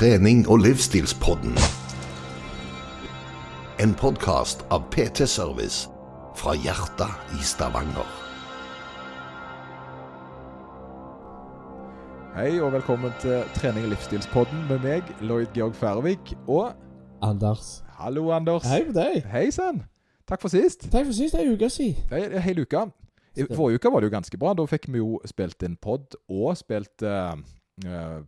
trening- 0.00 0.48
og 0.48 0.58
livsstilspodden. 0.58 1.52
En 3.80 3.94
podkast 3.94 4.62
av 4.72 4.86
PT 4.90 5.26
Service 5.28 5.90
fra 6.36 6.54
hjertet 6.56 7.34
i 7.36 7.42
Stavanger. 7.44 8.06
Hei 12.32 12.54
og 12.60 12.72
velkommen 12.72 13.12
til 13.20 13.42
trening- 13.58 13.84
og 13.84 13.92
livsstilspodden 13.92 14.62
med 14.70 14.78
meg, 14.78 15.02
Lloyd 15.20 15.52
Georg 15.54 15.74
Færvik, 15.74 16.32
Og 16.48 16.72
Anders. 17.22 17.84
hallo, 17.88 18.30
Anders. 18.30 18.64
Hei 18.64 18.84
på 18.84 18.92
deg. 18.92 19.24
Hei 19.24 19.50
sann. 19.50 19.84
Takk 20.26 20.40
for 20.40 20.48
sist. 20.48 20.90
Takk 20.90 21.06
for 21.06 21.12
sist 21.12 21.34
ei 21.34 21.52
uke 21.52 21.68
siden. 21.70 22.08
Det 22.08 22.34
en 22.34 22.42
hel 22.42 22.60
uke. 22.60 22.90
I 23.36 23.44
forrige 23.54 23.74
uke 23.74 23.92
var 23.92 24.00
det 24.00 24.12
jo 24.12 24.16
ganske 24.16 24.38
bra. 24.38 24.54
Da 24.54 24.64
fikk 24.64 24.88
vi 24.88 24.98
jo 24.98 25.20
spilt 25.26 25.62
inn 25.62 25.76
pod 25.76 26.16
og 26.30 26.56
spilt 26.56 27.02
eh, 27.02 27.36
eh, 27.84 28.20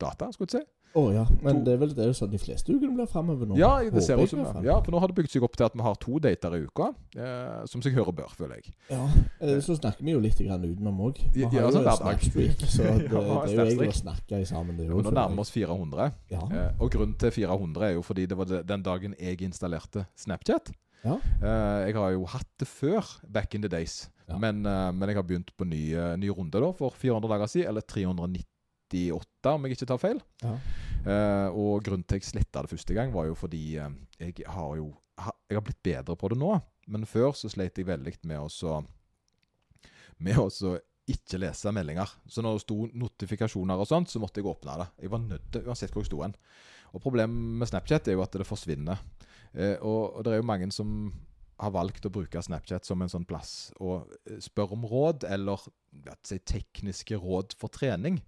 data, 0.00 0.32
skulle 0.32 0.48
jeg 0.52 0.62
si. 0.62 0.79
Å 0.98 1.02
ja, 1.14 1.22
men 1.42 1.60
To- 1.60 1.64
det 1.64 1.72
er 1.72 1.76
vel 1.78 1.92
det 1.94 2.02
er 2.02 2.08
jo 2.10 2.14
sånn 2.18 2.30
de 2.32 2.38
fleste 2.42 2.66
ukene 2.74 2.96
blir 2.96 3.06
framover 3.06 3.46
nå. 3.46 3.54
Ja, 3.60 3.76
det 3.94 4.02
ser 4.02 4.18
ut 4.18 4.28
som. 4.28 4.40
Ja, 4.64 4.80
for 4.82 4.90
nå 4.90 4.98
har 4.98 5.06
det 5.06 5.14
bygd 5.20 5.30
seg 5.30 5.44
opp 5.46 5.54
til 5.54 5.66
at 5.68 5.76
vi 5.78 5.84
har 5.86 5.94
to 6.02 6.18
dater 6.18 6.56
i 6.56 6.64
uka. 6.66 6.88
Eh, 7.14 7.60
som 7.70 7.82
seg 7.84 7.94
hører 7.94 8.10
bør, 8.12 8.32
føler 8.34 8.56
jeg. 8.58 8.74
Ja, 8.90 9.04
eh, 9.40 9.60
Så 9.62 9.76
snakker 9.78 10.02
vi 10.02 10.10
jo 10.16 10.18
litt 10.24 10.38
grann 10.42 10.64
utenom 10.66 10.98
òg. 11.06 11.20
Vi 11.32 11.42
Ja, 11.44 11.48
har 11.48 11.68
jo 11.70 11.70
sånn 11.78 11.86
en 11.86 11.96
snakkstreak, 12.00 12.58
så 12.66 12.82
det, 12.98 13.06
Ja, 13.06 13.22
det 13.46 13.54
er 13.54 13.54
jo 13.54 13.64
egentlig 13.70 13.88
å 13.94 14.00
snakke 14.02 14.42
sammen. 14.50 14.76
Det 14.76 14.86
Jo, 14.88 14.96
jo 14.98 15.02
nå 15.06 15.14
nærmer 15.14 15.36
vi 15.38 15.40
oss 15.46 15.50
400. 15.54 16.12
Ja. 16.34 16.42
Eh, 16.50 16.70
og 16.82 16.90
grunnen 16.90 17.14
til 17.22 17.30
400 17.30 17.82
er 17.86 17.94
jo 17.94 18.02
fordi 18.02 18.26
det 18.26 18.36
var 18.36 18.44
den 18.46 18.82
dagen 18.82 19.14
jeg 19.20 19.38
installerte 19.46 20.06
Snapchat. 20.18 20.72
Ja. 21.04 21.14
Eh, 21.40 21.86
jeg 21.86 21.94
har 21.94 22.10
jo 22.12 22.24
hatt 22.26 22.50
det 22.58 22.66
før, 22.68 23.06
back 23.30 23.54
in 23.54 23.62
the 23.62 23.68
days. 23.68 24.08
Ja. 24.28 24.36
Men, 24.38 24.66
eh, 24.66 24.90
men 24.92 25.08
jeg 25.08 25.16
har 25.16 25.22
begynt 25.22 25.54
på 25.56 25.64
ny, 25.66 25.94
ny 26.18 26.28
runde 26.34 26.50
da, 26.60 26.72
for 26.72 26.90
400 26.90 27.28
dager 27.30 27.46
siden, 27.46 27.68
eller 27.68 27.80
398 28.90 29.54
om 29.54 29.66
jeg 29.66 29.76
ikke 29.76 29.88
tar 29.90 30.00
feil. 30.02 30.20
Ja. 30.42 30.54
Uh, 31.00 31.48
og 31.56 31.84
grunnen 31.86 32.04
til 32.04 32.20
jeg 32.20 32.28
sletta 32.28 32.64
det 32.64 32.72
første 32.74 32.96
gang, 32.96 33.12
var 33.14 33.30
jo 33.30 33.36
fordi 33.38 33.62
uh, 33.80 33.88
jeg 34.20 34.44
har 34.44 34.74
jo 34.76 34.90
ha, 35.20 35.32
Jeg 35.48 35.56
har 35.56 35.64
blitt 35.64 35.82
bedre 35.84 36.16
på 36.16 36.28
det 36.32 36.36
nå, 36.40 36.52
men 36.92 37.08
før 37.08 37.32
så 37.36 37.48
sleit 37.52 37.78
jeg 37.78 37.88
veldig 37.88 38.18
med 38.28 38.40
å 38.40 38.50
så 38.52 38.82
Med 40.20 40.36
å 40.40 40.50
så 40.52 40.76
ikke 41.10 41.40
lese 41.40 41.72
meldinger. 41.74 42.10
Så 42.30 42.42
når 42.44 42.58
det 42.58 42.62
sto 42.62 42.76
notifikasjoner 42.94 43.80
og 43.80 43.88
sånt, 43.88 44.12
så 44.12 44.20
måtte 44.22 44.38
jeg 44.38 44.46
åpne 44.46 44.76
det. 44.78 44.86
Jeg 45.02 45.10
var 45.10 45.24
nødt 45.24 45.48
til, 45.50 45.64
uansett 45.66 45.90
hvor 45.90 46.04
jeg 46.04 46.10
sto 46.10 46.20
hen. 46.22 46.36
Og 46.94 47.02
problemet 47.02 47.56
med 47.58 47.70
Snapchat 47.70 48.10
er 48.10 48.14
jo 48.14 48.22
at 48.22 48.36
det 48.36 48.46
forsvinner. 48.46 49.00
Uh, 49.56 49.76
og, 49.80 50.02
og 50.20 50.22
det 50.26 50.36
er 50.36 50.42
jo 50.42 50.46
mange 50.52 50.70
som 50.76 51.10
har 51.60 51.72
valgt 51.74 52.06
å 52.08 52.12
bruke 52.12 52.42
Snapchat 52.42 52.88
som 52.88 53.02
en 53.02 53.10
sånn 53.12 53.26
plass 53.28 53.70
og 53.78 54.08
spørre 54.24 54.44
spør 54.44 54.76
om 54.76 54.86
råd, 54.88 55.26
eller 55.28 55.66
ja, 56.06 56.14
si, 56.26 56.38
tekniske 56.38 57.18
råd 57.20 57.56
for 57.60 57.72
trening. 57.72 58.20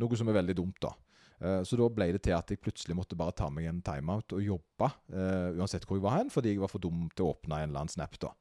Noe 0.00 0.18
som 0.18 0.28
er 0.32 0.38
veldig 0.40 0.56
dumt, 0.58 0.80
da. 0.82 0.94
Eh, 1.40 1.62
Så 1.64 1.76
da 1.80 1.88
ble 1.88 2.10
det 2.12 2.22
til 2.26 2.36
at 2.36 2.50
jeg 2.52 2.60
plutselig 2.60 2.96
måtte 2.96 3.16
bare 3.18 3.32
ta 3.36 3.48
meg 3.52 3.68
en 3.70 3.80
timeout 3.84 4.34
og 4.36 4.42
jobbe, 4.44 4.90
uh, 5.14 5.56
uansett 5.56 5.86
hvor 5.88 5.96
jeg 5.96 6.04
var 6.04 6.18
hen, 6.18 6.30
fordi 6.32 6.52
jeg 6.54 6.60
var 6.60 6.72
for 6.72 6.82
dum 6.82 7.06
til 7.16 7.26
å 7.26 7.32
åpne 7.34 7.62
en 7.62 7.70
eller 7.70 7.84
annen 7.84 7.92
snap. 7.92 8.18
da. 8.20 8.34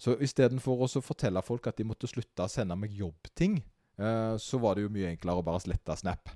Så 0.00 0.16
istedenfor 0.18 0.86
å 0.86 1.02
fortelle 1.04 1.42
folk 1.44 1.68
at 1.70 1.78
de 1.78 1.86
måtte 1.86 2.08
slutte 2.10 2.46
å 2.46 2.50
sende 2.50 2.76
meg 2.76 2.96
jobbting, 2.96 3.60
uh, 4.00 4.34
så 4.40 4.58
var 4.58 4.74
det 4.74 4.86
jo 4.86 4.94
mye 4.94 5.12
enklere 5.12 5.42
å 5.42 5.46
bare 5.46 5.62
slette 5.62 5.96
Snap. 6.00 6.32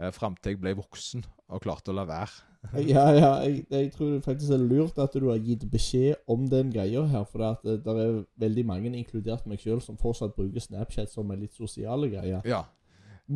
Uh, 0.00 0.10
Fram 0.10 0.34
til 0.40 0.54
jeg 0.54 0.62
ble 0.62 0.72
voksen 0.74 1.22
og 1.52 1.62
klarte 1.62 1.92
å 1.92 1.98
la 2.00 2.08
være. 2.08 2.48
Ja, 2.86 3.08
ja, 3.10 3.30
jeg, 3.42 3.64
jeg 3.74 3.88
tror 3.90 4.20
faktisk 4.22 4.52
det 4.52 4.58
er 4.60 4.68
lurt 4.70 4.98
at 5.02 5.14
du 5.18 5.24
har 5.28 5.40
gitt 5.42 5.64
beskjed 5.70 6.14
om 6.30 6.44
den 6.46 6.70
greia 6.70 7.02
her. 7.10 7.24
For 7.26 7.42
det, 7.62 7.80
det 7.82 7.94
er 8.04 8.20
veldig 8.38 8.64
mange, 8.66 8.92
inkludert 8.94 9.48
meg 9.50 9.58
sjøl, 9.58 9.80
som 9.82 9.98
fortsatt 9.98 10.36
bruker 10.36 10.62
Snapchat 10.62 11.10
som 11.10 11.30
en 11.34 11.42
litt 11.42 11.58
sosiale 11.58 12.06
greie. 12.12 12.38
Ja. 12.46 12.62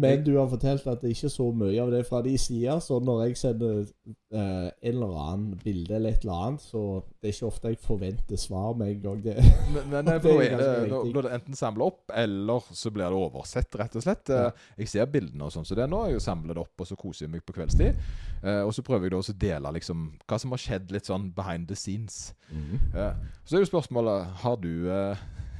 Men 0.02 0.22
du 0.27 0.33
har 0.36 0.48
fortalt 0.52 0.86
at 0.92 1.00
det 1.02 1.11
ikke 1.14 1.27
er 1.28 1.33
så 1.33 1.47
mye 1.56 1.80
av 1.83 1.91
det 1.94 2.02
fra 2.08 2.20
de 2.25 2.34
sider. 2.39 2.78
Så 2.84 2.98
når 3.00 3.22
jeg 3.27 3.36
sender 3.41 3.78
eh, 3.83 4.69
en 4.69 4.92
eller 4.92 5.14
annen 5.22 5.58
bilde 5.64 5.94
eller 5.97 6.14
et 6.14 6.25
eller 6.25 6.42
annet, 6.47 6.64
så 6.64 6.83
det 7.20 7.30
er 7.30 7.34
ikke 7.34 7.48
ofte 7.48 7.72
jeg 7.72 7.80
forventer 7.84 8.41
svar 8.41 8.74
med 8.78 8.92
en 8.94 9.00
gang. 9.06 9.22
Det. 9.24 9.36
Men, 9.74 9.89
men 9.91 10.08
eh, 10.12 10.20
Det 10.22 10.34
er 10.34 10.58
det, 10.58 10.91
ganske 10.91 11.12
blir 11.12 11.27
det 11.29 11.33
enten 11.39 11.58
samla 11.58 11.89
opp, 11.90 12.12
eller 12.14 12.68
så 12.77 12.92
blir 12.95 13.08
det 13.08 13.20
oversett, 13.27 13.79
rett 13.80 13.96
og 13.98 14.05
slett. 14.07 14.29
Ja. 14.33 14.46
Eh, 14.51 14.68
Jeg 14.84 14.92
ser 14.92 15.11
bildene 15.11 15.48
og 15.48 15.55
sånn, 15.55 15.67
så 15.67 15.79
det 15.79 15.86
er 15.86 15.90
nå 15.92 16.05
jeg 16.13 16.23
samler 16.24 16.55
det 16.58 16.64
opp, 16.67 16.84
og 16.84 16.90
så 16.90 16.98
koser 17.01 17.27
jeg 17.27 17.33
meg 17.34 17.45
på 17.46 17.57
kveldstid. 17.57 17.96
Eh, 18.42 18.63
og 18.63 18.74
så 18.77 18.84
prøver 18.86 19.08
jeg 19.08 19.17
da 19.17 19.23
også 19.23 19.34
å 19.36 19.40
dele 19.46 19.73
liksom 19.78 20.07
hva 20.28 20.39
som 20.42 20.55
har 20.55 20.63
skjedd 20.63 20.92
litt 20.95 21.08
sånn 21.08 21.30
behind 21.36 21.67
the 21.70 21.78
scenes. 21.78 22.34
Eh, 22.52 23.13
så 23.45 23.57
er 23.57 23.64
jo 23.64 23.73
spørsmålet 23.73 24.40
Har 24.45 24.57
du 24.61 24.73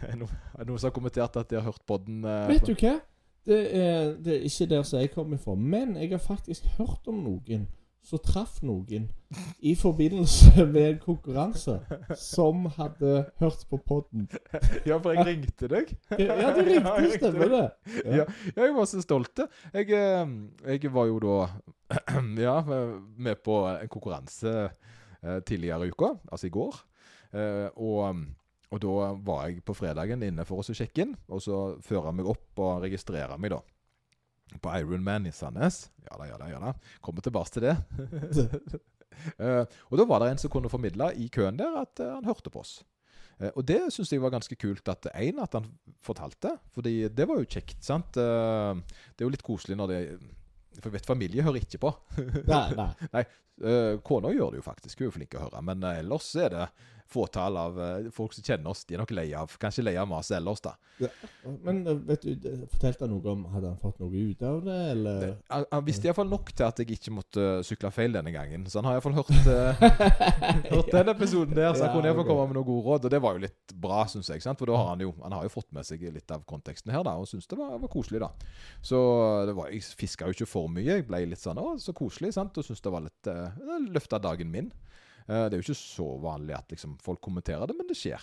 er 0.07 0.13
det 0.13 0.21
noen, 0.21 0.79
som 0.79 0.91
har 0.91 0.95
kommentert 0.95 1.37
at 1.41 1.49
de 1.51 1.57
har 1.59 1.67
hørt 1.67 1.83
podden? 1.89 2.21
Vet 2.51 2.67
du 2.69 2.75
hva? 2.77 2.99
Det 3.47 3.59
er, 3.79 4.13
det 4.19 4.37
er 4.37 4.47
ikke 4.49 4.67
der 4.75 4.83
som 4.87 5.01
jeg 5.01 5.11
kommer 5.15 5.39
fra. 5.39 5.55
Men 5.55 5.97
jeg 5.97 6.11
har 6.11 6.23
faktisk 6.23 6.67
hørt 6.79 7.07
om 7.07 7.21
noen 7.25 7.67
som 8.07 8.21
traff 8.23 8.61
noen 8.63 9.09
i 9.67 9.73
forbindelse 9.75 10.63
med 10.75 10.85
en 10.93 10.99
konkurranse 11.03 11.81
som 12.19 12.69
hadde 12.77 13.25
hørt 13.41 13.65
på 13.71 13.81
podden. 13.83 14.29
Ja, 14.87 14.99
for 15.03 15.17
jeg 15.17 15.27
ringte 15.27 15.71
deg. 15.73 15.91
Ja, 16.15 16.53
du 16.55 16.61
ringte, 16.69 16.93
Ja, 17.03 17.11
stemmer 17.17 17.51
det. 17.51 17.65
Ja, 18.05 18.27
jeg 18.55 18.75
var 18.77 18.87
så 18.87 19.03
stolt. 19.03 19.43
Jeg, 19.75 19.91
eh, 19.91 20.35
jeg 20.77 20.93
var 20.95 21.11
jo 21.11 21.19
da 21.25 21.39
ja, 22.47 22.61
med 22.67 23.43
på 23.47 23.59
en 23.73 23.91
konkurranse 23.91 24.55
eh, 24.69 25.41
tidligere 25.47 25.87
i 25.89 25.95
uka, 25.95 26.15
altså 26.31 26.47
i 26.47 26.55
går. 26.55 26.79
Eh, 27.35 27.67
Og, 27.75 28.23
og 28.75 28.83
da 28.83 29.13
var 29.27 29.47
jeg 29.47 29.63
på 29.67 29.77
fredagen 29.79 30.25
inne 30.27 30.45
for 30.47 30.59
å 30.59 30.75
sjekke 30.75 31.05
inn, 31.05 31.15
og 31.31 31.43
så 31.45 31.61
føre 31.87 32.13
meg 32.17 32.29
opp 32.31 32.63
og 32.63 32.83
registrere 32.83 33.39
meg, 33.39 33.55
da. 33.55 33.63
På 34.63 34.73
Ironman 34.79 35.27
i 35.27 35.35
Sandnes. 35.35 35.87
Ja 36.07 36.19
da, 36.19 36.27
ja 36.31 36.37
da, 36.39 36.51
ja 36.51 36.59
da. 36.63 36.73
Kommer 37.03 37.25
tilbake 37.25 37.55
til 37.55 37.67
det. 37.67 37.77
uh, 39.43 39.63
og 39.91 39.97
da 39.99 40.07
var 40.07 40.23
det 40.23 40.33
en 40.33 40.43
som 40.43 40.53
kunne 40.53 40.71
formidle 40.71 41.11
i 41.19 41.27
køen 41.35 41.59
der 41.59 41.81
at 41.83 42.03
uh, 42.03 42.15
han 42.19 42.29
hørte 42.29 42.53
på 42.55 42.63
oss. 42.63 42.79
Uh, 43.41 43.51
og 43.51 43.65
det 43.67 43.81
syns 43.95 44.15
jeg 44.15 44.23
var 44.23 44.35
ganske 44.35 44.59
kult. 44.59 44.87
at 44.89 45.11
en, 45.13 45.43
at 45.43 45.59
han 45.59 45.67
fortalte. 46.03 46.57
Fordi 46.75 47.09
det 47.11 47.27
var 47.27 47.43
jo 47.43 47.51
kjekt. 47.57 47.83
sant? 47.85 48.15
Det 48.15 49.19
er 49.19 49.27
jo 49.27 49.35
litt 49.35 49.47
koselig 49.47 49.79
når 49.79 49.93
det 49.93 50.01
For 50.83 50.95
vet 50.95 51.09
familie 51.09 51.43
hører 51.43 51.67
ikke 51.67 51.83
på. 51.83 51.91
Nei, 52.47 52.87
nei. 53.17 53.27
Eh, 53.57 53.95
Kona 54.05 54.29
gjør 54.35 54.51
det 54.53 54.59
jo 54.59 54.65
faktisk, 54.67 55.01
hun 55.01 55.09
er 55.09 55.15
flink 55.15 55.31
til 55.33 55.41
å 55.41 55.47
høre. 55.47 55.63
Men 55.65 55.85
ellers 55.89 56.29
er 56.37 56.51
det 56.53 56.67
fåtall 57.13 57.57
av 57.61 57.81
eh, 57.81 58.11
folk 58.15 58.33
som 58.37 58.45
kjenner 58.47 58.71
oss. 58.73 58.85
De 58.89 58.95
er 58.97 59.03
nok 59.03 59.13
lei 59.15 59.29
av 59.39 59.53
Kanskje 59.63 59.85
lei 59.87 59.95
av 60.01 60.09
maset 60.11 60.37
ellers, 60.41 60.61
da. 60.65 60.73
Men 61.63 61.83
eh, 61.87 61.99
vet 62.09 62.23
du, 62.25 62.35
det- 62.41 62.55
fortalte 62.73 63.05
han 63.05 63.13
noe 63.13 63.33
om 63.35 63.45
Hadde 63.53 63.69
han 63.69 63.79
fått 63.83 63.99
noe 64.01 64.23
ut 64.31 64.43
av 64.49 64.63
det, 64.65 64.77
eller? 64.95 65.21
Det- 65.21 65.35
Han, 65.53 65.65
han 65.73 65.85
visste 65.87 66.09
iallfall 66.09 66.29
nok 66.31 66.53
til 66.57 66.67
at 66.67 66.79
jeg 66.83 66.91
ikke 66.97 67.13
måtte 67.15 67.45
eh, 67.59 67.63
sykle 67.69 67.91
feil 67.95 68.13
denne 68.17 68.33
gangen. 68.35 68.65
Så 68.71 68.81
han 68.81 68.89
har 68.91 68.97
iallfall 68.99 69.17
hørt, 69.19 69.33
hørt 70.73 70.91
den 70.93 71.13
episoden 71.13 71.55
der, 71.57 71.73
så 71.75 71.85
han 71.85 71.91
Ja, 71.91 71.95
kunne 71.95 72.09
iallfall 72.11 72.25
okay. 72.25 72.33
komme 72.35 72.47
med 72.51 72.59
noen 72.59 72.69
gode 72.71 72.87
råd. 72.89 73.07
Og 73.09 73.15
det 73.15 73.21
var 73.23 73.37
jo 73.39 73.45
litt 73.47 73.77
bra, 73.87 74.01
syns 74.11 74.31
jeg. 74.33 74.43
sant? 74.45 74.59
For 74.61 74.71
da 74.71 74.77
har 74.81 74.91
han 74.95 75.05
jo 75.05 75.13
Han 75.23 75.33
har 75.37 75.47
jo 75.47 75.53
fått 75.53 75.71
med 75.77 75.87
seg 75.87 76.03
litt 76.15 76.31
av 76.35 76.45
konteksten 76.49 76.93
her, 76.95 77.05
da, 77.07 77.17
og 77.21 77.29
syns 77.31 77.47
det 77.51 77.59
var, 77.61 77.77
var 77.83 77.93
koselig, 77.93 78.21
da. 78.25 78.31
Så 78.85 78.99
det 79.49 79.55
var, 79.57 79.71
jeg 79.75 79.85
fiska 79.99 80.29
jo 80.31 80.37
ikke 80.37 80.49
for 80.51 80.69
mye. 80.73 80.87
Jeg 81.01 81.07
ble 81.09 81.23
litt 81.31 81.43
sånn 81.43 81.61
Å, 81.61 81.77
så 81.83 81.95
koselig, 81.97 82.33
sant? 82.37 82.57
Og 82.57 82.65
syntes 82.67 82.83
det 82.85 82.93
var 82.93 83.05
litt 83.07 83.31
uh, 83.31 83.77
løfta 83.93 84.19
dagen 84.23 84.51
min. 84.53 84.73
Eh, 85.27 85.47
det 85.47 85.57
er 85.57 85.61
jo 85.61 85.67
ikke 85.67 85.79
så 85.79 86.09
vanlig 86.23 86.57
at 86.57 86.73
liksom, 86.73 86.97
folk 87.03 87.23
kommenterer 87.25 87.69
det, 87.69 87.77
men 87.79 87.89
det 87.89 87.99
skjer. 87.99 88.23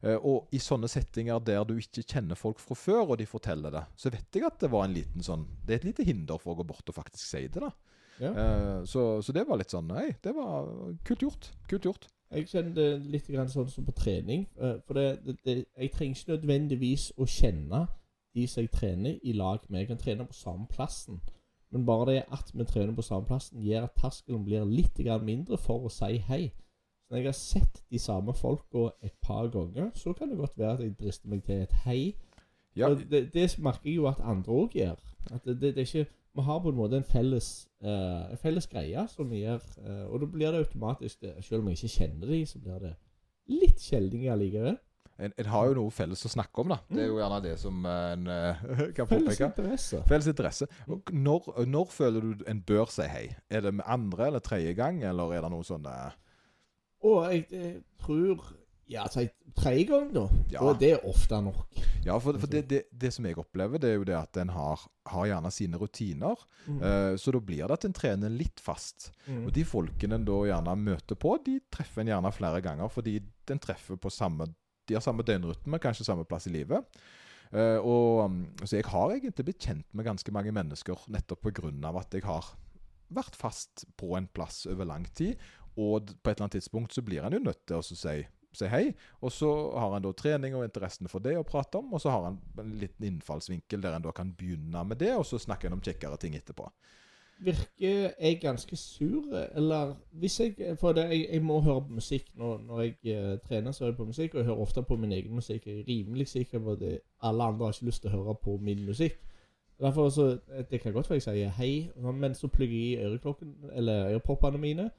Eh, 0.00 0.16
og 0.16 0.52
i 0.56 0.60
sånne 0.62 0.88
settinger 0.88 1.42
der 1.44 1.64
du 1.68 1.74
ikke 1.76 2.04
kjenner 2.06 2.38
folk 2.38 2.62
fra 2.62 2.76
før, 2.78 3.02
og 3.12 3.20
de 3.20 3.28
forteller 3.28 3.74
det, 3.74 3.84
så 4.00 4.12
vet 4.14 4.38
jeg 4.38 4.46
at 4.48 4.60
det 4.62 4.70
var 4.72 4.86
en 4.86 4.96
liten 4.96 5.24
sånn 5.24 5.44
Det 5.66 5.74
er 5.74 5.82
et 5.82 5.90
lite 5.90 6.06
hinder 6.06 6.40
for 6.40 6.54
å 6.54 6.60
gå 6.60 6.68
bort 6.70 6.88
og 6.88 6.96
faktisk 6.96 7.26
si 7.26 7.44
det, 7.48 7.60
da. 7.60 7.72
Ja. 8.20 8.30
Eh, 8.30 8.78
så, 8.88 9.04
så 9.24 9.34
det 9.36 9.46
var 9.48 9.60
litt 9.60 9.72
sånn 9.72 9.88
Nei, 9.90 10.10
det 10.22 10.34
var 10.36 10.70
kult 11.08 11.26
gjort. 11.26 11.52
Kult 11.70 11.88
gjort. 11.88 12.08
Jeg 12.30 12.46
kjenner 12.46 12.76
det 12.76 12.88
litt 13.10 13.26
grann 13.26 13.50
sånn 13.50 13.70
som 13.72 13.82
på 13.82 13.94
trening. 13.98 14.44
For 14.86 14.94
det, 14.94 15.06
det, 15.24 15.32
det, 15.42 15.54
jeg 15.74 15.90
trenger 15.96 16.20
ikke 16.20 16.36
nødvendigvis 16.36 17.06
å 17.18 17.26
kjenne 17.26 17.80
de 18.38 18.44
som 18.46 18.62
jeg 18.62 18.70
trener 18.70 19.16
i 19.26 19.34
lag 19.34 19.64
med. 19.66 19.80
Jeg 19.82 19.88
kan 19.90 19.98
trene 19.98 20.26
på 20.28 20.36
samme 20.38 20.68
plassen. 20.70 21.18
Men 21.70 21.86
bare 21.86 22.06
det 22.10 22.22
at 22.34 22.50
vi 22.54 22.64
trener 22.66 22.94
på 22.94 23.02
samme 23.06 23.26
plassen, 23.26 23.62
gjør 23.62 23.86
at 23.86 23.98
terskelen 24.00 24.44
blir 24.44 24.66
litt 24.66 24.98
mindre 25.22 25.58
for 25.58 25.86
å 25.86 25.92
si 25.92 26.18
hei. 26.26 26.50
Så 27.04 27.14
når 27.14 27.18
jeg 27.18 27.26
har 27.26 27.38
sett 27.38 27.82
de 27.90 27.98
samme 27.98 28.34
folka 28.34 28.90
et 29.02 29.14
par 29.22 29.48
ganger, 29.48 29.90
så 29.94 30.12
kan 30.12 30.30
det 30.30 30.38
godt 30.38 30.58
være 30.58 30.72
at 30.72 30.80
jeg 30.80 30.96
drister 30.98 31.28
meg 31.28 31.44
til 31.44 31.62
et 31.62 31.72
hei. 31.84 32.14
Ja, 32.76 32.88
det, 32.94 33.32
det 33.34 33.58
merker 33.58 33.90
jeg 33.90 33.96
jo 33.96 34.08
at 34.10 34.22
andre 34.22 34.52
òg 34.52 34.74
gjør. 34.74 34.98
At 35.30 35.44
det, 35.44 35.60
det, 35.60 35.74
det 35.74 35.82
er 35.82 35.86
ikke 35.86 36.10
Vi 36.34 36.42
har 36.46 36.60
på 36.62 36.70
en 36.70 36.76
måte 36.76 36.96
en 36.96 37.04
felles, 37.04 37.68
uh, 37.82 38.30
en 38.30 38.38
felles 38.38 38.66
greie 38.70 39.02
som 39.10 39.30
vi 39.30 39.42
gjør. 39.42 39.64
Uh, 39.82 40.04
og 40.12 40.20
da 40.20 40.26
blir 40.26 40.52
det 40.52 40.60
automatisk 40.62 41.24
Selv 41.40 41.60
om 41.60 41.68
jeg 41.68 41.78
ikke 41.80 41.96
kjenner 41.96 42.26
de, 42.30 42.46
så 42.46 42.58
blir 42.58 42.78
det 42.78 42.92
litt 43.50 43.82
kjeldninger 43.82 44.32
allikevel. 44.32 44.78
En, 45.20 45.34
en 45.42 45.50
har 45.52 45.68
jo 45.70 45.74
noe 45.78 45.92
felles 45.94 46.24
å 46.26 46.30
snakke 46.32 46.62
om, 46.64 46.72
da. 46.74 46.78
Det 46.88 47.02
er 47.04 47.10
jo 47.10 47.18
gjerne 47.20 47.40
det 47.44 47.56
som 47.60 47.84
eh, 47.86 48.12
en 48.14 48.24
kan 48.30 48.94
kan 48.96 49.10
Felles 49.10 49.28
påpeke. 49.36 49.50
interesse. 49.50 50.02
Felles 50.08 50.30
interesse. 50.32 50.70
Og 50.88 51.12
Når, 51.12 51.50
når 51.68 51.92
føler 51.92 52.30
du 52.30 52.46
en 52.50 52.62
bør 52.66 52.90
si 52.92 53.06
hei? 53.10 53.26
Er 53.50 53.66
det 53.66 53.74
med 53.78 53.86
andre 53.86 54.30
eller 54.30 54.44
tredje 54.44 54.72
gang, 54.78 55.02
eller 55.04 55.36
er 55.36 55.44
det 55.44 55.52
noe 55.52 55.66
sånn 55.66 55.86
eh, 55.90 56.16
Og 57.06 57.22
jeg, 57.32 57.46
jeg 57.50 57.76
tror 58.02 58.48
Ja, 58.90 59.04
si 59.12 59.28
tredje 59.54 59.84
gang, 59.86 60.08
da. 60.14 60.24
Ja. 60.50 60.64
Og 60.66 60.80
det 60.80 60.88
er 60.96 61.04
ofte 61.06 61.38
nok. 61.44 61.78
Ja, 62.02 62.16
for, 62.18 62.34
for 62.40 62.50
det, 62.50 62.64
det, 62.70 62.80
det 62.90 63.12
som 63.14 63.26
jeg 63.28 63.36
opplever, 63.38 63.78
det 63.78 63.92
er 63.92 64.00
jo 64.00 64.06
det 64.08 64.16
at 64.18 64.38
en 64.42 64.50
har, 64.50 64.82
har 65.12 65.28
gjerne 65.30 65.52
sine 65.54 65.78
rutiner. 65.78 66.42
Mm. 66.66 66.80
Uh, 66.82 67.12
så 67.20 67.34
da 67.36 67.42
blir 67.44 67.62
det 67.68 67.76
at 67.76 67.86
en 67.86 67.94
trener 67.94 68.32
litt 68.34 68.58
fast. 68.62 69.12
Mm. 69.28 69.44
Og 69.44 69.52
de 69.54 69.64
folkene 69.68 70.18
en 70.18 70.26
da 70.26 70.40
gjerne 70.48 70.74
møter 70.80 71.18
på, 71.22 71.36
de 71.46 71.60
treffer 71.70 72.02
en 72.02 72.10
gjerne 72.10 72.32
flere 72.34 72.62
ganger, 72.64 72.90
fordi 72.90 73.20
den 73.46 73.62
treffer 73.62 74.00
på 74.00 74.10
samme 74.10 74.48
De 74.90 74.96
har 74.98 75.04
samme 75.04 75.22
døgnrytme, 75.26 75.78
kanskje 75.82 76.08
samme 76.08 76.26
plass 76.26 76.48
i 76.50 76.54
livet. 76.54 77.00
Uh, 77.50 77.78
og 77.82 78.24
um, 78.26 78.42
Så 78.62 78.78
jeg 78.78 78.86
har 78.90 79.14
egentlig 79.14 79.46
blitt 79.46 79.62
kjent 79.62 79.86
med 79.94 80.06
ganske 80.06 80.34
mange 80.34 80.52
mennesker 80.54 81.06
nettopp 81.10 81.46
pga. 81.46 81.70
at 81.98 82.14
jeg 82.14 82.26
har 82.26 82.52
vært 83.10 83.38
fast 83.38 83.86
på 83.98 84.14
en 84.18 84.28
plass 84.30 84.66
over 84.70 84.86
lang 84.86 85.06
tid. 85.14 85.38
Og 85.76 86.10
på 86.10 86.30
et 86.30 86.36
eller 86.36 86.46
annet 86.46 86.58
tidspunkt 86.58 86.94
så 86.94 87.02
blir 87.02 87.22
en 87.22 87.38
jo 87.38 87.42
nødt 87.42 87.66
til 87.66 87.78
å 87.78 87.82
si, 87.82 88.16
si 88.52 88.70
hei. 88.70 88.94
Og 89.22 89.32
så 89.32 89.50
har 89.78 89.96
en 89.96 90.02
da 90.02 90.12
trening 90.12 90.54
og 90.58 90.66
interessen 90.66 91.10
for 91.10 91.22
det 91.22 91.36
å 91.38 91.46
prate 91.46 91.78
om, 91.78 91.92
og 91.94 92.02
så 92.02 92.10
har 92.14 92.28
en 92.28 92.40
en 92.58 92.72
liten 92.78 93.06
innfallsvinkel 93.06 93.82
der 93.82 93.96
en 93.96 94.06
da 94.06 94.12
kan 94.12 94.34
begynne 94.34 94.84
med 94.84 94.98
det, 94.98 95.14
og 95.16 95.26
så 95.26 95.38
snakker 95.38 95.70
en 95.70 95.78
om 95.78 95.84
kjekkere 95.84 96.18
ting 96.20 96.34
etterpå. 96.38 96.66
Virker 97.40 98.10
jeg 98.20 98.38
ganske 98.40 98.76
sur, 98.76 99.36
eller 99.56 99.94
hvis 100.12 100.40
jeg 100.40 100.76
For 100.80 100.92
det, 100.92 101.06
jeg, 101.10 101.28
jeg 101.32 101.42
må 101.42 101.60
høre 101.60 101.80
på 101.80 101.94
musikk 101.96 102.26
når, 102.36 102.58
når 102.66 102.80
jeg 102.80 102.94
uh, 103.32 103.38
trener, 103.48 103.72
så 103.72 103.84
hører 103.84 103.92
jeg 103.92 103.96
på 103.96 104.04
musikk, 104.04 104.34
og 104.34 104.38
jeg 104.38 104.44
hører 104.44 104.60
ofte 104.60 104.82
på 104.82 104.96
min 104.96 105.12
egen 105.12 105.34
musikk. 105.34 105.66
Jeg 105.66 105.78
er 105.78 105.88
rimelig 105.88 106.28
sikker 106.28 106.58
på 106.58 106.72
at 106.72 106.98
alle 107.22 107.42
andre 107.42 107.66
har 107.66 107.72
ikke 107.72 107.88
lyst 107.88 108.02
til 108.02 108.10
å 108.10 108.16
høre 108.16 108.34
på 108.44 108.56
min 108.60 108.84
musikk. 108.86 109.18
Derfor 109.80 110.08
så, 110.08 110.38
Det 110.70 110.80
kan 110.80 110.92
godt 110.92 111.10
være 111.10 111.16
jeg 111.16 111.22
sier 111.22 111.48
hei, 111.56 111.90
men 112.12 112.34
så 112.34 112.48
plugger 112.48 112.76
jeg 112.76 112.86
i 112.86 113.04
øreklokken, 113.04 113.54
eller 113.72 114.10
øreproppene 114.10 114.58
mine. 114.58 114.90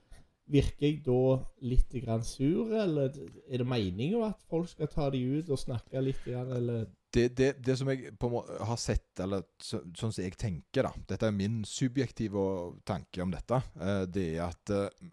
Virker 0.48 0.88
jeg 0.88 1.04
da 1.06 1.38
litt 1.62 1.94
grann 2.06 2.24
sur, 2.24 2.74
eller 2.74 3.14
er 3.50 3.58
det 3.58 3.68
meninga 3.68 4.26
at 4.26 4.42
folk 4.50 4.70
skal 4.70 4.88
ta 4.88 5.10
de 5.10 5.22
ut 5.38 5.50
og 5.50 5.60
snakke 5.60 6.02
litt, 6.02 6.24
grann, 6.26 6.50
eller 6.52 6.86
det, 7.14 7.26
det, 7.36 7.50
det 7.60 7.76
som 7.78 7.90
jeg 7.92 8.14
har 8.20 8.80
sett, 8.80 9.20
eller 9.20 9.44
så, 9.62 9.82
sånn 9.98 10.14
som 10.14 10.24
jeg 10.24 10.38
tenker, 10.40 10.88
da 10.88 10.92
Dette 11.10 11.28
er 11.28 11.36
min 11.36 11.62
subjektive 11.68 12.44
tanke 12.88 13.24
om 13.24 13.34
dette. 13.34 13.60
eh, 13.82 14.06
Det 14.08 14.28
er 14.38 14.46
at 14.48 14.74
eh, 14.76 15.10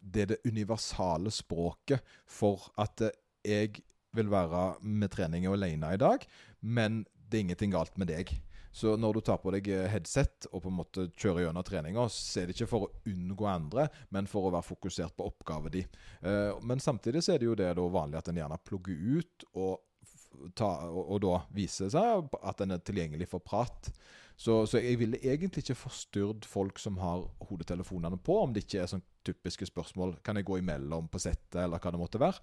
det 0.00 0.22
er 0.22 0.30
det 0.32 0.38
universale 0.48 1.30
språket 1.34 2.00
for 2.24 2.70
at 2.80 3.04
eh, 3.04 3.16
jeg 3.44 3.82
vil 4.16 4.32
være 4.32 4.78
med 4.80 5.12
trening 5.12 5.44
alene 5.50 5.92
i 5.92 6.00
dag, 6.00 6.24
men 6.64 7.02
det 7.12 7.36
er 7.36 7.44
ingenting 7.44 7.74
galt 7.74 7.98
med 8.00 8.08
deg. 8.08 8.32
Så 8.76 8.94
når 9.00 9.16
du 9.16 9.20
tar 9.24 9.38
på 9.40 9.52
deg 9.54 9.68
headset 9.92 10.48
og 10.50 10.62
på 10.64 10.68
en 10.68 10.76
måte 10.76 11.06
kjører 11.16 11.46
gjennom 11.46 11.64
treninga, 11.64 12.02
så 12.12 12.42
er 12.42 12.48
det 12.48 12.56
ikke 12.56 12.68
for 12.68 12.86
å 12.86 12.90
unngå 13.08 13.46
andre, 13.48 13.86
men 14.12 14.28
for 14.28 14.48
å 14.48 14.52
være 14.52 14.68
fokusert 14.68 15.14
på 15.16 15.28
oppgaven 15.30 15.72
din. 15.72 15.94
Men 16.60 16.82
samtidig 16.84 17.22
så 17.24 17.32
er 17.32 17.40
det 17.40 17.48
jo 17.48 17.56
det 17.56 17.70
da 17.78 17.86
vanlig 17.94 18.20
at 18.20 18.28
en 18.28 18.36
gjerne 18.42 18.58
plugger 18.68 18.98
ut 19.16 19.46
og, 19.54 19.80
ta, 20.58 20.68
og, 20.88 21.02
og 21.16 21.22
da 21.24 21.40
vise 21.56 21.90
seg 21.92 22.30
at 22.42 22.62
den 22.62 22.76
er 22.76 22.84
tilgjengelig 22.84 23.28
for 23.30 23.44
prat. 23.44 23.90
Så, 24.36 24.66
så 24.68 24.78
jeg 24.82 24.98
ville 25.00 25.20
egentlig 25.24 25.62
ikke 25.64 25.78
forstyrret 25.80 26.44
folk 26.44 26.78
som 26.78 26.98
har 27.00 27.24
hodetelefonene 27.48 28.18
på, 28.20 28.36
om 28.42 28.52
det 28.52 28.66
ikke 28.66 28.82
er 28.82 28.90
sånn 28.90 29.04
typiske 29.26 29.66
spørsmål 29.70 30.18
Kan 30.22 30.36
jeg 30.36 30.46
gå 30.46 30.58
imellom 30.60 31.08
på 31.08 31.18
settet, 31.18 31.62
eller 31.64 31.80
hva 31.80 31.92
det 31.94 32.00
måtte 32.00 32.20
være. 32.20 32.42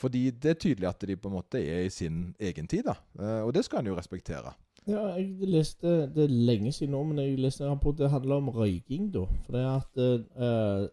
Fordi 0.00 0.26
det 0.30 0.52
er 0.52 0.60
tydelig 0.60 0.88
at 0.88 1.06
de 1.08 1.16
på 1.16 1.30
en 1.30 1.38
måte 1.38 1.60
er 1.60 1.86
i 1.86 1.92
sin 1.92 2.34
egen 2.40 2.68
tid, 2.68 2.84
da. 2.86 2.98
Eh, 3.18 3.40
Og 3.46 3.54
det 3.56 3.64
skal 3.64 3.80
en 3.80 3.90
jo 3.90 3.96
respektere. 3.96 4.52
Ja, 4.88 5.16
jeg 5.16 5.48
leste 5.48 6.08
Det 6.14 6.24
er 6.24 6.32
lenge 6.32 6.72
siden 6.72 6.94
nå, 6.94 7.02
men 7.04 7.18
jeg 7.18 7.38
leste 7.38 7.64
en 7.64 7.74
rapport 7.74 7.98
det 7.98 8.10
handler 8.10 8.40
om 8.40 8.48
røyking, 8.48 9.10
da. 9.12 9.26
For 9.44 9.56
det 9.56 9.64
er 9.64 9.74
at 9.74 10.00
eh, 10.04 10.88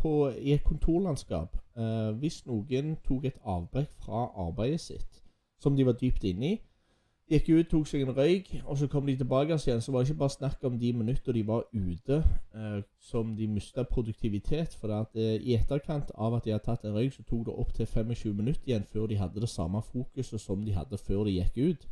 på, 0.00 0.12
i 0.32 0.52
et 0.56 0.64
kontorlandskap 0.64 1.56
eh, 1.76 2.10
Hvis 2.20 2.44
noen 2.46 2.96
tok 3.04 3.24
et 3.30 3.40
avbrekk 3.44 3.92
fra 4.04 4.28
arbeidet 4.46 4.80
sitt, 4.80 5.19
som 5.60 5.76
de 5.76 5.86
var 5.86 5.98
dypt 6.00 6.24
inne 6.24 6.54
i 6.54 6.58
Gikk 7.30 7.46
ut, 7.54 7.66
tok 7.70 7.86
seg 7.86 8.02
en 8.02 8.10
røyk, 8.10 8.48
og 8.64 8.74
så 8.80 8.88
kom 8.90 9.06
de 9.06 9.14
tilbake 9.14 9.54
igjen. 9.54 9.78
Så 9.80 9.92
var 9.94 10.02
det 10.02 10.10
ikke 10.10 10.18
bare 10.24 10.34
snakk 10.34 10.64
om 10.66 10.78
de 10.80 10.88
minutter 10.92 11.32
de 11.32 11.44
var 11.46 11.62
ute, 11.70 12.16
eh, 12.54 12.80
som 12.98 13.36
de 13.36 13.46
mista 13.46 13.84
produktivitet. 13.86 14.74
For 14.80 14.90
at, 14.90 15.14
eh, 15.14 15.38
i 15.38 15.54
etterkant 15.54 16.10
av 16.18 16.34
at 16.34 16.44
de 16.44 16.50
hadde 16.50 16.64
tatt 16.64 16.84
en 16.84 16.96
røyk, 16.96 17.12
så 17.12 17.22
tok 17.22 17.46
det 17.46 17.54
opptil 17.54 17.86
25 17.86 18.34
minutter 18.34 18.66
igjen 18.66 18.82
før 18.82 19.06
de 19.06 19.20
hadde 19.20 19.40
det 19.40 19.48
samme 19.48 19.82
fokuset 19.82 20.40
som 20.40 20.64
de 20.64 20.74
hadde 20.74 20.98
før 20.98 21.24
de 21.24 21.36
gikk 21.38 21.58
ut. 21.70 21.86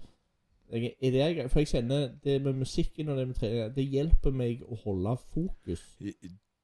Jeg, 0.72 0.96
det 1.00 1.50
for 1.50 1.60
jeg 1.60 1.68
kjenner 1.68 2.10
det 2.24 2.42
med 2.42 2.52
musikken 2.52 3.08
og 3.08 3.16
det 3.16 3.26
med 3.26 3.34
trening 3.34 3.74
Det 3.74 3.86
hjelper 3.88 4.30
meg 4.30 4.62
å 4.68 4.74
holde 4.74 5.16
fokus. 5.16 5.84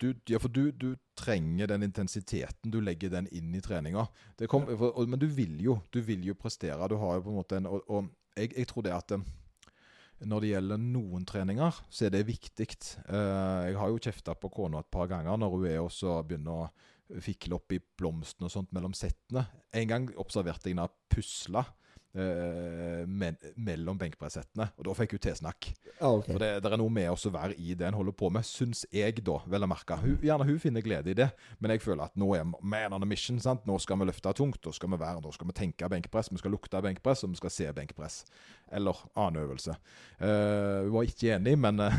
Du, 0.00 0.10
ja, 0.26 0.40
for 0.42 0.50
du, 0.50 0.72
du 0.72 0.96
trenger 1.16 1.70
den 1.70 1.86
intensiteten. 1.86 2.72
Du 2.72 2.80
legger 2.82 3.12
den 3.12 3.28
inn 3.30 3.54
i 3.54 3.62
treninga. 3.62 4.06
Det 4.38 4.48
kom, 4.50 4.66
for, 4.66 4.98
men 5.06 5.20
du 5.20 5.28
vil 5.30 5.60
jo 5.62 5.78
du 5.94 6.00
vil 6.02 6.24
jo 6.26 6.34
prestere. 6.38 6.88
Du 6.90 6.96
har 7.00 7.18
jo 7.18 7.26
på 7.26 7.32
en 7.32 7.38
måte 7.38 7.60
en 7.60 7.70
Og, 7.70 7.84
og 7.86 8.10
jeg, 8.36 8.50
jeg 8.56 8.68
tror 8.70 8.86
det 8.86 8.94
at 8.96 9.14
eh, 9.14 9.26
når 10.24 10.42
det 10.42 10.50
gjelder 10.50 10.82
noen 10.82 11.26
treninger, 11.28 11.78
så 11.90 12.06
er 12.06 12.14
det 12.14 12.26
viktig. 12.26 12.66
Eh, 13.06 13.60
jeg 13.70 13.78
har 13.78 13.92
jo 13.92 14.02
kjefta 14.02 14.34
på 14.38 14.50
kona 14.54 14.82
et 14.82 14.90
par 14.90 15.08
ganger 15.10 15.38
når 15.38 15.54
hun 15.54 15.68
er 15.70 15.80
også 15.82 16.18
begynner 16.26 16.64
å 16.64 17.20
fikle 17.22 17.58
opp 17.58 17.74
i 17.76 17.78
blomstene 17.78 18.48
og 18.48 18.54
sånt 18.54 18.74
mellom 18.74 18.94
settene. 18.96 19.46
En 19.76 19.90
gang 19.90 20.10
observerte 20.20 20.70
jeg 20.70 20.78
henne 20.78 20.88
pusle 21.12 21.62
men, 22.14 23.34
mellom 23.58 23.98
benkpressettene, 23.98 24.68
og 24.78 24.86
da 24.86 24.92
fikk 24.94 25.16
hun 25.16 25.22
tilsnakk. 25.24 25.70
Ah, 25.98 26.12
okay. 26.12 26.32
For 26.32 26.42
det, 26.42 26.50
det 26.62 26.70
er 26.70 26.78
noe 26.78 26.92
med 26.94 27.08
oss 27.10 27.26
å 27.26 27.32
være 27.34 27.56
i 27.58 27.74
det 27.78 27.86
en 27.88 27.96
holder 27.98 28.14
på 28.18 28.30
med, 28.34 28.46
syns 28.46 28.84
jeg, 28.94 29.18
da, 29.26 29.40
vel 29.50 29.66
å 29.66 29.70
merke. 29.70 29.96
Hun, 29.98 30.16
gjerne 30.22 30.46
hun 30.48 30.60
finner 30.62 30.84
glede 30.84 31.10
i 31.10 31.16
det, 31.18 31.28
men 31.58 31.74
jeg 31.74 31.82
føler 31.84 32.06
at 32.06 32.18
nå 32.18 32.28
er 32.38 32.46
man 32.46 32.94
on 32.94 33.02
a 33.02 33.08
mission. 33.08 33.40
sant? 33.42 33.66
Nå 33.66 33.78
skal 33.82 33.98
vi 34.00 34.08
løfte 34.08 34.32
tungt, 34.36 34.60
da 34.64 34.72
skal 34.74 34.90
vi 34.94 35.00
være, 35.00 35.22
da 35.24 35.32
skal 35.34 35.50
vi 35.50 35.56
tenke 35.58 35.90
benkpress, 35.90 36.30
vi 36.32 36.42
skal 36.42 36.54
lukte 36.54 36.82
benkpress, 36.82 37.24
og 37.26 37.34
vi 37.34 37.40
skal 37.42 37.54
se 37.54 37.70
benkpress. 37.76 38.24
Eller 38.74 38.96
annen 39.14 39.42
øvelse. 39.42 39.74
Uh, 40.20 40.86
hun 40.86 40.92
var 40.94 41.02
ikke 41.02 41.34
enig, 41.36 41.58
men 41.58 41.80
uh, 41.84 41.92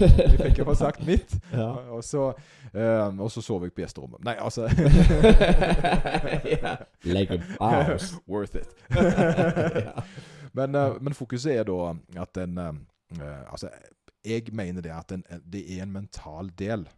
jeg 0.00 0.40
fikk 0.40 0.58
jo 0.60 0.68
få 0.68 0.74
sagt 0.76 1.06
mitt. 1.06 1.36
Ja. 1.52 1.70
Og, 1.94 2.04
så, 2.04 2.32
uh, 2.74 3.20
og 3.20 3.30
så 3.32 3.40
sov 3.44 3.64
jeg 3.64 3.72
på 3.72 3.84
gjesterommet. 3.84 4.20
Nei, 4.26 4.36
altså 4.40 4.66
like 7.04 7.30
a 7.30 7.38
en. 7.60 7.98
Worth 8.28 8.56
it. 8.56 8.68
Men, 10.56 10.74
eh, 10.74 10.96
men 11.00 11.16
fokuset 11.16 11.52
er 11.58 11.68
da 11.68 11.92
at 12.22 12.40
en 12.40 12.58
eh, 12.62 12.82
eh, 13.20 13.42
Altså, 13.52 13.70
jeg 14.26 14.50
mener 14.52 14.82
det 14.82 14.90
at 14.90 15.12
en, 15.14 15.22
det 15.46 15.60
er 15.70 15.84
en 15.84 15.92
mental 15.92 16.48
del, 16.58 16.88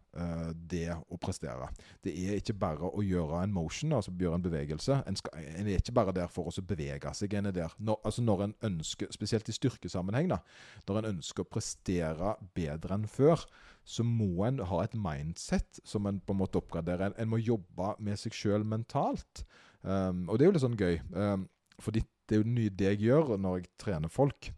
det 0.73 0.87
å 0.97 1.19
prestere. 1.21 1.67
Det 2.03 2.11
er 2.11 2.39
ikke 2.41 2.55
bare 2.59 2.89
å 2.89 3.03
gjøre 3.05 3.43
en 3.45 3.53
motion, 3.53 3.93
altså 3.93 4.15
gjøre 4.17 4.39
en 4.39 4.47
bevegelse. 4.47 4.97
En, 5.07 5.19
skal, 5.21 5.37
en 5.37 5.69
er 5.69 5.77
ikke 5.77 5.93
bare 5.95 6.15
der 6.17 6.33
for 6.33 6.49
å 6.49 6.65
bevege 6.65 7.13
seg. 7.15 7.37
En 7.37 7.51
er 7.51 7.55
der 7.55 7.77
når, 7.77 8.01
altså 8.09 8.25
når 8.25 8.47
en 8.47 8.55
ønsker, 8.71 9.13
spesielt 9.13 9.53
i 9.53 9.55
styrkesammenheng, 9.55 10.33
da, 10.33 10.41
når 10.89 11.03
en 11.03 11.11
ønsker 11.13 11.45
å 11.45 11.51
prestere 11.53 12.33
bedre 12.57 12.97
enn 12.97 13.07
før, 13.13 13.45
så 13.85 14.09
må 14.09 14.49
en 14.49 14.65
ha 14.73 14.83
et 14.83 14.97
mindset 14.97 15.85
som 15.87 16.09
en 16.09 16.25
på 16.25 16.35
en 16.35 16.41
måte 16.41 16.59
oppgraderer. 16.59 17.13
En, 17.13 17.21
en 17.21 17.35
må 17.37 17.45
jobbe 17.45 17.93
med 18.01 18.19
seg 18.19 18.35
sjøl 18.35 18.65
mentalt. 18.65 19.45
Um, 19.85 20.25
og 20.27 20.41
det 20.41 20.49
er 20.49 20.51
jo 20.51 20.57
litt 20.57 20.65
sånn 20.65 20.81
gøy. 20.81 20.99
Um, 21.13 21.47
fordi 21.85 22.03
det 22.29 22.37
er 22.37 22.43
jo 22.43 22.53
mye 22.53 22.75
det 22.75 22.93
jeg 22.93 23.07
gjør 23.09 23.37
når 23.41 23.61
jeg 23.61 23.71
trener 23.81 24.13
folk. 24.13 24.51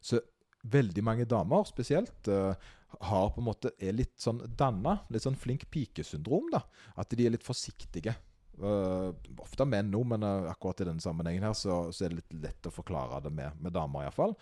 Så 0.00 0.20
veldig 0.60 1.04
mange 1.04 1.26
damer 1.28 1.64
spesielt 1.68 2.28
eh, 2.28 2.68
har 3.10 3.30
på 3.32 3.40
en 3.40 3.46
måte 3.46 3.72
er 3.80 3.96
litt 3.96 4.18
sånn 4.20 4.42
danna. 4.58 4.98
Litt 5.12 5.24
sånn 5.24 5.38
flink 5.38 5.66
pike-syndrom. 5.72 6.50
da. 6.52 6.64
At 7.00 7.12
de 7.16 7.26
er 7.26 7.36
litt 7.36 7.46
forsiktige. 7.46 8.16
Uh, 8.60 9.14
ofte 9.40 9.64
menn 9.64 9.88
nå, 9.88 10.02
men 10.04 10.24
uh, 10.26 10.50
akkurat 10.50 10.82
i 10.82 10.86
denne 10.90 11.00
sammenhengen 11.00 11.46
her 11.46 11.54
så, 11.56 11.86
så 11.96 12.04
er 12.04 12.12
det 12.12 12.18
litt 12.18 12.34
lett 12.42 12.66
å 12.68 12.72
forklare 12.74 13.22
det 13.24 13.30
med, 13.32 13.56
med 13.62 13.72
damer, 13.72 14.04
iallfall. 14.04 14.34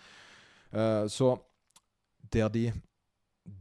Uh, 0.73 1.05
så 1.07 1.37
der 2.33 2.51
de 2.51 2.65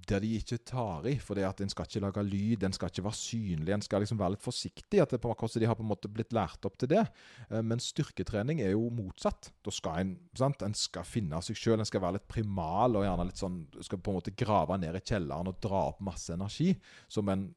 der 0.09 0.23
de 0.25 0.31
ikke 0.39 0.59
tar 0.67 1.07
i, 1.09 1.15
For 1.23 1.39
en 1.39 1.71
skal 1.71 1.87
ikke 1.87 2.03
lage 2.03 2.25
lyd, 2.25 2.65
en 2.65 2.73
skal 2.73 2.91
ikke 2.91 3.05
være 3.05 3.19
synlig, 3.19 3.73
en 3.75 3.85
skal 3.85 4.03
liksom 4.03 4.19
være 4.19 4.35
litt 4.37 4.45
forsiktig. 4.45 5.01
at 5.01 5.11
det 5.11 5.21
på 5.21 5.35
så 5.49 5.61
De 5.61 5.67
har 5.67 5.75
på 5.75 5.83
en 5.83 5.89
måte 5.89 6.09
blitt 6.09 6.33
lært 6.33 6.65
opp 6.65 6.79
til 6.79 6.89
det. 6.89 7.07
Eh, 7.51 7.63
Men 7.63 7.79
styrketrening 7.79 8.61
er 8.61 8.73
jo 8.73 8.89
motsatt. 8.91 9.53
Da 9.65 9.71
skal 9.71 10.01
en 10.01 10.19
sant? 10.35 10.63
En 10.63 10.75
skal 10.75 11.05
finne 11.05 11.41
seg 11.43 11.57
sjøl, 11.57 11.79
en 11.79 11.85
skal 11.85 12.01
være 12.01 12.19
litt 12.19 12.29
primal 12.29 12.97
og 12.97 13.05
gjerne 13.05 13.27
litt 13.27 13.41
sånn 13.41 13.67
Skal 13.81 13.99
på 13.99 14.11
en 14.11 14.19
måte 14.21 14.37
grave 14.37 14.79
ned 14.79 14.95
i 14.97 15.01
kjelleren 15.01 15.49
og 15.49 15.61
dra 15.61 15.89
opp 15.89 16.01
masse 16.01 16.33
energi 16.33 16.75
som 17.09 17.29
en 17.29 17.55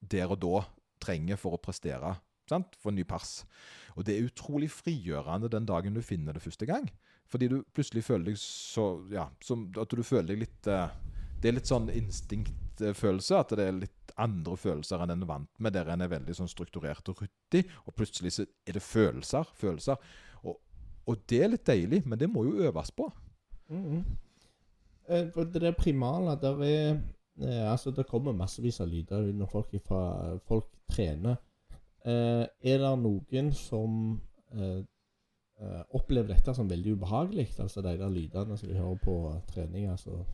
der 0.00 0.30
og 0.30 0.38
da 0.40 0.64
trenger 1.00 1.36
for 1.36 1.56
å 1.56 1.60
prestere. 1.62 2.16
Sant? 2.48 2.76
For 2.78 2.94
ny 2.94 3.02
pers. 3.04 3.44
Og 3.96 4.04
det 4.06 4.16
er 4.16 4.28
utrolig 4.28 4.70
frigjørende 4.70 5.50
den 5.50 5.66
dagen 5.66 5.94
du 5.94 6.02
finner 6.02 6.36
det 6.36 6.44
første 6.44 6.66
gang. 6.68 6.88
Fordi 7.26 7.48
du 7.50 7.56
plutselig 7.74 8.04
føler 8.06 8.30
deg 8.30 8.38
så 8.38 8.86
Ja, 9.10 9.28
som 9.42 9.66
at 9.80 9.90
du 9.90 10.02
føler 10.06 10.30
deg 10.30 10.44
litt 10.44 10.68
eh, 10.70 10.94
det 11.46 11.52
er 11.52 11.60
litt 11.60 11.68
sånn 11.70 11.86
instinktfølelse. 11.94 13.38
At 13.38 13.52
det 13.54 13.64
er 13.68 13.76
litt 13.76 14.14
andre 14.18 14.56
følelser 14.58 15.02
enn 15.04 15.12
en 15.14 15.22
er 15.22 15.28
vant 15.30 15.60
med, 15.62 15.76
der 15.76 15.92
en 15.92 16.02
er 16.02 16.10
veldig 16.10 16.34
sånn 16.34 16.50
strukturert 16.50 17.06
og 17.12 17.20
ryddig. 17.22 17.62
Og 17.86 17.94
plutselig 17.94 18.32
så 18.34 18.46
er 18.66 18.74
det 18.74 18.82
følelser. 18.82 19.46
følelser. 19.54 20.00
Og, 20.42 20.56
og 21.06 21.20
det 21.30 21.38
er 21.44 21.52
litt 21.52 21.66
deilig, 21.68 22.00
men 22.02 22.18
det 22.18 22.26
må 22.32 22.42
jo 22.48 22.66
øves 22.66 22.90
på. 22.90 23.06
Mm 23.68 23.84
-hmm. 23.84 25.44
det 25.52 25.60
der 25.62 25.72
primale 25.72 26.36
der 26.40 26.62
er 26.62 27.00
eh, 27.40 27.72
Altså, 27.72 27.90
det 27.90 28.06
kommer 28.06 28.32
massevis 28.32 28.80
av 28.80 28.88
lyder 28.88 29.32
når 29.32 29.46
folk, 29.46 29.74
ifra, 29.74 30.38
folk 30.48 30.66
trener. 30.88 31.36
Eh, 32.04 32.46
er 32.62 32.78
det 32.78 32.98
noen 32.98 33.52
som 33.52 34.20
eh, 34.52 34.82
eh, 35.60 35.82
opplever 35.90 36.28
dette 36.28 36.54
som 36.54 36.70
veldig 36.70 36.92
ubehagelig? 36.92 37.54
Altså 37.58 37.82
de 37.82 37.98
der 37.98 38.08
lydene 38.08 38.56
som 38.56 38.68
de 38.68 38.74
hører 38.74 38.98
på 39.04 39.40
trening? 39.46 39.86
altså 39.86 40.24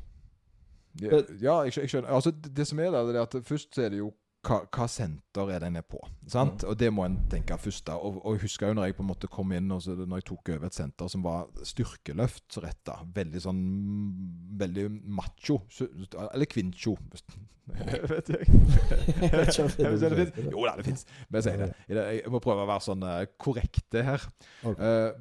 Ja, 1.00 1.22
ja 1.40 1.54
jeg, 1.66 1.76
jeg 1.78 1.88
skjønner. 1.94 2.10
Altså, 2.12 2.30
det, 2.30 2.52
det 2.56 2.66
som 2.68 2.80
er 2.82 2.90
der, 2.92 3.12
det 3.12 3.16
er 3.16 3.22
at 3.28 3.38
først 3.48 3.74
så 3.74 3.86
er 3.86 3.94
det 3.94 4.02
jo 4.02 4.12
hva, 4.42 4.56
hva 4.74 4.88
senter 4.90 5.52
er 5.54 5.62
den 5.62 5.76
er 5.78 5.84
på. 5.86 6.00
Sant? 6.26 6.64
Og 6.66 6.74
det 6.78 6.88
må 6.90 7.04
en 7.06 7.20
tenke 7.30 7.54
først. 7.62 7.84
da. 7.86 7.94
Og, 7.94 8.18
og 8.26 8.34
jeg 8.34 8.42
husker 8.48 8.72
jo 8.72 8.74
når 8.74 8.88
jeg 8.88 8.96
på 8.98 9.04
en 9.04 9.10
måte 9.12 9.30
kom 9.30 9.52
inn, 9.54 9.70
og 9.70 9.84
så, 9.84 9.94
når 9.94 10.18
jeg 10.18 10.26
tok 10.32 10.50
over 10.56 10.66
et 10.66 10.74
senter 10.74 11.10
som 11.12 11.22
var 11.22 11.46
styrkeløft 11.68 12.58
retta. 12.64 12.98
Veldig 13.14 13.42
sånn 13.44 13.62
Veldig 14.58 14.88
macho. 15.14 15.60
Eller 15.78 16.50
kvincho. 16.50 16.96
Vet 18.10 18.32
jeg. 18.34 18.48
Jeg 19.22 19.30
vet 19.30 19.52
ikke 19.52 19.62
om 19.62 19.68
det 19.70 19.84
Jeg 19.84 19.92
vet 19.92 20.02
ikke 20.02 20.02
om 20.02 20.02
det 20.02 20.10
det. 20.10 20.26
finnes. 20.34 20.50
Jo 20.50 20.64
da, 20.66 20.72
det 20.80 20.86
fins. 20.88 21.04
Men 21.28 21.38
jeg 21.38 21.44
sier 21.46 21.60
det. 21.62 22.02
Jeg 22.18 22.32
må 22.34 22.40
prøve 22.42 22.64
å 22.66 22.68
være 22.72 22.84
sånn 22.88 23.06
eh, 23.06 23.20
korrekte 23.40 24.02
her. 24.10 24.26
Ok. 24.66 24.82
Eh, 24.82 25.12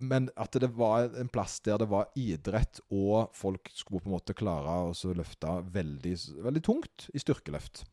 men 0.00 0.28
at 0.40 0.56
det 0.60 0.70
var 0.76 1.14
en 1.20 1.30
plass 1.32 1.58
der 1.64 1.80
det 1.82 1.88
var 1.90 2.10
idrett, 2.18 2.80
og 2.94 3.32
folk 3.36 3.70
skulle 3.74 4.02
på 4.04 4.10
en 4.10 4.16
måte 4.16 4.36
klare 4.36 4.76
å 4.90 5.14
løfte 5.16 5.56
veldig, 5.74 6.14
veldig 6.44 6.62
tungt 6.64 7.08
i 7.14 7.22
styrkeløft. 7.22 7.84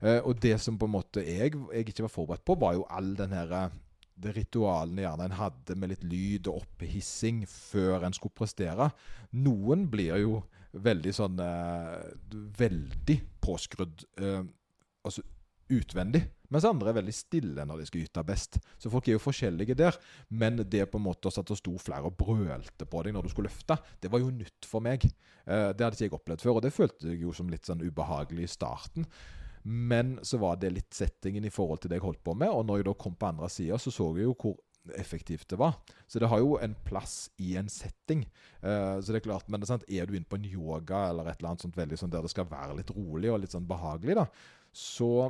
Eh, 0.00 0.18
og 0.24 0.40
det 0.42 0.56
som 0.62 0.78
på 0.80 0.88
en 0.88 0.96
måte 0.96 1.24
jeg, 1.24 1.54
jeg 1.54 1.86
ikke 1.92 2.06
var 2.06 2.14
forberedt 2.14 2.46
på, 2.48 2.58
var 2.60 2.76
jo 2.78 2.86
all 2.88 3.14
den 3.18 3.36
her 3.36 3.54
eh, 3.56 3.78
det 4.20 4.34
ritualene 4.36 5.04
gjerne 5.04 5.26
en 5.30 5.38
hadde 5.38 5.76
med 5.80 5.94
litt 5.94 6.02
lyd 6.04 6.48
og 6.50 6.62
opphissing 6.64 7.44
før 7.48 8.04
en 8.04 8.16
skulle 8.16 8.36
prestere. 8.36 8.90
Noen 9.32 9.86
blir 9.92 10.18
jo 10.20 10.42
veldig 10.76 11.12
sånn 11.16 11.40
eh, 11.42 12.10
Veldig 12.60 13.16
påskrudd. 13.42 14.04
eh, 14.20 14.42
altså 15.04 15.24
utvendig. 15.70 16.24
Mens 16.50 16.66
andre 16.66 16.90
er 16.90 16.98
veldig 16.98 17.14
stille 17.14 17.64
når 17.66 17.80
de 17.80 17.88
skal 17.88 18.04
yte 18.04 18.24
best. 18.26 18.60
Så 18.78 18.90
folk 18.92 19.08
er 19.08 19.16
jo 19.16 19.22
forskjellige 19.22 19.76
der. 19.78 19.98
Men 20.28 20.60
det 20.60 20.88
på 20.90 21.00
en 21.00 21.06
måte 21.06 21.30
at 21.30 21.50
det 21.50 21.58
sto 21.60 21.76
flere 21.80 22.10
og 22.10 22.16
brølte 22.18 22.86
på 22.86 23.04
deg 23.06 23.14
når 23.14 23.26
du 23.26 23.32
skulle 23.32 23.50
løfte, 23.50 23.78
det 24.02 24.10
var 24.12 24.22
jo 24.22 24.32
nytt 24.34 24.68
for 24.68 24.84
meg. 24.84 25.06
Eh, 25.46 25.70
det 25.74 25.84
hadde 25.84 25.94
ikke 25.96 26.08
jeg 26.08 26.16
opplevd 26.18 26.46
før, 26.46 26.56
og 26.58 26.64
det 26.66 26.74
følte 26.74 27.12
jeg 27.12 27.22
jo 27.24 27.34
som 27.36 27.52
litt 27.52 27.68
sånn 27.68 27.84
ubehagelig 27.84 28.48
i 28.48 28.54
starten. 28.56 29.06
Men 29.62 30.16
så 30.24 30.40
var 30.40 30.56
det 30.60 30.72
litt 30.72 30.96
settingen 30.96 31.44
i 31.44 31.52
forhold 31.52 31.82
til 31.82 31.92
det 31.92 32.00
jeg 32.00 32.06
holdt 32.06 32.24
på 32.24 32.34
med, 32.38 32.48
og 32.48 32.64
når 32.66 32.80
jeg 32.80 32.90
da 32.90 32.98
kom 32.98 33.16
på 33.18 33.28
andre 33.28 33.50
sida, 33.52 33.78
så 33.78 33.92
så 33.92 34.08
jeg 34.16 34.24
jo 34.24 34.36
hvor 34.40 34.56
effektivt 34.96 35.48
det 35.52 35.58
var. 35.60 35.76
Så 36.08 36.18
det 36.18 36.30
har 36.32 36.40
jo 36.40 36.56
en 36.58 36.74
plass 36.86 37.28
i 37.36 37.52
en 37.60 37.68
setting. 37.68 38.24
Uh, 38.64 38.96
så 39.00 39.12
det 39.12 39.20
Er 39.20 39.26
klart, 39.28 39.48
men 39.48 39.60
det 39.60 39.68
er, 39.68 39.74
sant, 39.74 39.84
er 39.88 40.08
du 40.08 40.16
inne 40.16 40.28
på 40.28 40.40
en 40.40 40.48
yoga 40.48 41.10
eller 41.10 41.28
et 41.28 41.38
eller 41.38 41.52
annet 41.52 41.66
sånt 41.66 41.76
veldig 41.76 41.98
sånn 42.00 42.12
der 42.12 42.24
det 42.24 42.32
skal 42.32 42.48
være 42.48 42.78
litt 42.78 42.92
rolig 42.96 43.30
og 43.30 43.42
litt 43.42 43.52
sånn 43.52 43.68
behagelig, 43.68 44.16
da, 44.22 44.26
så 44.72 45.28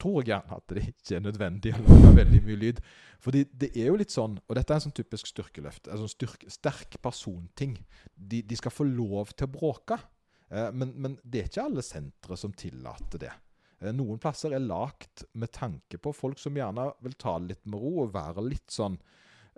tror 0.00 0.26
gjerne 0.26 0.58
at 0.58 0.72
det 0.72 0.82
ikke 0.90 1.16
er 1.16 1.24
nødvendig 1.24 1.72
å 1.76 1.82
lage 1.84 2.12
veldig 2.18 2.42
mye 2.46 2.60
lyd. 2.60 2.82
Fordi 3.24 3.44
det 3.52 3.70
er 3.74 3.88
jo 3.90 3.96
litt 4.00 4.14
sånn, 4.14 4.36
og 4.44 4.58
dette 4.58 4.74
er 4.74 4.80
en 4.80 4.86
sånn 4.86 4.96
typisk 4.96 5.30
styrkeløft, 5.30 5.88
en 5.88 6.02
sånn 6.02 6.12
styrk, 6.12 6.44
sterk 6.52 6.98
personting. 7.02 7.74
De, 8.14 8.42
de 8.44 8.58
skal 8.58 8.74
få 8.74 8.86
lov 8.88 9.32
til 9.34 9.48
å 9.48 9.54
bråke. 9.56 9.98
Eh, 10.50 10.70
men, 10.72 10.94
men 11.00 11.18
det 11.24 11.42
er 11.42 11.50
ikke 11.50 11.66
alle 11.66 11.84
sentre 11.86 12.38
som 12.38 12.54
tillater 12.56 13.24
det. 13.26 13.32
Eh, 13.80 13.92
Noen 13.96 14.20
plasser 14.22 14.54
er 14.56 14.64
lagt 14.64 15.26
med 15.34 15.52
tanke 15.54 16.00
på 16.02 16.14
folk 16.16 16.40
som 16.40 16.56
gjerne 16.56 16.90
vil 17.04 17.16
ta 17.18 17.36
det 17.40 17.54
litt 17.54 17.70
med 17.70 17.82
ro 17.82 18.06
og 18.06 18.14
være 18.16 18.44
litt 18.46 18.72
sånn 18.72 18.98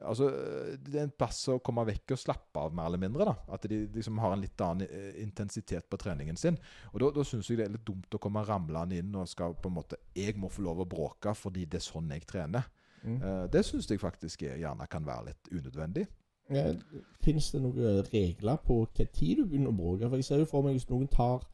Altså, 0.03 0.29
eh, 0.29 0.77
Det 0.79 0.95
er 0.95 1.07
en 1.07 1.15
plass 1.19 1.41
å 1.49 1.59
komme 1.65 1.85
vekk 1.89 2.15
og 2.15 2.21
slappe 2.21 2.61
av, 2.61 2.75
mer 2.75 2.87
eller 2.87 2.99
mindre. 2.99 3.25
da. 3.25 3.35
At 3.55 3.63
de 3.63 3.87
liksom 3.95 4.19
har 4.19 4.33
en 4.33 4.41
litt 4.41 4.61
annen 4.61 4.87
eh, 4.89 5.23
intensitet 5.23 5.89
på 5.89 5.99
treningen 5.99 6.37
sin. 6.37 6.59
Og 6.93 7.01
Da, 7.01 7.11
da 7.11 7.25
syns 7.25 7.49
jeg 7.51 7.59
det 7.59 7.67
er 7.67 7.73
litt 7.73 7.87
dumt 7.87 8.15
å 8.15 8.19
komme 8.23 8.45
ramlende 8.47 8.99
inn 8.99 9.15
og 9.15 9.29
skal 9.29 9.55
på 9.55 9.69
en 9.69 9.75
måte 9.75 9.97
Jeg 10.15 10.37
må 10.37 10.49
få 10.49 10.63
lov 10.63 10.81
å 10.81 10.89
bråke 10.89 11.35
fordi 11.35 11.65
det 11.65 11.81
er 11.81 11.91
sånn 11.91 12.11
jeg 12.11 12.27
trener. 12.27 12.65
Mm. 13.03 13.23
Eh, 13.23 13.47
det 13.53 13.65
syns 13.65 13.91
jeg 13.91 14.01
faktisk 14.01 14.43
er, 14.43 14.57
gjerne 14.59 14.87
kan 14.87 15.05
være 15.05 15.33
litt 15.33 15.53
unødvendig. 15.53 16.07
Ja, 16.51 16.73
Fins 17.21 17.51
det 17.51 17.61
noen 17.61 18.03
regler 18.09 18.57
på 18.65 18.87
hva 18.87 19.07
tid 19.13 19.37
du 19.37 19.47
begynner 19.47 19.69
å 19.69 19.77
bråke? 19.77 20.09
For 20.09 20.17
jeg 20.17 20.25
ser 20.25 20.39
jo 20.39 20.49
for 20.49 20.65
meg 20.65 20.79
hvis 20.79 20.89
noen 20.89 21.09
tar 21.13 21.45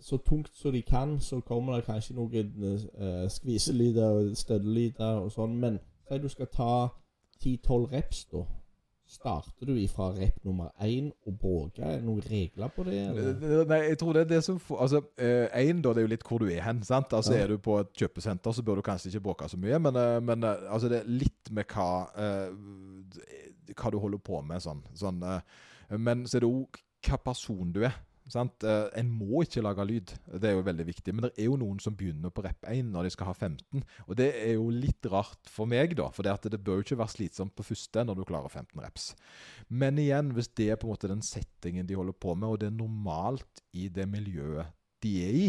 så 0.00 0.18
tungt 0.18 0.50
som 0.56 0.72
de 0.72 0.82
kan, 0.82 1.20
så 1.20 1.40
kommer 1.40 1.76
det 1.76 1.86
kanskje 1.86 2.16
noen 2.16 2.50
uh, 2.98 3.28
skviselyder 3.30 4.04
og 4.04 4.36
støddelyder 4.36 5.20
og 5.22 5.30
sånn. 5.32 5.54
Men 5.60 5.78
si 6.08 6.18
du 6.18 6.28
skal 6.28 6.50
ta 6.50 6.72
10-12 7.42 7.90
reps, 7.92 8.24
da. 8.32 8.44
Starter 9.06 9.66
du 9.68 9.74
ifra 9.76 10.06
rep 10.16 10.38
nummer 10.46 10.70
én 10.80 11.10
og 11.26 11.34
bråker? 11.38 11.82
Er 11.84 11.98
det 11.98 12.04
noen 12.06 12.22
regler 12.24 12.70
på 12.72 12.84
det? 12.86 12.94
Eller? 13.10 13.34
Eh, 13.60 13.66
Nei, 13.68 13.78
jeg 13.90 13.98
tror 14.00 14.12
det 14.16 14.22
er 14.24 14.30
det 14.30 14.38
som 14.46 14.56
får 14.58 14.80
Altså, 14.80 15.00
én, 15.20 15.82
da, 15.84 15.92
det 15.92 16.00
er 16.00 16.06
jo 16.06 16.12
litt 16.14 16.24
hvor 16.24 16.40
du 16.40 16.46
er 16.48 16.62
hen. 16.64 16.80
sant? 16.82 17.12
Altså, 17.12 17.34
Ja. 17.34 17.42
Er 17.44 17.52
du 17.52 17.58
på 17.58 17.76
et 17.82 17.92
kjøpesenter, 18.00 18.52
så 18.56 18.62
bør 18.64 18.80
du 18.80 18.82
kanskje 18.82 19.12
ikke 19.12 19.20
bråke 19.28 19.48
så 19.52 19.58
mye, 19.60 19.78
men, 19.78 19.96
eh, 20.00 20.20
men 20.24 20.42
eh, 20.42 20.64
altså, 20.72 20.88
det 20.88 21.02
er 21.02 21.10
litt 21.20 21.50
med 21.52 21.64
hva 21.68 22.08
eh, 22.16 22.48
Hva 23.76 23.90
du 23.92 23.98
holder 23.98 24.18
på 24.24 24.40
med, 24.44 24.60
sånn. 24.64 24.80
sånn 24.96 25.22
eh, 25.22 25.40
men 25.98 26.24
så 26.26 26.36
er 26.38 26.40
det 26.46 26.48
òg 26.50 26.80
hva 27.04 27.18
person 27.24 27.72
du 27.72 27.82
er. 27.84 27.92
Sant? 28.30 28.64
Eh, 28.64 28.86
en 28.96 29.10
må 29.12 29.42
ikke 29.44 29.62
lage 29.64 29.84
lyd, 29.84 30.12
det 30.40 30.48
er 30.48 30.54
jo 30.56 30.64
veldig 30.64 30.86
viktig. 30.88 31.12
Men 31.12 31.26
det 31.26 31.32
er 31.36 31.48
jo 31.50 31.58
noen 31.60 31.80
som 31.82 31.96
begynner 31.96 32.32
på 32.32 32.44
rep 32.46 32.64
1 32.70 32.88
når 32.92 33.08
de 33.08 33.12
skal 33.12 33.28
ha 33.28 33.34
15. 33.34 33.84
Og 34.06 34.16
det 34.20 34.30
er 34.38 34.54
jo 34.54 34.70
litt 34.72 35.08
rart 35.12 35.50
for 35.52 35.68
meg, 35.70 35.96
da. 35.98 36.08
For 36.14 36.26
det, 36.26 36.38
det 36.54 36.62
bør 36.64 36.80
jo 36.80 36.86
ikke 36.86 37.00
være 37.02 37.16
slitsomt 37.16 37.54
på 37.56 37.66
første 37.68 38.06
når 38.06 38.20
du 38.20 38.24
klarer 38.28 38.48
15 38.48 38.80
reps. 38.80 39.10
Men 39.68 40.00
igjen, 40.00 40.32
hvis 40.36 40.48
det 40.56 40.70
er 40.72 40.80
på 40.80 40.88
en 40.88 40.94
måte 40.94 41.12
den 41.12 41.24
settingen 41.24 41.88
de 41.88 42.00
holder 42.00 42.16
på 42.16 42.32
med, 42.32 42.48
og 42.48 42.62
det 42.62 42.70
er 42.70 42.78
normalt 42.78 43.64
i 43.76 43.90
det 43.92 44.08
miljøet 44.08 44.72
de 45.04 45.14
er 45.26 45.38
i, 45.42 45.46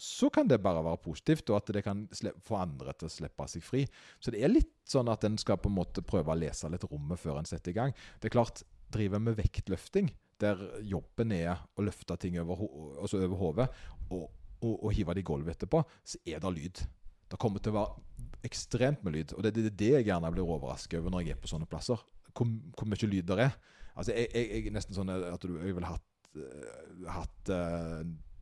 så 0.00 0.28
kan 0.32 0.48
det 0.48 0.62
bare 0.62 0.82
være 0.84 1.00
positivt, 1.04 1.48
og 1.52 1.60
at 1.60 1.70
det 1.76 1.84
kan 1.86 2.02
få 2.44 2.58
andre 2.58 2.92
til 2.98 3.08
å 3.08 3.12
slippe 3.12 3.46
seg 3.48 3.62
fri. 3.64 3.84
Så 4.18 4.32
det 4.34 4.42
er 4.42 4.50
litt 4.52 4.72
sånn 4.90 5.08
at 5.12 5.24
en 5.24 5.36
skal 5.40 5.60
på 5.60 5.70
en 5.70 5.76
måte 5.76 6.02
prøve 6.04 6.32
å 6.32 6.38
lese 6.38 6.68
litt 6.72 6.86
rommet 6.88 7.20
før 7.20 7.38
en 7.40 7.48
setter 7.48 7.72
i 7.72 7.76
gang. 7.78 7.94
Det 8.18 8.28
er 8.28 8.34
klart, 8.34 8.64
driver 8.94 9.22
med 9.22 9.38
vektløfting, 9.38 10.10
der 10.42 10.60
jobben 10.86 11.32
er 11.36 11.62
å 11.76 11.84
løfte 11.86 12.16
ting 12.20 12.38
over, 12.42 12.64
altså 13.00 13.22
over 13.22 13.38
hodet 13.40 13.68
og, 14.10 14.26
og, 14.60 14.74
og 14.74 14.90
hive 14.94 15.14
det 15.14 15.24
i 15.24 15.28
gulvet 15.28 15.56
etterpå, 15.56 15.82
så 16.04 16.20
er 16.26 16.42
det 16.42 16.52
lyd. 16.56 16.82
Det 17.30 17.40
kommer 17.40 17.62
til 17.62 17.74
å 17.74 17.80
være 17.80 18.24
ekstremt 18.46 19.04
med 19.04 19.16
lyd. 19.16 19.32
Og 19.36 19.44
det 19.44 19.54
er 19.54 19.70
det 19.70 19.92
jeg 19.96 20.08
gjerne 20.08 20.32
blir 20.34 20.44
overrasket 20.46 21.00
over 21.00 21.14
når 21.14 21.24
jeg 21.24 21.36
er 21.36 21.40
på 21.42 21.50
sånne 21.50 21.68
plasser. 21.70 22.00
Hvor, 22.34 22.50
hvor 22.76 22.90
mye 22.90 23.08
lyd 23.10 23.30
det 23.30 23.40
er. 23.46 23.56
Altså, 23.94 24.12
jeg, 24.12 24.28
jeg, 24.34 24.50
jeg 24.52 24.74
nesten 24.74 24.96
sånn 24.96 25.12
at 25.14 25.44
du, 25.44 25.56
jeg 25.62 25.76
ville 25.76 25.88
hatt, 25.90 26.30
eh, 26.34 27.08
hatt 27.14 27.50
eh, 27.54 28.00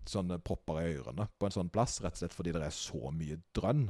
sånne 0.09 0.41
propper 0.43 0.81
i 0.81 0.95
ørene 0.97 1.29
på 1.39 1.47
en 1.47 1.55
sånn 1.55 1.71
plass, 1.73 2.01
rett 2.03 2.17
og 2.17 2.23
slett 2.23 2.37
fordi 2.37 2.55
det 2.57 2.65
er 2.67 2.75
så 2.75 3.13
mye 3.15 3.39
drønn. 3.57 3.87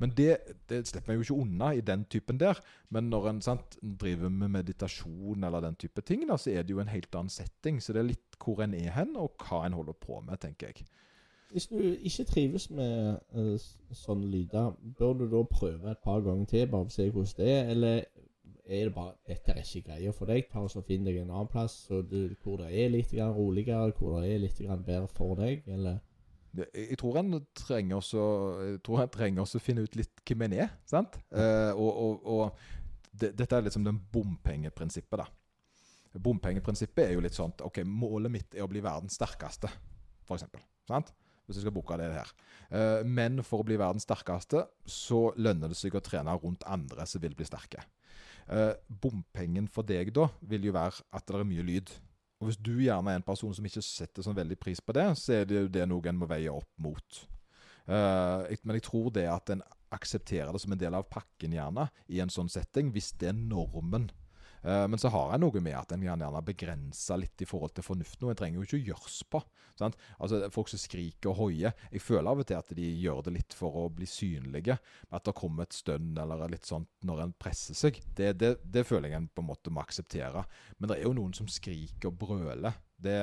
Men 0.00 0.14
det, 0.16 0.30
det 0.70 0.80
slipper 0.88 1.12
jeg 1.12 1.20
jo 1.20 1.26
ikke 1.26 1.42
unna 1.44 1.72
i 1.76 1.82
den 1.84 2.06
typen 2.10 2.40
der. 2.40 2.60
Men 2.88 3.10
når 3.12 3.28
en 3.30 3.42
sant, 3.44 3.76
driver 3.82 4.32
med 4.32 4.48
meditasjon 4.56 5.44
eller 5.44 5.60
den 5.60 5.76
type 5.80 6.02
ting, 6.06 6.24
da, 6.28 6.38
så 6.40 6.54
er 6.54 6.64
det 6.64 6.74
jo 6.74 6.80
en 6.80 6.92
helt 6.92 7.14
annen 7.14 7.32
setting. 7.32 7.82
Så 7.82 7.92
det 7.92 8.02
er 8.02 8.10
litt 8.14 8.40
hvor 8.40 8.64
en 8.64 8.74
er 8.74 8.94
hen, 8.96 9.12
og 9.20 9.36
hva 9.44 9.66
en 9.66 9.76
holder 9.76 9.98
på 10.00 10.22
med, 10.24 10.40
tenker 10.40 10.72
jeg. 10.72 10.88
Hvis 11.50 11.66
du 11.66 11.76
ikke 11.82 12.24
trives 12.24 12.68
med 12.70 13.18
uh, 13.34 13.54
sånne 13.92 14.28
lyder, 14.30 14.72
bør 14.98 15.16
du 15.18 15.24
da 15.28 15.42
prøve 15.50 15.90
et 15.90 16.02
par 16.04 16.22
ganger 16.24 16.46
til, 16.46 16.68
bare 16.70 16.86
for 16.86 16.94
å 16.94 16.96
se 16.96 17.08
hvordan 17.10 17.38
det 17.40 17.48
er? 17.50 17.72
Eller 17.74 18.04
er 18.70 18.84
det 18.84 18.94
bare 18.94 19.16
'Dette 19.26 19.52
er 19.52 19.64
ikke 19.64 19.88
greia 19.88 20.10
for 20.14 20.30
deg', 20.30 20.46
ta 20.52 20.60
og 20.62 20.70
så 20.70 20.80
finn 20.86 21.04
deg 21.04 21.16
en 21.18 21.32
annen 21.32 21.48
plass 21.50 21.88
du, 21.90 22.30
hvor 22.42 22.60
det 22.60 22.68
er 22.70 22.92
litt 22.92 23.12
roligere, 23.18 23.90
hvor 23.98 24.20
det 24.20 24.34
er 24.34 24.38
litt 24.38 24.60
bedre 24.86 25.08
for 25.08 25.34
deg? 25.34 25.66
Eller 25.66 25.98
Jeg 26.56 26.98
tror 26.98 27.20
en 27.20 27.36
trenger 27.54 28.00
også 28.00 29.60
å 29.60 29.62
finne 29.62 29.84
ut 29.86 29.96
litt 29.98 30.22
hvem 30.26 30.48
en 30.48 30.56
er. 30.64 30.72
sant? 30.88 31.20
Eh, 31.30 31.70
og 31.76 31.90
og, 31.90 32.26
og 32.26 33.12
det, 33.12 33.32
dette 33.38 33.56
er 33.56 33.66
liksom 33.66 33.86
den 33.86 34.00
bompengeprinsippet, 34.12 35.22
da. 35.22 35.28
Bompengeprinsippet 36.18 37.04
er 37.04 37.14
jo 37.14 37.22
litt 37.22 37.36
sånn 37.36 37.54
OK, 37.62 37.82
målet 37.86 38.32
mitt 38.34 38.56
er 38.56 38.66
å 38.66 38.70
bli 38.70 38.82
verdens 38.82 39.14
sterkeste, 39.18 39.70
f.eks. 40.26 40.46
Sant? 40.90 41.12
Hvis 41.46 41.58
jeg 41.58 41.66
skal 41.66 41.74
booke 41.74 41.96
det 41.98 42.10
her. 42.14 42.30
Eh, 42.70 43.00
men 43.06 43.42
for 43.46 43.62
å 43.62 43.66
bli 43.66 43.78
verdens 43.78 44.06
sterkeste, 44.06 44.64
så 44.86 45.28
lønner 45.38 45.70
det 45.70 45.78
seg 45.78 45.94
å 45.98 46.02
trene 46.04 46.34
rundt 46.38 46.66
andre 46.66 47.06
som 47.10 47.22
vil 47.22 47.34
bli 47.38 47.46
sterke. 47.46 47.82
Eh, 48.50 48.74
bompengen 48.88 49.68
for 49.70 49.86
deg 49.86 50.12
da 50.14 50.28
vil 50.50 50.70
jo 50.70 50.74
være 50.74 51.04
at 51.14 51.26
det 51.26 51.38
er 51.38 51.46
mye 51.46 51.66
lyd. 51.66 51.90
Og 52.40 52.48
hvis 52.48 52.60
du 52.60 52.72
gjerne 52.80 53.12
er 53.12 53.20
en 53.20 53.26
person 53.26 53.52
som 53.54 53.66
ikke 53.68 53.82
setter 53.84 54.24
sånn 54.24 54.38
veldig 54.38 54.56
pris 54.60 54.80
på 54.80 54.94
det, 54.96 55.06
så 55.20 55.40
er 55.40 55.48
det 55.48 55.58
jo 55.58 55.72
det 55.72 55.84
noe 55.90 56.08
en 56.08 56.20
må 56.20 56.28
veie 56.30 56.52
opp 56.52 56.70
mot. 56.80 57.20
Uh, 57.84 58.48
men 58.64 58.78
jeg 58.78 58.86
tror 58.86 59.10
det 59.12 59.26
at 59.28 59.52
en 59.52 59.64
aksepterer 59.92 60.52
det 60.54 60.62
som 60.62 60.72
en 60.72 60.80
del 60.80 60.94
av 60.96 61.08
pakken, 61.10 61.56
gjerne, 61.56 61.88
i 62.08 62.20
en 62.22 62.32
sånn 62.32 62.48
setting, 62.52 62.92
hvis 62.94 63.12
det 63.20 63.32
er 63.32 63.36
normen. 63.36 64.08
Eh, 64.62 64.86
men 64.88 65.00
så 65.00 65.10
har 65.12 65.32
jeg 65.32 65.42
noe 65.42 65.62
med 65.64 65.76
at 65.78 65.94
en 65.94 66.04
gjerne 66.04 66.42
begrenser 66.44 67.20
litt 67.22 67.42
i 67.42 67.48
forhold 67.48 67.74
til 67.76 67.86
fornuften. 67.86 68.26
Og 68.26 68.32
en 68.32 68.40
trenger 68.40 68.60
jo 68.60 68.66
ikke 68.66 68.80
å 68.80 68.88
gjøres 68.90 69.20
på. 69.32 69.42
Sant? 69.80 69.96
Altså 70.20 70.42
Folk 70.52 70.70
som 70.72 70.80
skriker 70.82 71.32
og 71.32 71.38
hoier. 71.38 71.76
Jeg 71.92 72.04
føler 72.04 72.30
av 72.32 72.42
og 72.42 72.48
til 72.48 72.58
at 72.58 72.74
de 72.76 72.88
gjør 73.02 73.22
det 73.26 73.36
litt 73.38 73.56
for 73.56 73.78
å 73.82 73.86
bli 73.94 74.08
synlige. 74.10 74.76
At 75.08 75.28
det 75.28 75.36
kommer 75.38 75.68
et 75.68 75.76
stønn 75.76 76.12
eller 76.20 76.50
litt 76.52 76.68
sånt 76.68 76.90
når 77.06 77.24
en 77.24 77.36
presser 77.40 77.78
seg. 77.78 78.02
Det, 78.16 78.34
det, 78.40 78.56
det 78.64 78.84
føler 78.88 79.10
jeg 79.10 79.22
en 79.22 79.30
på 79.32 79.44
en 79.44 79.50
måte 79.52 79.72
må 79.72 79.84
akseptere. 79.84 80.44
Men 80.78 80.92
det 80.92 80.98
er 80.98 81.08
jo 81.08 81.16
noen 81.16 81.34
som 81.36 81.48
skriker 81.50 82.12
og 82.12 82.20
brøler. 82.20 82.76
Det, 83.00 83.16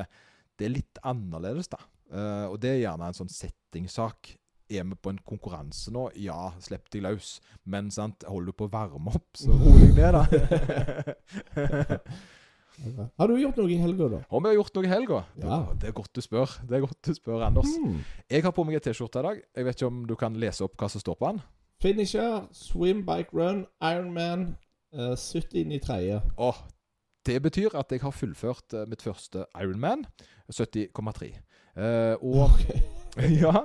det 0.57 0.67
er 0.67 0.75
litt 0.79 1.05
annerledes, 1.05 1.69
da. 1.73 1.81
Uh, 2.07 2.47
og 2.47 2.61
det 2.63 2.71
er 2.71 2.83
gjerne 2.85 3.09
en 3.09 3.17
sånn 3.17 3.31
settingssak. 3.31 4.31
Er 4.69 4.83
vi 4.87 4.95
på 4.99 5.09
en 5.13 5.19
konkurranse 5.27 5.91
nå? 5.95 6.09
Ja, 6.19 6.51
slipp 6.63 6.89
deg 6.93 7.03
løs. 7.05 7.37
Men 7.65 7.91
sant, 7.93 8.23
holder 8.27 8.51
du 8.51 8.57
på 8.57 8.67
å 8.67 8.73
varme 8.73 9.09
opp, 9.15 9.29
så 9.39 9.51
rolig 9.61 9.93
ned, 9.95 10.17
da. 10.17 10.23
Har 13.17 13.29
du 13.29 13.39
gjort 13.41 13.57
noe 13.57 13.71
i 13.73 13.79
helga, 13.81 14.07
da? 14.11 14.19
Om 14.29 14.43
vi 14.43 14.49
har 14.51 14.57
gjort 14.59 14.75
noe 14.77 14.85
i 14.85 14.91
helga? 14.91 15.19
Ja. 15.41 15.57
Det 15.81 15.87
er 15.89 15.95
godt 15.97 16.13
du 16.13 16.21
spør. 16.21 16.51
Det 16.61 16.77
er 16.77 16.83
godt 16.83 17.09
du 17.09 17.13
spør, 17.17 17.41
Anders. 17.47 17.71
Mm. 17.81 18.03
Jeg 18.29 18.45
har 18.45 18.53
på 18.53 18.65
meg 18.67 18.77
en 18.77 18.83
T-skjorte 18.85 19.23
i 19.23 19.25
dag. 19.25 19.39
Jeg 19.57 19.65
vet 19.65 19.79
ikke 19.79 19.89
om 19.89 20.03
du 20.05 20.13
kan 20.19 20.37
lese 20.37 20.61
opp 20.67 20.75
hva 20.77 20.89
som 20.93 21.01
står 21.01 21.17
på 21.17 21.31
den? 21.31 21.41
Finisher, 21.81 22.45
swim, 22.53 23.01
bike, 23.05 23.33
run, 23.33 23.65
Ironman, 23.81 24.51
uh, 24.93 25.15
70 25.17 25.73
i 25.73 25.81
tredje. 25.81 26.21
Åh, 26.37 26.61
det 27.27 27.41
betyr 27.43 27.75
at 27.77 27.91
jeg 27.91 28.01
har 28.01 28.15
fullført 28.15 28.75
eh, 28.77 28.87
mitt 28.89 29.03
første 29.03 29.45
Ironman, 29.57 30.05
70,3. 30.53 31.33
Uh, 31.77 32.15
og 32.21 32.49
ja, 33.41 33.63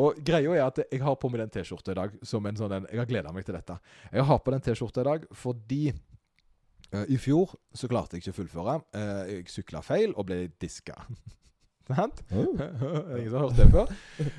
og 0.00 0.22
greia 0.24 0.54
er 0.56 0.64
at 0.64 0.80
jeg 0.84 1.02
har 1.02 1.18
på 1.20 1.28
meg 1.32 1.42
den 1.42 1.52
T-skjorta 1.52 1.92
i 1.92 1.98
dag 1.98 2.14
som 2.26 2.46
en 2.48 2.58
sånn 2.58 2.72
en, 2.78 2.88
Jeg 2.92 3.02
har 3.02 3.10
gleda 3.10 3.34
meg 3.34 3.44
til 3.46 3.56
dette. 3.56 3.76
Jeg 4.12 4.24
har 4.28 4.40
på 4.40 4.54
den 4.54 4.64
T-skjorta 4.64 5.04
i 5.04 5.08
dag 5.10 5.28
fordi 5.36 5.82
uh, 5.92 7.04
i 7.04 7.18
fjor 7.20 7.54
så 7.76 7.90
klarte 7.90 8.16
jeg 8.16 8.24
ikke 8.24 8.34
å 8.34 8.40
fullføre. 8.40 8.80
Uh, 8.96 9.22
jeg 9.28 9.52
sykla 9.52 9.84
feil 9.84 10.16
og 10.16 10.28
ble 10.30 10.44
diska. 10.62 10.96
Sant? 11.92 12.22
Mm. 12.32 13.18
Ingen 13.18 13.30
som 13.30 13.38
har 13.38 13.48
hørt 13.48 13.58
det 13.58 13.66
før. 13.70 13.90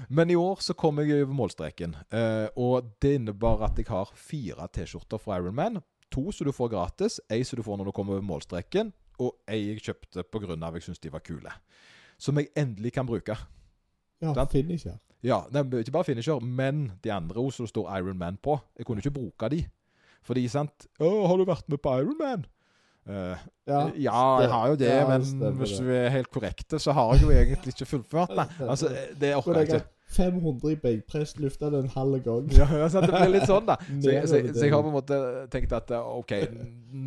Men 0.09 0.31
i 0.31 0.37
år 0.39 0.61
så 0.63 0.73
kom 0.73 0.99
jeg 1.01 1.23
over 1.23 1.35
målstreken. 1.37 1.95
Uh, 2.13 2.47
og 2.59 2.93
det 3.03 3.17
innebar 3.19 3.65
at 3.67 3.77
jeg 3.77 3.89
har 3.91 4.11
fire 4.17 4.67
T-skjorter 4.73 5.21
fra 5.21 5.37
Ironman. 5.37 5.81
To 6.13 6.31
som 6.31 6.47
du 6.47 6.53
får 6.53 6.71
gratis, 6.73 7.19
ei 7.29 7.43
som 7.45 7.57
du 7.57 7.63
får 7.65 7.79
når 7.79 7.89
du 7.89 7.95
kommer 7.95 8.17
over 8.17 8.25
målstreken, 8.25 8.91
og 9.21 9.35
ei 9.49 9.59
jeg 9.73 9.83
kjøpte 9.87 10.25
pga. 10.29 10.55
jeg 10.55 10.85
syntes 10.85 11.01
de 11.01 11.11
var 11.13 11.23
kule. 11.25 11.51
Som 12.17 12.37
jeg 12.37 12.51
endelig 12.55 12.93
kan 12.93 13.05
bruke. 13.05 13.37
Ja, 14.23 14.33
Sant? 14.37 14.51
finisher. 14.55 14.97
Ja, 15.23 15.41
nei, 15.55 15.61
Ikke 15.83 15.93
bare 15.95 16.03
finisher, 16.07 16.39
men 16.43 16.85
de 17.03 17.11
andre 17.15 17.39
ord 17.39 17.53
som 17.55 17.67
står 17.69 17.91
Ironman 17.99 18.37
på. 18.43 18.57
Jeg 18.79 18.85
kunne 18.87 19.03
ikke 19.03 19.13
bruke 19.15 19.49
de. 19.53 19.61
Fordi, 20.23 20.47
sant 20.51 20.85
Å, 21.03 21.07
har 21.27 21.37
du 21.39 21.45
vært 21.47 21.67
med 21.71 21.79
på 21.83 21.93
Ironman? 21.99 22.45
Uh, 23.03 23.35
Ja, 23.67 23.79
ja, 23.99 24.19
jeg 24.39 24.49
har 24.51 24.67
jo 24.71 24.75
det, 24.79 24.87
ja, 24.87 25.07
men 25.09 25.23
stemmer 25.27 25.57
hvis 25.59 25.73
vi 25.83 25.95
er 26.05 26.09
helt 26.13 26.29
korrekte, 26.31 26.79
så 26.79 26.93
har 26.95 27.09
jeg 27.17 27.25
jo 27.25 27.31
egentlig 27.35 27.73
ikke 27.73 27.87
fullført 27.89 28.31
Nei, 28.37 28.45
Altså, 28.71 28.91
det 29.19 29.33
orker 29.35 29.59
jeg 29.59 29.67
ikke. 29.73 29.81
500 30.13 30.71
i 30.71 30.75
benkpress, 30.79 31.33
løfta 31.41 31.71
den 31.73 31.87
halve 31.95 32.19
gang. 32.23 32.47
Ja, 32.55 32.87
så 32.91 33.01
det 33.03 33.09
blir 33.11 33.31
litt 33.33 33.47
sånn, 33.49 33.65
da. 33.67 33.75
Så, 34.03 34.11
jeg- 34.13 34.27
så, 34.29 34.39
så 34.53 34.67
jeg 34.67 34.71
har 34.75 34.83
på 34.85 34.91
en 34.91 34.95
måte 34.95 35.19
tenkt 35.51 35.73
at 35.75 35.91
eh, 35.91 36.11
OK, 36.19 36.33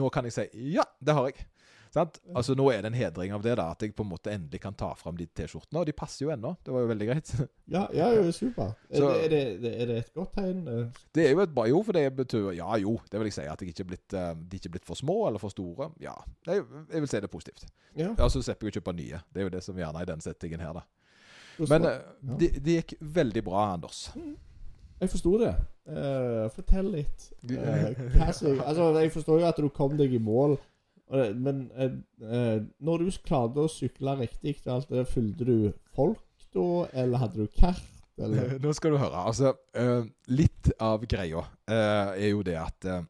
nå 0.01 0.09
kan 0.13 0.27
jeg 0.29 0.35
si 0.37 0.47
ja, 0.75 0.85
det 1.01 1.15
har 1.17 1.29
jeg. 1.31 1.47
Sant? 1.97 2.19
Altså 2.37 2.53
Nå 2.59 2.67
er 2.75 2.83
det 2.85 2.91
en 2.93 2.97
hedring 2.99 3.33
av 3.33 3.41
det, 3.45 3.55
da 3.57 3.71
at 3.73 3.81
jeg 3.87 3.95
på 3.97 4.05
en 4.05 4.11
måte 4.11 4.29
endelig 4.35 4.61
kan 4.61 4.75
ta 4.77 4.91
fram 5.01 5.17
de 5.17 5.25
T-skjortene. 5.27 5.81
Og 5.81 5.87
de 5.89 5.95
passer 5.97 6.27
jo 6.27 6.33
ennå. 6.35 6.51
Det 6.67 6.75
var 6.75 6.83
jo 6.85 6.91
veldig 6.93 7.07
greit. 7.09 7.31
Ja, 7.77 7.87
ja, 7.97 8.11
jo, 8.15 8.29
super. 8.37 8.75
Er, 8.91 9.01
Så- 9.01 9.09
det, 9.11 9.23
er, 9.41 9.47
det, 9.65 9.71
er 9.83 9.87
det 9.91 9.97
et 10.05 10.11
godt 10.15 10.35
tegn? 10.37 10.61
Eh, 10.69 11.01
Det 11.17 11.25
er 11.27 11.33
jo 11.33 11.41
et 11.43 11.55
bra 11.57 11.65
jo, 11.67 11.81
for 11.83 11.97
det 11.97 12.05
betyr 12.15 12.51
Ja 12.59 12.77
jo, 12.79 12.93
det 13.11 13.19
vil 13.19 13.27
jeg 13.31 13.37
si. 13.39 13.47
At 13.51 13.63
jeg 13.65 13.73
ikke 13.73 13.83
er 13.87 13.89
blitt, 13.95 14.15
eh, 14.15 14.35
de 14.37 14.61
ikke 14.61 14.69
er 14.71 14.75
blitt 14.77 14.87
for 14.87 14.95
små 15.01 15.17
eller 15.31 15.41
for 15.43 15.51
store. 15.51 15.89
Ja, 16.05 16.13
er, 16.47 16.61
jeg 16.93 17.01
vil 17.03 17.09
si 17.11 17.17
det 17.17 17.25
er 17.31 17.33
positivt. 17.33 17.65
Ja. 17.97 18.13
Og 18.19 18.31
Så 18.31 18.43
slipper 18.45 18.69
jeg 18.69 18.77
å 18.77 18.79
kjøpe 18.79 18.95
nye. 19.01 19.23
Det 19.33 19.41
er 19.43 19.49
jo 19.49 19.55
det 19.57 19.65
som 19.67 19.81
gjerne 19.81 19.99
er 20.05 20.07
i 20.07 20.13
den 20.13 20.21
settingen 20.23 20.61
her, 20.63 20.77
da. 20.79 20.85
Men 21.73 21.89
eh, 21.89 21.99
Ja. 22.29 22.37
det 22.45 22.53
de 22.63 22.77
gikk 22.83 22.95
veldig 23.01 23.43
bra, 23.49 23.65
Anders. 23.73 24.11
Jeg 25.01 25.11
forsto 25.13 25.35
det. 25.41 25.55
Uh, 25.87 26.47
fortell 26.55 26.87
litt. 26.95 27.27
Hva 27.47 28.31
som- 28.35 28.61
altså, 28.63 28.93
jeg 29.01 29.13
forstår 29.13 29.41
jo 29.43 29.47
at 29.47 29.57
du 29.61 29.69
kom 29.71 29.97
deg 29.97 30.13
i 30.15 30.19
mål, 30.23 30.57
men 31.11 31.67
eh, 31.79 31.99
eh, 32.27 32.63
når 32.83 33.05
du 33.05 33.19
klarte 33.27 33.63
å 33.63 33.71
sykle 33.71 34.17
riktig, 34.23 34.57
fulgte 34.63 35.47
du 35.47 35.59
folk 35.95 36.23
da, 36.57 36.87
eller 36.97 37.21
hadde 37.23 37.45
du 37.45 37.53
kart? 37.53 37.85
Eller? 38.17 38.57
Nå 38.63 38.73
skal 38.73 38.95
du 38.95 38.99
høre. 39.01 39.27
Altså, 39.29 39.53
eh, 39.77 40.07
litt 40.33 40.73
av 40.81 41.05
greia 41.05 41.43
eh, 41.69 42.17
er 42.17 42.31
jo 42.31 42.41
det 42.47 42.57
at 42.57 42.89
eh, 42.89 43.05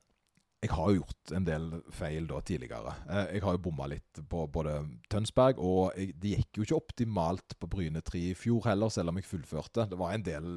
jeg 0.67 0.73
har 0.75 0.91
jo 0.91 0.99
gjort 0.99 1.33
en 1.37 1.47
del 1.47 1.67
feil 1.95 2.27
da 2.27 2.41
tidligere. 2.43 2.95
Eh, 3.07 3.37
jeg 3.37 3.45
har 3.47 3.55
jo 3.55 3.63
bomma 3.69 3.87
litt 3.93 4.23
på 4.29 4.45
både 4.51 4.81
Tønsberg, 5.13 5.61
og 5.63 5.95
jeg, 5.95 6.17
det 6.19 6.33
gikk 6.35 6.59
jo 6.59 6.67
ikke 6.67 6.81
optimalt 6.81 7.59
på 7.61 7.71
Bryne 7.71 8.03
3 8.03 8.23
i 8.33 8.37
fjor 8.39 8.67
heller, 8.67 8.91
selv 8.93 9.13
om 9.13 9.21
jeg 9.21 9.29
fullførte. 9.31 9.87
Det 9.93 10.01
var 10.01 10.17
en 10.17 10.27
del 10.27 10.49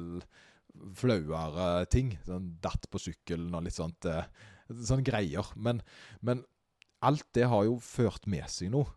flauere 0.98 1.84
ting. 1.92 2.16
Sånn 2.26 2.56
datt 2.64 2.90
på 2.90 3.00
sykkelen 3.02 3.54
og 3.54 3.68
litt 3.68 3.78
sånt. 3.78 4.08
Eh, 4.08 4.26
sånne 4.70 5.06
greier. 5.06 5.46
Men, 5.54 5.84
men 6.26 6.42
alt 7.06 7.28
det 7.36 7.46
har 7.48 7.66
jo 7.66 7.78
ført 7.82 8.26
med 8.30 8.48
seg 8.52 8.72
noe. 8.74 8.88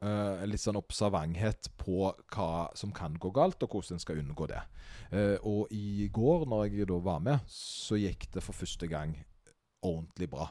Uh, 0.00 0.40
litt 0.48 0.62
sånn 0.62 0.78
observanthet 0.80 1.68
på 1.76 2.06
hva 2.32 2.52
som 2.78 2.92
kan 2.96 3.18
gå 3.20 3.28
galt, 3.36 3.60
og 3.60 3.74
hvordan 3.74 3.98
en 3.98 4.00
skal 4.00 4.20
unngå 4.22 4.46
det. 4.48 4.60
Uh, 5.12 5.36
og 5.44 5.74
i 5.76 6.06
går, 6.08 6.46
når 6.48 6.70
jeg 6.70 6.86
da 6.88 6.96
var 7.04 7.18
med, 7.24 7.42
så 7.52 7.98
gikk 8.00 8.30
det 8.32 8.40
for 8.40 8.56
første 8.56 8.88
gang 8.88 9.12
ordentlig 9.84 10.30
bra. 10.32 10.46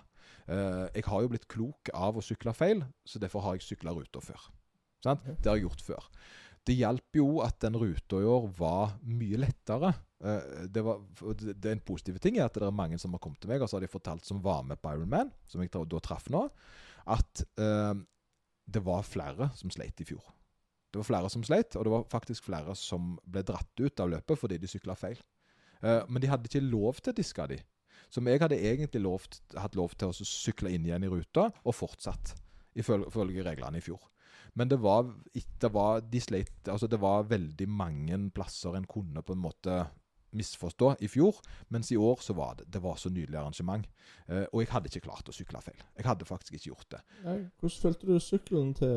Uh, 0.45 0.85
jeg 0.93 1.07
har 1.07 1.23
jo 1.25 1.31
blitt 1.31 1.47
klok 1.49 1.89
av 1.97 2.19
å 2.19 2.25
sykle 2.25 2.53
feil, 2.53 2.83
så 3.01 3.21
derfor 3.21 3.41
har 3.47 3.57
jeg 3.57 3.65
sykla 3.71 3.95
ruta 3.97 4.21
før. 4.21 4.51
Sant? 5.01 5.25
Det 5.25 5.49
har 5.49 5.57
jeg 5.57 5.65
gjort 5.65 5.81
før. 5.87 6.05
Det 6.69 6.75
hjalp 6.77 7.17
jo 7.17 7.39
at 7.41 7.57
den 7.63 7.79
ruta 7.81 8.19
i 8.21 8.29
år 8.29 8.45
var 8.53 8.99
mye 9.01 9.39
lettere. 9.41 9.95
Det, 10.19 10.83
var, 10.83 10.99
det 11.39 11.71
en 11.71 11.81
positiv 11.87 12.17
ting 12.21 12.35
er 12.37 12.49
at 12.49 12.57
det 12.59 12.67
er 12.67 12.75
mange 12.75 12.99
som 13.01 13.15
har 13.15 13.21
kommet 13.23 13.39
til 13.41 13.49
meg 13.49 13.63
og 13.63 13.71
så 13.71 13.77
har 13.77 13.85
de 13.85 13.89
fortalt 13.89 14.27
som 14.27 14.41
var 14.43 14.65
med 14.67 14.77
på 14.83 14.91
Ironman, 14.91 15.31
som 15.47 15.63
jeg 15.63 15.71
da 15.71 16.01
traff 16.03 16.27
nå, 16.29 16.43
at 17.09 17.43
eh, 17.61 17.95
det 18.69 18.83
var 18.85 19.07
flere 19.07 19.49
som 19.57 19.71
sleit 19.73 20.01
i 20.01 20.07
fjor. 20.07 20.23
Det 20.89 21.01
var 21.01 21.07
flere 21.09 21.29
som 21.29 21.43
sleit, 21.45 21.75
og 21.77 21.85
det 21.85 21.93
var 21.93 22.07
faktisk 22.09 22.47
flere 22.47 22.73
som 22.77 23.17
ble 23.29 23.43
dratt 23.45 23.81
ut 23.81 24.01
av 24.01 24.09
løpet 24.15 24.41
fordi 24.41 24.57
de 24.61 24.69
sykla 24.69 24.95
feil. 24.97 25.19
Eh, 25.81 26.01
men 26.09 26.21
de 26.21 26.29
hadde 26.31 26.49
ikke 26.49 26.65
lov 26.65 27.01
til 27.01 27.13
å 27.13 27.19
diske 27.19 27.49
de. 27.51 27.59
Som 28.09 28.29
jeg 28.29 28.41
hadde 28.41 28.57
egentlig 28.57 29.03
lovt, 29.05 29.41
hatt 29.53 29.77
lov 29.77 29.93
til 29.97 30.09
å 30.09 30.25
sykle 30.25 30.71
inn 30.73 30.87
igjen 30.87 31.05
i 31.05 31.11
ruta, 31.11 31.49
og 31.61 31.77
fortsatt, 31.77 32.33
ifølge 32.79 33.45
reglene 33.45 33.77
i 33.77 33.85
fjor. 33.85 34.01
Men 34.57 34.69
det 34.71 34.79
var, 34.81 35.05
det 35.33 35.69
var 35.73 36.01
de 36.01 36.21
sleit, 36.23 36.55
altså 36.65 36.89
det 36.89 36.97
var 37.01 37.27
veldig 37.29 37.67
mange 37.69 38.17
plasser 38.33 38.75
en 38.75 38.87
kunne 38.89 39.21
på 39.21 39.35
en 39.35 39.43
måte 39.43 39.75
misforstå 40.35 40.93
i 41.05 41.09
fjor, 41.11 41.39
mens 41.73 41.91
i 41.91 41.97
år 41.97 42.21
så 42.25 42.35
var 42.37 42.59
det 42.59 42.67
det 42.73 42.81
var 42.83 42.99
så 43.01 43.11
nydelig 43.13 43.39
arrangement. 43.39 43.87
Eh, 44.27 44.45
og 44.51 44.63
jeg 44.63 44.71
hadde 44.73 44.91
ikke 44.91 45.07
klart 45.07 45.29
å 45.29 45.35
sykle 45.35 45.61
feil. 45.63 45.79
Jeg 45.97 46.07
hadde 46.07 46.29
faktisk 46.29 46.57
ikke 46.57 46.71
gjort 46.71 46.89
det. 46.95 47.01
Nei, 47.25 47.39
hvordan 47.59 47.81
følte 47.85 48.09
du 48.09 48.19
sykkelen 48.23 48.71
til 48.77 48.95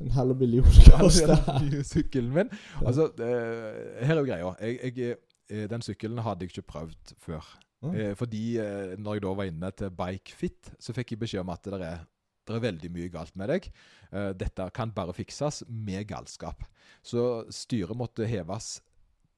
en 0.00 0.14
halv 0.16 0.36
million? 0.40 0.64
Den 1.70 1.84
sykkelen 1.84 2.32
min. 2.36 2.54
Altså, 2.84 3.10
eh, 3.20 4.04
her 4.04 4.16
er 4.16 4.22
jo 4.22 4.28
greia. 4.28 4.54
Jeg, 4.60 4.94
jeg, 4.96 5.18
eh, 5.50 5.66
den 5.70 5.84
sykkelen 5.84 6.22
hadde 6.24 6.46
jeg 6.46 6.56
ikke 6.56 6.70
prøvd 6.76 7.16
før. 7.20 7.56
Eh, 7.88 8.12
fordi 8.18 8.58
eh, 8.60 8.94
når 9.00 9.16
jeg 9.16 9.24
da 9.24 9.34
var 9.36 9.48
inne 9.48 9.70
til 9.72 9.92
Bike 9.96 10.36
Fit, 10.36 10.72
så 10.82 10.92
fikk 10.96 11.14
jeg 11.14 11.22
beskjed 11.22 11.44
om 11.44 11.52
at 11.54 11.64
det 11.64 11.80
er, 11.80 12.02
det 12.48 12.56
er 12.56 12.64
veldig 12.66 12.90
mye 12.92 13.12
galt 13.12 13.36
med 13.40 13.52
deg. 13.52 13.70
Eh, 14.12 14.30
dette 14.36 14.68
kan 14.76 14.92
bare 14.96 15.16
fikses 15.16 15.62
med 15.68 16.08
galskap. 16.10 16.66
Så 17.02 17.46
styret 17.54 17.96
måtte 17.96 18.28
heves 18.28 18.78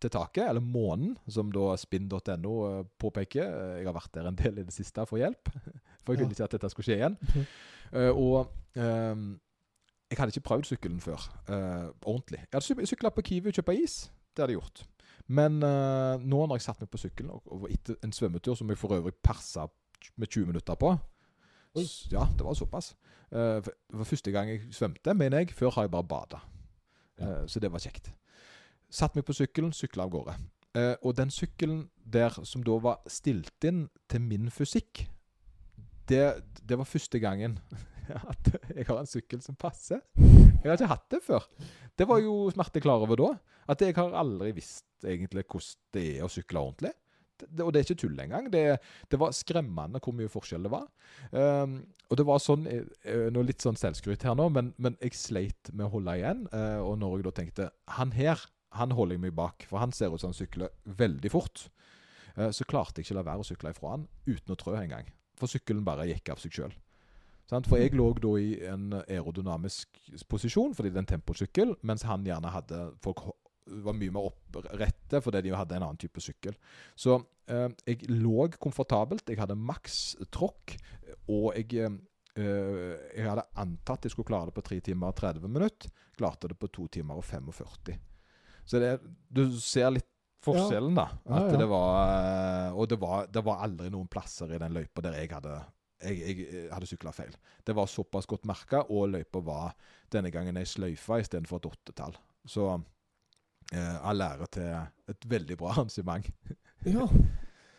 til 0.02 0.12
taket, 0.12 0.44
eller 0.48 0.64
månen, 0.64 1.14
som 1.30 1.52
da 1.54 1.76
spinn.no 1.80 2.54
eh, 2.68 2.82
påpeker. 3.00 3.46
Eh, 3.46 3.78
Jeg 3.82 3.88
har 3.88 3.96
vært 3.96 4.14
der 4.16 4.28
en 4.28 4.38
del 4.38 4.60
i 4.60 4.66
det 4.66 4.74
siste 4.74 5.04
for 5.08 5.20
hjelp, 5.20 5.50
for 6.04 6.14
jeg 6.14 6.22
ville 6.22 6.34
ikke 6.36 6.48
at 6.48 6.56
dette 6.56 6.70
skulle 6.72 6.88
skje 6.88 6.98
igjen. 7.00 7.18
Eh, 7.92 8.10
og 8.10 8.48
um, 8.76 9.26
jeg 10.10 10.18
hadde 10.18 10.32
ikke 10.34 10.46
prøvd 10.48 10.68
sykkelen 10.68 11.00
før, 11.00 11.22
uh, 11.48 11.88
ordentlig. 12.04 12.42
Jeg 12.44 12.58
hadde 12.58 12.86
sykla 12.88 13.10
på 13.12 13.24
Kiwi 13.24 13.48
og 13.48 13.56
kjøpt 13.56 13.78
is. 13.78 13.96
Det 14.32 14.42
hadde 14.42 14.54
jeg 14.54 14.60
gjort. 14.60 14.82
Men 15.32 15.62
uh, 15.64 16.20
nå 16.20 16.42
når 16.46 16.58
jeg 16.58 16.66
satte 16.66 16.84
meg 16.84 16.92
på 16.92 17.00
sykkelen, 17.00 17.30
og, 17.32 17.46
og 17.48 17.68
etter 17.72 17.96
en 18.04 18.12
svømmetur 18.12 18.58
som 18.58 18.68
jeg 18.68 18.80
for 18.80 18.96
øvrig 18.96 19.14
persa 19.24 19.68
med 20.16 20.28
20 20.28 20.50
minutter 20.50 20.76
på. 20.76 20.94
Ja, 22.12 22.26
det 22.36 22.44
var 22.44 22.56
såpass. 22.58 22.90
Det 23.32 23.72
var 23.96 24.04
første 24.04 24.32
gang 24.34 24.50
jeg 24.50 24.74
svømte, 24.76 25.14
mener 25.16 25.40
jeg. 25.40 25.54
Før 25.56 25.70
har 25.78 25.86
jeg 25.86 25.94
bare 25.94 26.04
bada. 26.04 26.42
Ja. 27.16 27.46
så 27.48 27.60
det 27.60 27.70
var 27.72 27.80
kjekt. 27.80 28.10
Satt 28.92 29.16
meg 29.16 29.24
på 29.24 29.36
sykkelen, 29.36 29.72
sykla 29.72 30.04
av 30.04 30.12
gårde. 30.12 30.36
Eh, 30.76 30.94
og 31.00 31.16
den 31.16 31.32
sykkelen 31.32 31.86
der 32.12 32.34
som 32.48 32.64
da 32.64 32.76
var 32.80 33.00
stilt 33.08 33.64
inn 33.64 33.86
til 34.10 34.24
min 34.24 34.50
fysikk, 34.52 35.06
det, 36.10 36.24
det 36.60 36.76
var 36.76 36.88
første 36.88 37.20
gangen 37.22 37.58
at 38.32 38.50
jeg 38.74 38.88
har 38.88 38.98
en 39.00 39.08
sykkel 39.08 39.40
som 39.44 39.56
passer. 39.56 40.02
Jeg 40.18 40.66
har 40.66 40.76
ikke 40.76 40.92
hatt 40.92 41.08
det 41.14 41.22
før. 41.24 41.46
Det 41.98 42.08
var 42.08 42.20
jo 42.20 42.50
smerte 42.52 42.82
klar 42.84 43.04
over 43.04 43.20
da. 43.20 43.30
At 43.72 43.80
jeg 43.80 43.94
har 43.96 44.16
aldri 44.18 44.52
visst 44.56 45.06
egentlig 45.06 45.46
hvordan 45.46 45.78
det 45.96 46.04
er 46.18 46.26
å 46.26 46.32
sykle 46.32 46.60
ordentlig. 46.60 46.92
Det, 47.42 47.64
og 47.64 47.72
det 47.72 47.80
er 47.80 47.86
ikke 47.86 48.00
tull 48.04 48.20
engang. 48.22 48.48
Det, 48.52 48.64
det 49.10 49.18
var 49.18 49.34
skremmende 49.34 50.02
hvor 50.02 50.14
mye 50.14 50.30
forskjell 50.30 50.66
det 50.66 50.72
var. 50.72 50.88
Um, 51.32 51.80
og 52.10 52.18
det 52.20 52.26
var 52.28 52.42
sånn 52.42 52.68
eh, 52.70 52.84
eh, 53.08 53.28
Nå 53.34 53.42
litt 53.46 53.64
sånn 53.64 53.78
selvskryt 53.78 54.26
her 54.28 54.36
nå, 54.38 54.46
men, 54.52 54.70
men 54.82 54.98
jeg 55.00 55.16
sleit 55.18 55.72
med 55.72 55.88
å 55.88 55.94
holde 55.96 56.18
igjen. 56.20 56.44
Uh, 56.52 56.80
og 56.84 56.98
når 57.00 57.16
jeg 57.16 57.26
da 57.26 57.34
tenkte 57.38 57.70
Han 57.98 58.14
her, 58.14 58.44
han 58.78 58.94
holder 58.96 59.18
jeg 59.18 59.24
meg 59.26 59.34
bak, 59.36 59.66
for 59.68 59.82
han 59.82 59.92
ser 59.92 60.12
ut 60.12 60.22
som 60.22 60.32
han 60.32 60.38
sykler 60.38 60.72
veldig 60.84 61.32
fort. 61.32 61.68
eh, 62.36 62.50
så 62.50 62.64
klarte 62.64 63.00
jeg 63.00 63.06
ikke 63.06 63.16
å 63.16 63.20
la 63.20 63.28
være 63.28 63.44
å 63.44 63.48
sykle 63.50 63.74
ifra 63.74 63.96
han 63.96 64.08
uten 64.26 64.54
å 64.54 64.58
trø 64.58 64.76
engang. 64.78 65.10
For 65.36 65.50
sykkelen 65.50 65.84
bare 65.84 66.08
gikk 66.08 66.32
av 66.32 66.40
seg 66.40 66.52
sjøl. 66.52 66.74
For 67.52 67.76
jeg 67.76 67.92
lå 67.98 68.06
da 68.16 68.30
i 68.40 68.52
en 68.64 68.94
aerodynamisk 69.02 69.98
posisjon, 70.30 70.72
fordi 70.72 70.88
det 70.88 70.96
er 70.96 71.04
en 71.04 71.10
temposykkel, 71.10 71.74
mens 71.84 72.06
han 72.08 72.24
gjerne 72.24 72.52
hadde 72.54 72.78
Folk 73.04 73.26
var 73.84 73.94
mye 73.94 74.10
mer 74.10 74.30
opprette 74.30 75.20
fordi 75.22 75.44
de 75.46 75.52
hadde 75.54 75.76
en 75.76 75.84
annen 75.86 76.00
type 76.00 76.22
sykkel. 76.22 76.56
Så 76.98 77.18
eh, 77.46 77.68
jeg 77.86 78.08
lå 78.10 78.48
komfortabelt. 78.58 79.28
Jeg 79.28 79.38
hadde 79.38 79.58
maks 79.58 80.16
tråkk. 80.34 80.74
Og 81.30 81.52
jeg, 81.54 81.84
eh, 82.34 82.96
jeg 83.14 83.28
hadde 83.28 83.46
antatt 83.62 84.08
jeg 84.08 84.16
skulle 84.16 84.32
klare 84.32 84.50
det 84.50 84.56
på 84.56 84.66
3 84.66 84.80
timer 84.88 85.12
og 85.12 85.20
30 85.20 85.46
minutter. 85.46 85.92
Klarte 86.18 86.50
det 86.50 86.58
på 86.58 86.72
2 86.72 86.88
timer 86.98 87.20
og 87.20 87.28
45. 87.28 88.00
Så 88.72 88.80
det, 88.80 88.94
du 89.28 89.44
ser 89.60 89.90
litt 89.92 90.08
forskjellen, 90.42 90.94
da. 90.96 91.04
Ja, 91.28 91.42
At 91.42 91.52
ja. 91.52 91.58
det 91.60 91.68
var 91.70 91.98
eh, 92.08 92.78
Og 92.78 92.88
det 92.88 92.98
var, 93.02 93.28
det 93.30 93.42
var 93.44 93.60
aldri 93.66 93.90
noen 93.92 94.08
plasser 94.10 94.54
i 94.54 94.60
den 94.62 94.72
løypa 94.74 95.04
der 95.04 95.18
jeg 95.20 95.28
hadde 95.34 95.58
jeg, 96.02 96.38
jeg 96.40 96.70
hadde 96.72 96.88
sykla 96.90 97.12
feil. 97.14 97.34
Det 97.62 97.76
var 97.78 97.86
såpass 97.86 98.26
godt 98.26 98.48
merka, 98.50 98.80
og 98.90 99.12
løypa 99.12 99.38
var 99.46 99.76
denne 100.10 100.32
gangen 100.34 100.56
ei 100.58 100.66
sløyfe 100.66 101.20
istedenfor 101.22 101.60
et 101.60 101.68
åttetall. 101.70 102.16
Så 102.48 102.64
eh, 102.74 103.98
all 104.02 104.24
ære 104.24 104.48
til 104.56 104.72
et 105.12 105.28
veldig 105.30 105.58
bra 105.60 105.70
arrangement. 105.76 106.26
Ja. 106.88 107.06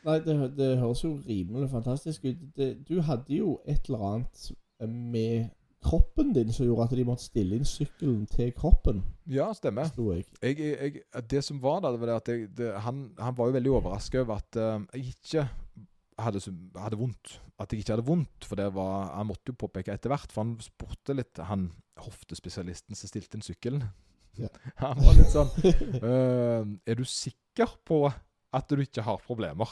Nei, 0.03 0.17
det, 0.23 0.37
det 0.55 0.69
høres 0.79 1.03
jo 1.03 1.17
rimelig 1.25 1.67
fantastisk 1.71 2.29
ut. 2.29 2.47
Det, 2.55 2.69
du 2.87 3.01
hadde 3.03 3.35
jo 3.35 3.57
et 3.67 3.89
eller 3.89 4.07
annet 4.13 4.47
med 4.87 5.51
kroppen 5.83 6.31
din 6.35 6.51
som 6.55 6.65
gjorde 6.65 6.87
at 6.89 6.95
de 6.97 7.05
måtte 7.07 7.25
stille 7.27 7.57
inn 7.59 7.67
sykkelen 7.67 8.23
til 8.31 8.51
kroppen, 8.57 9.03
Ja, 9.29 9.49
stemmer. 9.55 9.91
jeg. 9.95 10.25
Jeg, 10.41 10.57
jeg, 10.59 11.03
det 11.31 11.43
som 11.45 11.61
var 11.63 11.81
da, 11.83 11.91
det 11.93 12.01
var 12.01 12.11
det 12.13 12.17
at 12.21 12.57
det, 12.57 12.71
han, 12.85 13.03
han 13.19 13.37
var 13.37 13.49
jo 13.51 13.57
veldig 13.57 13.71
overraska 13.77 14.23
over 14.23 14.41
at 14.41 14.59
uh, 14.59 14.81
jeg 14.95 15.13
ikke 15.15 15.45
hadde, 16.19 16.41
hadde 16.77 16.99
vondt. 16.99 17.37
At 17.59 17.71
jeg 17.73 17.83
ikke 17.83 17.95
hadde 17.95 18.07
vondt. 18.07 18.47
For 18.47 18.59
det 18.59 18.67
var, 18.75 19.13
han 19.15 19.29
måtte 19.29 19.53
jo 19.53 19.59
påpeke 19.63 19.93
etter 19.93 20.11
hvert, 20.13 20.31
for 20.33 20.43
han 20.43 20.55
spurte 20.63 21.15
litt 21.17 21.41
han 21.49 21.69
hoftespesialisten 22.03 22.97
som 22.97 23.09
stilte 23.11 23.37
inn 23.39 23.45
sykkelen. 23.45 23.83
Ja. 24.39 24.47
Han 24.81 24.97
var 24.97 25.13
litt 25.13 25.29
sånn 25.29 25.49
uh, 26.01 26.63
Er 26.89 26.97
du 26.97 27.03
sikker 27.05 27.75
på 27.85 27.99
at 28.09 28.71
du 28.71 28.81
ikke 28.81 29.03
har 29.05 29.19
problemer? 29.21 29.69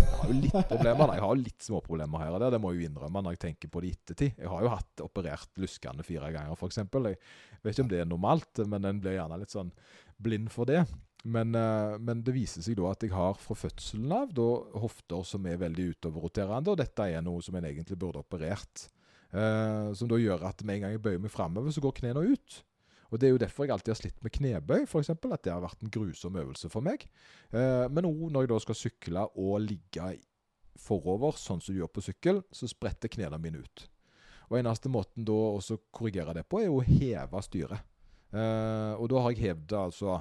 Har 0.00 0.30
jo 0.30 0.36
litt 0.36 0.56
problemer. 0.70 1.12
Jeg 1.16 1.24
har 1.24 1.34
jo 1.34 1.42
litt 1.42 1.66
småproblemer 1.66 2.22
her 2.24 2.34
og 2.36 2.42
der. 2.42 2.54
Det 2.54 2.60
må 2.62 2.72
jeg 2.72 2.80
jo 2.80 2.88
innrømme 2.90 3.22
når 3.24 3.36
jeg 3.36 3.42
tenker 3.44 3.72
på 3.72 3.82
det 3.82 3.90
i 3.90 3.94
ettertid. 3.96 4.40
Jeg 4.40 4.50
har 4.52 4.64
jo 4.64 4.72
hatt 4.72 5.04
operert 5.04 5.60
luskene 5.60 6.06
fire 6.06 6.32
ganger, 6.34 6.56
f.eks. 6.56 6.80
Jeg 6.80 7.20
vet 7.62 7.74
ikke 7.74 7.86
om 7.86 7.92
det 7.92 8.02
er 8.02 8.10
normalt, 8.10 8.62
men 8.70 8.88
en 8.88 9.00
blir 9.02 9.18
gjerne 9.18 9.40
litt 9.40 9.54
sånn 9.54 9.72
blind 10.20 10.52
for 10.54 10.70
det. 10.70 10.84
Men, 11.24 11.52
eh, 11.54 11.98
men 12.00 12.22
det 12.24 12.32
viser 12.32 12.64
seg 12.64 12.78
da 12.78 12.94
at 12.94 13.04
jeg 13.04 13.12
har 13.12 13.36
fra 13.40 13.56
fødselen 13.58 14.12
av 14.16 14.32
da, 14.36 14.48
hofter 14.80 15.26
som 15.28 15.44
er 15.46 15.60
veldig 15.60 15.90
utoverroterende, 15.96 16.72
og 16.72 16.80
dette 16.80 17.10
er 17.12 17.24
noe 17.24 17.44
som 17.44 17.58
en 17.58 17.68
egentlig 17.68 17.98
burde 18.00 18.22
operert. 18.22 18.86
Eh, 19.30 19.92
som 19.94 20.08
da 20.10 20.18
gjør 20.18 20.48
at 20.48 20.64
med 20.64 20.78
en 20.78 20.86
gang 20.86 20.96
jeg 20.96 21.04
bøyer 21.04 21.22
meg 21.22 21.32
framover, 21.34 21.74
så 21.74 21.84
går 21.84 21.98
knærne 22.00 22.24
ut. 22.32 22.62
Og 23.10 23.18
Det 23.18 23.26
er 23.26 23.34
jo 23.34 23.42
derfor 23.42 23.66
jeg 23.66 23.74
alltid 23.74 23.92
har 23.92 23.98
slitt 23.98 24.20
med 24.22 24.34
knebøy, 24.36 24.84
f.eks. 24.86 25.10
At 25.10 25.44
det 25.44 25.52
har 25.52 25.62
vært 25.64 25.82
en 25.82 25.92
grusom 25.92 26.36
øvelse 26.38 26.70
for 26.70 26.86
meg. 26.86 27.06
Eh, 27.50 27.86
men 27.90 28.06
òg 28.06 28.28
når 28.30 28.46
jeg 28.46 28.52
da 28.52 28.60
skal 28.64 28.78
sykle 28.78 29.24
og 29.34 29.64
ligge 29.64 30.10
forover, 30.80 31.34
sånn 31.36 31.60
som 31.60 31.74
du 31.74 31.80
gjør 31.80 31.90
på 31.92 32.04
sykkel, 32.06 32.42
så 32.54 32.70
spretter 32.70 33.10
knærne 33.12 33.40
mine 33.42 33.64
ut. 33.64 33.86
Og 34.50 34.58
Eneste 34.58 34.90
måten 34.90 35.26
da 35.26 35.34
å 35.34 35.78
korrigere 35.94 36.34
det 36.38 36.46
på, 36.50 36.62
er 36.62 36.70
å 36.72 36.82
heve 36.86 37.42
styret. 37.46 37.86
Eh, 38.30 38.94
og 38.94 39.10
da 39.10 39.22
har 39.24 39.34
jeg 39.34 39.50
hevet 39.50 39.66
det 39.70 39.78
altså 39.78 40.20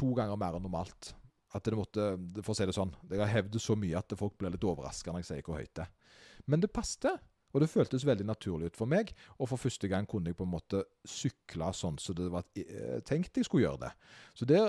to 0.00 0.12
ganger 0.16 0.40
mer 0.40 0.56
enn 0.56 0.64
normalt. 0.64 1.14
At 1.52 1.66
det 1.66 1.76
måtte, 1.76 2.12
For 2.44 2.54
å 2.54 2.56
si 2.56 2.66
det 2.68 2.76
sånn, 2.76 2.92
jeg 3.10 3.20
har 3.20 3.32
hevd 3.32 3.56
det 3.56 3.62
så 3.62 3.74
mye 3.76 3.98
at 3.98 4.14
folk 4.16 4.36
blir 4.38 4.52
litt 4.54 4.64
overraska 4.64 5.10
når 5.10 5.24
jeg 5.24 5.30
sier 5.30 5.46
hvor 5.46 5.58
høyt 5.58 5.72
det 5.76 5.84
er. 5.84 6.16
Men 6.46 6.62
det 6.62 6.72
passet. 6.72 7.20
Og 7.50 7.62
det 7.62 7.70
føltes 7.70 8.06
veldig 8.06 8.26
naturlig 8.28 8.70
ut 8.70 8.78
for 8.78 8.90
meg. 8.90 9.10
Og 9.38 9.50
for 9.50 9.60
første 9.60 9.88
gang 9.90 10.06
kunne 10.08 10.30
jeg 10.30 10.38
på 10.38 10.46
en 10.46 10.52
måte 10.52 10.84
sykle 11.08 11.72
sånn 11.74 11.98
som 12.02 12.16
det 12.18 12.30
var 12.30 12.46
eh, 12.60 13.00
tenkt 13.06 13.40
jeg 13.40 13.48
skulle 13.48 13.66
gjøre 13.66 13.84
det. 13.86 13.92
Så 14.38 14.48
det, 14.48 14.60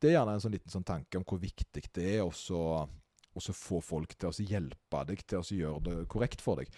det 0.00 0.10
er 0.10 0.18
gjerne 0.18 0.38
en 0.38 0.44
sånn 0.44 0.56
liten 0.56 0.72
sånn 0.72 0.88
tanke 0.88 1.20
om 1.20 1.26
hvor 1.28 1.42
viktig 1.42 1.84
det 1.92 2.08
er 2.16 2.24
å 2.24 2.32
få 3.56 3.80
folk 3.84 4.16
til 4.16 4.30
å 4.30 4.48
hjelpe 4.48 5.04
deg 5.08 5.24
til 5.26 5.42
å 5.42 5.60
gjøre 5.60 5.84
det 5.88 5.96
korrekt 6.12 6.44
for 6.44 6.60
deg. 6.60 6.72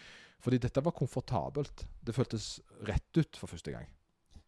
Fordi 0.45 0.61
dette 0.61 0.83
var 0.85 0.93
komfortabelt. 0.93 1.87
Det 2.05 2.15
føltes 2.15 2.59
rett 2.85 3.17
ut 3.17 3.39
for 3.39 3.49
første 3.49 3.73
gang. 3.73 3.87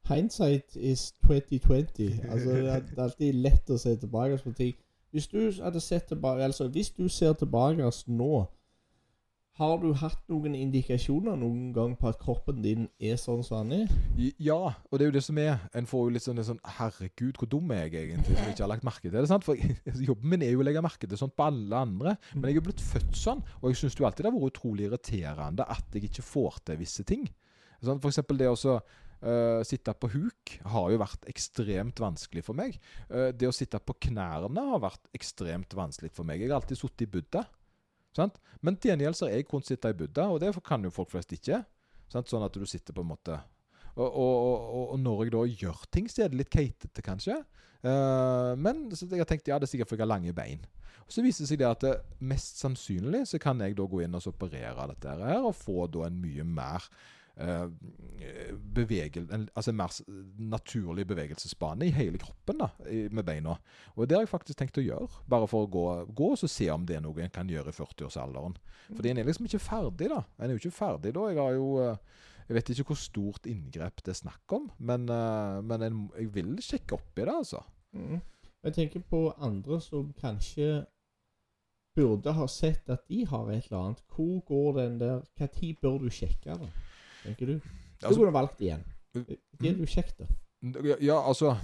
Hindsight 0.06 0.76
is 0.76 1.12
2020. 1.26 2.26
Altså, 2.30 2.50
det 2.50 2.74
er 2.74 3.02
alltid 3.02 3.34
lett 3.34 3.70
å 3.70 3.78
se 3.80 3.96
tilbake 3.96 4.38
på 4.42 4.52
ting. 4.58 4.74
Hvis 5.10 5.26
du 5.26 5.38
tilbake 5.50 6.44
Altså, 6.44 6.68
hvis 6.68 6.90
du 6.90 7.08
ser 7.08 7.32
tilbake 7.32 7.90
nå, 8.06 8.46
har 9.56 9.78
du 9.80 9.88
hatt 9.96 10.20
noen 10.28 10.52
indikasjoner 10.58 11.38
noen 11.40 11.70
gang 11.72 11.94
på 11.96 12.10
at 12.10 12.18
kroppen 12.20 12.58
din 12.64 12.88
er 13.00 13.16
sånn 13.20 13.40
som 13.46 13.70
den 13.70 13.86
er? 13.86 14.34
Ja, 14.42 14.58
og 14.76 14.98
det 14.98 15.06
er 15.06 15.08
jo 15.08 15.14
det 15.16 15.22
som 15.24 15.38
er. 15.40 15.62
En 15.76 15.88
får 15.88 16.02
jo 16.04 16.12
litt 16.12 16.24
sånn, 16.26 16.42
sånn 16.44 16.60
Herregud, 16.76 17.38
hvor 17.40 17.48
dum 17.54 17.72
er 17.72 17.86
jeg 17.86 18.10
egentlig 18.10 18.36
som 18.36 18.50
ikke 18.50 18.64
har 18.66 18.72
lagt 18.74 18.84
merke 18.84 19.06
til 19.06 19.16
det? 19.16 19.24
sant? 19.30 19.46
For 19.46 19.56
Jobben 20.10 20.34
min 20.34 20.44
er 20.44 20.52
jo 20.52 20.60
å 20.60 20.66
legge 20.68 20.84
merke 20.84 21.08
til 21.08 21.20
sånt 21.20 21.36
på 21.38 21.48
alle 21.48 21.80
andre. 21.88 22.18
Men 22.34 22.50
jeg 22.50 22.60
er 22.60 22.68
blitt 22.68 22.84
født 22.84 23.16
sånn, 23.16 23.40
og 23.62 23.72
jeg 23.72 23.80
syns 23.80 23.96
jo 23.96 24.08
alltid 24.08 24.26
det 24.26 24.32
har 24.32 24.36
vært 24.36 24.52
utrolig 24.52 24.90
irriterende 24.90 25.68
at 25.76 25.96
jeg 25.96 26.10
ikke 26.10 26.28
får 26.28 26.60
til 26.68 26.80
visse 26.84 27.08
ting. 27.08 27.24
Sånn, 27.80 28.00
for 28.00 28.12
eksempel 28.12 28.40
det 28.40 28.52
å 28.52 28.60
så, 28.60 28.78
Uh, 29.16 29.62
sitte 29.64 29.94
på 29.96 30.10
huk 30.12 30.50
har 30.68 30.90
jo 30.92 30.98
vært 31.00 31.22
ekstremt 31.30 31.98
vanskelig 32.04 32.42
for 32.44 32.54
meg. 32.54 32.74
Uh, 33.08 33.30
det 33.32 33.48
å 33.48 33.54
sitte 33.56 33.80
på 33.80 33.96
knærne 34.10 34.64
har 34.68 34.82
vært 34.84 35.08
ekstremt 35.16 35.72
vanskelig 35.74 36.12
for 36.12 36.28
meg. 36.28 36.42
Jeg 36.44 36.52
har 36.52 36.60
alltid 36.60 36.78
sittet 36.78 37.06
i 37.06 37.08
Buddha. 37.14 37.46
Sant? 38.16 38.38
Men 38.64 38.78
til 38.80 38.94
gjengjeld 38.94 39.18
så 39.18 39.28
jeg 39.28 39.46
kunnet 39.50 39.68
sitte 39.68 39.92
i 39.92 39.98
Buddha, 39.98 40.30
og 40.32 40.40
det 40.40 40.54
kan 40.64 40.84
jo 40.84 40.94
folk 40.94 41.12
flest 41.12 41.34
ikke. 41.36 41.60
Sant? 42.12 42.30
Sånn 42.30 42.46
at 42.46 42.56
du 42.56 42.64
sitter 42.68 42.96
på 42.96 43.04
en 43.04 43.12
måte 43.12 43.36
og, 43.96 44.08
og, 44.12 44.34
og, 44.76 44.88
og 44.92 44.98
når 45.00 45.20
jeg 45.24 45.32
da 45.32 45.42
gjør 45.62 45.84
ting, 45.92 46.08
så 46.12 46.24
er 46.24 46.32
det 46.32 46.42
litt 46.42 46.52
keitete, 46.52 47.04
kanskje. 47.04 47.38
Uh, 47.80 48.52
men 48.60 48.86
jeg 48.92 49.20
har 49.20 49.28
tenkt 49.28 49.48
ja, 49.48 49.56
det 49.60 49.68
er 49.68 49.72
sikkert 49.72 49.88
fordi 49.88 50.02
jeg 50.02 50.04
har 50.04 50.12
lange 50.12 50.34
bein. 50.36 50.64
Og 51.06 51.14
Så 51.14 51.24
viser 51.24 51.44
det 51.44 51.50
seg 51.52 51.60
det 51.62 51.68
at 51.68 51.84
det, 51.84 51.94
mest 52.20 52.60
sannsynlig 52.60 53.22
så 53.30 53.40
kan 53.40 53.60
jeg 53.62 53.76
da 53.78 53.86
gå 53.88 54.02
inn 54.04 54.16
og 54.18 54.26
operere 54.28 54.88
dette 54.90 55.16
her, 55.22 55.40
og 55.40 55.56
få 55.56 55.86
da 55.92 56.08
en 56.08 56.18
mye 56.20 56.44
mer 56.44 56.84
eh, 56.84 56.90
bevegel, 58.76 59.26
en, 59.32 59.42
altså 59.52 59.72
en 59.72 59.76
mer 59.76 59.92
naturlig 60.40 61.04
bevegelsesbane 61.10 61.84
i 61.84 61.92
hele 61.92 62.16
kroppen 62.20 62.62
da, 62.62 62.70
med 63.12 63.26
beina. 63.28 63.58
Og 63.94 64.08
det 64.08 64.16
har 64.16 64.24
jeg 64.24 64.30
faktisk 64.32 64.58
tenkt 64.60 64.80
å 64.80 64.84
gjøre, 64.84 65.20
bare 65.28 65.48
for 65.50 65.66
å 65.66 65.70
gå, 65.70 65.84
gå 66.16 66.30
og 66.32 66.48
se 66.48 66.70
om 66.72 66.86
det 66.88 66.96
er 66.96 67.04
noe 67.04 67.20
en 67.24 67.34
kan 67.34 67.50
gjøre 67.50 67.74
i 67.74 67.76
40-årsalderen. 67.76 68.56
Fordi 68.94 69.10
en 69.10 69.20
er 69.20 69.28
liksom 69.28 69.48
ikke 69.48 69.62
ferdig, 69.62 70.08
da. 70.12 70.22
En 70.38 70.48
er 70.48 70.56
jo 70.56 70.62
ikke 70.62 70.78
ferdig 70.78 71.12
da. 71.16 71.26
Jeg 71.32 71.42
har 71.42 71.54
jo 71.56 71.68
eh, 71.82 72.24
Jeg 72.46 72.54
vet 72.54 72.68
ikke 72.70 72.92
hvor 72.92 72.98
stort 73.00 73.46
inngrep 73.50 74.04
det 74.06 74.12
er 74.12 74.20
snakk 74.20 74.52
om, 74.54 74.68
men, 74.78 75.08
eh, 75.10 75.60
men 75.66 75.82
en, 75.82 76.02
jeg 76.14 76.28
vil 76.36 76.52
sjekke 76.62 76.94
opp 76.94 77.18
i 77.18 77.24
det, 77.24 77.32
altså. 77.34 77.62
Mm. 77.96 78.20
Jeg 78.66 78.74
tenker 78.76 79.02
på 79.10 79.22
andre 79.42 79.80
som 79.82 80.12
kanskje 80.20 80.84
burde 81.96 82.32
ha 82.36 82.46
sett 82.50 82.90
at 82.92 83.02
de 83.08 83.24
har 83.26 83.50
et 83.50 83.66
eller 83.66 83.80
annet. 83.80 84.02
Hvor 84.12 84.40
går 84.46 84.78
den 84.78 85.00
der 85.00 85.24
Når 85.40 85.74
bør 85.82 85.98
du 85.98 86.10
sjekke 86.10 86.58
det, 86.60 86.70
tenker 87.26 87.52
du? 87.52 87.56
Du 87.58 88.06
Altså- 88.06 88.20
kunne 88.20 88.34
valgt 88.34 88.60
igjen. 88.64 88.84
Det 89.16 89.70
er 89.70 89.78
jo 89.80 89.88
kjekt, 89.88 90.18
da. 90.20 90.26
Ja, 90.84 90.96
ja, 91.00 91.16
altså 91.22 91.54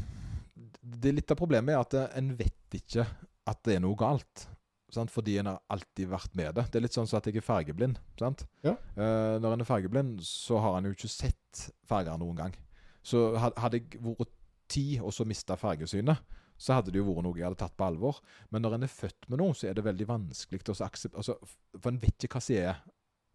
det 0.82 1.10
er 1.10 1.16
Litt 1.18 1.30
av 1.32 1.38
problemet 1.40 1.74
er 1.74 1.80
at 1.80 2.16
en 2.18 2.34
vet 2.38 2.76
ikke 2.76 3.04
at 3.48 3.62
det 3.66 3.76
er 3.76 3.84
noe 3.84 3.98
galt. 3.98 4.46
Sant? 4.92 5.10
Fordi 5.12 5.38
en 5.40 5.48
har 5.48 5.60
alltid 5.72 6.10
vært 6.10 6.34
med 6.36 6.54
det. 6.58 6.66
Det 6.70 6.78
er 6.78 6.84
litt 6.84 6.96
sånn 6.96 7.08
som 7.08 7.18
at 7.18 7.28
jeg 7.28 7.40
er 7.40 7.46
fargeblind. 7.46 7.98
Sant? 8.20 8.44
Ja. 8.64 8.74
Eh, 8.96 9.38
når 9.40 9.54
en 9.54 9.64
er 9.64 9.68
fargeblind, 9.68 10.20
så 10.26 10.60
har 10.60 10.76
en 10.78 10.90
jo 10.90 10.94
ikke 10.96 11.10
sett 11.12 11.62
farger 11.88 12.18
noen 12.20 12.36
gang. 12.36 12.56
Så 13.02 13.32
hadde 13.40 13.80
jeg 13.80 14.02
vært 14.04 14.34
ti 14.72 14.84
og 15.00 15.14
så 15.16 15.26
mista 15.28 15.56
fargesynet, 15.58 16.20
så 16.60 16.76
hadde 16.76 16.92
det 16.92 17.00
jo 17.00 17.08
vært 17.08 17.24
noe 17.26 17.38
jeg 17.38 17.48
hadde 17.48 17.60
tatt 17.62 17.76
på 17.78 17.88
alvor. 17.88 18.20
Men 18.52 18.62
når 18.62 18.76
en 18.76 18.86
er 18.86 18.92
født 18.92 19.30
med 19.32 19.40
noe, 19.42 19.56
så 19.56 19.70
er 19.70 19.78
det 19.78 19.86
veldig 19.86 20.06
vanskelig 20.12 20.62
å 20.68 20.76
så 20.76 20.86
altså, 20.86 21.38
For 21.80 21.90
en 21.90 22.02
vet 22.02 22.28
ikke 22.28 22.38
hva 22.38 22.44
som 22.44 22.60
er 22.60 22.82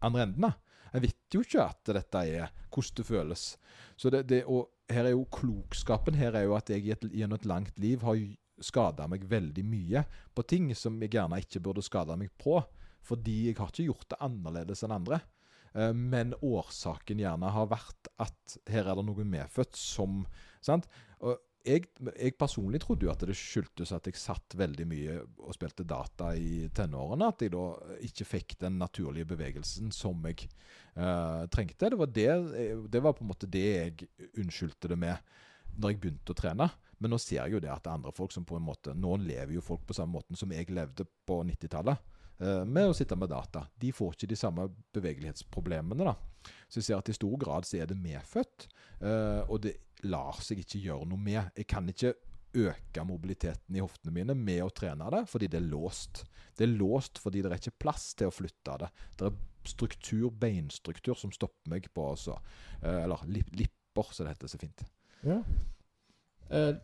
andre 0.06 0.28
enden. 0.28 0.54
En 0.92 1.04
vet 1.04 1.34
jo 1.34 1.42
ikke 1.44 1.64
at 1.64 1.92
dette 1.98 2.24
er 2.24 2.52
hvordan 2.68 2.98
det 2.98 3.06
føles. 3.06 3.44
Så 3.96 4.10
det, 4.14 4.26
det, 4.30 4.42
og 4.46 4.68
her 4.92 5.08
er 5.08 5.14
jo 5.14 5.26
klokskapen 5.34 6.16
her 6.18 6.36
er 6.36 6.46
jo 6.48 6.56
at 6.56 6.70
jeg 6.72 6.96
gjennom 7.00 7.38
et 7.38 7.48
langt 7.48 7.80
liv 7.80 8.04
har 8.06 8.20
skada 8.64 9.06
meg 9.10 9.26
veldig 9.30 9.64
mye 9.66 10.02
på 10.34 10.44
ting 10.50 10.70
som 10.74 10.96
jeg 11.02 11.14
gjerne 11.14 11.38
ikke 11.42 11.62
burde 11.62 11.84
skada 11.84 12.16
meg 12.18 12.32
på. 12.40 12.58
Fordi 13.06 13.48
jeg 13.48 13.58
har 13.58 13.70
ikke 13.72 13.88
gjort 13.88 14.08
det 14.10 14.22
annerledes 14.24 14.82
enn 14.84 14.94
andre. 14.96 15.20
Eh, 15.74 15.92
Men 15.92 16.34
årsaken 16.44 17.20
gjerne 17.22 17.52
har 17.54 17.70
vært 17.70 18.10
at 18.20 18.58
her 18.68 18.88
er 18.88 18.98
det 18.98 19.06
noe 19.06 19.28
medfødt 19.28 19.78
som 19.78 20.24
sant? 20.64 20.88
Og 21.20 21.38
jeg, 21.68 21.84
jeg 22.08 22.34
personlig 22.40 22.80
trodde 22.82 23.06
jo 23.06 23.12
at 23.12 23.22
det 23.28 23.36
skyldtes 23.36 23.92
at 23.94 24.08
jeg 24.08 24.18
satt 24.18 24.56
veldig 24.58 24.86
mye 24.88 25.18
og 25.44 25.54
spilte 25.56 25.86
data 25.88 26.32
i 26.36 26.66
tenårene. 26.74 27.28
At 27.28 27.44
jeg 27.44 27.52
da 27.54 27.64
ikke 28.08 28.26
fikk 28.28 28.56
den 28.64 28.78
naturlige 28.80 29.28
bevegelsen 29.28 29.92
som 29.94 30.24
jeg 30.28 30.48
uh, 30.96 31.44
trengte. 31.52 31.90
Det 31.92 32.00
var, 32.00 32.12
det, 32.14 32.28
det 32.90 33.04
var 33.04 33.16
på 33.16 33.26
en 33.26 33.32
måte 33.32 33.50
det 33.50 33.66
jeg 33.68 34.10
unnskyldte 34.40 34.92
det 34.94 35.00
med 35.00 35.34
når 35.78 35.92
jeg 35.92 36.00
begynte 36.02 36.34
å 36.34 36.38
trene. 36.38 36.68
Men 36.98 37.14
nå 37.14 37.20
ser 37.22 37.42
jeg 37.44 37.56
jo 37.56 37.62
det 37.62 37.70
at 37.70 37.84
det 37.84 37.92
er 37.92 37.98
andre 38.00 38.14
folk 38.14 38.32
som 38.34 38.46
på 38.46 38.56
en 38.58 38.64
måte 38.66 38.94
Nå 38.96 39.20
lever 39.22 39.54
jo 39.54 39.62
folk 39.62 39.84
på 39.86 39.94
samme 39.94 40.18
måten 40.18 40.38
som 40.38 40.50
jeg 40.54 40.72
levde 40.74 41.06
på 41.28 41.42
90-tallet. 41.46 42.16
Eh, 42.40 42.64
med 42.64 42.90
å 42.90 42.96
sitte 42.96 43.16
med 43.18 43.30
data. 43.32 43.66
De 43.78 43.92
får 43.94 44.14
ikke 44.16 44.30
de 44.30 44.38
samme 44.38 44.68
bevegelighetsproblemene. 44.94 46.08
da. 46.08 46.16
Så 46.68 46.80
jeg 46.80 46.88
ser 46.88 46.98
at 47.00 47.10
i 47.10 47.16
stor 47.16 47.36
grad 47.40 47.66
så 47.68 47.82
er 47.82 47.90
det 47.90 47.98
medfødt, 48.00 48.68
eh, 49.02 49.42
og 49.48 49.62
det 49.64 49.76
lar 50.06 50.38
seg 50.44 50.62
ikke 50.62 50.82
gjøre 50.84 51.08
noe 51.10 51.20
med. 51.20 51.50
Jeg 51.56 51.66
kan 51.70 51.88
ikke 51.90 52.14
øke 52.58 53.04
mobiliteten 53.04 53.76
i 53.76 53.82
hoftene 53.82 54.14
mine 54.14 54.34
med 54.38 54.62
å 54.64 54.72
trene 54.72 55.10
det, 55.12 55.24
fordi 55.28 55.50
det 55.52 55.60
er 55.60 55.68
låst. 55.68 56.24
Det 56.56 56.64
er 56.64 56.78
låst 56.78 57.20
fordi 57.20 57.42
det 57.44 57.52
er 57.52 57.60
ikke 57.60 57.82
plass 57.84 58.12
til 58.18 58.30
å 58.30 58.34
flytte 58.34 58.78
det. 58.82 58.90
Det 59.18 59.28
er 59.28 59.40
struktur, 59.68 60.30
beinstruktur, 60.30 61.16
som 61.18 61.32
stopper 61.34 61.74
meg 61.74 61.88
på 61.94 62.06
også. 62.14 62.38
Eh, 62.82 63.02
eller 63.04 63.24
lipper, 63.28 64.12
som 64.12 64.26
det 64.26 64.36
heter 64.36 64.52
så 64.52 64.60
fint. 64.60 64.84
Ja. 65.26 65.42
Eh, 66.50 66.74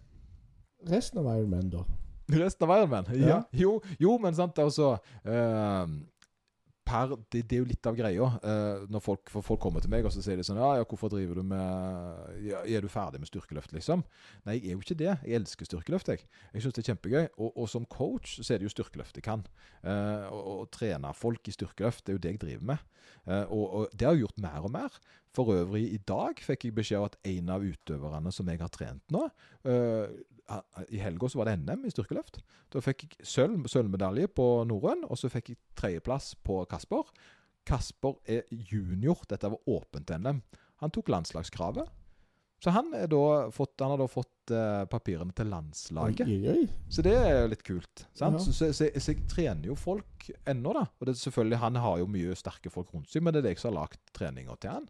resten 0.90 1.22
av 1.22 1.30
Ironman, 1.32 1.70
da? 1.72 1.84
Resten 2.32 2.66
av 2.66 2.72
verden? 2.72 3.14
Ja. 3.20 3.28
Ja. 3.28 3.38
Jo, 3.52 3.78
jo, 4.00 4.16
men 4.22 4.36
sant, 4.36 4.58
altså 4.62 4.94
uh, 5.28 5.86
per, 6.84 7.14
det, 7.32 7.44
det 7.48 7.56
er 7.56 7.62
jo 7.62 7.68
litt 7.68 7.88
av 7.88 7.96
greia. 7.96 8.28
Uh, 8.44 8.84
når 8.92 9.02
folk, 9.02 9.32
folk 9.32 9.60
kommer 9.62 9.82
til 9.82 9.92
meg 9.92 10.06
og 10.06 10.12
så 10.14 10.22
sier 10.24 10.38
de 10.38 10.44
sånn 10.46 10.60
ja, 10.60 10.70
ja, 10.78 10.86
'Hvorfor 10.88 11.12
driver 11.12 11.40
du 11.40 11.44
med 11.48 12.44
ja, 12.44 12.62
Er 12.64 12.84
du 12.84 12.90
ferdig 12.92 13.20
med 13.22 13.30
styrkeløft?' 13.30 13.74
liksom. 13.74 14.04
Nei, 14.44 14.58
jeg 14.58 14.74
er 14.74 14.76
jo 14.76 14.84
ikke 14.84 15.00
det. 15.00 15.12
Jeg 15.24 15.40
elsker 15.40 15.68
styrkeløft. 15.70 16.12
Jeg 16.12 16.24
Jeg 16.52 16.62
syns 16.62 16.76
det 16.76 16.84
er 16.84 16.90
kjempegøy. 16.92 17.26
Og, 17.38 17.50
og 17.56 17.68
som 17.72 17.88
coach 17.88 18.38
så 18.40 18.54
er 18.54 18.60
det 18.60 18.68
jo 18.68 18.74
styrkeløft 18.76 19.16
jeg 19.16 19.26
kan. 19.26 19.46
Uh, 19.82 20.28
og, 20.30 20.42
og 20.54 20.70
trene 20.74 21.12
folk 21.16 21.48
i 21.48 21.56
styrkeløft, 21.56 22.04
det 22.06 22.12
er 22.12 22.18
jo 22.18 22.24
det 22.24 22.34
jeg 22.36 22.44
driver 22.44 22.68
med. 22.74 22.78
Uh, 23.24 23.44
og, 23.48 23.64
og 23.74 23.88
det 23.92 24.06
har 24.06 24.16
jeg 24.16 24.26
gjort 24.26 24.44
mer 24.44 24.68
og 24.68 24.74
mer. 24.76 25.00
For 25.34 25.50
øvrig, 25.50 25.88
i 25.92 25.98
dag 25.98 26.38
fikk 26.38 26.68
jeg 26.68 26.76
beskjed 26.76 27.00
om 27.00 27.08
at 27.08 27.18
en 27.26 27.48
av 27.50 27.64
utøverne 27.64 28.30
som 28.32 28.48
jeg 28.48 28.60
har 28.60 28.70
trent 28.70 29.02
nå 29.10 29.24
I 30.88 31.00
helga 31.00 31.28
så 31.28 31.40
var 31.40 31.48
det 31.48 31.56
NM 31.62 31.86
i 31.88 31.92
styrkeløft. 31.92 32.40
Da 32.72 32.82
fikk 32.84 33.06
jeg 33.06 33.28
sølv, 33.28 33.64
sølvmedalje 33.70 34.28
på 34.36 34.46
norrøn, 34.68 35.06
og 35.08 35.18
så 35.20 35.30
fikk 35.32 35.54
jeg 35.54 35.60
tredjeplass 35.78 36.34
på 36.44 36.60
Kasper. 36.70 37.08
Kasper 37.64 38.18
er 38.28 38.44
junior. 38.50 39.24
Dette 39.30 39.50
var 39.52 39.70
åpent 39.72 40.12
NM. 40.20 40.42
Han 40.84 40.92
tok 40.92 41.12
landslagskravet. 41.14 41.88
Så 42.64 42.72
han, 42.72 42.92
fått, 43.52 43.74
han 43.80 43.92
har 43.92 44.00
da 44.00 44.06
fått 44.08 44.52
uh, 44.54 44.84
papirene 44.88 45.34
til 45.36 45.50
landslaget. 45.52 46.28
Oi, 46.28 46.36
oi. 46.48 46.62
Så 46.88 47.02
det 47.04 47.12
er 47.18 47.42
jo 47.42 47.50
litt 47.52 47.64
kult. 47.66 48.04
Sant? 48.16 48.38
Ja. 48.38 48.44
Så, 48.44 48.54
så, 48.56 48.70
så, 48.72 48.88
så 48.88 49.12
jeg 49.12 49.26
trener 49.28 49.68
jo 49.68 49.76
folk 49.76 50.30
ennå, 50.48 50.72
da. 50.76 50.86
Og 50.96 51.08
det 51.08 51.16
selvfølgelig, 51.20 51.60
han 51.60 51.80
har 51.84 51.98
jo 52.00 52.08
mye 52.08 52.36
sterke 52.38 52.72
folk 52.72 52.94
rundt 52.94 53.12
seg, 53.12 53.24
men 53.24 53.36
det 53.36 53.42
er 53.42 53.48
det 53.48 53.56
jeg 53.56 53.64
som 53.64 53.72
har 53.72 53.82
lagd 53.82 54.00
treninger 54.16 54.60
til 54.60 54.78
han 54.78 54.88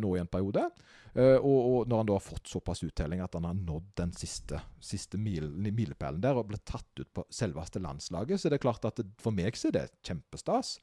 nå 0.00 0.14
i 0.16 0.20
en 0.22 0.30
periode. 0.30 0.66
Eh, 1.14 1.36
og, 1.38 1.58
og 1.70 1.90
når 1.90 2.00
han 2.00 2.08
da 2.10 2.16
har 2.16 2.24
fått 2.24 2.50
såpass 2.50 2.82
uttelling 2.86 3.20
at 3.22 3.36
han 3.38 3.46
har 3.46 3.58
nådd 3.58 3.92
den 4.00 4.14
siste, 4.18 4.58
siste 4.82 5.20
mil, 5.20 5.46
milepælen 5.54 6.22
der 6.24 6.40
og 6.40 6.48
blitt 6.50 6.64
tatt 6.66 6.90
ut 6.98 7.10
på 7.14 7.26
selveste 7.30 7.82
landslaget, 7.82 8.40
så 8.40 8.50
det 8.50 8.58
er 8.58 8.64
klart 8.66 8.88
at 8.88 8.98
det, 8.98 9.12
for 9.22 9.34
meg 9.34 9.58
så 9.58 9.70
er 9.70 9.76
det 9.78 9.84
kjempestas. 10.06 10.78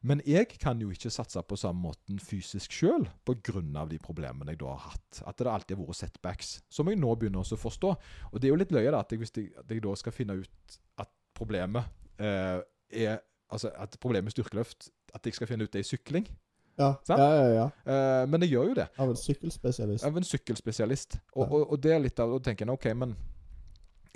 Men 0.00 0.22
jeg 0.24 0.48
kan 0.56 0.80
jo 0.80 0.88
ikke 0.90 1.12
satse 1.12 1.42
på 1.44 1.58
samme 1.60 1.84
måten 1.90 2.18
fysisk 2.24 2.72
sjøl 2.72 3.04
pga. 3.28 3.84
de 3.86 3.98
problemene 4.00 4.54
jeg 4.54 4.62
da 4.62 4.72
har 4.72 4.94
hatt. 4.94 5.22
At 5.28 5.36
det 5.36 5.46
alltid 5.46 5.76
har 5.76 5.86
vært 5.86 5.98
setbacks. 5.98 6.62
Som 6.72 6.88
jeg 6.88 6.96
nå 6.96 7.14
begynner 7.20 7.44
å 7.44 7.56
forstå. 7.56 7.90
Og 8.32 8.40
det 8.40 8.48
er 8.48 8.54
jo 8.54 8.60
litt 8.62 8.72
løye 8.72 8.90
da, 8.90 9.00
at 9.04 9.12
jeg, 9.12 9.20
hvis 9.20 9.36
jeg, 9.36 9.50
jeg 9.68 9.82
da 9.84 9.94
skal 9.96 10.16
finne 10.16 10.38
ut 10.40 10.78
at 10.96 11.10
problemet 11.36 11.84
eh, 12.18 12.60
er 12.90 13.20
Altså 13.50 13.72
at 13.74 13.96
problemet 13.98 14.28
med 14.28 14.30
styrkeløft 14.30 14.92
At 15.10 15.26
jeg 15.26 15.34
skal 15.34 15.48
finne 15.50 15.66
ut 15.66 15.72
det 15.74 15.82
i 15.82 15.88
sykling. 15.88 16.28
Ja, 16.78 16.90
ja, 17.08 17.16
ja. 17.18 17.48
ja. 17.54 17.66
Eh, 17.84 18.26
men 18.30 18.44
jeg 18.44 18.54
gjør 18.54 18.70
jo 18.70 18.76
det. 18.78 18.86
Av 19.00 19.12
en 19.12 19.18
sykkelspesialist. 19.18 20.06
Av 20.06 20.16
en 20.16 20.26
sykkelspesialist. 20.26 21.18
Og, 21.34 21.44
og, 21.44 21.64
og 21.74 21.82
det 21.82 21.94
er 21.94 22.04
litt 22.04 22.22
av 22.22 22.32
Og 22.36 22.42
tenker 22.44 22.68
en 22.68 22.74
OK, 22.76 22.90
men 22.96 23.16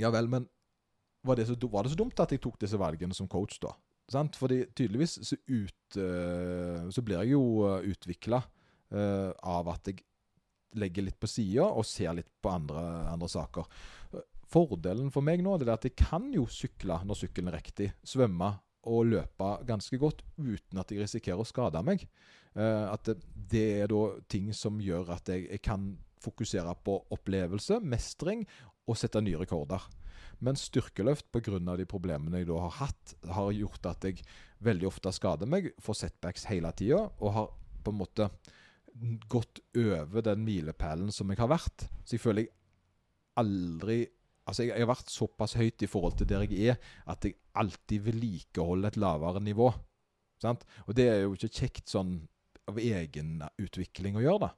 Ja 0.00 0.10
vel, 0.14 0.30
men 0.30 0.48
var 1.24 1.38
det, 1.38 1.46
så, 1.48 1.56
var 1.72 1.86
det 1.86 1.94
så 1.94 1.98
dumt 1.98 2.20
at 2.20 2.34
jeg 2.34 2.42
tok 2.44 2.58
disse 2.60 2.78
valgene 2.80 3.16
som 3.16 3.28
coach, 3.30 3.56
da? 3.62 3.70
Sant? 4.12 4.36
Fordi 4.36 4.66
tydeligvis 4.76 5.16
så, 5.24 5.38
ut, 5.48 5.96
eh, 5.96 6.82
så 6.92 7.04
blir 7.04 7.22
jeg 7.22 7.32
jo 7.32 7.44
uh, 7.64 7.78
utvikla 7.80 8.42
av 8.94 9.68
at 9.72 9.88
jeg 9.88 10.04
legger 10.78 11.02
litt 11.02 11.16
på 11.18 11.26
sida 11.26 11.64
og 11.66 11.86
ser 11.88 12.12
litt 12.14 12.28
på 12.44 12.50
andre, 12.52 12.78
andre 13.10 13.26
saker. 13.32 13.64
Fordelen 14.52 15.08
for 15.10 15.24
meg 15.24 15.42
nå 15.42 15.56
det 15.58 15.66
er 15.66 15.72
at 15.72 15.86
jeg 15.88 15.96
kan 15.98 16.28
jo 16.30 16.44
sykle 16.52 17.00
når 17.02 17.18
sykkelen 17.18 17.50
er 17.50 17.56
riktig, 17.58 17.88
svømme 18.06 18.52
og 18.90 19.10
løpe 19.10 19.50
ganske 19.68 19.98
godt 20.00 20.22
uten 20.38 20.80
at 20.80 20.92
jeg 20.92 21.04
risikerer 21.04 21.40
å 21.42 21.48
skade 21.48 21.82
meg. 21.86 22.06
Eh, 22.54 22.86
at 22.90 23.10
det 23.34 23.66
er 23.82 23.90
da 23.92 24.04
ting 24.30 24.52
som 24.56 24.80
gjør 24.82 25.14
at 25.16 25.30
jeg, 25.32 25.48
jeg 25.50 25.64
kan 25.64 25.92
fokusere 26.24 26.72
på 26.84 26.96
opplevelse, 27.14 27.80
mestring 27.84 28.46
og 28.88 28.98
sette 29.00 29.20
nye 29.24 29.40
rekorder. 29.40 29.84
Men 30.44 30.58
styrkeløft 30.58 31.30
pga. 31.32 31.76
de 31.76 31.86
problemene 31.88 32.42
jeg 32.42 32.48
da 32.48 32.58
har 32.66 32.74
hatt, 32.80 33.14
har 33.24 33.52
gjort 33.52 33.86
at 33.86 34.04
jeg 34.04 34.24
veldig 34.64 34.88
ofte 34.88 35.12
skader 35.12 35.48
meg, 35.48 35.72
får 35.80 36.00
setbacks 36.00 36.48
hele 36.50 36.72
tida, 36.76 37.04
og 37.20 37.32
har 37.32 37.48
på 37.84 37.92
en 37.92 38.00
måte 38.00 38.28
gått 39.28 39.60
over 39.76 40.22
den 40.22 40.44
milepælen 40.44 41.10
som 41.12 41.30
jeg 41.30 41.40
har 41.40 41.50
vært. 41.50 41.88
Så 42.04 42.16
jeg 42.16 42.22
føler 42.22 42.46
jeg 42.46 42.54
aldri 43.40 44.04
Altså, 44.44 44.64
jeg, 44.64 44.74
jeg 44.74 44.84
har 44.84 44.92
vært 44.92 45.12
såpass 45.12 45.56
høyt 45.56 45.84
i 45.84 45.88
forhold 45.90 46.18
til 46.18 46.28
der 46.28 46.44
jeg 46.44 46.74
er, 46.74 46.92
at 47.10 47.24
jeg 47.24 47.38
alltid 47.56 48.04
vedlikeholder 48.08 48.92
et 48.92 49.00
lavere 49.00 49.40
nivå. 49.44 49.70
Sant? 50.42 50.66
Og 50.88 50.96
det 50.98 51.08
er 51.08 51.22
jo 51.24 51.36
ikke 51.36 51.52
kjekt 51.62 51.88
sånn 51.92 52.18
av 52.68 52.80
egen 52.80 53.38
utvikling 53.60 54.18
å 54.18 54.24
gjøre, 54.24 54.48
da. 54.48 54.52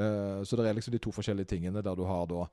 Uh, 0.00 0.40
så 0.46 0.56
det 0.56 0.68
er 0.68 0.76
liksom 0.76 0.94
de 0.94 1.00
to 1.02 1.12
forskjellige 1.12 1.50
tingene 1.50 1.82
der 1.84 1.96
du 1.98 2.04
har 2.08 2.28
da 2.30 2.44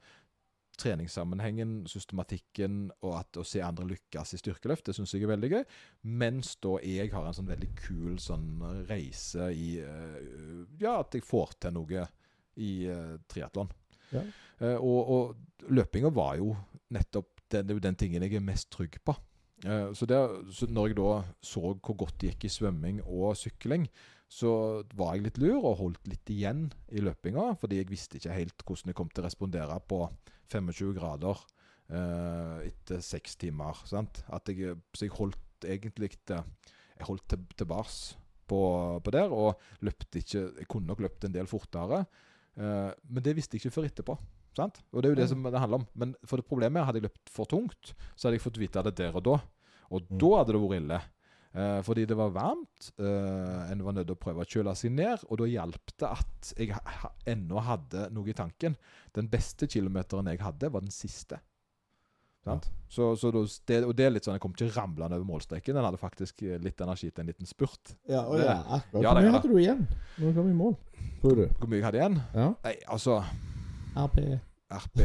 treningssammenhengen, 0.77 1.87
systematikken 1.89 2.91
og 3.01 3.15
at 3.17 3.39
å 3.41 3.45
se 3.47 3.63
andre 3.65 3.87
lykkes 3.89 4.35
i 4.35 4.39
styrkeløft. 4.41 4.85
Det 4.89 4.95
syns 4.97 5.15
jeg 5.15 5.25
er 5.25 5.31
veldig 5.31 5.49
gøy. 5.55 5.63
Mens 6.21 6.53
da 6.61 6.75
jeg 6.85 7.09
har 7.13 7.25
en 7.25 7.35
sånn 7.35 7.49
veldig 7.49 7.71
kul 7.79 8.19
sånn 8.21 8.61
reise 8.89 9.49
i 9.55 9.77
uh, 9.81 10.19
Ja, 10.81 10.99
at 11.01 11.17
jeg 11.17 11.25
får 11.25 11.57
til 11.65 11.77
noe 11.79 12.05
i 12.61 12.71
uh, 12.91 13.17
triatlon. 13.29 13.71
Ja. 14.13 14.23
Uh, 14.61 14.77
og, 14.77 14.99
og 15.15 15.71
løpinga 15.73 16.13
var 16.13 16.37
jo 16.39 16.53
nettopp 16.93 17.41
den, 17.51 17.67
det 17.67 17.73
er 17.73 17.79
jo 17.79 17.87
den 17.87 17.99
tingen 17.99 18.23
jeg 18.25 18.37
er 18.37 18.43
mest 18.43 18.69
trygg 18.73 18.99
på. 19.07 19.15
Eh, 19.65 19.89
så, 19.97 20.05
det, 20.09 20.19
så 20.53 20.67
når 20.69 20.91
jeg 20.91 20.99
da 20.99 21.09
så 21.41 21.63
hvor 21.73 21.97
godt 22.03 22.19
det 22.21 22.33
gikk 22.33 22.47
i 22.47 22.53
svømming 22.53 23.01
og 23.05 23.37
sykling, 23.39 23.87
så 24.27 24.83
var 24.99 25.15
jeg 25.15 25.27
litt 25.29 25.39
lur 25.39 25.61
og 25.61 25.77
holdt 25.79 26.09
litt 26.11 26.29
igjen 26.33 26.67
i 26.91 27.01
løpinga, 27.03 27.53
fordi 27.61 27.79
jeg 27.79 27.91
visste 27.91 28.19
ikke 28.19 28.35
helt 28.35 28.65
hvordan 28.65 28.91
jeg 28.91 28.97
kom 28.99 29.11
til 29.11 29.23
å 29.23 29.27
respondere 29.29 29.77
på 29.87 30.01
25 30.51 30.93
grader 30.97 31.43
eh, 31.95 32.67
etter 32.67 33.03
seks 33.03 33.39
timer. 33.39 33.79
Jeg, 33.87 34.75
så 34.91 35.07
jeg 35.07 35.15
holdt 35.15 35.67
egentlig 35.67 36.11
jeg 36.27 37.07
holdt 37.07 37.35
til 37.57 37.69
bars 37.69 38.17
på, 38.47 38.59
på 39.03 39.13
der, 39.15 39.31
og 39.31 39.59
løpte 39.85 40.21
ikke 40.21 40.43
Jeg 40.59 40.67
kunne 40.69 40.87
nok 40.91 41.01
løpt 41.03 41.27
en 41.27 41.35
del 41.35 41.47
fortere, 41.47 42.03
eh, 42.59 42.91
men 43.07 43.23
det 43.23 43.35
visste 43.37 43.55
jeg 43.55 43.65
ikke 43.65 43.77
før 43.79 43.89
etterpå. 43.89 44.17
Sant? 44.57 44.79
Og 44.91 45.01
det 45.03 45.09
er 45.09 45.13
jo 45.13 45.19
det 45.21 45.27
Ja. 45.27 45.33
som 45.35 45.43
det 45.45 45.59
handler 45.61 45.81
om. 45.83 45.87
Men 45.95 46.15
for 46.25 46.37
det 46.41 46.47
problemet 46.49 46.81
er 46.81 46.85
hadde 46.89 47.01
jeg 47.01 47.09
løpt 47.11 47.29
for 47.29 47.45
tungt, 47.45 47.93
så 48.15 48.27
hadde 48.27 48.39
jeg 48.39 48.45
fått 48.47 48.57
vite 48.59 48.83
det 48.83 48.95
der 48.97 49.15
og 49.15 49.23
da. 49.23 49.37
Og 49.91 50.01
Mm. 50.09 50.17
da 50.19 50.31
hadde 50.39 50.53
det 50.57 50.61
vært 50.65 50.81
ille. 50.81 51.01
Eh, 51.57 51.81
fordi 51.81 52.05
det 52.05 52.15
var 52.17 52.29
varmt. 52.29 52.91
Eh, 52.99 53.71
en 53.71 53.79
var 53.83 53.93
nødt 53.93 54.05
til 54.07 54.15
å 54.15 54.19
prøve 54.19 54.43
å 54.43 54.45
kjøle 54.45 54.75
seg 54.75 54.91
ned. 54.91 55.23
Og 55.31 55.37
da 55.39 55.45
hjalp 55.45 55.93
det 55.97 56.09
at 56.11 56.53
jeg 56.57 56.69
ha, 56.75 57.09
ennå 57.25 57.61
hadde 57.63 58.11
noe 58.11 58.27
i 58.29 58.33
tanken. 58.33 58.75
Den 59.13 59.27
beste 59.27 59.65
kilometeren 59.65 60.27
jeg 60.27 60.39
hadde, 60.39 60.69
var 60.71 60.81
den 60.81 60.91
siste. 60.91 61.39
Ja. 62.45 62.59
Så, 62.87 63.15
så 63.19 63.31
det, 63.67 63.83
og 63.83 63.95
det 63.95 64.05
er 64.05 64.11
litt 64.11 64.23
sånn, 64.23 64.35
Jeg 64.37 64.41
kom 64.41 64.53
ikke 64.53 64.69
ramlende 64.75 65.17
over 65.17 65.25
målstreken. 65.25 65.73
Den 65.75 65.83
hadde 65.83 65.97
faktisk 65.99 66.43
eh, 66.43 66.57
litt 66.63 66.79
energi 66.79 67.09
til 67.11 67.21
en 67.25 67.27
liten 67.27 67.45
spurt. 67.49 67.95
Ja, 68.07 68.21
og 68.23 68.39
ja, 68.39 68.61
akkurat. 68.77 68.91
Hvor 68.91 69.19
mye 69.21 69.31
hadde 69.33 69.49
du 69.51 69.57
igjen 69.57 69.87
når 70.19 70.29
du 70.29 70.33
kom 70.37 70.51
i 70.51 70.53
mål? 70.53 70.77
Tror 71.21 71.35
du? 71.35 71.47
Hvor 71.57 71.67
mye 71.67 71.79
jeg 71.81 71.87
hadde 71.89 71.99
igjen? 72.03 72.21
Ja. 72.35 72.53
Nei, 72.63 72.75
altså 72.87 73.17
RP. 73.97 74.19
RP 74.67 74.97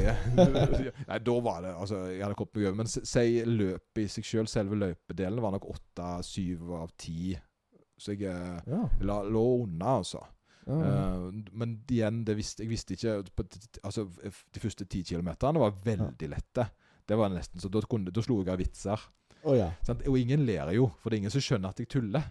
Nei, 1.09 1.19
da 1.23 1.35
var 1.45 1.61
det 1.63 1.71
Altså, 1.79 2.01
jeg 2.11 2.25
hadde 2.25 2.35
kommet 2.39 2.57
meg 2.59 2.67
over. 2.67 2.79
Men 2.81 2.91
si 2.91 3.25
løpet 3.47 4.03
i 4.03 4.09
seg 4.11 4.27
sjøl, 4.27 4.51
selve 4.51 4.79
løpedelen, 4.81 5.43
var 5.45 5.55
nok 5.55 5.69
åtte-syv 5.71 6.73
av 6.81 6.91
ti. 6.99 7.33
Så 7.99 8.17
jeg 8.17 8.27
eh, 8.33 8.61
Ja. 8.73 8.83
la, 9.07 9.21
lå 9.23 9.45
unna, 9.63 9.99
altså. 10.01 10.23
ja. 10.67 10.79
ja. 10.83 10.99
Uh, 11.23 11.41
men 11.59 11.77
igjen, 11.91 12.23
det 12.27 12.37
visste, 12.39 12.63
jeg 12.65 12.71
visste 12.71 12.95
ikke 12.95 13.17
Altså, 13.83 14.05
De 14.55 14.63
første 14.63 14.87
ti 14.91 15.03
kilometerne 15.07 15.63
var 15.63 15.75
veldig 15.85 16.29
lette. 16.35 16.67
Det 17.07 17.19
var 17.19 17.31
nesten 17.35 17.63
så 17.63 17.71
Da, 17.71 17.83
kunne, 17.87 18.11
da 18.15 18.23
slo 18.23 18.41
jeg 18.43 18.53
av 18.53 18.59
vitser. 18.63 19.09
Oh, 19.43 19.57
ja. 19.59 19.73
Og 20.07 20.19
ingen 20.19 20.45
ler 20.47 20.71
jo, 20.77 20.89
for 21.03 21.11
det 21.11 21.17
er 21.17 21.23
ingen 21.25 21.35
som 21.35 21.43
skjønner 21.43 21.73
at 21.75 21.81
jeg 21.83 21.91
tuller. 21.91 22.29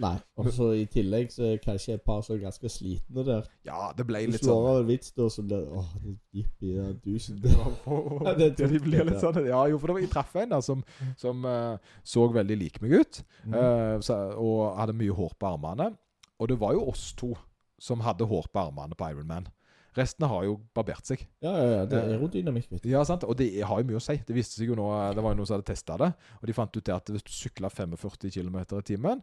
Nei. 0.00 0.14
Og 0.40 0.46
så 0.56 0.70
i 0.80 0.86
tillegg 0.88 1.28
så 1.34 1.44
er 1.50 1.58
kanskje 1.60 1.98
et 1.98 2.04
par 2.06 2.22
er 2.32 2.38
ganske 2.40 2.68
slitne 2.72 3.24
der. 3.26 3.48
Ja, 3.68 3.90
det 3.96 4.06
ble 4.08 4.22
Du 4.24 4.32
litt 4.32 4.40
slår 4.44 4.54
sånn 4.56 4.68
av 4.70 4.80
en 4.80 4.86
vits 4.88 5.12
da 5.12 5.28
som 5.34 5.46
blir 5.50 5.66
Åh, 5.68 5.90
det 6.00 6.14
jippi, 6.32 6.72
du 7.04 7.18
Det 7.44 7.52
var 7.58 7.72
på- 7.84 7.98
Ja, 8.26 8.34
det 8.38 8.50
det 8.56 8.70
de 8.72 8.80
blir 8.80 9.04
litt, 9.04 9.20
sånn 9.20 9.40
Ja, 9.46 9.66
jo, 9.68 9.78
for 9.78 9.92
det 9.92 9.98
var, 9.98 10.00
jeg 10.06 10.10
traff 10.14 10.36
en 10.40 10.54
da 10.54 10.60
som, 10.64 10.84
som 11.20 11.44
uh, 11.44 11.76
så 12.02 12.26
veldig 12.32 12.56
lik 12.58 12.80
meg 12.80 12.94
ut. 13.02 13.22
Eh, 13.46 13.96
så, 14.00 14.16
og 14.40 14.78
hadde 14.80 14.96
mye 14.96 15.12
hår 15.12 15.34
på 15.38 15.52
armene. 15.54 15.92
Og 16.40 16.48
det 16.48 16.56
var 16.58 16.72
jo 16.74 16.86
oss 16.88 17.10
to 17.18 17.34
som 17.82 18.00
hadde 18.00 18.24
hår 18.30 18.48
på 18.52 18.62
armene 18.64 18.96
på 18.96 19.10
Ironman. 19.12 19.46
Resten 19.92 20.24
har 20.24 20.46
jo 20.46 20.54
barbert 20.74 21.04
seg. 21.04 21.26
Ja, 21.44 21.50
ja, 21.52 21.64
ja. 21.76 21.80
Det 21.84 21.98
er 21.98 22.06
Eh, 22.08 22.14
aerodynamikk, 22.16 22.70
vet 22.72 22.82
du. 22.82 22.88
Ja, 22.88 23.02
sant? 23.04 23.24
Og 23.28 23.36
det 23.36 23.50
har 23.60 23.80
jo 23.82 23.84
mye 23.90 24.00
å 24.00 24.02
si. 24.02 24.16
Det 24.24 24.32
viste 24.34 24.56
seg 24.56 24.70
jo 24.72 24.76
nå, 24.78 24.86
det 25.12 25.20
var 25.20 25.34
jo 25.34 25.42
noen 25.42 25.46
som 25.50 25.58
hadde 25.58 25.68
testa 25.68 25.98
det, 26.00 26.08
og 26.40 26.48
de 26.48 26.54
fant 26.56 26.76
ut 26.78 26.84
det 26.88 26.94
at 26.94 27.10
hvis 27.12 27.26
du 27.26 27.32
sykla 27.34 27.68
45 27.68 28.30
km 28.32 28.56
i 28.62 28.82
timen, 28.88 29.20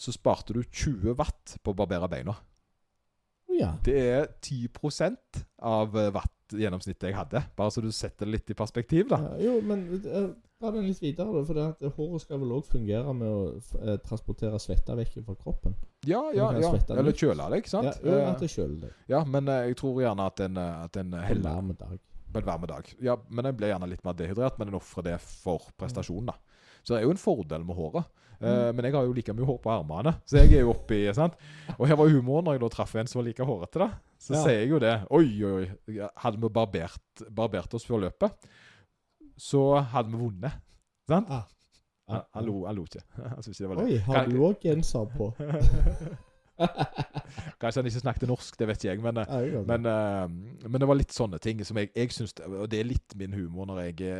så 0.00 0.12
sparte 0.16 0.56
du 0.56 0.62
20 0.64 1.12
watt 1.18 1.58
på 1.60 1.74
å 1.74 1.76
barbere 1.76 2.08
beina. 2.08 2.36
Ja. 3.60 3.74
Det 3.84 3.96
er 4.00 4.28
10% 4.40 5.40
av 5.68 5.96
eh, 5.98 6.08
watt-gjennomsnittet 6.14 7.10
jeg 7.10 7.16
hadde. 7.18 7.42
Bare 7.58 7.72
så 7.74 7.82
du 7.84 7.90
setter 7.92 8.24
det 8.24 8.38
litt 8.38 8.52
i 8.52 8.56
perspektiv, 8.56 9.10
da. 9.10 9.18
ja. 9.26 9.50
Jo, 9.50 9.58
men 9.66 9.82
eh, 9.98 10.30
dra 10.60 10.70
den 10.72 10.86
litt 10.88 11.02
videre, 11.02 11.28
da. 11.34 11.42
For 11.44 11.58
det 11.58 11.66
at 11.74 11.98
håret 11.98 12.24
skal 12.24 12.40
vel 12.40 12.54
òg 12.56 12.68
fungere 12.70 13.12
med 13.16 13.28
å 13.28 13.42
eh, 13.82 13.98
transportere 14.06 14.60
svetta 14.62 14.96
vekk 14.96 15.18
fra 15.26 15.36
kroppen. 15.42 15.74
Ja, 16.08 16.22
ja, 16.36 16.48
ja. 16.62 16.70
Eller 16.96 17.12
kjøle 17.12 17.50
det, 17.52 17.60
ikke 17.64 17.74
sant? 17.74 17.90
Ja, 18.06 18.22
at 18.30 18.40
det 18.40 18.48
kjøler 18.54 18.86
det. 18.86 18.94
ja, 19.12 19.20
men 19.28 19.50
jeg 19.52 19.76
tror 19.82 20.00
gjerne 20.06 20.30
at 20.32 20.44
en, 20.46 20.62
at 20.62 20.96
en 21.02 21.12
En 21.18 21.26
heller 21.26 21.50
varm 21.50 21.74
dag. 21.76 21.98
på 22.32 22.40
en 22.46 22.70
dag. 22.72 22.94
Ja, 23.04 23.18
men 23.28 23.50
en 23.50 23.58
blir 23.58 23.74
gjerne 23.74 23.90
litt 23.90 24.06
mer 24.06 24.16
dehydrert, 24.16 24.56
men 24.62 24.72
en 24.72 24.80
ofrer 24.80 25.10
det 25.10 25.18
for 25.20 25.68
prestasjonen, 25.76 26.32
da. 26.32 26.38
Så 26.80 26.94
det 26.94 27.02
er 27.02 27.10
jo 27.10 27.12
en 27.12 27.20
fordel 27.20 27.66
med 27.68 27.76
håret. 27.76 28.08
Eh, 28.40 28.70
men 28.72 28.84
jeg 28.88 28.94
har 28.94 29.04
jo 29.04 29.12
like 29.12 29.32
mye 29.36 29.44
hår 29.44 29.58
på 29.60 29.68
armene, 29.74 30.14
så 30.24 30.38
jeg 30.40 30.54
er 30.56 30.62
jo 30.64 30.70
oppi 30.72 31.02
sant? 31.18 31.34
Og 31.78 31.84
her 31.90 31.96
var 32.00 32.08
humoren 32.08 32.44
når 32.48 32.56
jeg 32.56 32.62
da 32.64 32.68
traff 32.72 32.94
en 32.96 33.06
som 33.10 33.20
var 33.20 33.26
like 33.28 33.44
hårete, 33.44 33.78
da. 33.82 33.90
Så 34.20 34.32
Ja. 34.34 34.40
sier 34.44 34.58
jeg 34.62 34.68
jo 34.70 34.78
det. 34.80 34.94
Oi, 35.10 35.28
oi, 35.44 35.68
oi. 35.88 36.08
Hadde 36.24 36.40
vi 36.40 36.48
barbert, 36.48 37.24
barbert 37.30 37.74
oss 37.76 37.84
før 37.88 38.00
løpet, 38.06 38.32
så 39.40 39.66
hadde 39.92 40.10
vi 40.12 40.16
vunnet. 40.24 40.56
Sant? 41.08 41.28
Ah. 41.30 41.44
Han, 42.10 42.22
han, 42.34 42.44
lo, 42.48 42.64
han 42.66 42.74
lo 42.74 42.82
ikke. 42.88 43.04
Han 43.36 43.42
syntes 43.42 43.60
ikke 43.60 43.68
det 43.68 43.76
var 43.76 43.84
Oi, 43.84 43.98
har 44.08 44.24
Kan- 44.24 44.30
du 44.34 44.40
òg 44.48 44.60
genser 44.64 45.06
på? 45.14 45.30
Kanskje 47.60 47.80
han 47.80 47.88
ikke 47.88 48.02
snakket 48.02 48.28
norsk, 48.28 48.56
det 48.58 48.66
vet 48.68 48.82
ikke 48.82 48.90
jeg. 48.94 49.02
Men, 49.04 49.16
eh, 49.22 49.26
Ja, 49.30 49.38
jeg 49.40 49.52
det. 49.52 49.66
men, 49.68 49.86
eh, 49.86 50.68
men 50.68 50.80
det 50.82 50.88
var 50.90 50.96
litt 50.98 51.12
sånne 51.14 51.38
ting 51.40 51.62
som 51.64 51.76
jeg, 51.80 51.90
jeg 51.96 52.10
syns 52.12 52.34
Og 52.44 52.68
det 52.68 52.80
er 52.80 52.84
litt 52.90 53.14
min 53.16 53.32
humor 53.32 53.66
når 53.70 53.78
jeg 53.88 54.12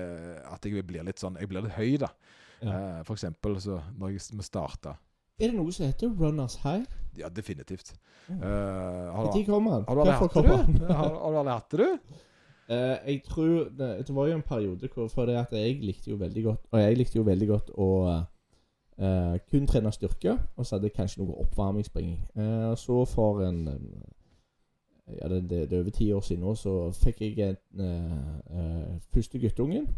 At 0.50 0.64
jeg 0.64 0.86
blir 0.86 1.04
litt 1.04 1.18
sånn 1.20 1.36
Jeg 1.40 1.48
blir 1.50 1.62
litt 1.66 1.72
høy, 1.76 1.96
da. 1.98 2.08
Ja. 2.62 2.98
Eh, 2.98 3.04
for 3.04 3.16
eksempel 3.16 3.60
så 3.60 3.80
når 3.98 4.16
vi 4.16 4.42
starta 4.44 4.96
Er 5.40 5.48
det 5.48 5.56
noe 5.56 5.72
som 5.72 5.86
heter 5.86 6.10
runners 6.12 6.58
high? 6.60 6.84
Ja, 7.16 7.28
definitivt. 7.28 7.94
Mm. 8.28 8.42
Eh, 8.42 8.42
har, 8.44 9.24
Når 9.24 9.32
du, 9.32 9.44
kommer 9.44 9.70
han? 9.70 9.84
har 9.88 9.94
du 9.94 10.00
aldri 10.00 10.16
hatt 10.16 10.34
det? 10.34 10.78
du? 10.80 10.84
Har, 11.00 11.08
har 11.08 11.32
du 11.32 11.38
aldri 11.38 11.52
hatt 11.52 11.70
det, 11.70 11.78
du? 11.78 12.18
Uh, 12.70 12.76
jeg 12.76 13.22
tror 13.26 13.64
det, 13.78 14.06
det 14.06 14.14
var 14.14 14.26
jo 14.28 14.34
en 14.34 14.42
periode 14.42 14.88
hvor 14.94 15.08
For 15.08 15.26
det 15.26 15.34
at 15.36 15.52
jeg 15.52 15.80
likte 15.82 16.10
jo 16.10 16.16
veldig 16.16 16.44
godt 16.44 16.68
Og 16.70 16.80
jeg 16.80 16.98
likte 16.98 17.18
jo 17.18 17.24
veldig 17.26 17.48
godt 17.48 17.72
å 17.74 17.88
uh, 19.00 19.34
kun 19.50 19.66
trene 19.66 19.90
styrke, 19.92 20.36
og 20.56 20.66
så 20.66 20.76
hadde 20.76 20.86
jeg 20.86 20.92
kanskje 20.92 21.22
noe 21.22 21.40
oppvarmingsspringing. 21.40 22.20
Uh, 22.36 22.76
så 22.76 23.04
for 23.08 23.42
en 23.42 23.64
Ja, 25.08 25.28
det, 25.28 25.50
det, 25.50 25.70
det 25.70 25.76
er 25.76 25.80
over 25.80 25.90
ti 25.90 26.12
år 26.12 26.20
siden 26.20 26.44
nå, 26.44 26.54
så 26.54 26.92
fikk 26.94 27.20
jeg 27.20 27.38
en, 27.48 27.56
uh, 27.80 28.54
uh, 28.54 28.98
første 29.14 29.38
guttungen. 29.38 29.88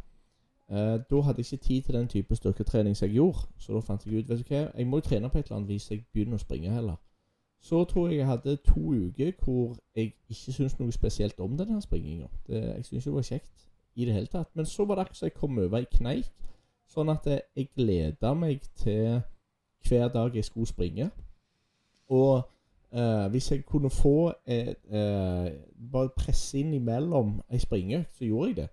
Eh, 0.70 0.98
da 1.10 1.20
hadde 1.20 1.38
jeg 1.42 1.52
ikke 1.52 1.64
tid 1.64 1.82
til 1.82 1.94
den 1.94 2.08
type 2.08 2.36
styrketrening 2.36 2.96
som 2.96 3.06
jeg 3.06 3.14
gjorde, 3.14 3.38
så 3.58 3.74
da 3.74 3.80
fant 3.80 4.06
jeg 4.06 4.14
ut 4.18 4.28
vet 4.28 4.38
du 4.38 4.54
hva, 4.54 4.70
jeg 4.76 4.86
må 4.86 4.96
jo 4.96 5.00
trene 5.00 5.28
på 5.28 5.38
et 5.38 5.44
eller 5.46 5.56
annet 5.56 5.68
vis 5.68 5.90
jeg 5.90 6.04
begynner 6.12 6.38
å 6.38 6.44
springe 6.44 6.70
heller. 6.70 6.96
Så 7.60 7.84
tror 7.84 8.08
jeg 8.08 8.18
jeg 8.18 8.26
hadde 8.26 8.56
to 8.56 8.80
uker 8.80 9.32
hvor 9.44 9.76
jeg 9.96 10.14
ikke 10.28 10.52
syntes 10.52 10.78
noe 10.80 10.92
spesielt 10.92 11.40
om 11.40 11.56
denne 11.58 11.82
springinga. 11.82 12.26
Jeg 12.48 12.84
syntes 12.84 13.04
det 13.04 13.12
var 13.14 13.22
kjekt 13.22 13.68
i 13.94 14.04
det 14.04 14.14
hele 14.14 14.26
tatt. 14.26 14.48
Men 14.54 14.66
så 14.66 14.84
var 14.84 14.94
det 14.94 15.00
akkurat 15.04 15.16
som 15.16 15.26
jeg 15.26 15.34
kom 15.34 15.58
over 15.58 15.78
ei 15.78 15.86
kneik, 15.92 16.30
sånn 16.88 17.10
at 17.10 17.26
jeg- 17.26 17.42
jeg 17.56 17.68
gleda 17.76 18.34
meg 18.34 18.60
til 18.74 19.22
hver 19.88 20.08
dag 20.08 20.34
jeg 20.34 20.44
skulle 20.44 20.66
springe. 20.66 21.10
Og 22.08 22.42
eh, 22.92 23.28
hvis 23.28 23.50
jeg 23.50 23.66
kunne 23.66 23.90
få 23.90 24.32
et, 24.46 24.76
eh, 24.90 25.52
bare 25.92 26.08
presse 26.16 26.58
inn 26.58 26.74
imellom 26.74 27.42
ei 27.50 27.58
springeøkt, 27.58 28.12
så 28.18 28.24
gjorde 28.24 28.48
jeg 28.48 28.56
det. 28.56 28.68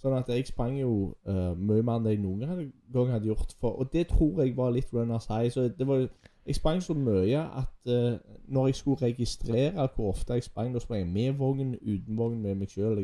Sånn 0.00 0.14
at 0.16 0.28
jeg 0.32 0.46
sprang 0.48 0.78
jo 0.80 1.14
uh, 1.28 1.52
mye 1.60 1.82
mer 1.84 1.98
enn 2.00 2.06
jeg 2.08 2.20
noen 2.22 2.40
gang- 2.40 2.72
gang 2.92 3.10
hadde 3.12 3.28
gjort. 3.28 3.52
For, 3.60 3.76
og 3.82 3.90
det 3.92 4.06
tror 4.08 4.40
jeg 4.42 4.56
var 4.56 4.70
litt 4.72 4.92
runners 4.96 5.26
high. 5.28 5.50
Så 5.52 5.68
det 5.68 5.86
var 5.86 6.06
jeg 6.46 6.56
sprang 6.56 6.80
så 6.82 6.94
mye 6.96 7.42
at 7.60 7.90
uh, 7.92 8.16
når 8.48 8.66
jeg 8.70 8.74
skulle 8.80 9.02
registrere 9.02 9.88
hvor 9.94 10.08
ofte 10.14 10.32
jeg 10.38 10.42
sprang, 10.48 10.72
da 10.74 10.80
sprang 10.80 11.02
jeg 11.04 11.12
med 11.12 11.32
vogn, 11.38 11.74
uten 11.82 12.16
vogn, 12.18 12.40
med 12.42 12.54
meg 12.62 12.72
sjøl. 12.72 13.02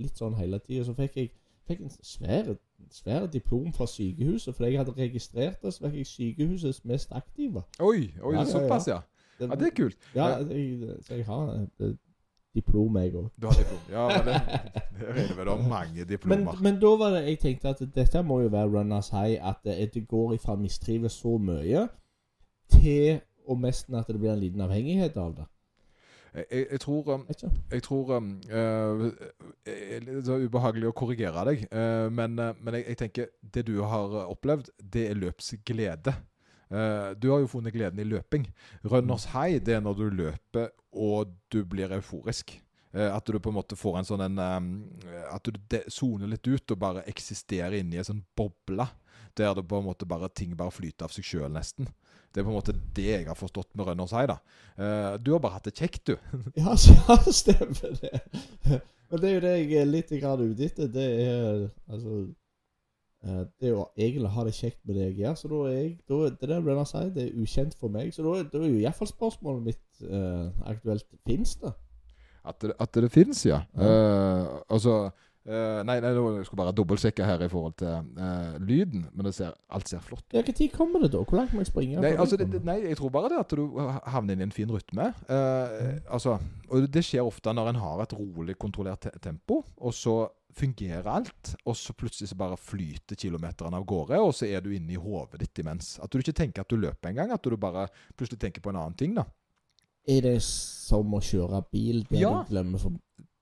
Litt 0.00 0.16
sånn 0.18 0.34
hele 0.40 0.58
tida. 0.64 0.84
Så 0.88 0.96
fikk 0.96 1.16
jeg 1.20 1.30
fikk 1.68 1.80
en 1.84 1.92
svær, 2.04 2.54
svær 2.92 3.26
diplom 3.32 3.70
fra 3.72 3.86
sykehuset, 3.88 4.54
fordi 4.56 4.70
jeg 4.72 4.80
hadde 4.82 4.96
registrert 4.98 5.62
det. 5.62 5.74
Så 5.76 5.84
fikk 5.86 6.00
jeg 6.02 6.06
sykehusets 6.10 6.82
mest 6.88 7.12
aktive. 7.16 7.62
Oi, 7.80 8.10
oi 8.22 8.34
Ja, 8.34 8.44
såpass, 8.48 8.88
ja. 8.88 9.02
Ja, 9.40 9.46
Det 9.58 9.66
er 9.66 9.76
kult. 9.76 9.96
Ja, 10.14 10.26
jeg, 10.46 10.96
så 11.02 11.14
jeg 11.18 11.24
har 11.26 11.48
et 11.58 11.80
eh, 11.82 11.94
diplom, 12.54 12.96
jeg 12.96 13.14
òg. 13.18 13.28
Du 13.40 13.46
har 13.46 13.58
diplom. 13.58 13.80
Ja, 13.90 14.06
men 14.08 14.28
det, 14.28 14.60
det 14.98 15.08
regner 15.16 15.38
vel 15.40 15.68
mange 15.68 16.04
diplomer. 16.08 16.60
men 16.62 16.80
da 16.80 16.92
var 17.00 17.16
det 17.16 17.24
jeg 17.28 17.40
tenkte 17.42 17.74
at 17.74 17.82
dette 17.94 18.22
må 18.22 18.40
jo 18.44 18.52
være 18.54 18.70
runners 18.78 19.10
high. 19.14 19.38
At 19.42 19.64
det, 19.64 20.06
går 20.08 20.34
ifra 20.34 20.56
mistrives 20.56 21.18
så 21.22 21.38
mye 21.38 21.88
til 22.72 23.20
og 23.46 23.60
nesten 23.60 23.98
at 23.98 24.08
det 24.08 24.20
blir 24.20 24.32
en 24.32 24.40
liten 24.40 24.60
avhengighet 24.64 25.16
av 25.20 25.34
det. 25.36 25.48
Jeg, 26.34 26.66
jeg, 26.70 26.80
tror. 26.80 27.26
Jeg 27.70 27.82
tror 27.82 28.16
um, 28.16 28.30
eh, 28.50 29.02
Det 29.66 30.28
er 30.28 30.46
ubehagelig 30.48 30.88
å 30.88 30.94
korrigere 30.96 31.44
deg, 31.46 31.66
uh, 31.70 32.08
men, 32.10 32.34
uh, 32.40 32.56
men 32.58 32.80
jeg, 32.80 32.88
jeg 32.88 32.98
tenker 33.04 33.28
det 33.54 33.66
du 33.68 33.76
har 33.86 34.16
opplevd, 34.24 34.72
det 34.80 35.04
er 35.10 35.20
løpsglede. 35.20 36.16
Eh, 36.70 37.10
du 37.20 37.30
har 37.30 37.42
jo 37.42 37.50
funnet 37.50 37.74
gleden 37.74 38.00
i 38.00 38.08
løping. 38.08 38.46
Runners 38.82 39.28
high 39.34 39.60
det 39.62 39.76
er 39.76 39.84
når 39.84 39.98
du 40.00 40.04
løper 40.22 40.70
og 40.94 41.34
du 41.52 41.62
blir 41.68 41.92
euforisk. 41.96 42.56
Eh, 42.94 43.10
at 43.10 43.26
du 43.26 43.38
på 43.38 43.50
en 43.50 43.58
måte 43.58 43.78
får 43.78 43.98
en 43.98 44.08
sånn 44.08 44.24
en 44.24 44.42
At 45.32 45.48
du 45.48 45.78
soner 45.90 46.30
litt 46.30 46.46
ut 46.46 46.76
og 46.76 46.78
bare 46.78 47.06
eksisterer 47.10 47.80
inni 47.80 47.98
en 47.98 48.10
sånn 48.12 48.24
boble. 48.36 48.86
Der 49.34 49.54
det 49.54 49.66
på 49.66 49.80
en 49.80 49.88
måte 49.88 50.06
bare 50.06 50.28
ting 50.30 50.54
bare 50.56 50.70
flyter 50.70 51.08
av 51.08 51.14
seg 51.14 51.26
sjøl, 51.26 51.50
nesten. 51.50 51.88
Det 52.30 52.40
er 52.40 52.46
på 52.46 52.52
en 52.52 52.58
måte 52.58 52.74
det 52.94 53.06
jeg 53.08 53.26
har 53.26 53.38
forstått 53.38 53.74
med 53.74 53.86
Runners 53.88 54.14
high. 54.14 54.26
da. 54.30 54.38
Eh, 54.78 55.18
du 55.18 55.32
har 55.32 55.42
bare 55.42 55.58
hatt 55.58 55.66
det 55.66 55.74
kjekt, 55.78 56.06
du. 56.06 56.16
Ja, 56.60 56.74
ja, 57.08 57.18
stemmer 57.30 57.98
det. 58.00 58.22
Men 59.10 59.20
det 59.20 59.28
er 59.28 59.34
jo 59.34 59.42
det 59.44 59.52
jeg 59.58 59.76
er 59.78 59.90
litt 59.90 60.14
grann 60.20 60.42
ute 60.42 60.66
etter. 60.66 60.90
Det 60.90 61.04
er 61.26 61.68
altså 61.90 62.24
Det 63.24 63.68
er 63.68 63.72
jo 63.72 63.86
egentlig 63.96 64.28
å 64.28 64.34
ha 64.34 64.42
det 64.44 64.52
kjekt 64.52 64.82
med 64.84 64.98
det 64.98 65.06
jeg 65.06 65.14
gjør. 65.22 65.36
Så 65.40 65.48
da 65.48 65.60
er 65.70 65.78
jeg 65.78 65.92
da, 66.10 66.18
Det 66.28 66.48
der 66.50 66.64
Brenna 66.66 66.84
sier, 66.88 67.08
det 67.14 67.24
er 67.24 67.40
ukjent 67.40 67.76
for 67.80 67.92
meg. 67.92 68.12
Så 68.12 68.24
da, 68.26 68.36
da 68.52 68.60
er 68.60 68.68
jo 68.68 68.82
iallfall 68.82 69.08
spørsmålet 69.08 69.70
mitt 69.70 70.04
eh, 70.04 70.68
aktuelt. 70.68 71.08
Fins 71.24 71.56
det? 71.62 71.72
At 72.44 72.60
det, 72.60 72.74
at 72.80 72.94
det 72.94 73.10
fins, 73.12 73.46
ja. 73.46 73.62
Ja. 73.76 73.80
Uh, 73.80 74.60
altså 74.68 74.94
uh, 75.08 75.80
Nei, 75.88 75.96
nei, 76.00 76.10
nå 76.12 76.24
skulle 76.44 76.50
jeg 76.50 76.60
bare 76.60 76.74
dobbeltsjekke 76.76 77.24
her 77.24 77.44
i 77.46 77.48
forhold 77.48 77.76
til 77.80 78.10
uh, 78.18 78.58
lyden. 78.60 79.06
Men 79.16 79.28
det 79.28 79.34
ser, 79.38 79.54
alt 79.72 79.88
ser 79.88 80.04
flott 80.04 80.26
ut. 80.28 80.36
Ja, 80.36 80.44
Når 80.44 80.68
kommer 80.74 81.00
det, 81.00 81.12
da? 81.14 81.22
Hvor 81.24 81.40
langt 81.40 81.54
må 81.56 81.64
jeg 81.64 81.72
springe? 81.72 82.02
Nei, 82.04 82.12
altså, 82.20 82.36
det 82.36 82.60
nei, 82.64 82.82
jeg 82.84 83.00
tror 83.00 83.12
bare 83.16 83.32
det 83.32 83.40
at 83.40 83.56
du 83.56 83.80
havner 83.80 84.36
inn 84.36 84.44
i 84.44 84.48
en 84.50 84.52
fin 84.52 84.70
rytme. 84.70 85.10
Mm. 85.28 86.04
altså, 86.12 86.36
og 86.68 86.88
det 86.92 87.04
skjer 87.04 87.24
ofte 87.24 87.52
når 87.56 87.72
en 87.72 87.80
har 87.80 88.04
et 88.04 88.16
rolig, 88.16 88.58
kontrollert 88.60 89.06
te 89.06 89.14
tempo, 89.24 89.62
og 89.76 89.96
så 89.96 90.18
fungerer 90.54 91.06
alt, 91.10 91.54
og 91.66 91.76
så 91.76 91.92
plutselig 91.98 92.28
så 92.30 92.36
bare 92.38 92.56
flyter 92.60 93.16
kilometerne 93.18 93.76
av 93.78 93.84
gårde, 93.90 94.18
og 94.22 94.32
så 94.36 94.46
er 94.48 94.60
du 94.64 94.70
inne 94.74 94.94
i 94.94 95.00
hodet 95.00 95.40
ditt 95.42 95.58
imens. 95.64 95.98
At 96.02 96.10
du 96.14 96.18
ikke 96.20 96.34
tenker 96.36 96.62
at 96.64 96.68
du 96.70 96.76
løper 96.76 97.10
engang, 97.10 97.32
at 97.34 97.42
du 97.42 97.56
bare 97.60 97.88
plutselig 98.16 98.40
tenker 98.40 98.62
på 98.64 98.70
en 98.70 98.76
annen 98.82 98.94
ting. 98.98 99.14
da. 99.14 99.24
Er 100.06 100.20
det 100.20 100.42
som 100.44 101.14
å 101.16 101.20
kjøre 101.24 101.62
bil 101.72 102.02
Det 102.10 102.20
Ja. 102.20 102.42
du 102.44 102.50
glemmer 102.54 102.78
for 102.78 102.92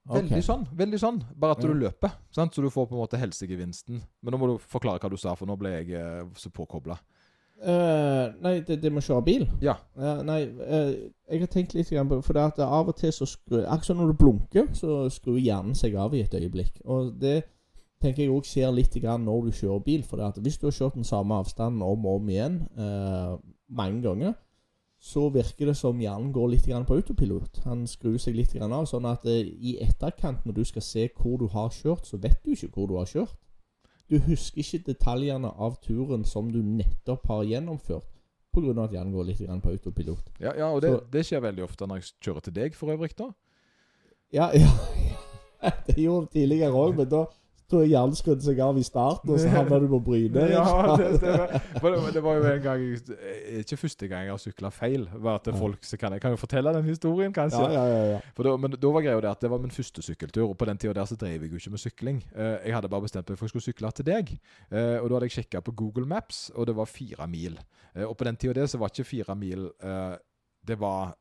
Veldig 0.09 0.42
sånn. 0.42 0.66
veldig 0.75 0.98
sånn. 0.98 1.18
Bare 1.38 1.53
at 1.53 1.61
du 1.61 1.68
løper. 1.75 2.11
Sant? 2.31 2.53
Så 2.55 2.62
du 2.62 2.70
får 2.70 2.88
på 2.88 2.92
en 2.96 3.03
måte 3.07 3.18
helsegevinsten. 3.18 4.03
Men 4.22 4.33
nå 4.33 4.38
må 4.38 4.46
du 4.53 4.59
forklare 4.59 4.98
hva 4.98 5.11
du 5.11 5.16
sa, 5.16 5.35
for 5.37 5.46
nå 5.46 5.57
ble 5.57 5.70
jeg 5.70 5.92
eh, 5.94 6.25
så 6.35 6.51
påkobla. 6.51 6.98
Eh, 7.62 8.33
nei, 8.42 8.57
det, 8.66 8.81
det 8.83 8.90
med 8.90 9.05
å 9.05 9.07
kjøre 9.07 9.25
bil? 9.27 9.44
Ja. 9.62 9.77
nei, 10.27 10.40
uh, 10.51 10.90
jeg 11.31 11.44
har 11.44 11.51
tenkt 11.53 11.77
litt 11.77 11.92
på 11.92 12.18
For 12.27 12.35
det 12.35 12.42
at 12.42 12.62
av 12.64 12.90
og 12.90 12.96
til 12.98 13.12
så 13.14 13.29
skrur 13.29 13.62
Akkurat 13.62 13.87
som 13.87 14.01
når 14.01 14.11
du 14.11 14.18
blunker, 14.18 14.70
så 14.75 15.05
skrur 15.14 15.38
hjernen 15.38 15.77
seg 15.79 15.94
av 15.94 16.14
i 16.14 16.25
et 16.25 16.35
øyeblikk. 16.35 16.81
Og 16.85 17.12
det 17.22 17.44
tenker 18.03 18.25
jeg 18.25 18.35
òg 18.35 18.48
skjer 18.48 18.72
litt 18.75 18.96
grann 18.98 19.29
når 19.29 19.46
du 19.46 19.59
kjører 19.61 19.85
bil. 19.87 20.03
For 20.07 20.18
det 20.18 20.33
at 20.33 20.40
hvis 20.42 20.59
du 20.59 20.66
har 20.66 20.75
kjørt 20.75 20.98
den 20.98 21.07
samme 21.07 21.38
avstanden 21.38 21.85
om 21.87 22.09
og 22.09 22.18
om 22.18 22.33
igjen 22.33 22.64
eh, 22.75 23.37
mange 23.70 24.03
ganger, 24.03 24.35
så 25.03 25.29
virker 25.35 25.70
det 25.70 25.77
som 25.79 25.98
hjernen 25.98 26.31
går 26.35 26.53
litt 26.53 26.66
grann 26.66 26.87
på 26.87 26.98
autopilot. 26.98 27.62
Han 27.66 27.87
skrur 27.90 28.18
seg 28.22 28.37
litt 28.38 28.53
grann 28.55 28.75
av. 28.75 28.87
Sånn 28.90 29.07
at 29.11 29.27
i 29.27 29.77
etterkant, 29.83 30.44
når 30.46 30.61
du 30.61 30.64
skal 30.66 30.85
se 30.87 31.09
hvor 31.16 31.40
du 31.40 31.48
har 31.51 31.72
kjørt, 31.75 32.07
så 32.07 32.20
vet 32.22 32.38
du 32.44 32.53
ikke 32.55 32.70
hvor 32.75 32.90
du 32.90 32.98
har 33.01 33.11
kjørt. 33.11 33.38
Du 34.12 34.18
husker 34.27 34.61
ikke 34.61 34.83
detaljene 34.92 35.48
av 35.57 35.79
turen 35.81 36.25
som 36.29 36.51
du 36.53 36.59
nettopp 36.61 37.25
har 37.31 37.46
gjennomført, 37.48 38.05
pga. 38.53 38.75
at 38.85 38.92
hjernen 38.92 39.14
går 39.16 39.25
litt 39.31 39.38
på 39.64 39.70
autopilot. 39.72 40.27
Ja, 40.40 40.53
ja 40.59 40.66
og 40.68 40.83
det, 40.85 40.90
Så- 40.92 41.11
det 41.11 41.22
skjer 41.27 41.40
veldig 41.40 41.64
ofte 41.64 41.87
når 41.88 42.03
jeg 42.03 42.11
kjører 42.20 42.43
til 42.43 42.53
deg, 42.53 42.74
for 42.74 42.93
øvrig. 42.93 43.16
da. 43.16 43.30
Ja, 44.32 44.51
ja. 44.53 44.68
Det 45.86 45.95
gjorde 45.97 46.26
det 46.26 46.32
tidligere 46.32 46.72
òg, 46.74 46.97
men 46.97 47.09
da 47.09 47.26
tror 47.70 47.84
jeg 47.84 47.92
hjernen 47.94 48.16
skrudde 48.18 48.44
seg 48.44 48.60
av 48.64 48.78
i 48.78 48.84
starten, 48.86 49.32
og 49.32 49.40
så 49.40 49.50
havna 49.56 49.78
du 49.82 49.86
på 49.92 50.00
Bryne. 50.06 50.46
Ja, 50.52 50.64
det 50.98 51.08
stemmer. 51.18 51.54
Det, 51.82 52.14
det 52.16 52.22
var 52.24 52.38
jo 52.38 52.46
en 52.50 52.62
gang 52.64 52.84
Ikke 53.60 53.78
første 53.80 54.08
gang 54.10 54.26
jeg 54.26 54.34
har 54.34 54.42
sykla 54.42 54.70
feil. 54.74 55.06
Var 55.12 55.40
at 55.40 55.50
folk 55.58 55.86
så 55.86 55.98
kan, 56.00 56.16
jeg 56.16 56.24
kan 56.24 56.34
jo 56.34 56.40
fortelle 56.40 56.74
den 56.76 56.88
historien, 56.90 57.32
kanskje. 57.36 57.62
Ja, 57.62 57.84
ja, 57.86 57.96
ja, 57.96 58.10
ja. 58.16 58.20
For 58.36 58.48
da, 58.48 58.56
men 58.60 58.76
da 58.76 58.92
var 58.94 59.06
greia 59.06 59.20
det 59.24 59.30
at 59.32 59.44
det 59.46 59.52
var 59.52 59.62
min 59.62 59.74
første 59.74 60.04
sykkeltur, 60.04 60.50
og 60.50 60.56
på 60.60 60.68
den 60.68 60.80
tida 60.82 60.96
der 61.00 61.08
så 61.08 61.18
drev 61.20 61.46
jeg 61.46 61.52
jo 61.52 61.62
ikke 61.62 61.74
med 61.76 61.84
sykling. 61.84 62.20
Eh, 62.34 62.56
jeg 62.68 62.76
hadde 62.76 62.92
bare 62.92 63.06
bestemt 63.06 63.30
meg 63.30 63.38
for 63.40 63.46
at 63.46 63.50
jeg 63.50 63.56
skulle 63.56 63.68
sykle 63.70 63.92
til 63.98 64.08
deg. 64.08 64.34
Eh, 64.70 64.98
og 65.00 65.08
da 65.08 65.16
hadde 65.16 65.30
jeg 65.30 65.38
sjekka 65.40 65.64
på 65.64 65.76
Google 65.78 66.08
Maps, 66.08 66.44
og 66.54 66.68
det 66.68 66.76
var 66.76 66.90
fire 66.90 67.28
mil. 67.30 67.58
Eh, 67.94 68.04
og 68.06 68.16
på 68.18 68.28
den 68.28 68.36
tida 68.40 68.60
der 68.60 68.70
så 68.70 68.80
var 68.82 68.92
ikke 68.92 69.08
fire 69.08 69.36
mil 69.38 69.68
eh, 69.82 70.14
Det 70.66 70.78
var 70.78 71.16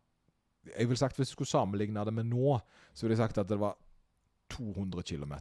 Jeg 0.78 0.88
vil 0.90 0.98
sagt 0.98 1.18
Hvis 1.18 1.32
jeg 1.32 1.34
skulle 1.34 1.50
sammenligne 1.50 2.06
det 2.06 2.14
med 2.14 2.28
nå, 2.30 2.60
så 2.94 3.06
ville 3.06 3.16
jeg 3.16 3.24
sagt 3.24 3.38
at 3.42 3.50
det 3.50 3.60
var 3.60 3.78
200 4.52 5.04
km. 5.04 5.34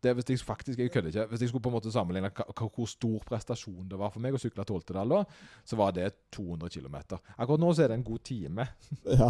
Det 0.00 0.14
hvis 0.16 0.30
jeg 0.32 0.40
faktisk, 0.40 0.78
jeg 0.80 0.90
kødder 0.92 1.10
ikke, 1.12 1.24
hvis 1.28 1.42
jeg 1.44 1.50
skulle 1.50 1.62
på 1.62 1.68
en 1.68 1.74
måte 1.76 1.92
sammenligne 1.92 2.30
hvor 2.32 2.88
stor 2.88 3.18
prestasjon 3.26 3.88
det 3.90 3.98
var 4.00 4.12
for 4.14 4.24
meg 4.24 4.36
å 4.36 4.40
sykle 4.40 4.64
til 4.64 4.78
Oltedal 4.78 5.12
da, 5.12 5.18
så 5.66 5.76
var 5.76 5.92
det 5.96 6.06
200 6.32 6.72
km. 6.72 6.96
Akkurat 7.36 7.60
nå 7.60 7.72
så 7.76 7.84
er 7.84 7.92
det 7.92 7.98
en 7.98 8.06
god 8.06 8.22
time. 8.24 8.66
ja. 9.20 9.28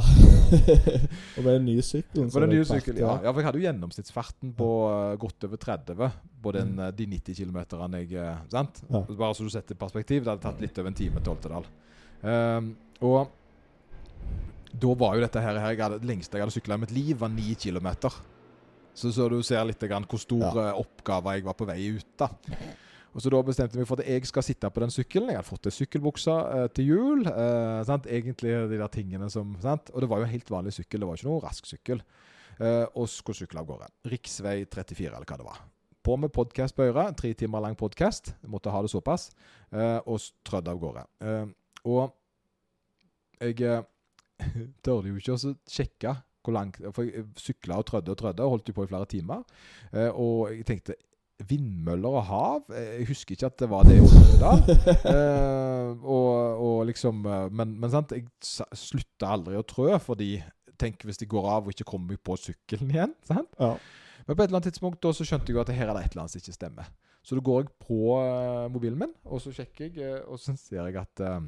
og 1.36 1.42
med 1.42 1.50
den 1.50 1.66
nye 1.72 1.82
sykkelen 1.86 2.30
så 2.30 2.44
den 2.44 2.54
nye 2.54 2.68
sykkelen, 2.68 3.02
ja. 3.02 3.16
ja. 3.24 3.32
For 3.32 3.42
jeg 3.42 3.48
hadde 3.48 3.62
jo 3.62 3.66
gjennomsnittsfarten 3.66 4.54
på 4.60 4.70
uh, 4.86 5.16
godt 5.20 5.48
over 5.50 5.62
30 5.66 6.06
på 6.44 6.54
den, 6.54 6.72
uh, 6.78 6.92
de 6.94 7.10
90 7.16 7.40
km 7.42 7.60
jeg 7.98 8.14
uh, 8.14 8.46
Sant? 8.52 8.84
Ja. 8.86 9.02
Bare 9.10 9.34
så 9.34 9.46
du 9.46 9.50
setter 9.50 9.74
i 9.74 9.80
perspektiv. 9.80 10.22
Det 10.22 10.34
hadde 10.34 10.46
tatt 10.46 10.62
litt 10.62 10.78
over 10.78 10.92
en 10.92 11.02
time 11.02 11.24
til 11.24 11.34
Oltedal. 11.34 11.68
Um, 12.22 12.74
og 13.00 13.36
da 14.70 14.94
var 14.94 15.16
jo 15.16 15.22
dette 15.24 15.42
her, 15.42 15.58
her 15.58 15.74
jeg 15.74 15.82
hadde, 15.82 16.04
lengste 16.06 16.38
jeg 16.38 16.44
hadde 16.44 16.54
sykla 16.54 16.78
i 16.78 16.82
mitt 16.84 16.94
liv, 16.94 17.16
var 17.18 17.32
9 17.32 17.56
km. 17.58 17.90
Så, 18.94 19.12
så 19.14 19.28
du 19.30 19.38
ser 19.46 19.64
litt 19.68 19.80
grann 19.80 20.04
hvor 20.10 20.18
stor 20.20 20.42
Ja. 20.56 20.72
oppgave 20.76 21.36
jeg 21.36 21.44
var 21.44 21.54
på 21.54 21.66
vei 21.68 21.80
ut. 21.96 22.06
da 22.18 22.28
og 23.12 23.18
så 23.20 23.30
Da 23.30 23.40
bestemte 23.42 23.74
jeg 23.74 23.80
meg 23.82 23.88
for 23.88 23.98
at 23.98 24.06
jeg 24.06 24.24
skal 24.26 24.42
sitte 24.46 24.68
på 24.70 24.80
den 24.84 24.90
sykkelen. 24.94 25.28
Jeg 25.32 25.36
hadde 25.40 25.48
fått 25.48 25.66
ei 25.66 25.72
sykkelbukse 25.74 26.30
eh, 26.30 26.66
til 26.68 26.86
jul. 26.92 27.24
eh, 27.26 27.80
sant? 27.84 28.06
Egentlig 28.06 28.52
de 28.70 28.78
der 28.78 28.86
tingene 28.88 29.28
som 29.30 29.56
sant? 29.60 29.90
Og 29.94 30.00
det 30.04 30.08
var 30.08 30.18
jo 30.20 30.28
en 30.28 30.30
helt 30.30 30.48
vanlig 30.50 30.72
sykkel, 30.76 31.00
det 31.00 31.08
var 31.08 31.16
ikke 31.18 31.26
noe 31.26 31.40
rask 31.42 31.66
sykkel. 31.66 32.02
Eh, 32.60 32.86
og 32.94 33.08
skulle 33.10 33.34
sykle 33.40 33.58
av 33.58 33.66
gårde. 33.66 33.88
Riksvei 34.06 34.64
34, 34.70 35.10
eller 35.16 35.26
hva 35.26 35.36
det 35.40 35.44
var. 35.48 35.58
På 36.06 36.14
med 36.22 36.30
podkast 36.32 36.76
på 36.76 36.86
øret. 36.86 37.16
Tre 37.18 37.34
timer 37.34 37.60
lang 37.66 37.74
podkast. 37.74 38.34
Måtte 38.46 38.70
ha 38.70 38.80
det 38.82 38.90
såpass. 38.94 39.32
eh, 39.72 39.98
og 40.06 40.20
trødd 40.46 40.68
av 40.68 40.78
gårde. 40.78 41.04
Eh, 41.20 41.46
og 41.90 42.14
jeg 43.40 43.60
eh, 43.60 43.82
tørde 44.86 45.10
jo 45.10 45.16
ikke 45.18 45.34
å 45.34 45.54
sjekke 45.66 46.14
hvor 46.44 46.56
langt 46.56 46.80
For 46.96 47.04
jeg 47.06 47.26
sykla 47.36 47.78
og 47.80 47.86
trødde 47.90 48.14
og 48.14 48.18
trødde 48.20 48.44
og 48.44 48.56
holdt 48.56 48.68
jo 48.68 48.76
på 48.76 48.84
i 48.86 48.90
flere 48.90 49.08
timer. 49.10 49.42
Eh, 49.92 50.08
og 50.10 50.50
jeg 50.54 50.66
tenkte 50.68 50.96
Vindmøller 51.48 52.16
og 52.20 52.24
hav? 52.28 52.64
Eh, 52.76 53.00
Jeg 53.00 53.06
husker 53.08 53.32
ikke 53.36 53.48
at 53.48 53.58
det 53.62 53.68
var 53.70 53.86
det 53.88 53.96
i 53.96 54.02
Ottedal. 54.04 54.60
eh, 55.14 56.04
og, 56.04 56.32
og 56.66 56.86
liksom 56.90 57.24
eh, 57.26 57.46
Men, 57.52 57.76
men 57.80 57.92
sant, 57.92 58.12
jeg 58.12 58.26
slutta 58.76 59.34
aldri 59.36 59.56
å 59.56 59.64
trø, 59.66 59.94
fordi 60.02 60.34
Tenk 60.80 61.04
hvis 61.04 61.20
de 61.20 61.28
går 61.28 61.44
av 61.44 61.66
og 61.66 61.74
ikke 61.74 61.84
kommer 61.92 62.16
på 62.16 62.38
sykkelen 62.40 62.92
igjen. 62.94 63.10
sant? 63.28 63.50
Ja. 63.60 63.74
Men 64.24 64.36
på 64.36 64.40
et 64.40 64.48
eller 64.48 64.60
annet 64.60 64.70
tidspunkt 64.70 65.02
da 65.04 65.12
så 65.12 65.26
skjønte 65.28 65.52
jeg 65.52 65.60
at 65.60 65.72
her 65.76 65.90
er 65.90 65.96
det 65.98 66.06
et 66.06 66.14
eller 66.14 66.22
annet 66.24 66.32
som 66.32 66.40
ikke 66.40 66.56
stemmer. 66.56 66.88
Så 67.20 67.36
da 67.36 67.44
går 67.44 67.58
jeg 67.60 67.72
på 67.84 67.98
uh, 68.16 68.64
mobilen 68.72 68.96
min, 69.02 69.12
og 69.28 69.42
så 69.44 69.52
sjekker 69.52 69.90
jeg, 69.90 70.22
og 70.24 70.40
så 70.40 70.54
ser 70.56 70.88
jeg 70.88 70.96
at 71.02 71.20
uh, 71.20 71.42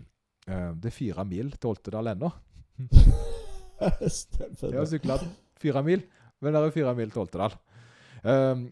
det 0.77 0.91
er 0.91 0.97
fire 0.99 1.25
mil 1.25 1.49
til 1.57 1.73
Oltedal 1.73 2.13
ennå. 2.13 2.29
Jeg 3.83 4.79
har 4.79 4.89
sykla 4.91 5.19
fire 5.63 5.83
mil, 5.87 6.05
men 6.43 6.55
det 6.55 6.63
er 6.63 6.75
fire 6.75 6.95
mil 6.99 7.11
til 7.13 7.23
Oltedal. 7.25 7.57
Um, 8.23 8.65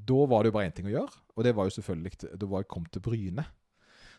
da 0.00 0.26
var 0.26 0.42
det 0.42 0.50
jo 0.50 0.56
bare 0.58 0.68
én 0.70 0.74
ting 0.74 0.88
å 0.90 0.94
gjøre, 0.94 1.18
og 1.36 1.44
det 1.46 1.52
var 1.54 1.68
jo 1.68 1.74
selvfølgelig 1.76 2.30
Da 2.40 2.46
var 2.50 2.62
jeg 2.64 2.70
kommet 2.72 2.92
til 2.94 3.02
Bryne. 3.04 3.44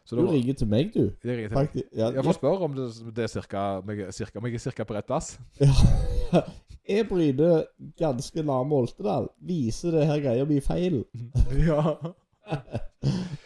Så 0.06 0.16
Du 0.18 0.24
var, 0.26 0.34
ringer 0.34 0.54
til 0.58 0.68
meg, 0.68 0.94
du. 0.94 1.12
jeg 1.24 1.38
ringer 1.38 1.50
til 1.50 1.58
Faktisk. 1.58 1.86
Ja, 1.94 2.10
Jeg 2.10 2.24
får 2.26 2.38
spørre 2.40 2.66
om 2.66 2.74
det, 2.74 2.88
det 3.16 3.24
er 3.24 3.28
cirka, 3.30 3.58
om 3.82 3.90
jeg, 3.92 4.08
er 4.54 4.58
cirka, 4.58 4.84
på 4.84 4.96
rett 4.98 5.06
plass. 5.06 5.36
ja. 5.60 6.42
Er 6.90 7.04
Bryne 7.10 7.66
ganske 8.00 8.44
nærme 8.44 8.76
Oltedal? 8.80 9.30
Viser 9.38 9.92
det 9.94 10.08
her 10.10 10.24
greia 10.24 10.46
mi 10.50 10.58
feil? 10.60 11.04
ja. 11.68 11.94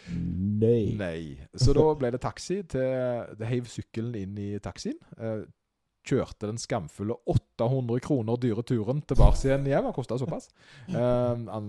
Nei. 0.08 0.94
Nei. 0.96 1.20
Så 1.54 1.74
da 1.76 1.84
ble 1.98 2.10
det 2.14 2.22
taxi 2.24 2.62
til 2.64 3.36
Det 3.38 3.48
heiv 3.50 3.68
sykkelen 3.70 4.16
inn 4.22 4.38
i 4.40 4.48
taxien. 4.62 4.96
Kjørte 6.06 6.48
den 6.48 6.60
skamfulle 6.60 7.16
800 7.26 8.00
kroner 8.04 8.38
dyre 8.40 8.62
turen 8.66 9.02
tilbake 9.08 9.48
igjen 9.48 9.66
hjem. 9.68 9.88
Han 9.88 9.96
kosta 9.96 10.18
såpass. 10.20 10.48
Eh, 10.88 10.96
han, 10.96 11.68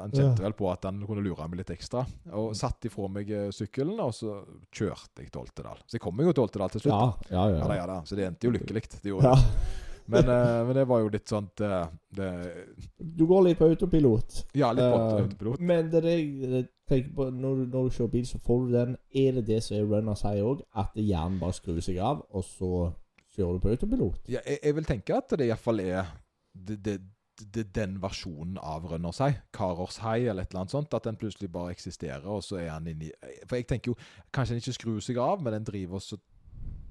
han 0.00 0.12
kjente 0.14 0.44
vel 0.44 0.56
på 0.58 0.68
at 0.72 0.88
han 0.88 1.00
kunne 1.06 1.24
lure 1.24 1.46
meg 1.48 1.62
litt 1.62 1.72
ekstra. 1.76 2.04
Og 2.34 2.52
satt 2.58 2.88
ifra 2.90 3.08
meg 3.12 3.30
eh, 3.30 3.48
sykkelen, 3.54 3.98
og 4.02 4.14
så 4.16 4.40
kjørte 4.74 5.24
jeg 5.24 5.32
til 5.32 5.42
Oltedal. 5.44 5.82
Så 5.86 5.98
jeg 5.98 6.04
kom 6.04 6.16
meg 6.18 6.30
jo 6.30 6.36
til 6.36 6.46
Oltedal 6.46 6.74
til 6.74 6.86
slutt. 6.86 6.94
Ja, 7.30 7.32
ja, 7.32 7.48
Ja, 7.56 7.64
da, 7.64 7.74
ja. 7.74 7.80
ja 7.82 7.90
da. 7.94 7.98
Så 8.06 8.18
det 8.18 8.28
endte 8.28 8.48
jo 8.48 8.54
lykkelig. 8.56 8.86
Det 8.98 9.12
gjorde 9.12 9.34
ja. 9.34 9.40
det. 9.40 9.82
Men, 10.06 10.28
uh, 10.28 10.66
men 10.66 10.76
det 10.76 10.84
var 10.86 11.00
jo 11.02 11.08
litt 11.10 11.30
sånn 11.30 11.48
uh, 11.66 11.88
det, 12.14 12.28
Du 12.94 13.24
går 13.26 13.48
litt 13.48 13.58
på 13.58 13.66
autopilot. 13.72 14.44
Ja, 14.54 14.70
litt 14.74 14.86
på 14.86 15.00
uh, 15.00 15.22
autopilot. 15.24 15.64
Men 15.66 15.90
det 15.90 16.02
jeg 16.06 16.66
tenker 16.86 17.10
på 17.16 17.26
når 17.34 17.62
du, 17.62 17.64
når 17.72 17.88
du 17.88 17.96
kjører 17.96 18.12
bil, 18.12 18.28
så 18.28 18.38
får 18.46 18.62
du 18.62 18.76
den. 18.76 18.94
Er 19.10 19.40
det 19.40 19.46
det 19.50 19.58
som 19.66 19.78
er 19.78 19.88
runners 19.90 20.22
high 20.26 20.44
òg? 20.46 20.62
At 20.78 20.94
hjernen 20.94 21.40
bare 21.42 21.58
skrur 21.58 21.82
seg 21.82 21.98
av, 21.98 22.22
og 22.30 22.46
så 22.46 22.70
kjører 23.36 23.58
du 23.58 23.64
på 23.64 23.74
autopilot? 23.74 24.22
Ja, 24.30 24.40
jeg, 24.46 24.58
jeg 24.62 24.78
vil 24.78 24.88
tenke 24.88 25.16
at 25.16 25.36
det 25.38 25.48
iallfall 25.48 25.82
er 25.84 26.12
det, 26.56 26.78
det, 26.84 26.96
det, 27.54 27.66
den 27.76 27.98
versjonen 28.02 28.56
av 28.62 28.86
Rønners 28.88 29.20
High, 29.20 29.42
Karers 29.56 30.00
High 30.04 30.30
eller 30.30 30.46
et 30.46 30.54
eller 30.54 30.64
annet 30.64 30.76
sånt, 30.76 30.94
at 30.96 31.08
den 31.08 31.18
plutselig 31.20 31.50
bare 31.52 31.74
eksisterer, 31.74 32.24
og 32.24 32.44
så 32.44 32.60
er 32.62 32.72
han 32.72 32.88
inni 32.90 33.10
For 33.44 33.58
jeg 33.58 33.68
tenker 33.68 33.92
jo 33.92 33.98
kanskje 34.34 34.56
den 34.56 34.64
ikke 34.64 34.78
skrur 34.78 35.04
seg 35.04 35.20
av, 35.20 35.44
men 35.44 35.58
den 35.58 35.68
driver 35.68 36.00
og 36.00 36.24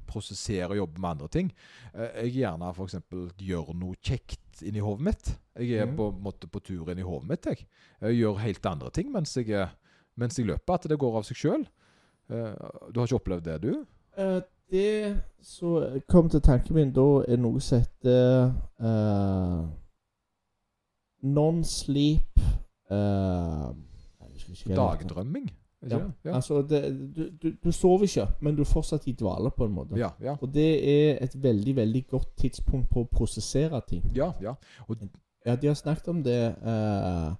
prosesserer 0.06 0.76
og 0.76 0.78
jobber 0.84 1.02
med 1.02 1.10
andre 1.16 1.30
ting. 1.34 1.48
Eh, 1.94 2.20
Jeg 2.28 2.36
gjerne 2.38 2.70
f.eks. 2.76 3.00
gjør 3.42 3.74
noe 3.74 3.98
kjekt 4.06 4.62
inni 4.62 4.84
hodet 4.84 5.08
mitt. 5.10 5.32
Jeg 5.58 5.82
er 5.82 5.90
mm. 5.90 5.96
på 5.98 6.12
måte 6.24 6.48
på 6.52 6.62
tur 6.64 6.92
inni 6.94 7.06
hodet 7.06 7.32
mitt, 7.32 7.50
jeg. 7.50 7.66
Jeg 8.06 8.20
gjør 8.22 8.44
helt 8.44 8.70
andre 8.70 8.92
ting 8.94 9.10
mens 9.12 9.34
jeg, 9.40 9.66
mens 10.16 10.38
jeg 10.38 10.48
løper, 10.48 10.78
at 10.78 10.88
det 10.92 11.00
går 11.02 11.18
av 11.20 11.26
seg 11.28 11.42
sjøl. 11.42 11.66
Du 12.26 13.00
har 13.00 13.06
ikke 13.06 13.20
opplevd 13.20 13.50
det, 13.50 13.58
du? 13.66 13.84
Eh, 14.18 14.40
det 14.72 15.22
som 15.42 16.00
kom 16.10 16.30
til 16.30 16.42
tanken 16.42 16.76
min 16.76 16.94
da, 16.94 17.24
er 17.28 17.38
noe 17.38 17.62
som 17.62 17.84
heter 17.84 18.54
uh, 18.82 19.66
Non-sleep 21.26 22.42
heter. 24.66 24.76
Dagdrømming? 24.76 25.52
Ja. 25.90 26.00
Ja. 26.26 26.36
Altså, 26.36 26.62
det, 26.62 27.16
du, 27.16 27.30
du, 27.42 27.52
du 27.64 27.72
sover 27.72 28.04
ikke, 28.04 28.28
men 28.42 28.56
du 28.56 28.62
er 28.62 28.70
fortsatt 28.70 29.08
i 29.08 29.12
dvale, 29.12 29.52
på 29.52 29.66
en 29.66 29.72
måte. 29.72 29.98
Ja, 30.00 30.10
ja. 30.22 30.36
Og 30.42 30.54
det 30.54 30.70
er 30.90 31.18
et 31.22 31.44
veldig 31.44 31.76
veldig 31.76 32.08
godt 32.08 32.38
tidspunkt 32.38 32.90
på 32.90 33.06
å 33.06 33.10
prosessere 33.12 33.82
ting. 33.90 34.06
Ja, 34.16 34.32
ja. 34.42 34.56
Ja, 35.46 35.56
de 35.56 35.68
har 35.68 35.78
snakket 35.78 36.08
om 36.08 36.24
det 36.26 36.56
uh, 36.66 37.36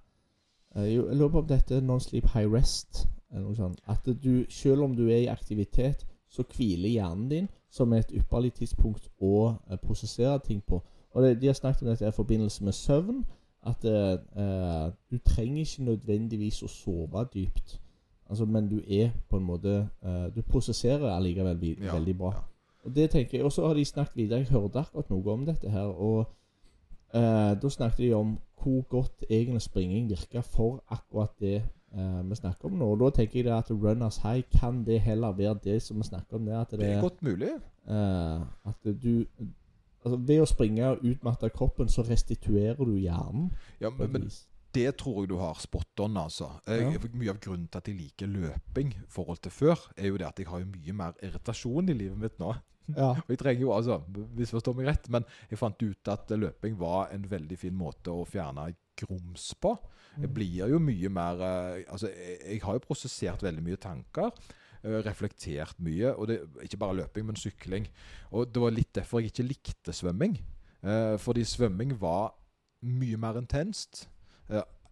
Jeg 0.76 0.98
lurer 0.98 1.32
på 1.32 1.38
om 1.38 1.46
dette 1.48 1.74
er 1.74 1.82
non-sleep 1.82 2.28
high 2.34 2.46
rest. 2.52 3.08
Eller 3.32 3.48
noe 3.48 3.56
sånt. 3.58 3.80
At 3.90 4.06
du, 4.06 4.44
selv 4.48 4.86
om 4.86 4.94
du 4.94 5.08
er 5.08 5.24
i 5.24 5.32
aktivitet, 5.32 6.06
så 6.28 6.44
hviler 6.56 6.88
hjernen 6.88 7.28
din 7.30 7.48
som 7.70 7.92
et 7.92 8.12
ypperlig 8.14 8.52
tidspunkt 8.52 9.08
å 9.20 9.54
eh, 9.70 9.76
prosessere 9.76 10.38
ting 10.44 10.62
på. 10.66 10.82
Og 11.10 11.22
det, 11.22 11.40
De 11.40 11.46
har 11.46 11.54
snakket 11.54 11.82
om 11.82 11.88
dette 11.88 12.06
i 12.08 12.10
forbindelse 12.14 12.64
med 12.64 12.72
søvn. 12.72 13.24
At 13.66 13.84
eh, 13.84 14.18
eh, 14.36 14.92
du 15.10 15.18
trenger 15.18 15.64
ikke 15.64 15.82
nødvendigvis 15.84 16.62
å 16.62 16.68
sove 16.70 17.24
dypt. 17.34 17.80
Altså, 18.30 18.44
men 18.44 18.68
du 18.68 18.80
er 18.88 19.10
på 19.30 19.36
en 19.38 19.46
måte 19.46 19.88
eh, 20.02 20.26
Du 20.34 20.42
prosesserer 20.42 21.10
allikevel 21.14 21.62
Ja, 21.80 21.94
veldig 21.94 22.18
bra. 22.18 22.32
ja. 22.34 22.42
Og 22.84 22.94
det 22.94 23.10
tenker 23.10 23.38
jeg, 23.38 23.44
og 23.44 23.52
så 23.52 23.66
har 23.66 23.74
de 23.74 23.84
snakket 23.84 24.16
videre 24.16 24.38
Jeg 24.38 24.48
hørte 24.50 24.78
akkurat 24.78 25.10
noe 25.10 25.32
om 25.32 25.46
dette 25.46 25.70
her. 25.70 25.86
Og 25.86 26.26
eh, 27.14 27.54
da 27.62 27.68
snakket 27.68 27.98
de 27.98 28.12
om 28.14 28.38
hvor 28.62 28.82
godt 28.82 29.24
egentlig 29.30 29.62
springing 29.62 30.08
virker 30.10 30.40
for 30.40 30.82
akkurat 30.90 31.30
det 31.40 31.62
eh, 31.96 32.22
vi 32.28 32.38
snakker 32.38 32.70
om 32.70 32.78
nå. 32.80 32.88
Og 32.94 33.04
da 33.04 33.12
tenker 33.20 33.42
jeg 33.42 33.52
at 33.56 33.70
runners 33.70 34.20
high 34.24 34.44
kan 34.52 34.82
det 34.86 35.00
heller 35.04 35.36
være 35.36 35.58
det 35.64 35.80
som 35.82 36.00
vi 36.00 36.08
snakker 36.08 36.38
om 36.38 36.46
Det, 36.46 36.54
At 36.54 36.70
det, 36.70 36.80
Det 36.80 36.90
er 36.94 37.00
godt 37.00 37.22
mulig. 37.22 37.54
Uh, 37.86 38.42
at 38.66 38.90
du 39.02 39.24
Altså 40.06 40.18
Ved 40.22 40.38
å 40.38 40.46
springe 40.46 40.90
og 40.92 41.02
utmatte 41.02 41.48
kroppen, 41.50 41.88
så 41.90 42.04
restituerer 42.06 42.78
du 42.78 42.94
hjernen. 42.94 43.48
Ja, 43.82 43.90
men, 43.90 44.12
men 44.12 44.28
det 44.76 44.92
tror 45.00 45.24
jeg 45.24 45.32
du 45.32 45.36
har 45.40 45.58
spot 45.58 46.04
on, 46.04 46.16
altså. 46.20 46.50
Jeg, 46.66 46.92
Ja. 46.94 47.10
Mye 47.12 47.32
av 47.32 47.40
grunnen 47.42 47.66
til 47.66 47.80
at 47.80 47.88
jeg 47.90 47.98
liker 47.98 48.30
løping 48.30 48.92
i 48.94 49.04
forhold 49.10 49.40
til 49.42 49.50
før, 49.50 49.82
er 49.96 50.12
jo 50.12 50.20
det 50.20 50.28
at 50.28 50.38
jeg 50.38 50.46
har 50.46 50.62
mye 50.62 50.94
mer 50.94 51.18
irritasjon 51.26 51.90
i 51.90 51.96
livet 51.96 52.18
mitt 52.22 52.38
nå. 52.38 52.54
Ja. 52.94 53.10
Og 53.24 53.32
jeg 53.32 53.40
trenger 53.42 53.66
jo, 53.66 53.72
altså, 53.74 53.98
misforstå 54.38 54.76
meg 54.76 54.90
rett, 54.92 55.08
men 55.10 55.26
jeg 55.50 55.58
fant 55.58 55.82
ut 55.82 56.12
at 56.12 56.30
løping 56.30 56.78
var 56.78 57.10
en 57.14 57.26
veldig 57.30 57.58
fin 57.58 57.74
måte 57.74 58.14
å 58.14 58.26
fjerne 58.28 58.68
grums 59.02 59.50
på. 59.60 59.74
Jeg 60.16 60.30
blir 60.32 60.70
jo 60.72 60.78
mye 60.80 61.10
mer 61.12 61.40
eh, 61.44 61.82
Altså, 61.92 62.08
jeg, 62.08 62.38
jeg 62.46 62.62
har 62.64 62.78
jo 62.78 62.84
prosessert 62.86 63.42
veldig 63.44 63.64
mye 63.66 63.76
tanker. 63.76 64.30
eh, 64.82 64.98
Reflektert 65.04 65.76
mye. 65.84 66.14
Og 66.16 66.28
det, 66.30 66.40
ikke 66.64 66.80
bare 66.80 66.96
løping, 67.02 67.26
men 67.28 67.36
sykling. 67.36 67.88
Og 68.32 68.48
det 68.48 68.62
var 68.62 68.72
litt 68.72 68.94
derfor 68.96 69.20
jeg 69.20 69.32
ikke 69.34 69.48
likte 69.50 69.92
svømming. 69.92 70.38
Eh, 70.82 71.16
fordi 71.20 71.44
svømming 71.44 71.96
var 72.00 72.32
mye 72.86 73.16
mer 73.20 73.38
intenst. 73.40 74.06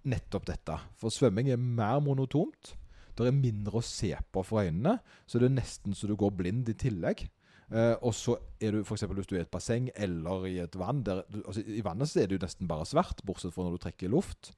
Nettopp 0.04 0.44
dette. 0.50 0.74
For 1.00 1.08
svømming 1.14 1.48
er 1.48 1.56
mer 1.60 2.00
monotomt. 2.04 2.74
Det 3.14 3.28
er 3.30 3.36
mindre 3.36 3.78
å 3.78 3.86
se 3.86 4.10
på 4.34 4.42
for 4.42 4.64
øynene, 4.66 4.98
så 5.30 5.38
det 5.38 5.46
er 5.46 5.54
nesten 5.54 5.94
så 5.94 6.08
du 6.10 6.16
går 6.18 6.32
blind 6.34 6.68
i 6.68 6.74
tillegg. 6.74 7.28
Eh, 7.74 7.94
og 8.06 8.14
så 8.14 8.36
er 8.62 8.76
du 8.76 8.82
f.eks. 8.84 9.02
hvis 9.02 9.30
du 9.30 9.34
er 9.34 9.42
i 9.42 9.44
et 9.44 9.50
basseng 9.50 9.88
eller 9.96 10.44
i 10.46 10.58
et 10.62 10.76
vann 10.78 11.02
der, 11.06 11.24
altså, 11.42 11.64
I 11.66 11.82
vannet 11.84 12.10
så 12.10 12.22
er 12.22 12.28
det 12.30 12.38
jo 12.38 12.44
nesten 12.44 12.70
bare 12.70 12.86
svart, 12.86 13.24
bortsett 13.26 13.54
fra 13.54 13.66
når 13.66 13.74
du 13.74 13.82
trekker 13.82 14.12
luft. 14.12 14.52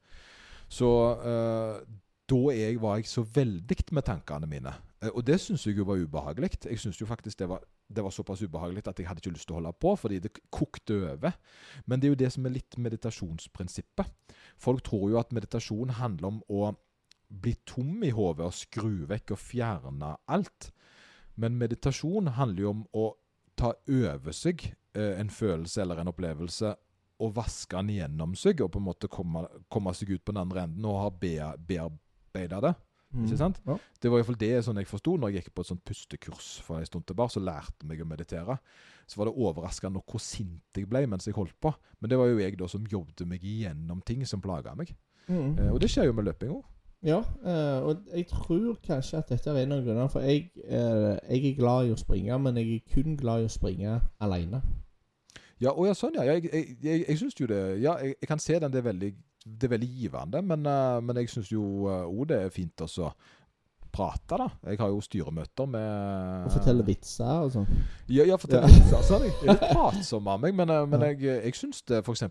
Så 0.69 0.91
eh, 1.25 1.79
da 2.27 2.43
jeg, 2.53 2.81
var 2.83 2.99
jeg 2.99 3.09
så 3.09 3.23
veldig 3.23 3.79
med 3.97 4.05
tankene 4.05 4.51
mine. 4.51 4.75
Eh, 5.01 5.13
og 5.13 5.25
det 5.27 5.39
syns 5.41 5.65
jeg 5.67 5.79
jo 5.79 5.87
var 5.89 6.03
ubehagelig. 6.03 6.59
Jeg 6.67 6.83
syns 6.83 7.01
jo 7.01 7.09
faktisk 7.09 7.39
det 7.41 7.49
var, 7.49 7.65
det 7.89 8.05
var 8.05 8.13
såpass 8.13 8.43
ubehagelig 8.43 8.85
at 8.87 9.01
jeg 9.01 9.09
hadde 9.09 9.25
ikke 9.25 9.37
lyst 9.37 9.49
til 9.49 9.57
å 9.57 9.61
holde 9.63 9.77
på, 9.81 9.95
fordi 9.97 10.21
det 10.21 10.35
kokte 10.51 11.01
over. 11.15 11.37
Men 11.87 12.01
det 12.01 12.09
er 12.09 12.17
jo 12.17 12.23
det 12.25 12.33
som 12.35 12.47
er 12.47 12.57
litt 12.59 12.77
meditasjonsprinsippet. 12.77 14.35
Folk 14.61 14.85
tror 14.85 15.11
jo 15.13 15.21
at 15.23 15.33
meditasjon 15.37 15.97
handler 16.01 16.35
om 16.35 16.43
å 16.53 16.75
bli 17.27 17.57
tom 17.67 18.03
i 18.07 18.13
hodet 18.15 18.47
og 18.47 18.55
skru 18.55 19.07
vekk 19.09 19.35
og 19.35 19.41
fjerne 19.41 20.17
alt. 20.31 20.71
Men 21.41 21.59
meditasjon 21.61 22.33
handler 22.37 22.63
jo 22.63 22.73
om 22.73 22.83
å 22.97 23.07
ta 23.57 23.73
over 23.73 24.37
seg 24.37 24.67
eh, 24.97 25.15
en 25.21 25.33
følelse 25.33 25.83
eller 25.85 26.03
en 26.03 26.13
opplevelse 26.13 26.75
og 27.25 27.33
vaske 27.37 27.79
den 27.79 27.95
gjennom 27.95 28.35
seg, 28.37 28.61
og 28.61 28.75
på 28.75 28.81
en 28.81 28.89
måte 28.91 29.09
komme, 29.09 29.47
komme 29.73 29.95
seg 29.97 30.13
ut 30.13 30.25
på 30.25 30.35
den 30.35 30.43
andre 30.43 30.67
enden 30.67 30.85
og 30.89 30.99
ha 31.01 31.09
bearbeida 31.17 32.61
det. 32.65 32.75
Ikke 33.25 33.39
sant? 33.39 33.61
Ja. 33.65 33.77
Det 34.03 34.11
var 34.11 34.21
iallfall 34.21 34.39
det 34.41 34.51
sånn 34.67 34.81
jeg 34.81 34.89
forsto 34.91 35.15
når 35.17 35.31
jeg 35.31 35.45
gikk 35.45 35.55
på 35.57 35.65
et 35.65 35.71
sånt 35.71 35.85
pustekurs 35.87 36.49
for 36.67 36.81
en 36.81 36.89
stund 36.89 37.07
tilbake. 37.09 37.33
Så 37.33 37.41
lærte 37.41 37.89
meg 37.89 38.03
å 38.03 38.09
meditere. 38.09 38.59
Så 39.09 39.21
var 39.21 39.31
det 39.31 39.37
overraskende 39.47 40.03
hvor 40.03 40.21
sint 40.23 40.77
jeg 40.77 40.89
ble 40.91 41.07
mens 41.09 41.29
jeg 41.29 41.37
holdt 41.39 41.57
på. 41.63 41.73
Men 42.01 42.13
det 42.13 42.19
var 42.21 42.29
jo 42.29 42.41
jeg 42.43 42.59
da 42.61 42.69
som 42.69 42.85
jobbet 42.91 43.25
meg 43.29 43.45
igjennom 43.47 44.03
ting 44.05 44.27
som 44.29 44.43
plaga 44.45 44.75
meg. 44.77 44.93
Mm. 45.31 45.55
Eh, 45.55 45.71
og 45.73 45.81
det 45.83 45.91
skjer 45.93 46.11
jo 46.11 46.17
med 46.19 46.29
løping 46.29 46.53
òg. 46.59 46.67
Ja, 47.05 47.19
eh, 47.45 47.83
og 47.87 47.97
jeg 48.15 48.27
tror 48.27 48.79
kanskje 48.87 49.19
at 49.19 49.29
dette 49.29 49.51
er 49.51 49.63
en 49.63 49.73
av 49.73 49.85
grunnene. 49.85 50.09
For 50.11 50.21
jeg, 50.21 50.51
eh, 50.65 51.19
jeg 51.29 51.51
er 51.51 51.59
glad 51.59 51.87
i 51.87 51.93
å 51.95 52.01
springe, 52.01 52.39
men 52.39 52.57
jeg 52.57 52.75
er 52.75 52.95
kun 52.95 53.17
glad 53.17 53.45
i 53.45 53.49
å 53.51 53.53
springe 53.53 54.01
alene. 54.21 54.63
Ja, 55.61 55.73
å 55.73 55.87
ja, 55.87 55.95
sånn, 55.97 56.17
ja. 56.19 56.25
Jeg, 56.33 56.49
jeg, 56.53 56.77
jeg, 56.83 57.05
jeg 57.09 57.19
syns 57.19 57.39
jo 57.41 57.47
det 57.49 57.61
Ja, 57.81 57.97
jeg, 58.03 58.17
kan 58.29 58.39
se 58.39 58.59
den. 58.61 58.73
Det 58.73 58.83
er 58.83 58.91
veldig, 58.91 59.13
det 59.45 59.69
er 59.69 59.75
veldig 59.77 59.89
givende. 59.89 60.43
Men, 60.43 60.67
eh, 60.67 61.01
men 61.01 61.23
jeg 61.23 61.33
syns 61.33 61.53
jo 61.53 61.65
òg 61.87 62.29
det 62.33 62.43
er 62.43 62.55
fint 62.55 62.87
også. 62.87 63.11
så 63.11 63.36
prate, 63.97 64.37
da. 64.39 64.47
Jeg 64.69 64.79
har 64.83 64.91
jo 64.93 65.01
styremøter 65.01 65.69
med 65.73 66.47
Og 66.47 66.53
fortelle 66.53 66.85
vitser 66.87 67.47
og 67.47 67.53
sånn. 67.55 67.67
Ja, 68.13 68.27
ja 68.29 68.37
fortelle 68.39 68.69
Ja. 68.69 68.75
litt. 68.77 68.93
Altså, 68.93 69.19
jeg 69.25 69.33
er 69.43 69.55
litt 69.57 69.65
pratsom 69.77 70.29
av 70.29 70.43
meg, 70.45 70.55
men, 70.59 70.71
eh, 70.75 70.85
men 70.93 71.07
jeg, 71.09 71.23
jeg 71.47 71.57
syns 71.57 71.81
det 71.89 72.03
f.eks. 72.05 72.27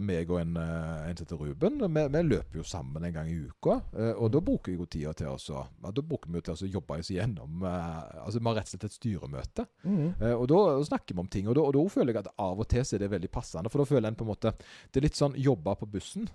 meg 0.00 0.30
og 0.32 0.40
en, 0.40 0.56
eh, 0.56 1.10
en 1.10 1.16
som 1.20 1.26
heter 1.26 1.42
Ruben, 1.44 1.78
vi, 1.84 2.06
vi 2.16 2.22
løper 2.30 2.60
jo 2.62 2.64
sammen 2.66 3.04
en 3.04 3.12
gang 3.18 3.28
i 3.30 3.36
uka. 3.50 3.76
eh, 3.94 4.12
Og 4.16 4.32
da 4.32 4.40
bruker 4.40 4.72
jeg 4.72 4.80
jo 4.80 4.86
tida 4.90 5.12
til 5.20 5.28
å 5.28 5.64
Da 5.92 6.02
bruker 6.02 6.30
vi 6.32 6.40
jo 6.40 6.46
til 6.48 6.54
å 6.56 6.72
jobbe 6.78 6.98
oss 7.02 7.10
igjennom 7.12 7.62
eh, 7.68 8.24
Altså 8.24 8.40
Vi 8.40 8.46
har 8.48 8.56
rett 8.60 8.70
og 8.70 8.74
slett 8.74 8.88
et 8.88 8.96
styremøte. 8.98 9.66
Eh, 9.86 10.34
Og 10.34 10.46
da 10.50 10.60
snakker 10.88 11.14
vi 11.14 11.20
om 11.20 11.28
ting. 11.28 11.48
Og 11.50 11.54
da, 11.58 11.60
og 11.68 11.74
da 11.76 11.84
føler 11.92 12.14
jeg 12.14 12.24
at 12.24 12.32
av 12.38 12.58
og 12.64 12.68
til 12.72 12.84
så 12.86 12.96
er 12.96 13.04
det 13.04 13.10
veldig 13.12 13.30
passende. 13.34 13.68
For 13.70 13.82
da 13.84 13.88
føler 13.92 14.08
en 14.08 14.16
på 14.18 14.24
en 14.24 14.32
måte 14.32 14.54
Det 14.90 15.00
er 15.02 15.06
litt 15.10 15.18
sånn 15.20 15.36
jobbe 15.36 15.76
på 15.80 15.86
bussen. 15.90 16.28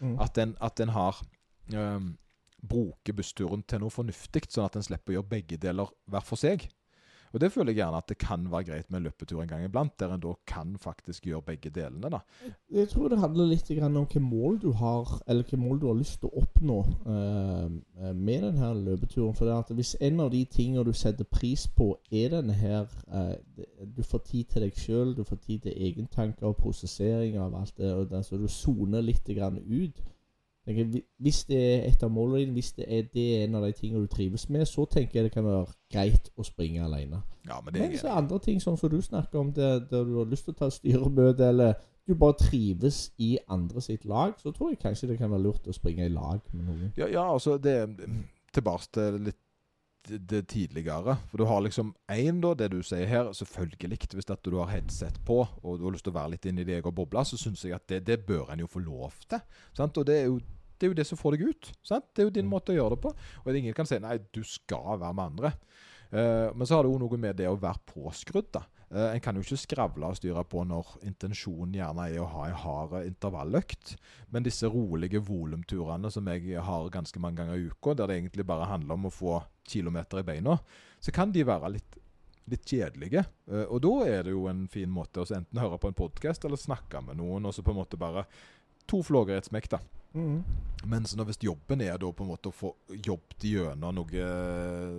Mm. 0.00 0.14
At 0.22 0.38
en, 0.38 0.52
at 0.62 0.78
en 0.84 0.92
har 0.94 1.16
um, 1.74 2.12
Bruker 2.58 3.14
bussturen 3.14 3.62
til 3.62 3.82
noe 3.82 3.94
fornuftig, 3.94 4.48
sånn 4.50 4.66
at 4.66 4.78
en 4.78 4.86
slipper 4.86 5.14
å 5.14 5.18
gjøre 5.18 5.32
begge 5.36 5.60
deler 5.62 5.92
hver 6.10 6.26
for 6.26 6.40
seg. 6.40 6.66
Og 7.32 7.40
det 7.42 7.50
føler 7.52 7.72
jeg 7.72 7.82
gjerne 7.82 8.00
at 8.00 8.08
det 8.08 8.18
kan 8.20 8.46
være 8.50 8.66
greit 8.70 8.90
med 8.90 9.00
en 9.00 9.08
løpetur 9.08 9.42
en 9.42 9.50
gang 9.50 9.64
iblant, 9.64 9.92
der 10.00 10.14
en 10.14 10.22
da 10.22 10.32
kan 10.48 10.76
faktisk 10.80 11.26
gjøre 11.28 11.44
begge 11.50 11.70
delene. 11.70 12.10
da. 12.10 12.20
Jeg 12.72 12.88
tror 12.88 13.08
det 13.08 13.20
handler 13.20 13.50
litt 13.50 13.70
om 13.70 13.98
hvilke 13.98 14.20
mål 14.20 14.58
du 14.62 14.70
har 14.72 15.22
Eller 15.26 15.42
hvilke 15.42 15.56
mål 15.56 15.80
du 15.80 15.86
har 15.86 15.98
lyst 15.98 16.20
til 16.20 16.30
å 16.30 16.42
oppnå 16.42 16.78
eh, 17.14 18.12
med 18.14 18.42
denne 18.42 18.72
løpeturen. 18.84 19.34
For 19.34 19.44
det 19.44 19.54
er 19.54 19.58
at 19.58 19.74
Hvis 19.74 19.96
en 20.00 20.20
av 20.20 20.30
de 20.30 20.44
tingene 20.44 20.84
du 20.84 20.92
setter 20.92 21.24
pris 21.24 21.68
på, 21.68 21.98
er 22.10 22.30
denne 22.30 22.52
her 22.52 22.88
eh, 23.12 23.36
Du 23.84 24.02
får 24.02 24.24
tid 24.30 24.44
til 24.44 24.62
deg 24.62 24.76
sjøl, 24.76 25.14
du 25.16 25.24
får 25.24 25.36
tid 25.36 25.66
til 25.66 25.76
egentanker 25.76 26.46
og 26.46 26.56
prosessering 26.56 27.38
av 27.38 27.54
alt 27.54 27.76
det, 27.76 27.92
og 27.92 28.08
det, 28.10 28.24
så 28.24 28.36
du 28.36 28.48
soner 28.48 29.04
litt 29.04 29.28
ut. 29.28 30.00
Hvis 30.68 31.44
det 31.48 31.58
er 31.58 31.86
et 31.88 32.02
av 32.04 32.10
målene 32.12 32.42
dine, 32.42 32.52
hvis 32.52 32.72
det 32.76 32.84
er, 32.88 33.06
det 33.14 33.26
en 33.44 33.54
av 33.54 33.64
de 33.64 33.72
tingene 33.72 34.04
du 34.04 34.10
trives 34.12 34.48
med, 34.52 34.66
så 34.68 34.84
tenker 34.84 35.18
jeg 35.18 35.28
det 35.28 35.32
kan 35.32 35.46
være 35.46 35.66
greit 35.92 36.28
å 36.36 36.44
springe 36.44 36.84
alene. 36.84 37.22
Ja, 37.48 37.60
men 37.64 37.74
det 37.74 37.80
Men 37.80 37.98
så 37.98 38.10
er 38.10 38.18
andre 38.20 38.38
ting 38.44 38.60
sånn 38.60 38.76
som 38.76 38.92
du 38.92 39.00
snakker 39.02 39.40
om, 39.40 39.52
der, 39.56 39.80
der 39.80 40.04
du 40.04 40.18
har 40.18 40.28
lyst 40.28 40.44
til 40.44 40.56
å 40.56 40.60
ta 40.60 40.70
styremøte, 40.70 41.48
eller 41.48 41.78
du 42.08 42.14
bare 42.14 42.36
trives 42.40 43.10
i 43.18 43.38
andre 43.48 43.80
sitt 43.84 44.04
lag, 44.08 44.36
så 44.40 44.52
tror 44.52 44.72
jeg 44.72 44.80
kanskje 44.84 45.08
det 45.08 45.18
kan 45.18 45.32
være 45.32 45.44
lurt 45.44 45.68
å 45.68 45.76
springe 45.76 46.04
i 46.04 46.12
lag 46.12 46.40
med 46.52 46.64
noen. 46.68 46.92
Ja, 46.96 47.08
ja 47.08 47.26
altså 47.32 47.58
det 47.60 47.82
Tilbake 48.48 48.88
til 48.92 49.18
litt 49.26 49.36
det- 50.08 50.46
tidligere. 50.48 51.18
For 51.28 51.36
du 51.38 51.44
har 51.44 51.60
liksom 51.60 51.94
én, 52.08 52.40
da, 52.40 52.54
det 52.54 52.70
du 52.70 52.82
sier 52.82 53.06
her. 53.06 53.32
Selvfølgelig, 53.32 54.08
hvis 54.14 54.30
at 54.30 54.44
du 54.44 54.56
har 54.56 54.66
headset 54.66 55.20
på 55.24 55.46
og 55.62 55.78
du 55.78 55.84
har 55.84 55.92
lyst 55.92 56.04
til 56.04 56.12
å 56.12 56.18
være 56.18 56.30
litt 56.30 56.46
inne 56.46 56.60
i 56.60 56.64
din 56.64 56.76
egen 56.82 56.94
boble, 56.94 57.24
så 57.24 57.36
syns 57.36 57.64
jeg 57.64 57.74
at 57.74 57.86
det, 57.88 58.06
det 58.06 58.26
bør 58.26 58.52
en 58.52 58.60
jo 58.60 58.66
få 58.66 58.78
lov 58.78 59.12
til. 59.28 59.40
Sant? 59.74 59.98
Og 59.98 60.06
det 60.06 60.16
er, 60.16 60.24
jo, 60.24 60.40
det 60.78 60.86
er 60.86 60.92
jo 60.94 60.98
det 60.98 61.06
som 61.06 61.18
får 61.18 61.36
deg 61.36 61.48
ut. 61.50 61.70
Sant? 61.82 62.08
Det 62.14 62.22
er 62.22 62.28
jo 62.30 62.34
din 62.38 62.46
Mm. 62.48 62.54
måte 62.54 62.72
å 62.72 62.78
gjøre 62.78 62.96
det 62.96 63.02
på. 63.02 63.12
Og 63.44 63.56
ingen 63.56 63.74
kan 63.74 63.86
si 63.86 63.98
nei, 63.98 64.18
du 64.32 64.42
skal 64.44 64.98
være 64.98 65.14
med 65.14 65.24
andre. 65.32 65.52
Uh, 66.08 66.48
men 66.56 66.64
så 66.64 66.78
har 66.78 66.84
det 66.86 66.92
òg 66.94 67.00
noe 67.02 67.18
med 67.20 67.36
det 67.36 67.48
å 67.50 67.58
være 67.60 67.84
påskrudd. 67.84 68.52
da. 68.52 68.62
Uh, 68.90 69.12
en 69.12 69.20
kan 69.20 69.36
jo 69.36 69.42
ikke 69.42 69.58
skravle 69.60 70.08
og 70.08 70.16
styre 70.16 70.40
på 70.48 70.62
når 70.64 70.94
intensjonen 71.04 71.74
gjerne 71.76 72.06
er 72.08 72.22
å 72.22 72.30
ha 72.32 72.46
en 72.48 72.54
hard 72.62 72.94
intervalløkt. 73.04 73.96
Men 74.32 74.42
disse 74.46 74.64
rolige 74.72 75.20
volumturene 75.20 76.10
som 76.10 76.24
jeg 76.32 76.56
har 76.64 76.88
ganske 76.88 77.20
mange 77.20 77.42
ganger 77.42 77.58
i 77.58 77.68
uka, 77.68 77.92
der 77.94 78.08
det 78.08 78.16
egentlig 78.22 78.46
bare 78.48 78.70
handler 78.70 78.94
om 78.94 79.10
å 79.10 79.12
få 79.12 79.42
kilometer 79.68 80.22
i 80.22 80.22
beina, 80.30 80.56
så 81.00 81.12
kan 81.12 81.30
de 81.30 81.44
være 81.44 81.74
litt, 81.74 81.98
litt 82.48 82.64
kjedelige. 82.64 83.26
Uh, 83.44 83.66
og 83.68 83.82
da 83.84 83.92
er 84.08 84.22
det 84.24 84.32
jo 84.32 84.46
en 84.48 84.64
fin 84.72 84.88
måte 84.88 85.20
å 85.20 85.28
enten 85.28 85.60
høre 85.60 85.76
på 85.76 85.92
en 85.92 86.00
podkast 86.00 86.48
eller 86.48 86.56
snakke 86.56 87.04
med 87.04 87.20
noen, 87.20 87.44
og 87.44 87.52
så 87.52 87.60
på 87.62 87.76
en 87.76 87.82
måte 87.82 88.00
bare 88.00 88.24
to 88.88 89.02
flåger 89.06 89.36
i 89.36 89.42
et 89.42 89.50
smekk, 89.50 89.70
da. 89.76 89.82
Mm. 90.16 90.40
Men 90.88 91.04
så 91.06 91.24
hvis 91.26 91.40
jobben 91.42 91.82
er 91.82 91.98
da 91.98 92.08
på 92.14 92.24
en 92.24 92.30
måte 92.30 92.50
å 92.50 92.54
få 92.54 92.70
jobbet 92.88 93.44
gjennom 93.50 93.96
noe 93.96 94.28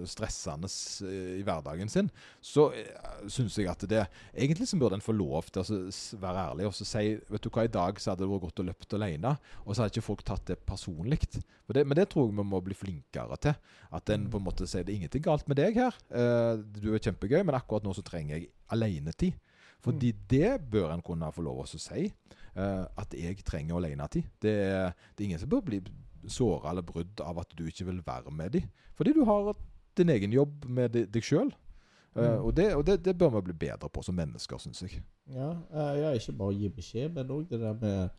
stressende 0.09 0.67
i 1.07 1.43
hverdagen 1.45 1.89
sin, 1.91 2.09
så 2.43 2.67
uh, 2.75 3.21
syns 3.31 3.57
jeg 3.57 3.69
at 3.71 3.85
det 3.89 4.03
Egentlig 4.33 4.67
så 4.69 4.79
burde 4.79 4.99
en 4.99 5.03
få 5.03 5.15
lov 5.15 5.47
til 5.49 5.63
å 5.63 5.65
så 5.95 6.19
være 6.19 6.45
ærlig 6.51 6.67
og 6.67 6.75
si 6.75 7.05
Vet 7.31 7.45
du 7.45 7.49
hva, 7.49 7.65
i 7.65 7.71
dag 7.71 7.99
så 7.99 8.11
hadde 8.11 8.25
det 8.25 8.31
vært 8.33 8.45
godt 8.47 8.63
å 8.63 8.67
løpe 8.67 8.89
alene, 8.99 9.35
og 9.63 9.71
så 9.71 9.83
hadde 9.83 9.95
ikke 9.95 10.07
folk 10.09 10.25
tatt 10.27 10.51
det 10.51 10.59
personlig. 10.67 11.21
Men 11.71 11.95
det 11.97 12.09
tror 12.11 12.27
jeg 12.27 12.35
vi 12.35 12.47
må 12.51 12.61
bli 12.65 12.77
flinkere 12.77 13.39
til. 13.41 13.55
At 13.95 14.11
en 14.13 14.27
på 14.31 14.39
en 14.39 14.45
måte 14.45 14.67
sier 14.67 14.85
det 14.85 14.93
er 14.93 15.03
ingenting 15.03 15.23
galt 15.25 15.47
med 15.49 15.59
deg 15.61 15.79
her. 15.79 15.95
eh, 16.11 16.59
du 16.59 16.91
er 16.93 17.03
kjempegøy, 17.03 17.41
men 17.45 17.57
akkurat 17.57 17.85
nå 17.85 17.93
så 17.95 18.03
trenger 18.05 18.37
jeg 18.37 18.49
alenetid. 18.73 19.37
Fordi 19.83 20.11
det 20.27 20.57
bør 20.71 20.91
en 20.91 21.03
kunne 21.05 21.31
få 21.31 21.43
lov 21.45 21.63
til 21.69 21.79
å 21.79 21.83
si. 21.83 22.09
Eh, 22.55 22.85
at 23.01 23.15
jeg 23.17 23.43
trenger 23.45 23.79
alenetid. 23.79 24.27
Det, 24.41 24.53
det 25.15 25.23
er 25.23 25.27
ingen 25.29 25.41
som 25.41 25.49
bør 25.51 25.65
bli 25.65 25.81
såra 26.27 26.73
eller 26.73 26.85
brydd 26.85 27.21
av 27.23 27.39
at 27.41 27.55
du 27.57 27.65
ikke 27.67 27.87
vil 27.87 28.03
være 28.05 28.31
med 28.31 28.57
dem. 28.57 28.69
Fordi 28.97 29.13
du 29.15 29.23
har 29.25 29.53
din 29.97 30.09
egen 30.09 30.33
jobb 30.33 30.65
med 30.67 30.95
deg 30.95 31.23
sjøl. 31.23 31.51
Mm. 32.17 32.41
og 32.41 32.55
det, 32.57 32.75
og 32.75 32.81
det, 32.87 33.05
det 33.05 33.13
bør 33.17 33.29
vi 33.29 33.41
bli 33.41 33.53
bedre 33.53 33.87
på 33.89 34.01
som 34.03 34.15
mennesker, 34.17 34.57
syns 34.57 34.81
jeg. 34.81 35.03
Ja, 35.29 35.51
eh, 35.51 35.99
ja, 36.01 36.09
ikke 36.17 36.33
bare 36.39 36.55
gi 36.57 36.69
beskjed, 36.73 37.13
men 37.15 37.31
òg 37.31 37.45
det 37.51 37.59
der 37.61 37.75
med 37.79 38.09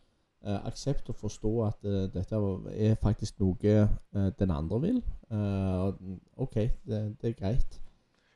eh, 0.45 0.59
aksept 0.65 1.09
og 1.11 1.17
forstå 1.19 1.51
at 1.67 1.85
eh, 1.85 2.07
dette 2.13 2.39
er 2.71 2.95
faktisk 3.01 3.39
noe 3.43 3.75
eh, 3.75 4.29
den 4.39 4.53
andre 4.55 4.81
vil. 4.81 5.01
Eh, 5.31 6.15
OK, 6.37 6.55
det, 6.87 7.01
det 7.21 7.33
er 7.33 7.39
greit. 7.39 7.81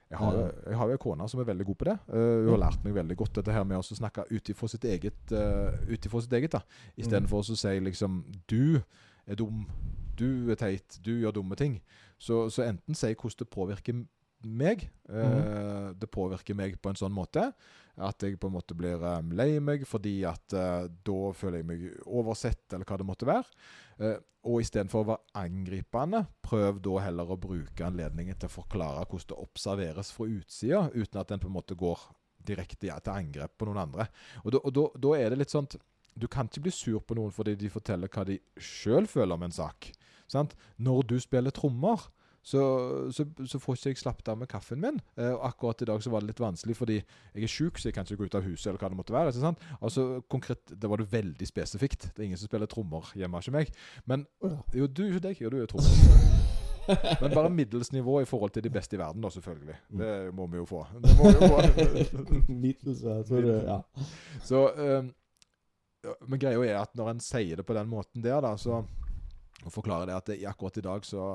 Jeg 0.09 0.19
har, 0.21 0.35
jeg 0.69 0.77
har 0.77 0.87
jo 0.91 0.95
en 0.95 1.01
kone 1.01 1.27
som 1.31 1.39
er 1.41 1.47
veldig 1.49 1.65
god 1.65 1.77
på 1.81 1.87
det. 1.89 1.95
Uh, 2.11 2.43
hun 2.45 2.51
har 2.53 2.61
lært 2.67 2.83
meg 2.85 2.93
veldig 2.93 3.17
godt 3.17 3.39
dette 3.39 3.55
her 3.55 3.63
med 3.65 3.79
å 3.79 3.85
snakke 3.87 4.27
ut 4.29 4.51
ifra 4.53 4.69
sitt 4.69 4.85
eget. 4.85 5.17
Uh, 5.31 5.73
ut 5.89 6.05
ifra 6.05 6.21
sitt 6.21 6.35
eget 6.37 6.53
da. 6.53 6.61
Istedenfor 6.97 7.41
å 7.41 7.57
si 7.57 7.73
liksom 7.87 8.23
Du 8.47 8.81
er 9.25 9.39
dum. 9.39 9.65
Du 10.15 10.51
er 10.53 10.59
teit. 10.61 10.99
Du 11.03 11.15
gjør 11.17 11.33
dumme 11.39 11.57
ting. 11.59 11.79
Så, 12.21 12.45
så 12.53 12.67
enten 12.67 12.95
si 12.95 13.11
hvordan 13.13 13.41
det 13.41 13.49
påvirker 13.51 14.03
meg. 14.45 14.89
eh, 15.09 15.89
Det 15.99 16.09
påvirker 16.11 16.55
meg 16.55 16.77
på 16.81 16.91
en 16.91 16.99
sånn 16.99 17.13
måte 17.15 17.49
at 18.03 18.23
jeg 18.25 18.39
på 18.39 18.49
en 18.49 18.55
måte 18.57 18.75
blir 18.77 18.99
eh, 18.99 19.33
lei 19.37 19.59
meg 19.63 19.85
fordi 19.87 20.17
at 20.27 20.55
uh, 20.57 20.87
da 20.87 21.19
føler 21.37 21.61
jeg 21.61 21.67
meg 21.69 21.83
oversett, 22.05 22.65
eller 22.73 22.87
hva 22.87 22.97
det 22.99 23.07
måtte 23.07 23.29
være. 23.29 23.47
Uh, 24.01 24.17
og 24.45 24.61
istedenfor 24.61 25.01
å 25.01 25.09
være 25.13 25.45
angripende, 25.45 26.25
prøv 26.45 26.81
da 26.85 26.99
heller 27.07 27.31
å 27.31 27.39
bruke 27.39 27.87
anledningen 27.87 28.37
til 28.37 28.51
å 28.51 28.55
forklare 28.57 29.07
hvordan 29.07 29.31
det 29.31 29.41
observeres 29.47 30.11
fra 30.13 30.27
utsida, 30.29 30.83
uten 30.93 31.21
at 31.21 31.33
en 31.33 31.41
på 31.41 31.49
en 31.49 31.55
måte 31.55 31.77
går 31.79 32.03
direkte 32.45 32.91
ja, 32.91 32.99
til 33.01 33.15
angrep 33.15 33.55
på 33.57 33.69
noen 33.69 33.85
andre. 33.87 34.09
Og 34.43 34.69
da 34.75 35.15
er 35.17 35.31
det 35.33 35.39
litt 35.39 35.53
sånn 35.53 35.65
Du 36.15 36.27
kan 36.31 36.47
ikke 36.47 36.67
bli 36.67 36.71
sur 36.71 37.01
på 37.03 37.15
noen 37.17 37.33
fordi 37.33 37.55
de 37.59 37.71
forteller 37.71 38.07
hva 38.07 38.23
de 38.27 38.37
sjøl 38.55 39.07
føler 39.09 39.35
om 39.35 39.47
en 39.47 39.55
sak. 39.55 39.89
Sant? 40.31 40.53
Når 40.77 41.01
du 41.09 41.17
spiller 41.19 41.51
trommer, 41.51 42.05
så, 42.45 42.61
så, 43.09 43.25
så 43.49 43.57
får 43.57 43.79
ikke 43.79 43.91
jeg 43.95 43.99
slappet 44.03 44.27
av 44.29 44.37
med 44.37 44.49
kaffen 44.51 44.77
min. 44.77 44.99
Eh, 45.17 45.31
og 45.33 45.47
akkurat 45.47 45.79
i 45.81 45.87
dag 45.89 46.03
så 46.03 46.11
var 46.13 46.21
det 46.21 46.29
litt 46.29 46.41
vanskelig 46.43 46.75
fordi 46.77 46.97
jeg 46.99 47.47
er 47.47 47.49
sjuk, 47.49 47.79
så 47.81 47.89
jeg 47.89 47.95
kan 47.95 48.05
ikke 48.05 48.19
gå 48.19 48.27
ut 48.29 48.37
av 48.37 48.45
huset, 48.45 48.67
eller 48.69 48.83
hva 48.83 48.91
det 48.93 48.99
måtte 48.99 49.15
være. 49.15 49.31
ikke 49.33 49.41
sant? 49.41 49.63
Altså, 49.79 50.03
konkret, 50.29 50.61
Det 50.69 50.91
var 50.91 51.01
det 51.01 51.07
veldig 51.09 51.47
spesifikt. 51.49 52.11
Det 52.11 52.21
er 52.21 52.27
ingen 52.27 52.37
som 52.37 52.51
spiller 52.51 52.69
trommer 52.69 53.09
hjemme 53.17 53.41
ikke 53.41 53.55
meg. 53.55 53.71
Men 54.05 54.27
jo, 54.77 54.85
du 54.85 55.07
er 55.07 55.17
deg, 55.23 55.41
jo, 55.41 55.49
du 55.49 55.57
er 55.63 55.71
trommer. 55.71 56.21
Men 57.23 57.33
bare 57.33 57.49
middels 57.49 57.89
nivå 57.95 58.19
i 58.21 58.29
forhold 58.29 58.53
til 58.53 58.61
de 58.61 58.69
beste 58.69 58.93
i 58.93 59.01
verden, 59.01 59.25
da, 59.25 59.31
selvfølgelig. 59.33 59.79
Det 59.89 60.13
må 60.37 60.45
vi 60.51 60.61
jo 60.61 60.67
få. 60.69 60.83
Det 61.01 61.15
må 61.17 61.31
vi 61.31 61.39
jo 61.39 61.49
få. 61.49 62.43
Middels, 62.65 63.01
ja. 63.01 63.79
Så 64.45 64.67
ja, 64.77 66.13
Men 66.29 66.37
greia 66.37 66.61
er 66.61 66.77
at 66.83 66.93
når 66.93 67.15
en 67.15 67.25
sier 67.25 67.57
det 67.57 67.65
på 67.65 67.73
den 67.73 67.89
måten 67.89 68.21
der, 68.21 68.37
da, 68.45 68.53
så 68.53 68.83
og 69.65 69.73
forklarer 69.73 70.09
det 70.09 70.15
at 70.15 70.29
det, 70.29 70.41
akkurat 70.45 70.77
i 70.77 70.83
dag 70.85 71.05
så 71.07 71.29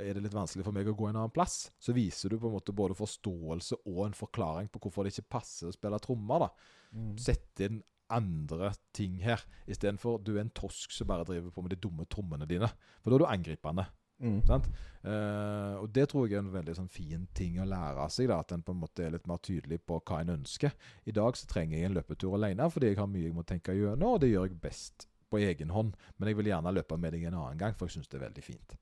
er 0.00 0.16
det 0.16 0.24
litt 0.24 0.36
vanskelig 0.36 0.66
for 0.66 0.74
meg 0.76 0.88
å 0.90 0.96
gå 0.96 1.08
en 1.08 1.18
annen 1.20 1.34
plass. 1.34 1.70
Så 1.78 1.94
viser 1.96 2.32
du 2.32 2.38
på 2.38 2.50
en 2.50 2.56
måte 2.56 2.74
både 2.76 2.96
forståelse 2.98 3.82
og 3.84 4.04
en 4.08 4.16
forklaring 4.18 4.70
på 4.72 4.82
hvorfor 4.82 5.06
det 5.06 5.14
ikke 5.14 5.36
passer 5.38 5.70
å 5.70 5.74
spille 5.74 6.00
trommer. 6.02 6.46
da. 6.46 6.70
Mm. 6.94 7.12
Sett 7.20 7.64
inn 7.64 7.82
andre 8.14 8.72
ting 8.94 9.16
her, 9.24 9.40
istedenfor 9.70 10.18
du 10.22 10.34
er 10.36 10.44
en 10.44 10.54
tosk 10.54 10.92
som 10.92 11.08
bare 11.08 11.24
driver 11.26 11.52
på 11.54 11.62
med 11.64 11.72
de 11.74 11.80
dumme 11.86 12.06
trommene 12.10 12.48
dine. 12.48 12.68
For 13.02 13.10
da 13.10 13.16
er 13.16 13.24
du 13.24 13.30
angripende. 13.30 13.86
Mm. 14.22 14.42
sant? 14.46 14.68
Eh, 15.02 15.74
og 15.80 15.88
det 15.92 16.06
tror 16.10 16.28
jeg 16.28 16.38
er 16.38 16.44
en 16.44 16.52
veldig 16.54 16.76
sånn 16.78 16.92
fin 16.92 17.24
ting 17.36 17.58
å 17.60 17.66
lære 17.68 18.04
av 18.04 18.12
seg. 18.14 18.28
da, 18.30 18.38
At 18.40 18.54
en 18.54 18.62
på 18.62 18.74
en 18.74 18.82
måte 18.84 19.04
er 19.04 19.16
litt 19.16 19.26
mer 19.30 19.40
tydelig 19.42 19.80
på 19.84 19.98
hva 20.00 20.20
en 20.22 20.36
ønsker. 20.38 20.74
I 21.04 21.16
dag 21.16 21.36
så 21.36 21.48
trenger 21.50 21.78
jeg 21.78 21.90
en 21.90 21.98
løpetur 21.98 22.36
alene 22.38 22.70
fordi 22.70 22.92
jeg 22.92 23.00
har 23.00 23.10
mye 23.10 23.26
jeg 23.26 23.36
må 23.36 23.44
tenke 23.46 23.74
gjennom, 23.76 24.14
og 24.14 24.22
det 24.22 24.30
gjør 24.32 24.48
jeg 24.48 24.62
best 24.62 25.08
på 25.30 25.42
egen 25.42 25.74
hånd. 25.74 25.96
Men 26.18 26.30
jeg 26.30 26.38
vil 26.38 26.52
gjerne 26.52 26.74
løpe 26.74 26.98
med 27.00 27.16
deg 27.16 27.26
en 27.28 27.40
annen 27.40 27.60
gang, 27.60 27.74
for 27.74 27.88
jeg 27.88 27.98
syns 27.98 28.12
det 28.12 28.20
er 28.20 28.28
veldig 28.28 28.44
fint. 28.46 28.76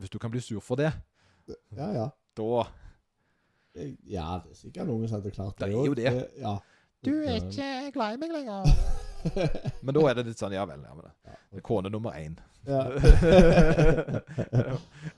Hvis 0.00 0.10
du 0.12 0.18
kan 0.18 0.30
bli 0.32 0.40
sur 0.40 0.60
for 0.64 0.76
det, 0.80 0.92
Ja, 1.76 1.88
ja. 1.92 2.06
da 2.36 2.64
Ja, 4.08 4.40
det 4.44 4.50
er 4.50 4.54
sikkert 4.58 4.86
noen 4.88 5.08
som 5.08 5.16
hadde 5.20 5.30
klart 5.34 5.58
det 5.60 5.68
Det 5.70 5.76
er 5.76 5.84
jo 5.86 5.94
det. 5.94 6.04
det. 6.14 6.28
Ja. 6.40 6.54
Du 7.04 7.10
er 7.22 7.34
ikke 7.40 7.92
glad 7.94 8.14
i 8.14 8.16
meg 8.20 8.30
lenger. 8.34 8.64
Men 9.84 9.94
da 9.94 10.00
er 10.10 10.14
det 10.18 10.26
litt 10.30 10.38
sånn 10.40 10.52
Ja 10.56 10.64
vel. 10.68 10.80
ja, 10.84 10.94
men 10.96 11.04
det. 11.04 11.12
Ja, 11.28 11.32
Det 11.52 11.58
er 11.60 11.64
kone 11.68 11.88
nummer 11.92 12.10
én. 12.16 12.34
Ja. 12.66 12.80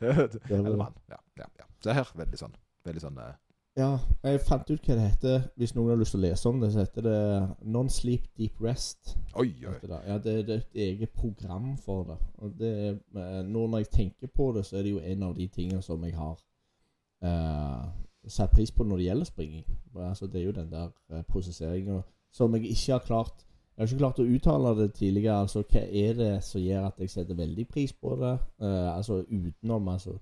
Eller 0.02 0.76
mann. 0.76 0.94
Ja, 1.10 1.18
ja, 1.38 1.46
ja. 1.58 1.64
Se 1.82 1.94
her. 1.96 2.08
Veldig 2.18 2.38
sånn 2.40 2.54
Veldig 2.86 3.02
sånn 3.04 3.18
eh, 3.22 3.34
Ja, 3.76 3.96
jeg 4.20 4.40
fant 4.44 4.68
ut 4.68 4.84
hva 4.84 4.96
det 4.98 5.06
heter. 5.06 5.46
Hvis 5.56 5.72
noen 5.72 5.94
har 5.94 6.00
lyst 6.00 6.12
til 6.12 6.20
å 6.20 6.26
lese 6.26 6.50
om 6.50 6.58
det, 6.60 6.68
så 6.74 6.82
heter 6.82 7.06
det 7.06 7.20
Non-Sleep 7.72 8.26
Deep 8.36 8.60
Rest. 8.60 9.14
Oi, 9.40 9.48
oi. 9.64 9.78
det. 9.80 10.00
Ja, 10.06 10.18
det, 10.20 10.34
det 10.48 10.54
er 10.54 10.60
et 10.60 10.80
eget 10.90 11.14
program 11.16 11.70
for 11.80 12.04
det. 12.10 12.18
Og 12.44 12.52
det 12.58 12.72
er, 12.88 12.98
eh, 13.16 13.38
nå 13.48 13.64
når 13.66 13.86
jeg 13.86 13.92
tenker 13.96 14.28
på 14.28 14.50
det, 14.52 14.66
så 14.68 14.76
er 14.76 14.84
det 14.84 14.92
jo 14.92 15.00
en 15.00 15.24
av 15.30 15.36
de 15.38 15.48
tingene 15.48 15.80
som 15.82 16.04
jeg 16.04 16.12
har 16.18 16.36
eh, 17.24 17.86
satt 18.28 18.52
pris 18.52 18.70
på 18.70 18.84
når 18.84 19.00
det 19.00 19.06
gjelder 19.06 19.30
springing. 19.30 19.64
Altså, 19.96 20.26
det 20.26 20.40
er 20.40 20.44
jo 20.44 20.58
den 20.60 20.70
der 20.70 20.92
uh, 21.12 21.22
prosesseringa 21.28 22.02
som 22.32 22.54
jeg 22.54 22.70
ikke 22.70 22.92
har 22.92 22.98
klart 23.06 23.46
Jeg 23.76 23.82
har 23.82 23.88
ikke 23.88 23.98
klart 23.98 24.18
å 24.20 24.28
uttale 24.28 24.70
det 24.76 24.92
tidligere. 24.94 25.40
Altså, 25.40 25.62
hva 25.64 25.80
er 25.80 26.12
det 26.14 26.32
som 26.44 26.60
gjør 26.60 26.90
at 26.90 26.98
jeg 27.00 27.10
setter 27.10 27.34
veldig 27.34 27.64
pris 27.68 27.92
på 27.92 28.18
det? 28.20 28.34
Eh, 28.60 28.96
altså 28.96 29.22
utenom 29.24 29.88
altså, 29.88 30.18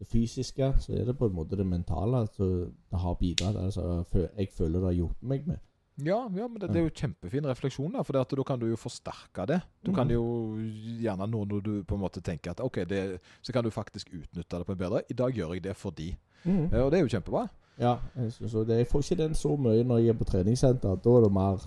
det 0.00 0.06
fysiske, 0.08 0.70
så 0.80 0.94
er 0.96 1.04
det 1.10 1.14
på 1.20 1.28
en 1.28 1.34
måte 1.36 1.56
det 1.60 1.66
mentale. 1.68 2.26
som 2.36 2.72
har 2.92 3.14
bidratt. 3.20 3.56
Altså, 3.56 4.04
jeg 4.38 4.48
føler 4.56 4.78
det 4.80 4.88
har 4.88 4.96
hjulpet 4.96 5.22
meg 5.22 5.46
med. 5.46 5.58
Ja, 6.00 6.22
ja, 6.32 6.46
men 6.48 6.56
det, 6.62 6.70
det 6.72 6.80
er 6.80 6.86
jo 6.86 6.92
kjempefin 6.96 7.44
refleksjon, 7.44 7.92
da, 7.92 8.00
for 8.02 8.16
da 8.16 8.42
kan 8.48 8.58
du 8.58 8.66
jo 8.70 8.76
forsterke 8.80 9.44
det. 9.46 9.60
Du 9.84 9.92
kan 9.92 10.06
Mhm. 10.06 10.14
jo 10.14 10.56
gjerne 11.02 11.26
nå 11.28 11.44
når 11.44 11.60
du 11.62 11.82
på 11.84 11.94
en 11.94 12.00
måte 12.00 12.22
tenker 12.24 12.50
at 12.54 12.60
OK, 12.64 12.84
det, 12.88 13.20
så 13.42 13.52
kan 13.52 13.64
du 13.64 13.70
faktisk 13.70 14.08
utnytte 14.14 14.58
det 14.58 14.66
på 14.66 14.72
en 14.72 14.78
bedre 14.78 15.02
I 15.10 15.14
dag 15.14 15.34
gjør 15.34 15.52
jeg 15.54 15.62
det 15.64 15.76
fordi. 15.76 16.16
Mm. 16.44 16.72
Og 16.72 16.90
det 16.90 16.98
er 16.98 17.02
jo 17.04 17.08
kjempebra. 17.18 17.48
Ja, 17.78 17.98
jeg, 18.16 18.32
synes, 18.32 18.52
det, 18.52 18.78
jeg 18.78 18.86
får 18.86 19.02
ikke 19.02 19.22
den 19.22 19.34
så 19.34 19.56
mye 19.56 19.84
når 19.84 19.98
jeg 19.98 20.08
er 20.08 20.18
på 20.18 20.24
treningssenter. 20.24 20.96
Da 21.04 21.10
er 21.10 21.20
det 21.26 21.32
mer 21.32 21.60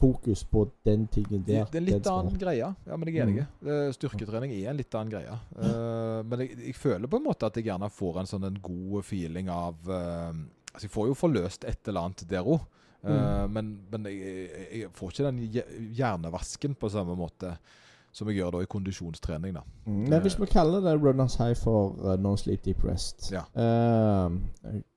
fokus 0.00 0.42
på 0.44 0.64
den 0.84 1.06
tingen 1.08 1.42
der. 1.46 1.64
Det 1.70 1.76
er 1.76 1.82
en 1.82 1.86
litt 1.88 2.06
annen 2.10 2.38
greie. 2.38 2.70
Ja, 2.86 2.96
men 2.96 3.08
jeg 3.08 3.16
er 3.20 3.26
enig. 3.28 3.46
Mm. 3.60 3.68
Eh, 3.74 3.92
Styrketrening 3.96 4.52
er 4.56 4.70
en 4.70 4.76
litt 4.80 4.94
annen 4.94 5.10
greie. 5.12 5.36
Eh, 5.60 6.22
men 6.26 6.44
jeg, 6.44 6.56
jeg 6.66 6.74
føler 6.78 7.06
på 7.10 7.16
en 7.20 7.26
måte 7.28 7.46
at 7.46 7.56
jeg 7.60 7.66
gjerne 7.70 7.90
får 7.90 8.20
en 8.22 8.30
sånn 8.30 8.44
en 8.50 8.58
god 8.62 9.04
feeling 9.04 9.48
av 9.50 9.76
eh, 9.88 10.32
Altså, 10.70 10.86
jeg 10.86 10.92
får 10.94 11.06
jo 11.08 11.14
forløst 11.18 11.64
et 11.66 11.88
eller 11.90 12.04
annet 12.06 12.20
der 12.30 12.46
òg. 12.46 12.60
Mm. 13.02 13.52
Men, 13.52 13.68
men 13.90 14.04
jeg- 14.06 14.66
jeg 14.82 14.90
får 14.94 15.10
ikke 15.10 15.24
den 15.32 15.38
hjernevasken 15.96 16.74
på 16.78 16.90
samme 16.92 17.16
måte 17.18 17.54
som 18.12 18.28
jeg 18.28 18.36
gjør 18.40 18.50
da 18.56 18.60
i 18.64 18.68
kondisjonstrening. 18.70 19.54
da. 19.54 19.60
Mm. 19.86 20.08
Men 20.10 20.20
hvis 20.24 20.38
vi 20.40 20.46
kaller 20.50 20.80
det 20.80 20.96
runners 21.02 21.34
high 21.38 21.54
for 21.56 21.94
uh, 22.02 22.16
non-sleep 22.18 22.64
deep 22.64 22.84
rest 22.84 23.30
Ja. 23.32 23.44
uh, 23.54 24.32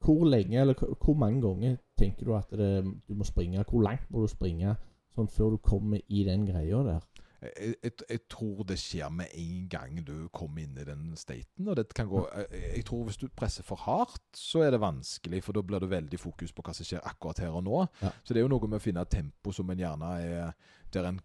Hvor 0.04 0.26
lenge, 0.26 0.60
eller 0.62 0.74
hvor 0.74 0.98
hvor 1.04 1.14
mange 1.14 1.42
ganger 1.42 1.76
tenker 2.00 2.26
du 2.26 2.36
at 2.36 2.50
det, 2.52 2.84
du 3.08 3.14
må 3.14 3.24
springe? 3.24 3.64
Hvor 3.70 3.82
langt 3.82 4.10
må 4.12 4.22
du 4.22 4.28
springe 4.28 4.76
sånn 5.14 5.28
før 5.30 5.50
du 5.54 5.58
kommer 5.58 6.00
i 6.10 6.24
den 6.26 6.46
greia 6.50 6.84
der? 6.84 7.04
Jeg, 7.44 7.76
jeg, 7.84 7.92
jeg 8.10 8.20
tror 8.32 8.64
det 8.64 8.78
skjer 8.80 9.10
med 9.12 9.26
en 9.36 9.66
gang 9.70 9.98
du 10.08 10.30
kommer 10.32 10.62
inn 10.64 10.78
i 10.80 10.86
den 10.88 11.10
staten. 11.20 11.68
og 11.68 11.76
det 11.76 11.90
kan 11.94 12.08
gå, 12.08 12.22
jeg, 12.38 12.62
jeg 12.78 12.86
tror 12.88 13.04
Hvis 13.04 13.18
du 13.20 13.28
presser 13.36 13.64
for 13.68 13.76
hardt, 13.84 14.22
så 14.34 14.62
er 14.64 14.72
det 14.72 14.80
vanskelig, 14.80 15.44
for 15.44 15.52
da 15.54 15.62
blir 15.62 15.80
det 15.84 15.90
veldig 15.92 16.20
fokus 16.20 16.54
på 16.56 16.64
hva 16.64 16.74
som 16.74 16.88
skjer 16.88 17.04
akkurat 17.04 17.40
her 17.44 17.52
og 17.52 17.66
nå. 17.68 17.86
Ja. 18.02 18.10
Så 18.24 18.34
det 18.34 18.40
er 18.40 18.48
jo 18.48 18.54
noe 18.56 18.68
med 18.68 18.80
å 18.80 18.84
finne 18.84 19.04
et 19.04 19.12
tempo 19.12 19.52
som 19.52 19.70
en 19.70 19.78
gjerne 19.84 20.14
er 20.24 20.54
der 20.94 21.10
en 21.10 21.20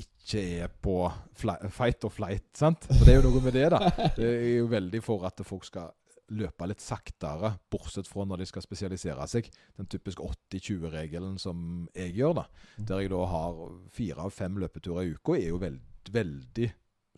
ikke 0.00 0.40
er 0.64 0.72
på 0.82 0.96
fight 1.36 2.04
or 2.06 2.12
flight. 2.12 2.48
sant? 2.56 2.86
For 2.88 3.04
det 3.04 3.14
er 3.14 3.20
jo 3.20 3.28
noe 3.28 3.42
med 3.44 3.54
det, 3.54 3.68
da. 3.74 3.80
Det 4.18 4.30
er 4.30 4.48
jo 4.58 4.70
veldig 4.72 5.02
for 5.04 5.26
at 5.28 5.42
folk 5.46 5.66
skal 5.68 5.92
løpe 6.34 6.66
litt 6.66 6.80
saktere, 6.80 7.50
bortsett 7.70 8.08
fra 8.08 8.24
når 8.24 8.40
de 8.40 8.46
skal 8.48 8.64
spesialisere 8.64 9.26
seg. 9.30 9.50
Den 9.76 9.90
typisk 9.92 10.22
80-20-regelen 10.24 11.36
som 11.42 11.84
jeg 11.94 12.14
gjør, 12.16 12.40
da. 12.40 12.46
Der 12.78 13.04
jeg 13.04 13.12
da 13.12 13.20
har 13.30 13.60
fire 13.92 14.26
av 14.26 14.32
fem 14.34 14.56
løpeturer 14.62 15.04
i 15.04 15.14
uka, 15.18 15.36
er 15.36 15.50
jo 15.52 15.60
veld, 15.62 15.82
veldig 16.14 16.70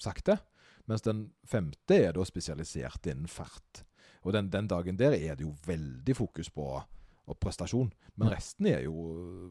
sakte. 0.02 0.40
Mens 0.90 1.02
den 1.06 1.28
femte 1.46 1.98
er 1.98 2.12
da 2.14 2.26
spesialisert 2.26 3.06
innen 3.10 3.30
fart. 3.30 3.84
Og 4.26 4.34
den, 4.34 4.50
den 4.50 4.68
dagen 4.70 4.98
der 4.98 5.14
er 5.14 5.38
det 5.38 5.46
jo 5.46 5.54
veldig 5.66 6.16
fokus 6.18 6.50
på 6.50 6.66
og 7.26 7.38
prestasjon. 7.42 7.88
Men 8.16 8.30
resten 8.32 8.68
er 8.70 8.84
jo 8.86 8.94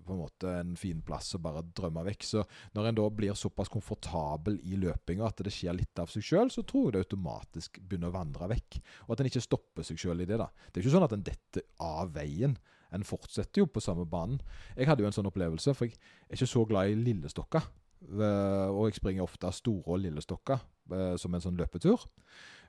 på 0.05 0.13
en 0.15 0.21
måte 0.21 0.51
en 0.61 0.75
fin 0.79 1.01
plass 1.05 1.33
å 1.35 1.41
bare 1.43 1.61
drømme 1.75 2.05
vekk. 2.07 2.23
Så 2.25 2.43
når 2.75 2.89
en 2.89 2.97
da 2.99 3.07
blir 3.11 3.35
såpass 3.37 3.69
komfortabel 3.73 4.57
i 4.63 4.77
løpinga 4.79 5.27
at 5.27 5.43
det 5.43 5.53
skjer 5.53 5.75
litt 5.77 5.99
av 6.01 6.09
seg 6.11 6.23
sjøl, 6.25 6.51
så 6.53 6.63
tror 6.63 6.87
jeg 6.87 6.95
det 6.95 7.03
automatisk 7.05 7.81
begynner 7.83 8.13
å 8.13 8.17
vandre 8.17 8.47
vekk. 8.55 8.79
Og 9.07 9.15
at 9.15 9.23
en 9.25 9.29
ikke 9.31 9.43
stopper 9.43 9.87
seg 9.87 9.99
sjøl 10.01 10.23
i 10.23 10.29
det. 10.29 10.39
da. 10.39 10.47
Det 10.71 10.79
er 10.79 10.85
ikke 10.85 10.95
sånn 10.95 11.07
at 11.09 11.17
en 11.17 11.27
detter 11.27 11.67
av 11.83 12.13
veien. 12.15 12.55
En 12.95 13.03
fortsetter 13.03 13.59
jo 13.63 13.67
på 13.67 13.83
samme 13.83 14.05
banen. 14.07 14.39
Jeg 14.77 14.87
hadde 14.87 15.03
jo 15.03 15.09
en 15.09 15.15
sånn 15.17 15.27
opplevelse, 15.27 15.73
for 15.75 15.89
jeg 15.89 15.97
er 16.29 16.37
ikke 16.39 16.47
så 16.47 16.63
glad 16.69 16.93
i 16.93 16.99
lillestokka. 17.01 17.63
Eh, 18.05 18.69
Og 18.71 18.87
jeg 18.87 18.99
springer 19.01 19.23
ofte 19.25 19.49
store 19.55 19.83
og 19.95 19.99
lillestokka 20.03 20.59
eh, 20.93 21.15
som 21.19 21.33
en 21.35 21.41
sånn 21.43 21.57
løpetur. 21.59 21.99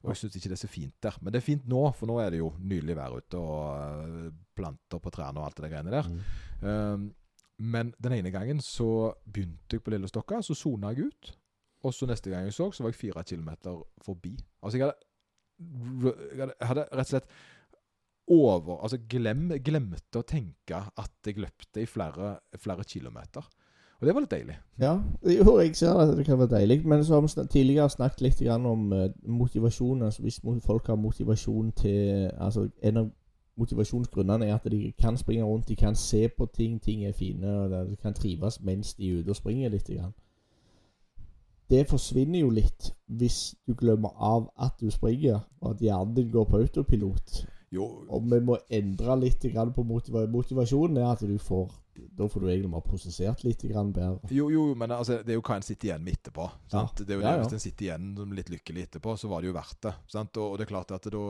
Og 0.07 0.13
jeg 0.13 0.21
syns 0.21 0.37
ikke 0.39 0.51
det 0.53 0.57
er 0.57 0.63
så 0.63 0.71
fint 0.71 0.97
der. 1.03 1.17
Men 1.21 1.35
det 1.35 1.41
er 1.41 1.47
fint 1.49 1.65
nå, 1.67 1.83
for 1.99 2.07
nå 2.07 2.21
er 2.23 2.31
det 2.31 2.39
jo 2.39 2.53
nydelig 2.63 2.95
vær 2.95 3.17
ute, 3.19 3.41
og 3.41 3.97
eh, 4.07 4.29
planter 4.57 5.03
på 5.03 5.13
trærne 5.15 5.43
og 5.43 5.49
alt 5.49 5.59
det 5.65 5.73
greiene 5.73 5.95
der. 5.95 6.11
Mm. 6.13 6.21
Um, 6.63 7.09
men 7.67 7.91
den 8.03 8.15
ene 8.19 8.31
gangen 8.31 8.61
så 8.63 9.11
begynte 9.25 9.79
jeg 9.79 9.83
på 9.83 9.91
Lillestokka, 9.91 10.39
så 10.45 10.55
sona 10.55 10.93
jeg 10.95 11.11
ut. 11.11 11.33
Og 11.87 11.95
så 11.95 12.07
neste 12.09 12.31
gang 12.31 12.47
jeg 12.47 12.55
så, 12.55 12.71
så 12.71 12.85
var 12.85 12.93
jeg 12.93 13.01
fire 13.01 13.25
kilometer 13.27 13.83
forbi. 14.05 14.37
Altså, 14.63 14.79
jeg 14.79 14.87
hadde, 14.87 14.97
jeg 16.33 16.41
hadde, 16.41 16.57
jeg 16.61 16.71
hadde 16.71 16.89
rett 16.93 17.07
og 17.07 17.13
slett 17.15 17.37
over 18.27 18.81
Altså 18.83 18.99
glem, 19.07 19.53
glemte 19.63 20.19
å 20.19 20.27
tenke 20.27 20.81
at 20.99 21.29
jeg 21.29 21.39
løpte 21.39 21.85
i 21.85 21.87
flere, 21.87 22.33
flere 22.59 22.87
kilometer. 22.89 23.47
Og 24.01 24.07
det 24.07 24.15
var 24.15 24.21
litt 24.21 24.31
deilig. 24.31 24.57
Ja, 24.79 24.99
jo, 25.25 25.59
jeg 25.59 25.77
ser 25.77 25.97
at 25.97 26.17
det 26.19 26.27
kan 26.27 26.39
være 26.39 26.59
deilig. 26.59 26.87
Men 26.87 27.05
så 27.05 27.15
har 27.15 27.21
vi 27.25 27.47
tidligere 27.49 27.91
snakket 27.91 28.21
litt 28.21 28.43
om 28.49 28.93
eh, 28.93 29.09
motivasjon. 29.25 30.03
Altså 30.03 30.23
Hvis 30.23 30.41
folk 30.65 30.87
har 30.87 30.97
motivasjon 30.97 31.73
til 31.73 32.31
Altså 32.39 32.69
En 32.83 32.97
av 32.97 33.11
motivasjonsgrunnene 33.57 34.47
er 34.47 34.55
at 34.55 34.69
de 34.71 34.93
kan 35.01 35.17
springe 35.17 35.45
rundt, 35.45 35.69
de 35.69 35.77
kan 35.77 35.95
se 35.95 36.29
på 36.29 36.47
ting, 36.47 36.83
ting 36.83 37.05
er 37.05 37.13
fine, 37.13 37.61
og 37.61 37.71
de 37.89 37.97
kan 37.97 38.15
trives 38.15 38.61
mens 38.63 38.95
de 38.95 39.09
er 39.11 39.19
ute 39.21 39.33
og 39.33 39.37
springer 39.37 39.73
litt. 39.73 39.91
Det 41.71 41.87
forsvinner 41.89 42.41
jo 42.41 42.51
litt 42.51 42.93
hvis 43.07 43.55
du 43.67 43.75
glemmer 43.75 44.13
av 44.21 44.51
at 44.61 44.77
du 44.81 44.91
springer, 44.91 45.41
og 45.61 45.71
at 45.71 45.81
hjernen 45.81 46.15
din 46.15 46.31
går 46.31 46.45
på 46.45 46.57
autopilot. 46.57 47.47
Jo, 47.73 47.89
Og 48.09 48.23
vi 48.31 48.41
må 48.41 48.59
endre 48.71 49.21
litt 49.21 49.47
på 49.75 49.83
motiva 49.83 50.27
motivasjonen. 50.27 50.97
er 50.97 51.11
at 51.11 51.21
du 51.21 51.39
får 51.39 51.73
Da 52.17 52.29
får 52.29 52.43
du 52.43 52.49
egentlig 52.51 52.71
bare 52.73 52.87
prosessert 52.87 53.43
litt 53.47 53.65
bedre. 53.65 54.31
Jo, 54.33 54.49
jo, 54.53 54.67
men 54.79 54.95
altså, 54.95 55.21
det 55.25 55.35
er 55.35 55.39
jo 55.39 55.45
hva 55.47 55.59
en 55.59 55.67
sitter 55.67 55.91
igjen 55.91 56.05
med 56.05 56.19
etterpå. 56.19 56.47
Sant? 56.73 57.01
Ja. 57.01 57.07
Det 57.07 57.15
er 57.15 57.21
jo 57.21 57.25
det, 57.25 57.33
ja. 57.33 57.43
Hvis 57.43 57.57
en 57.57 57.65
sitter 57.65 57.89
igjen 57.89 58.37
litt 58.37 58.53
lykkelig 58.53 58.87
etterpå, 58.87 59.17
så 59.21 59.31
var 59.33 59.43
det 59.43 59.51
jo 59.51 59.57
verdt 59.57 59.81
det. 59.89 59.95
Sant? 60.13 60.41
Og, 60.41 60.53
og 60.53 60.61
det 60.61 60.67
er 60.67 60.73
klart 60.73 60.95
at 60.97 61.11
da, 61.13 61.25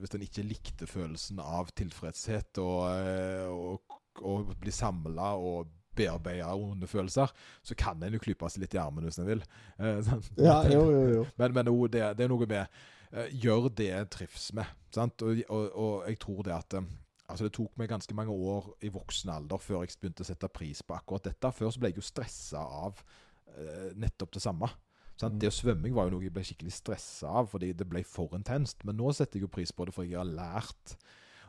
hvis 0.00 0.16
en 0.16 0.26
ikke 0.26 0.46
likte 0.46 0.88
følelsen 0.90 1.42
av 1.42 1.70
tilfredshet 1.78 2.62
og, 2.62 2.80
eh, 2.96 3.46
og, 3.50 4.00
og 4.22 4.52
bli 4.62 4.74
samla 4.74 5.34
og 5.38 5.70
bearbeide 5.96 6.48
onde 6.56 6.88
følelser, 6.88 7.30
så 7.62 7.76
kan 7.78 8.02
en 8.02 8.16
jo 8.16 8.22
klype 8.22 8.48
seg 8.48 8.64
litt 8.64 8.76
i 8.76 8.80
armen 8.80 9.04
hvis 9.08 9.20
en 9.20 9.28
vil. 9.28 9.44
Eh. 9.78 10.12
Ja, 10.40 10.62
jo, 10.70 10.86
jo, 10.88 11.04
jo. 11.18 11.28
Men, 11.40 11.56
men 11.58 11.72
det, 11.92 12.04
det 12.16 12.26
er 12.26 12.32
noe 12.32 12.48
med 12.48 12.64
eh, 13.12 13.28
gjør 13.44 13.68
det 13.76 13.90
en 13.98 14.12
trives 14.12 14.50
med. 14.56 14.68
Sant? 14.94 15.24
Og, 15.24 15.42
og, 15.48 15.68
og 15.72 16.08
jeg 16.08 16.20
tror 16.22 16.42
det 16.48 16.56
at 16.56 16.78
eh, 16.80 16.90
Altså 17.32 17.48
Det 17.48 17.54
tok 17.56 17.76
meg 17.80 17.90
ganske 17.90 18.14
mange 18.16 18.34
år 18.34 18.70
i 18.84 18.90
voksen 18.92 19.32
alder 19.32 19.60
før 19.62 19.86
jeg 19.86 19.96
begynte 20.00 20.24
å 20.24 20.28
sette 20.28 20.50
pris 20.52 20.82
på 20.84 20.96
akkurat 20.96 21.30
dette. 21.30 21.52
Før 21.56 21.72
så 21.72 21.80
ble 21.80 21.92
jeg 21.92 22.02
jo 22.02 22.04
stressa 22.04 22.60
av 22.60 23.00
eh, 23.56 23.92
nettopp 23.96 24.36
det 24.36 24.44
samme. 24.44 24.68
Mm. 25.22 25.38
Det 25.40 25.48
å 25.48 25.54
svømming 25.54 25.94
var 25.94 26.08
jo 26.08 26.16
noe 26.16 26.26
jeg 26.26 26.34
ble 26.34 26.44
skikkelig 26.44 26.74
stressa 26.74 27.30
av 27.40 27.48
fordi 27.52 27.72
det 27.78 27.86
ble 27.88 28.04
for 28.06 28.36
intenst. 28.36 28.84
Men 28.84 28.98
nå 29.00 29.12
setter 29.16 29.38
jeg 29.38 29.46
jo 29.46 29.54
pris 29.54 29.72
på 29.72 29.88
det 29.88 29.96
for 29.96 30.08
jeg 30.08 30.18
har 30.20 30.28
lært 30.28 30.96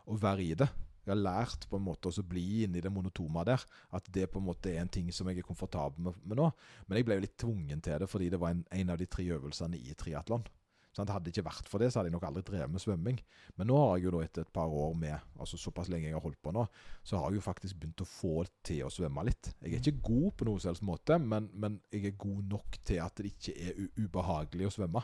å 0.08 0.18
være 0.20 0.46
i 0.46 0.58
det. 0.64 0.70
Jeg 1.04 1.12
har 1.12 1.20
lært 1.20 1.68
på 1.68 1.76
en 1.76 1.84
måte 1.84 2.08
å 2.08 2.26
bli 2.28 2.64
inni 2.64 2.82
det 2.84 2.92
monotoma 2.94 3.44
der. 3.48 3.64
At 3.92 4.08
det 4.16 4.30
på 4.32 4.40
en 4.40 4.48
måte 4.48 4.72
er 4.72 4.84
en 4.84 4.92
ting 4.92 5.12
som 5.12 5.28
jeg 5.28 5.42
er 5.42 5.48
komfortabel 5.48 6.08
med, 6.08 6.20
med 6.24 6.40
nå. 6.40 6.50
Men 6.88 7.00
jeg 7.00 7.08
ble 7.10 7.20
jo 7.20 7.26
litt 7.26 7.40
tvungen 7.44 7.84
til 7.84 8.00
det 8.00 8.10
fordi 8.12 8.32
det 8.32 8.40
var 8.40 8.56
en, 8.56 8.64
en 8.72 8.94
av 8.94 9.02
de 9.02 9.10
tre 9.12 9.28
øvelsene 9.36 9.80
i 9.80 9.96
triatlon. 10.00 10.46
Sånn, 10.94 11.10
hadde 11.10 11.26
det 11.26 11.34
ikke 11.34 11.48
vært 11.48 11.70
for 11.72 11.82
det, 11.82 11.88
så 11.90 12.00
hadde 12.00 12.12
jeg 12.12 12.14
nok 12.14 12.28
aldri 12.28 12.44
drevet 12.46 12.70
med 12.70 12.82
svømming. 12.84 13.18
Men 13.58 13.70
nå 13.70 13.78
har 13.80 13.96
jeg 13.98 14.06
jo 14.06 14.12
da 14.14 14.20
etter 14.22 14.46
et 14.46 14.52
par 14.54 14.70
år 14.78 14.94
med, 15.02 15.32
altså 15.42 15.58
såpass 15.58 15.90
lenge 15.90 16.06
jeg 16.06 16.14
har 16.14 16.22
holdt 16.22 16.42
på 16.46 16.54
nå, 16.54 16.68
så 17.02 17.18
har 17.18 17.32
jeg 17.32 17.40
jo 17.40 17.46
faktisk 17.48 17.80
begynt 17.82 18.04
å 18.06 18.10
få 18.10 18.36
til 18.66 18.84
å 18.86 18.92
svømme 18.94 19.26
litt. 19.26 19.50
Jeg 19.64 19.74
er 19.74 19.82
ikke 19.82 20.06
god 20.12 20.30
på 20.38 20.48
noen 20.50 20.62
selvs 20.62 20.84
måte, 20.86 21.18
men, 21.18 21.50
men 21.58 21.80
jeg 21.90 22.12
er 22.12 22.22
god 22.22 22.46
nok 22.54 22.78
til 22.86 23.02
at 23.02 23.18
det 23.18 23.34
ikke 23.34 23.58
er 23.58 23.84
ubehagelig 23.98 24.70
å 24.70 24.76
svømme. 24.78 25.04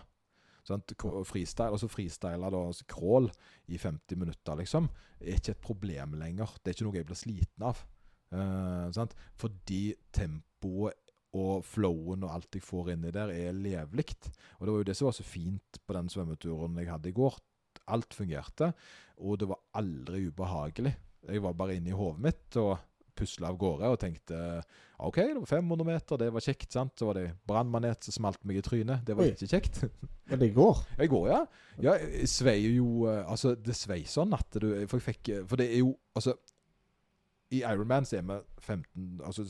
Sant? 0.69 0.93
Freestyle, 1.25 1.73
altså 1.73 1.89
freestyle 1.89 2.53
da, 2.53 2.61
altså 2.69 2.85
crawl 2.89 3.31
i 3.73 3.79
50 3.81 4.21
minutter, 4.21 4.59
liksom, 4.61 4.91
er 5.23 5.39
ikke 5.39 5.55
et 5.55 5.63
problem 5.65 6.19
lenger. 6.21 6.53
Det 6.61 6.69
er 6.69 6.77
ikke 6.77 6.89
noe 6.91 6.99
jeg 6.99 7.09
blir 7.09 7.23
sliten 7.23 7.65
av. 7.71 7.81
Uh, 8.29 8.93
Fordi 9.41 9.95
tempoet 10.13 11.08
og 11.37 11.63
flowen 11.67 12.23
og 12.25 12.33
alt 12.33 12.57
jeg 12.57 12.65
får 12.65 12.93
inni 12.95 13.11
der, 13.13 13.29
er 13.29 13.53
levelig. 13.53 14.15
Og 14.57 14.65
det 14.65 14.73
var 14.73 14.79
jo 14.81 14.87
det 14.89 14.97
som 14.97 15.09
var 15.09 15.17
så 15.19 15.25
fint 15.27 15.79
på 15.85 15.93
den 15.97 16.09
svømmeturen 16.09 16.77
jeg 16.81 16.89
hadde 16.89 17.11
i 17.11 17.15
går. 17.17 17.37
Alt 17.93 18.13
fungerte, 18.17 18.71
og 19.21 19.39
det 19.41 19.49
var 19.49 19.61
aldri 19.77 20.27
ubehagelig. 20.29 20.95
Jeg 21.29 21.41
var 21.43 21.57
bare 21.57 21.75
inne 21.77 21.91
i 21.91 21.97
hodet 21.97 22.23
mitt 22.23 22.57
og 22.61 22.77
pusla 23.19 23.49
av 23.51 23.57
gårde 23.59 23.89
og 23.91 23.97
tenkte 23.99 24.37
OK, 25.03 25.17
det 25.19 25.35
var 25.35 25.47
500 25.49 25.87
meter, 25.87 26.19
det 26.21 26.29
var 26.31 26.43
kjekt. 26.43 26.71
sant? 26.71 26.93
Så 26.99 27.07
var 27.09 27.17
det 27.19 27.25
brannmanet 27.47 28.03
som 28.07 28.15
smalt 28.15 28.39
meg 28.47 28.59
i 28.59 28.63
trynet. 28.63 29.03
Det 29.07 29.15
var 29.15 29.27
Oi. 29.27 29.33
ikke 29.33 29.49
kjekt. 29.51 29.81
Men 30.31 30.39
det 30.39 30.53
går. 30.55 30.81
Jeg 30.99 31.11
går, 31.11 31.27
ja. 31.31 31.39
Ja, 31.83 31.95
jeg 31.99 32.29
svei 32.29 32.57
jo 32.75 33.07
eh, 33.09 33.23
Altså, 33.25 33.55
det 33.55 33.75
svei 33.75 34.03
sånn 34.07 34.35
at 34.37 34.59
du 34.61 34.67
For 34.91 34.99
jeg 34.99 35.05
fikk 35.07 35.29
For 35.49 35.57
det 35.57 35.69
er 35.71 35.79
jo 35.79 35.93
Altså 36.19 36.35
i 37.55 37.63
Ironman 37.63 38.05
så 38.05 38.19
er 38.19 38.27
vi 38.27 38.35
15 38.61 39.21
altså, 39.25 39.45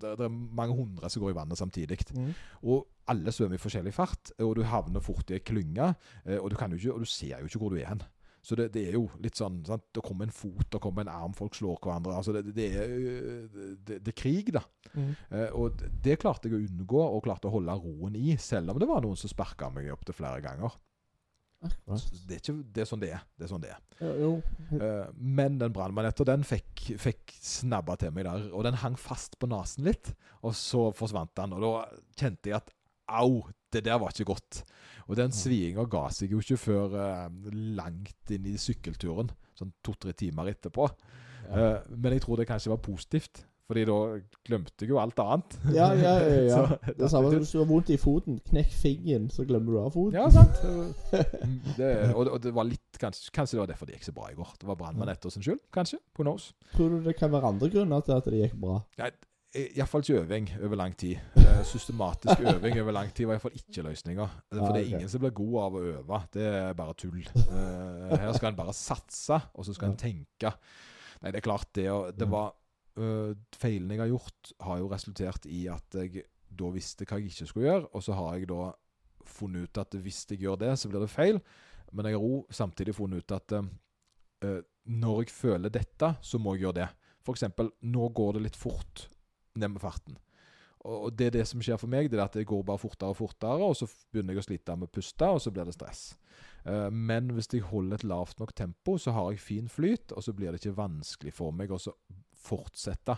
det, 0.00 0.14
er 0.24 0.32
mange 0.32 0.76
hundre 0.76 1.10
som 1.12 1.22
går 1.22 1.34
i 1.34 1.36
vannet 1.36 1.60
samtidig. 1.60 1.98
Mm. 2.16 2.32
Og 2.62 2.86
alle 3.12 3.34
svømmer 3.34 3.58
i 3.58 3.62
forskjellig 3.62 3.92
fart, 3.94 4.32
og 4.40 4.56
du 4.56 4.62
havner 4.64 5.04
fort 5.04 5.30
i 5.30 5.36
ei 5.36 5.44
klynge. 5.44 5.94
eh, 6.24 6.38
Og 6.38 6.50
du, 6.50 6.56
kan 6.56 6.72
jo 6.72 6.80
ikke, 6.80 6.94
og 6.94 7.00
du 7.04 7.10
ser 7.12 7.38
jo 7.40 7.50
ikke 7.50 7.60
hvor 7.60 7.74
du 7.74 7.80
er 7.82 7.90
hen. 7.90 8.02
Så 8.42 8.56
det, 8.58 8.72
det 8.74 8.88
er 8.88 8.96
jo 8.96 9.04
litt 9.22 9.38
sånn 9.38 9.60
sant? 9.66 9.84
Det 9.94 10.02
kommer 10.02 10.26
en 10.26 10.34
fot, 10.34 10.64
det 10.72 10.80
kommer 10.82 11.04
en 11.04 11.12
arm, 11.12 11.34
folk 11.38 11.54
slår 11.54 11.76
hverandre. 11.78 12.16
altså 12.16 12.32
Det, 12.34 12.54
det, 12.56 12.70
er, 12.74 12.94
det, 13.86 14.00
det 14.02 14.14
er 14.14 14.18
krig, 14.18 14.50
da. 14.56 14.64
Mm. 14.96 15.12
Eh, 15.30 15.50
og 15.54 15.84
det 16.02 16.18
klarte 16.24 16.50
jeg 16.50 16.56
å 16.58 16.64
unngå, 16.64 17.04
og 17.04 17.22
klarte 17.28 17.46
å 17.50 17.54
holde 17.54 17.76
roen 17.84 18.16
i, 18.18 18.32
selv 18.42 18.72
om 18.74 18.80
det 18.82 18.88
var 18.90 19.04
noen 19.04 19.20
som 19.20 19.30
sparka 19.30 19.70
meg 19.70 19.92
opptil 19.94 20.16
flere 20.18 20.42
ganger. 20.42 20.74
Det 21.62 22.36
er, 22.36 22.40
ikke, 22.40 22.54
det 22.74 22.82
er 22.82 22.88
sånn 22.88 23.02
det 23.02 23.10
er. 23.14 23.24
Det 23.38 23.46
er 23.46 23.50
sånn 23.52 23.62
det 23.62 23.70
er. 23.70 23.80
Ja, 24.02 24.12
jo. 24.18 24.30
Eh, 24.74 25.10
men 25.38 25.58
den 25.60 25.74
brannmanetten 25.74 26.26
den 26.26 26.46
fikk, 26.46 26.88
fikk 26.98 27.34
snabba 27.38 27.94
til 28.00 28.14
meg 28.14 28.26
der, 28.26 28.48
og 28.50 28.66
den 28.66 28.78
hang 28.82 28.98
fast 28.98 29.38
på 29.38 29.50
nesen 29.50 29.86
litt. 29.86 30.10
Og 30.42 30.56
så 30.58 30.88
forsvant 30.96 31.34
den, 31.38 31.54
og 31.54 31.62
da 31.62 31.72
kjente 32.18 32.50
jeg 32.50 32.58
at 32.58 32.72
au, 33.12 33.44
det 33.72 33.84
der 33.86 34.00
var 34.02 34.14
ikke 34.14 34.30
godt. 34.32 34.62
Og 35.06 35.16
den 35.18 35.34
sviinga 35.34 35.84
ga 35.90 36.06
seg 36.14 36.34
jo 36.34 36.42
ikke 36.42 36.60
før 36.60 36.98
eh, 36.98 37.54
langt 37.78 38.34
inn 38.34 38.50
i 38.50 38.58
sykkelturen, 38.60 39.30
sånn 39.58 39.74
to-tre 39.84 40.14
timer 40.18 40.50
etterpå. 40.52 40.88
Ja. 41.46 41.54
Eh, 41.54 41.94
men 41.94 42.16
jeg 42.16 42.26
tror 42.26 42.40
det 42.40 42.48
kanskje 42.50 42.74
var 42.74 42.82
positivt, 42.82 43.44
Fordi 43.70 43.84
da 43.88 43.96
glemte 44.44 44.82
jeg 44.84 44.90
jo 44.90 44.98
alt 45.00 45.18
annet. 45.22 45.54
Ja, 45.72 45.86
ja, 45.94 46.14
ja. 46.18 46.40
ja. 46.48 46.62
Så- 46.82 46.94
Det 46.98 47.10
samme 47.10 47.30
som 47.30 47.38
hvis 47.38 47.52
du 47.54 47.58
har 47.62 47.68
vondt 47.70 47.90
i 47.94 47.96
foten. 47.96 48.40
Knekk 48.50 48.72
fingeren, 48.82 49.30
så 49.30 49.44
glemmer 49.48 49.72
du 49.72 49.78
av 49.80 49.92
foten. 49.94 50.18
Ja, 50.18 50.28
sant. 50.30 50.58
Mm, 51.42 51.58
Det, 51.76 51.90
og, 52.14 52.26
og 52.32 52.38
det 52.42 52.52
var 52.54 52.64
litt 52.68 52.98
kanskje, 53.00 53.30
kanskje 53.34 53.56
det 53.56 53.60
var 53.62 53.70
derfor 53.72 53.86
det 53.88 53.96
gikk 53.98 54.06
så 54.08 54.12
bra 54.16 54.28
i 54.30 54.34
går. 54.38 54.54
Det 54.60 54.66
var 54.68 54.76
brannmanetter 54.80 55.30
sin 55.34 55.42
skyld, 55.44 55.60
kanskje. 55.74 55.98
Who 56.18 56.24
knows? 56.26 56.52
Tror 56.76 56.88
du 56.92 57.02
det 57.04 57.16
kan 57.18 57.32
være 57.32 57.48
andre 57.54 57.68
grunner 57.72 58.00
til 58.06 58.12
at 58.16 58.24
det 58.30 58.40
gikk 58.44 58.56
bra? 58.62 58.78
Iallfall 59.52 60.00
ikke 60.00 60.20
øving 60.22 60.46
over 60.64 60.76
lang 60.80 60.94
tid. 60.96 61.18
Eh, 61.36 61.58
systematisk 61.68 62.40
øving 62.54 62.78
over 62.80 62.94
lang 62.96 63.10
tid 63.14 63.26
var 63.28 63.36
iallfall 63.36 63.52
ikke 63.58 63.82
løsninga. 63.84 64.26
For 64.52 64.64
Ah, 64.64 64.72
det 64.72 64.80
er 64.86 64.94
ingen 64.96 65.10
som 65.12 65.20
blir 65.20 65.34
god 65.36 65.58
av 65.66 65.76
å 65.76 65.82
øve. 65.90 66.20
Det 66.32 66.46
er 66.48 66.72
bare 66.78 66.94
tull. 66.96 67.20
Eh, 67.20 68.16
her 68.16 68.32
skal 68.38 68.48
en 68.54 68.56
bare 68.62 68.72
satse, 68.76 69.40
og 69.54 69.66
så 69.68 69.74
skal 69.76 69.92
en 69.92 69.98
tenke. 70.00 70.54
Nei, 71.22 71.30
det 71.34 71.42
er 71.42 71.44
klart 71.50 71.68
det. 71.76 71.90
Og 71.92 72.14
det 72.16 72.30
var 72.32 72.54
øh, 72.98 73.34
Feilene 73.56 73.96
jeg 73.96 74.04
har 74.04 74.12
gjort, 74.12 74.52
har 74.60 74.80
jo 74.82 74.90
resultert 74.92 75.46
i 75.46 75.66
at 75.72 75.98
jeg 75.98 76.24
da 76.52 76.72
visste 76.74 77.06
hva 77.08 77.18
jeg 77.20 77.32
ikke 77.32 77.48
skulle 77.48 77.68
gjøre, 77.68 77.86
og 77.92 78.02
så 78.04 78.16
har 78.18 78.34
jeg 78.36 78.50
da 78.50 78.72
funnet 79.28 79.68
ut 79.68 79.80
at 79.80 79.94
hvis 80.04 80.24
jeg 80.30 80.42
gjør 80.42 80.58
det, 80.60 80.74
så 80.78 80.90
blir 80.90 81.04
det 81.04 81.12
feil. 81.12 81.38
Men 81.92 82.08
jeg 82.08 82.18
har 82.18 82.26
òg 82.26 82.52
samtidig 82.52 82.94
funnet 82.96 83.22
ut 83.22 83.34
at 83.36 83.54
uh, 83.60 84.58
når 84.88 85.22
jeg 85.22 85.32
føler 85.32 85.72
dette, 85.72 86.10
så 86.20 86.40
må 86.40 86.56
jeg 86.56 86.66
gjøre 86.66 86.78
det. 86.82 86.90
Eksempel, 87.32 87.70
nå 87.86 88.08
går 88.16 88.36
det 88.36 88.44
litt 88.48 88.58
fort 88.58 89.06
ned 89.54 89.74
med 89.74 89.82
farten. 89.82 90.18
Og 90.88 91.12
det 91.14 91.28
er 91.28 91.36
det 91.36 91.44
som 91.46 91.62
skjer 91.62 91.78
for 91.78 91.90
meg, 91.90 92.08
det 92.10 92.18
er 92.18 92.24
at 92.24 92.34
det 92.34 92.48
går 92.50 92.64
bare 92.66 92.80
fortere 92.82 93.14
og 93.14 93.20
fortere, 93.20 93.62
og 93.62 93.76
så 93.78 93.86
begynner 94.10 94.34
jeg 94.34 94.42
å 94.42 94.46
slite 94.48 94.74
med 94.74 94.90
å 94.90 94.94
puste, 94.96 95.28
og 95.30 95.38
så 95.44 95.52
blir 95.54 95.68
det 95.68 95.76
stress. 95.76 96.00
Eh, 96.66 96.88
Men 96.90 97.30
hvis 97.36 97.52
jeg 97.52 97.68
holder 97.68 98.00
et 98.00 98.08
lavt 98.10 98.40
nok 98.42 98.54
tempo, 98.58 98.96
så 98.98 99.14
har 99.14 99.30
jeg 99.30 99.44
fin 99.44 99.68
flyt, 99.70 100.10
og 100.10 100.24
så 100.26 100.34
blir 100.34 100.50
det 100.50 100.58
ikke 100.58 100.80
vanskelig 100.80 101.34
for 101.36 101.54
meg 101.54 101.70
å 101.70 101.78
fortsette. 102.42 103.16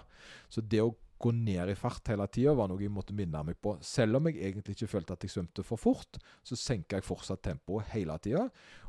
Så 0.53 0.61
det 0.63 0.83
å 0.85 0.93
gå 1.25 1.31
ned 1.33 1.71
i 1.71 1.75
fart 1.79 2.09
hele 2.11 2.27
tida 2.29 2.53
var 2.59 2.67
noe 2.69 2.83
jeg 2.83 2.91
måtte 2.93 3.15
minne 3.17 3.41
meg 3.47 3.57
på. 3.63 3.77
Selv 3.87 4.19
om 4.19 4.27
jeg 4.29 4.43
egentlig 4.45 4.75
ikke 4.75 4.89
følte 4.91 5.15
at 5.15 5.23
jeg 5.25 5.31
svømte 5.33 5.63
for 5.65 5.81
fort, 5.81 6.19
så 6.45 6.59
senka 6.59 6.99
jeg 6.99 7.07
fortsatt 7.07 7.41
tempoet 7.47 7.87
hele 7.95 8.17
tida. 8.21 8.43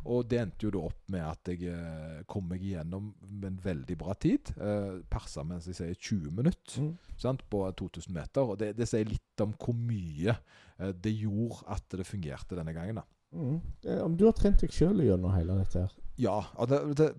Og 0.10 0.26
det 0.28 0.42
endte 0.42 0.66
jo 0.68 0.72
da 0.76 0.82
opp 0.90 1.06
med 1.14 1.24
at 1.24 1.52
jeg 1.54 1.70
eh, 1.72 2.24
kom 2.28 2.50
meg 2.50 2.66
igjennom 2.66 3.14
med 3.30 3.48
en 3.54 3.60
veldig 3.64 3.98
bra 4.02 4.18
tid. 4.20 4.52
Eh, 4.58 4.98
Persa 5.08 5.46
mens 5.48 5.70
jeg 5.70 5.78
sier 5.80 5.96
20 5.96 6.34
minutter 6.42 6.82
Mm. 6.82 6.92
sant, 7.22 7.46
på 7.50 7.62
2000 7.78 8.12
meter. 8.18 8.42
Og 8.52 8.58
det, 8.60 8.74
det 8.76 8.90
sier 8.90 9.08
litt 9.08 9.46
om 9.46 9.54
hvor 9.62 9.78
mye 9.78 10.36
eh, 10.36 10.92
det 10.92 11.14
gjorde 11.22 11.62
at 11.78 11.88
det 12.02 12.10
fungerte 12.10 12.58
denne 12.58 12.74
gangen. 12.76 13.00
da. 13.00 13.06
Mm. 13.36 13.62
Om 14.10 14.18
du 14.18 14.26
har 14.28 14.36
trent 14.36 14.60
deg 14.66 14.74
sjøl 14.76 15.06
gjennom 15.06 15.32
hele 15.38 15.56
dette 15.62 15.86
her 15.86 15.96
Ja, 16.16 16.38
det, 16.70 16.80
det, 16.96 17.10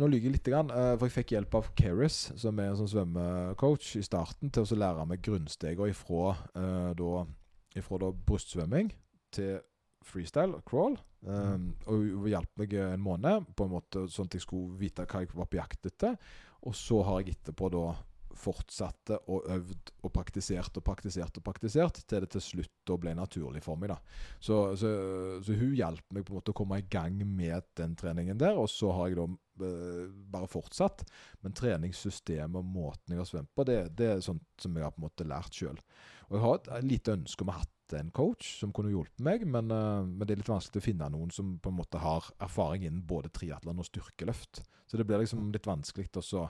nå 0.00 0.08
lyver 0.10 0.26
jeg 0.26 0.34
litt, 0.34 0.48
grann, 0.50 0.72
eh, 0.74 0.94
for 0.98 1.06
jeg 1.06 1.14
fikk 1.20 1.34
hjelp 1.36 1.54
av 1.60 1.68
Keris, 1.78 2.18
som 2.40 2.58
er 2.58 2.72
en 2.72 2.80
sånn 2.80 2.90
svømmecoach, 2.90 3.92
i 4.00 4.02
starten 4.02 4.50
til 4.50 4.66
å 4.66 4.78
lære 4.80 5.06
meg 5.06 5.22
grunnstegene 5.22 5.92
ifra, 5.92 6.34
eh, 6.58 6.90
da, 6.98 7.24
ifra 7.78 8.00
da 8.02 8.10
brystsvømming 8.26 8.90
til 9.36 9.60
freestyle 10.06 10.58
og 10.58 10.66
crawl. 10.66 10.98
Um, 11.20 11.74
og 11.92 12.28
hjalp 12.32 12.62
meg 12.62 12.72
en 12.80 13.02
måned, 13.04 13.50
på 13.52 13.66
en 13.66 13.74
måte 13.74 14.06
sånn 14.08 14.30
at 14.30 14.38
jeg 14.38 14.46
skulle 14.46 14.78
vite 14.80 15.04
hva 15.04 15.20
jeg 15.20 15.34
var 15.36 15.50
på 15.52 15.58
jakt 15.58 15.90
etter. 15.90 16.16
Og 16.64 16.72
så 16.76 17.02
har 17.04 17.20
jeg 17.20 17.36
etterpå 17.36 17.68
da 17.72 17.84
fortsatte 18.40 19.18
og 19.30 19.46
øvd 19.52 19.92
og 20.04 20.12
praktisert 20.14 20.76
og 20.78 20.84
praktisert 20.86 21.36
og 21.38 21.44
praktisert 21.46 22.00
til 22.02 22.24
det 22.24 22.30
til 22.34 22.44
slutt 22.44 22.72
da 22.88 22.96
ble 23.00 23.14
naturlig 23.16 23.62
for 23.64 23.80
meg. 23.80 23.92
da. 23.92 23.98
Så, 24.40 24.58
så, 24.80 24.90
så 25.44 25.56
hun 25.58 25.76
hjalp 25.78 26.04
meg 26.14 26.26
på 26.26 26.34
en 26.34 26.40
måte 26.40 26.54
å 26.54 26.58
komme 26.60 26.80
i 26.80 26.88
gang 26.90 27.18
med 27.26 27.68
den 27.78 27.96
treningen 27.98 28.40
der, 28.40 28.58
og 28.58 28.70
så 28.72 28.92
har 28.96 29.10
jeg 29.10 29.20
da 29.20 29.26
eh, 29.66 30.06
bare 30.32 30.50
fortsatt. 30.50 31.04
Men 31.44 31.56
treningssystemet 31.56 32.60
og 32.60 32.70
måten 32.70 33.14
jeg 33.14 33.22
har 33.22 33.28
svømt 33.28 33.52
på, 33.54 33.66
det, 33.68 33.82
det 33.98 34.14
er 34.14 34.24
sånt 34.24 34.46
som 34.60 34.76
jeg 34.76 34.86
har 34.86 34.96
på 34.96 35.02
en 35.02 35.08
måte 35.08 35.28
lært 35.28 35.60
sjøl. 35.60 35.78
Og 36.30 36.38
jeg 36.38 36.46
har 36.46 36.58
et, 36.58 36.72
lite 36.86 37.14
ønske 37.18 37.44
om 37.44 37.52
å 37.52 37.58
ha 37.58 37.64
hatt 37.64 37.76
en 37.98 38.10
coach 38.14 38.52
som 38.60 38.70
kunne 38.74 38.92
hjulpet 38.92 39.22
meg, 39.26 39.46
men, 39.50 39.70
eh, 39.74 40.02
men 40.06 40.24
det 40.24 40.34
er 40.34 40.42
litt 40.42 40.52
vanskelig 40.52 40.82
å 40.82 40.88
finne 40.90 41.12
noen 41.12 41.32
som 41.34 41.56
på 41.62 41.72
en 41.72 41.80
måte 41.80 42.02
har 42.02 42.30
erfaring 42.42 42.86
innen 42.86 43.06
både 43.06 43.32
triatlon 43.34 43.82
og 43.82 43.88
styrkeløft. 43.88 44.62
Så 44.86 44.98
det 44.98 45.06
blir 45.06 45.22
liksom 45.22 45.50
litt 45.54 45.68
vanskelig 45.68 46.10
å 46.18 46.46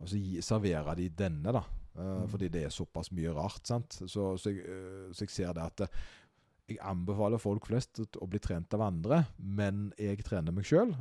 og 0.00 0.08
så 0.08 0.16
gi, 0.18 0.40
servere 0.44 0.96
de 0.98 1.10
denne, 1.12 1.52
da. 1.52 1.64
Eh, 1.66 2.00
Mm. 2.00 2.28
Fordi 2.30 2.48
det 2.48 2.64
er 2.64 2.70
såpass 2.72 3.10
mye 3.12 3.32
rart. 3.34 3.66
sant? 3.66 3.92
Så, 4.06 4.36
så, 4.38 4.50
jeg, 4.50 4.64
eh, 4.64 5.12
så 5.12 5.26
jeg 5.26 5.30
ser 5.34 5.52
det 5.52 5.62
at 5.64 5.80
eh, 5.80 5.88
jeg 6.70 6.78
anbefaler 6.86 7.38
folk 7.42 7.66
flest 7.66 7.98
å 7.98 8.28
bli 8.30 8.38
trent 8.38 8.72
av 8.74 8.84
andre, 8.86 9.24
men 9.38 9.88
jeg 9.98 10.22
trener 10.22 10.54
meg 10.54 10.64
sjøl. 10.64 10.92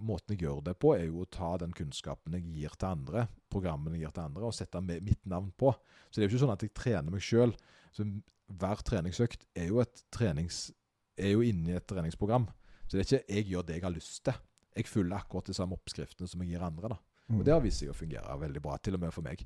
måten 0.00 0.36
jeg 0.36 0.44
gjør 0.46 0.60
det 0.62 0.76
på, 0.78 0.94
er 0.94 1.08
jo 1.08 1.24
å 1.24 1.26
ta 1.26 1.56
den 1.58 1.72
kunnskapen 1.74 2.32
jeg 2.38 2.46
gir 2.46 2.76
til 2.78 2.88
andre, 2.88 3.26
programmene 3.50 3.98
jeg 3.98 4.04
gir 4.06 4.14
til 4.14 4.22
andre, 4.22 4.44
og 4.46 4.54
sette 4.54 4.80
mitt 4.80 5.26
navn 5.26 5.50
på. 5.58 5.72
Så 6.10 6.20
det 6.20 6.22
er 6.22 6.28
jo 6.28 6.36
ikke 6.36 6.44
sånn 6.44 6.54
at 6.54 6.62
jeg 6.62 6.74
trener 6.78 7.10
meg 7.10 7.26
sjøl. 7.26 7.56
Hver 8.46 8.84
treningsøkt 8.86 9.48
er 9.58 9.66
jo, 9.72 9.80
et 9.82 10.04
trenings, 10.14 10.70
er 11.18 11.34
jo 11.34 11.42
inni 11.42 11.74
et 11.74 11.88
treningsprogram. 11.90 12.46
Så 12.86 12.94
det 12.94 13.02
er 13.02 13.08
ikke 13.08 13.34
jeg 13.34 13.50
gjør 13.50 13.66
det 13.66 13.74
jeg 13.80 13.82
har 13.82 13.96
lyst 13.96 14.22
til. 14.28 14.38
Jeg 14.76 14.86
følger 14.86 15.18
akkurat 15.18 15.50
de 15.50 15.54
samme 15.58 15.74
oppskriftene 15.74 16.30
som 16.30 16.42
jeg 16.44 16.54
gir 16.54 16.62
andre. 16.62 16.94
da. 16.94 16.98
Og 17.34 17.42
det 17.46 17.54
har 17.54 17.62
vist 17.64 17.82
seg 17.82 17.90
å 17.90 17.96
fungere 17.96 18.36
veldig 18.38 18.62
bra, 18.62 18.76
til 18.78 18.94
og 18.94 19.02
med 19.02 19.14
for 19.14 19.26
meg. 19.26 19.42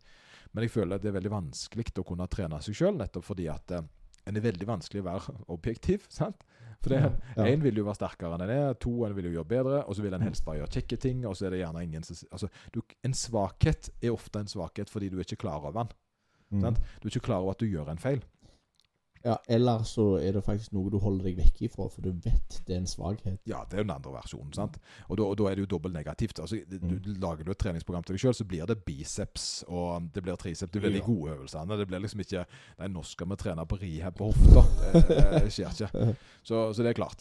Men 0.52 0.66
jeg 0.66 0.74
føler 0.74 0.98
at 0.98 1.04
det 1.04 1.12
er 1.12 1.16
veldig 1.16 1.32
vanskelig 1.32 1.86
å 2.02 2.04
kunne 2.04 2.26
trene 2.28 2.58
seg 2.64 2.76
sjøl, 2.76 2.96
nettopp 2.98 3.24
fordi 3.24 3.46
at 3.52 3.72
eh, 3.76 3.86
en 4.28 4.36
er 4.36 4.44
veldig 4.44 4.68
vanskelig 4.68 5.02
å 5.02 5.06
være 5.08 5.36
objektiv. 5.56 6.04
sant? 6.12 6.44
For 6.80 6.94
det, 6.94 7.00
Ja, 7.00 7.10
ja. 7.36 7.46
Én 7.52 7.60
vil 7.60 7.76
jo 7.76 7.84
være 7.84 7.98
sterkere 7.98 8.36
enn 8.36 8.44
en 8.46 8.52
er, 8.54 8.76
to 8.80 8.92
en 9.04 9.14
vil 9.16 9.28
jo 9.28 9.34
gjøre 9.38 9.50
bedre, 9.52 9.80
og 9.84 9.96
så 9.96 10.04
vil 10.04 10.16
en 10.16 10.24
helst 10.24 10.44
bare 10.46 10.62
gjøre 10.62 10.74
kjekke 10.78 11.00
ting. 11.00 11.24
og 11.28 11.36
så 11.36 11.46
er 11.46 11.56
det 11.56 11.62
gjerne 11.62 11.84
ingen 11.84 12.06
som... 12.06 12.16
Altså, 12.32 12.48
du, 12.72 12.80
En 13.04 13.16
svakhet 13.16 13.90
er 14.00 14.14
ofte 14.14 14.40
en 14.40 14.48
svakhet 14.48 14.92
fordi 14.92 15.10
du 15.12 15.18
er 15.18 15.26
ikke 15.28 15.42
klar 15.44 15.60
over 15.60 15.76
den. 15.76 15.92
Mm. 16.50 16.62
sant? 16.64 16.80
Du 17.00 17.08
er 17.08 17.12
ikke 17.14 17.28
klar 17.28 17.44
over 17.44 17.56
at 17.56 17.60
du 17.60 17.68
gjør 17.68 17.92
en 17.92 18.00
feil. 18.00 18.24
Ja, 19.24 19.34
eller 19.52 19.82
så 19.84 20.14
er 20.18 20.32
det 20.32 20.40
faktisk 20.46 20.72
noe 20.72 20.88
du 20.90 20.96
holder 20.98 21.24
deg 21.28 21.36
vekk 21.36 21.58
ifra, 21.66 21.88
for 21.92 22.00
du 22.00 22.10
vet 22.24 22.54
det 22.66 22.72
er 22.74 22.78
en 22.80 22.86
svakhet. 22.88 23.38
Ja, 23.44 23.58
det 23.68 23.74
er 23.76 23.82
jo 23.82 23.84
den 23.84 23.92
andre 23.92 24.12
versjonen. 24.14 24.52
sant? 24.56 24.78
Og 25.10 25.18
da, 25.18 25.22
og 25.28 25.36
da 25.36 25.44
er 25.50 25.54
det 25.58 25.66
jo 25.66 25.70
dobbelt 25.76 25.92
negativt. 25.94 26.40
Altså, 26.40 26.56
du, 26.70 26.78
Mm. 26.80 27.02
du 27.04 27.10
Lager 27.20 27.44
du 27.44 27.50
et 27.50 27.58
treningsprogram 27.58 28.02
til 28.02 28.14
deg 28.16 28.20
sjøl, 28.24 28.34
så 28.34 28.44
blir 28.48 28.64
det 28.66 28.78
biceps 28.84 29.64
og 29.68 30.08
det 30.14 30.22
blir 30.22 30.36
triceps. 30.40 30.72
Det 30.72 30.80
blir 30.80 30.92
de 30.96 31.00
gode 31.04 31.34
øvelsene. 31.36 31.76
Det 31.76 31.86
blir 31.88 32.00
liksom 32.00 32.20
ikke 32.24 32.46
Nei, 32.78 32.88
nå 32.88 33.04
skal 33.04 33.28
vi 33.28 33.36
trene 33.36 33.66
på 33.66 33.76
rehab 33.82 34.16
på 34.16 34.30
hofta. 34.32 34.64
Det, 34.92 35.42
det 35.44 35.52
skjer 35.52 35.68
ikke. 35.68 36.16
Så, 36.48 36.72
så 36.72 36.82
det 36.82 36.88
er 36.88 36.96
klart. 36.96 37.20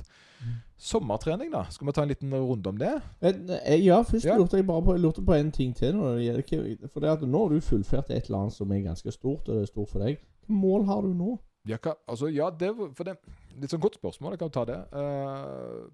Sommertrening, 0.77 1.51
da? 1.51 1.65
Skal 1.69 1.87
vi 1.87 1.91
ta 1.91 2.01
en 2.05 2.07
liten 2.07 2.31
runde 2.33 2.69
om 2.69 2.77
det? 2.79 2.93
Men, 3.19 3.49
eh, 3.65 3.75
ja, 3.83 4.01
først 4.03 4.25
Ja. 4.25 4.37
lurte 4.37 4.55
jeg 4.57 4.65
bare 4.67 4.81
på, 4.81 4.93
jeg 4.95 5.01
lurte 5.01 5.21
på 5.25 5.33
en 5.35 5.51
ting 5.51 5.73
til. 5.75 5.91
Det 5.91 6.89
for 6.93 7.01
det 7.01 7.09
at 7.09 7.21
nå 7.27 7.37
har 7.43 7.49
du 7.49 7.59
fullført 7.59 8.09
et 8.09 8.25
eller 8.29 8.37
annet 8.45 8.53
som 8.53 8.71
er 8.71 8.79
ganske 8.87 9.11
stort, 9.11 9.49
og 9.49 9.55
det 9.55 9.61
er 9.63 9.65
stort 9.73 9.89
for 9.89 9.99
deg. 9.99 10.17
Hva 10.47 10.55
mål 10.55 10.85
har 10.85 11.01
du 11.01 11.13
nå? 11.13 11.39
Hva, 11.67 11.95
altså, 12.07 12.29
ja 12.31 12.49
det, 12.55 12.71
er 12.71 13.17
Litt 13.59 13.73
sånn 13.73 13.83
godt 13.83 13.99
spørsmål. 13.99 14.35
Jeg 14.35 14.43
kan 14.43 14.53
ta 14.53 14.65
det. 14.69 14.77
Uh, 14.93 15.89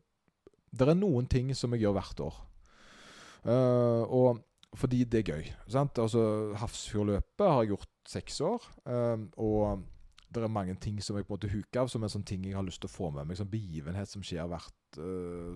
det 0.75 0.85
er 0.91 0.99
noen 0.99 1.25
ting 1.31 1.49
som 1.57 1.73
jeg 1.73 1.85
gjør 1.85 1.95
hvert 1.97 2.21
år. 2.27 2.37
Uh, 3.45 4.03
og 4.05 4.43
fordi 4.75 5.03
det 5.07 5.23
er 5.23 5.33
gøy. 5.33 5.49
sant? 5.71 5.97
Altså, 6.01 6.53
Hafrsfjordløpet 6.59 7.47
har 7.47 7.63
jeg 7.63 7.73
gjort 7.73 7.91
seks 8.11 8.39
år. 8.45 8.69
Uh, 8.85 9.25
og 9.41 9.85
det 10.35 10.43
er 10.43 10.51
mange 10.51 10.75
ting 10.83 10.99
som 11.01 11.17
jeg 11.17 11.25
på 11.25 11.33
en 11.33 11.39
måte 11.39 11.51
huker 11.51 11.85
av, 11.85 11.89
som 11.89 12.03
er 12.03 12.11
sånne 12.11 12.27
ting 12.27 12.45
jeg 12.45 12.57
har 12.57 12.65
lyst 12.67 12.83
til 12.83 12.91
å 12.91 12.95
få 12.95 13.09
med 13.15 13.25
meg. 13.25 13.39
Sånn 13.39 13.49
begivenhet 13.49 14.11
som 14.11 14.25
skjer 14.25 14.49
hvert 14.51 14.73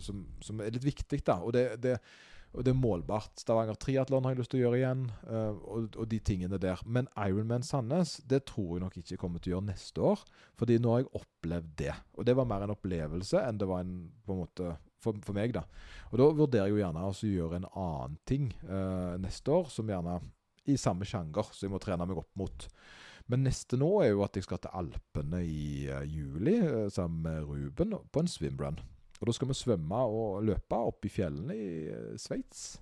som, 0.03 0.23
som 0.43 0.59
er 0.59 0.73
litt 0.75 0.83
viktig. 0.83 1.21
da, 1.27 1.37
og 1.39 1.53
det, 1.55 1.63
det 1.83 1.93
og 2.49 2.65
det 2.65 2.71
er 2.73 2.79
målbart. 2.79 3.35
Stavanger 3.37 3.77
triatlon 3.77 4.25
har 4.25 4.33
jeg 4.33 4.41
lyst 4.41 4.51
til 4.53 4.59
å 4.59 4.63
gjøre 4.63 4.79
igjen. 4.79 5.03
eh, 5.29 5.59
og, 5.69 5.95
og 6.01 6.07
de 6.09 6.19
tingene 6.25 6.57
der. 6.61 6.81
Men 6.85 7.09
Ironman 7.13 7.65
Sandnes 7.65 8.15
det 8.29 8.41
tror 8.49 8.75
jeg 8.75 8.83
nok 8.85 8.97
ikke 8.97 9.13
jeg 9.13 9.21
kommer 9.21 9.43
til 9.43 9.53
å 9.53 9.55
gjøre 9.57 9.69
neste 9.69 10.05
år. 10.11 10.23
Fordi 10.57 10.79
nå 10.81 10.95
har 10.95 11.03
jeg 11.03 11.11
opplevd 11.21 11.75
det. 11.83 11.95
Og 12.17 12.25
det 12.25 12.35
var 12.39 12.49
mer 12.49 12.65
en 12.65 12.73
opplevelse 12.73 13.43
enn 13.45 13.61
det 13.61 13.69
var 13.69 13.85
en 13.85 13.93
på 14.25 14.33
en 14.33 14.41
måte 14.41 14.73
for, 15.03 15.19
for 15.25 15.37
meg. 15.37 15.53
da. 15.55 15.63
Og 16.09 16.17
da 16.21 16.29
vurderer 16.41 16.67
jeg 16.67 16.75
jo 16.75 16.81
gjerne 16.81 17.05
å 17.05 17.13
gjøre 17.33 17.61
en 17.61 17.69
annen 17.69 18.17
ting 18.29 18.49
eh, 18.65 19.13
neste 19.21 19.53
år, 19.53 19.69
som 19.73 19.89
gjerne 19.89 20.19
i 20.69 20.77
samme 20.77 21.07
sjanger, 21.07 21.53
så 21.53 21.65
jeg 21.65 21.73
må 21.73 21.79
trene 21.81 22.05
meg 22.09 22.19
opp 22.21 22.33
mot. 22.37 22.67
Men 23.29 23.45
neste 23.45 23.77
nå 23.77 23.89
er 24.03 24.11
jo 24.11 24.23
at 24.25 24.37
jeg 24.37 24.45
skal 24.45 24.61
til 24.61 24.73
Alpene 24.73 25.43
i 25.45 25.85
eh, 25.85 26.05
juli 26.09 26.57
eh, 26.59 26.87
sammen 26.93 27.21
med 27.27 27.45
Ruben 27.45 27.93
på 28.09 28.23
en 28.23 28.31
swimrun. 28.31 28.81
Og 29.19 29.27
da 29.27 29.35
skal 29.35 29.49
vi 29.49 29.57
svømme 29.57 30.03
og 30.07 30.43
løpe 30.47 30.77
opp 30.89 31.05
i 31.05 31.11
fjellene 31.11 31.55
i 31.55 31.71
uh, 31.91 32.13
Sveits. 32.19 32.77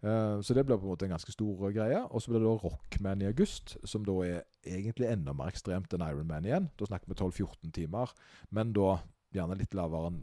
Eh, 0.00 0.40
så 0.40 0.54
det 0.54 0.62
blir 0.66 0.78
på 0.78 0.86
en 0.86 0.92
måte 0.92 1.06
en 1.08 1.14
ganske 1.16 1.32
stor 1.34 1.70
greie. 1.74 2.00
Og 2.06 2.22
så 2.22 2.30
blir 2.30 2.42
det 2.42 2.48
da 2.48 2.58
Rockman 2.62 3.22
i 3.24 3.30
august, 3.30 3.76
som 3.88 4.04
da 4.06 4.16
er 4.26 4.44
egentlig 4.66 5.10
enda 5.10 5.34
mer 5.36 5.50
ekstremt 5.52 5.94
enn 5.94 6.04
Ironman 6.06 6.46
igjen. 6.46 6.68
Da 6.78 6.88
snakker 6.88 7.10
vi 7.10 7.18
12-14 7.18 7.72
timer, 7.80 8.14
men 8.54 8.74
da 8.76 8.98
gjerne 9.34 9.58
litt 9.58 9.74
lavere 9.76 10.12
enn 10.12 10.22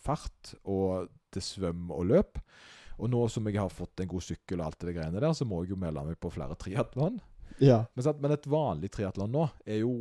fart, 0.00 0.54
og 0.64 1.10
til 1.34 1.44
svøm 1.44 1.90
og 1.92 2.08
løp. 2.08 2.40
Og 2.94 3.10
nå 3.10 3.24
som 3.32 3.46
jeg 3.50 3.58
har 3.58 3.72
fått 3.72 4.00
en 4.00 4.10
god 4.10 4.24
sykkel 4.24 4.60
og 4.60 4.70
alt 4.70 4.86
det 4.86 4.94
greiene 4.96 5.20
der, 5.20 5.34
så 5.36 5.46
må 5.48 5.62
jeg 5.62 5.74
jo 5.74 5.80
melde 5.82 6.04
meg 6.06 6.18
på 6.22 6.32
flere 6.32 6.56
triatlon. 6.58 7.18
Ja. 7.62 7.84
Men, 7.94 8.08
men 8.22 8.34
et 8.34 8.48
vanlig 8.50 8.90
triatlon 8.94 9.34
nå 9.34 9.48
er 9.66 9.82
jo 9.82 9.92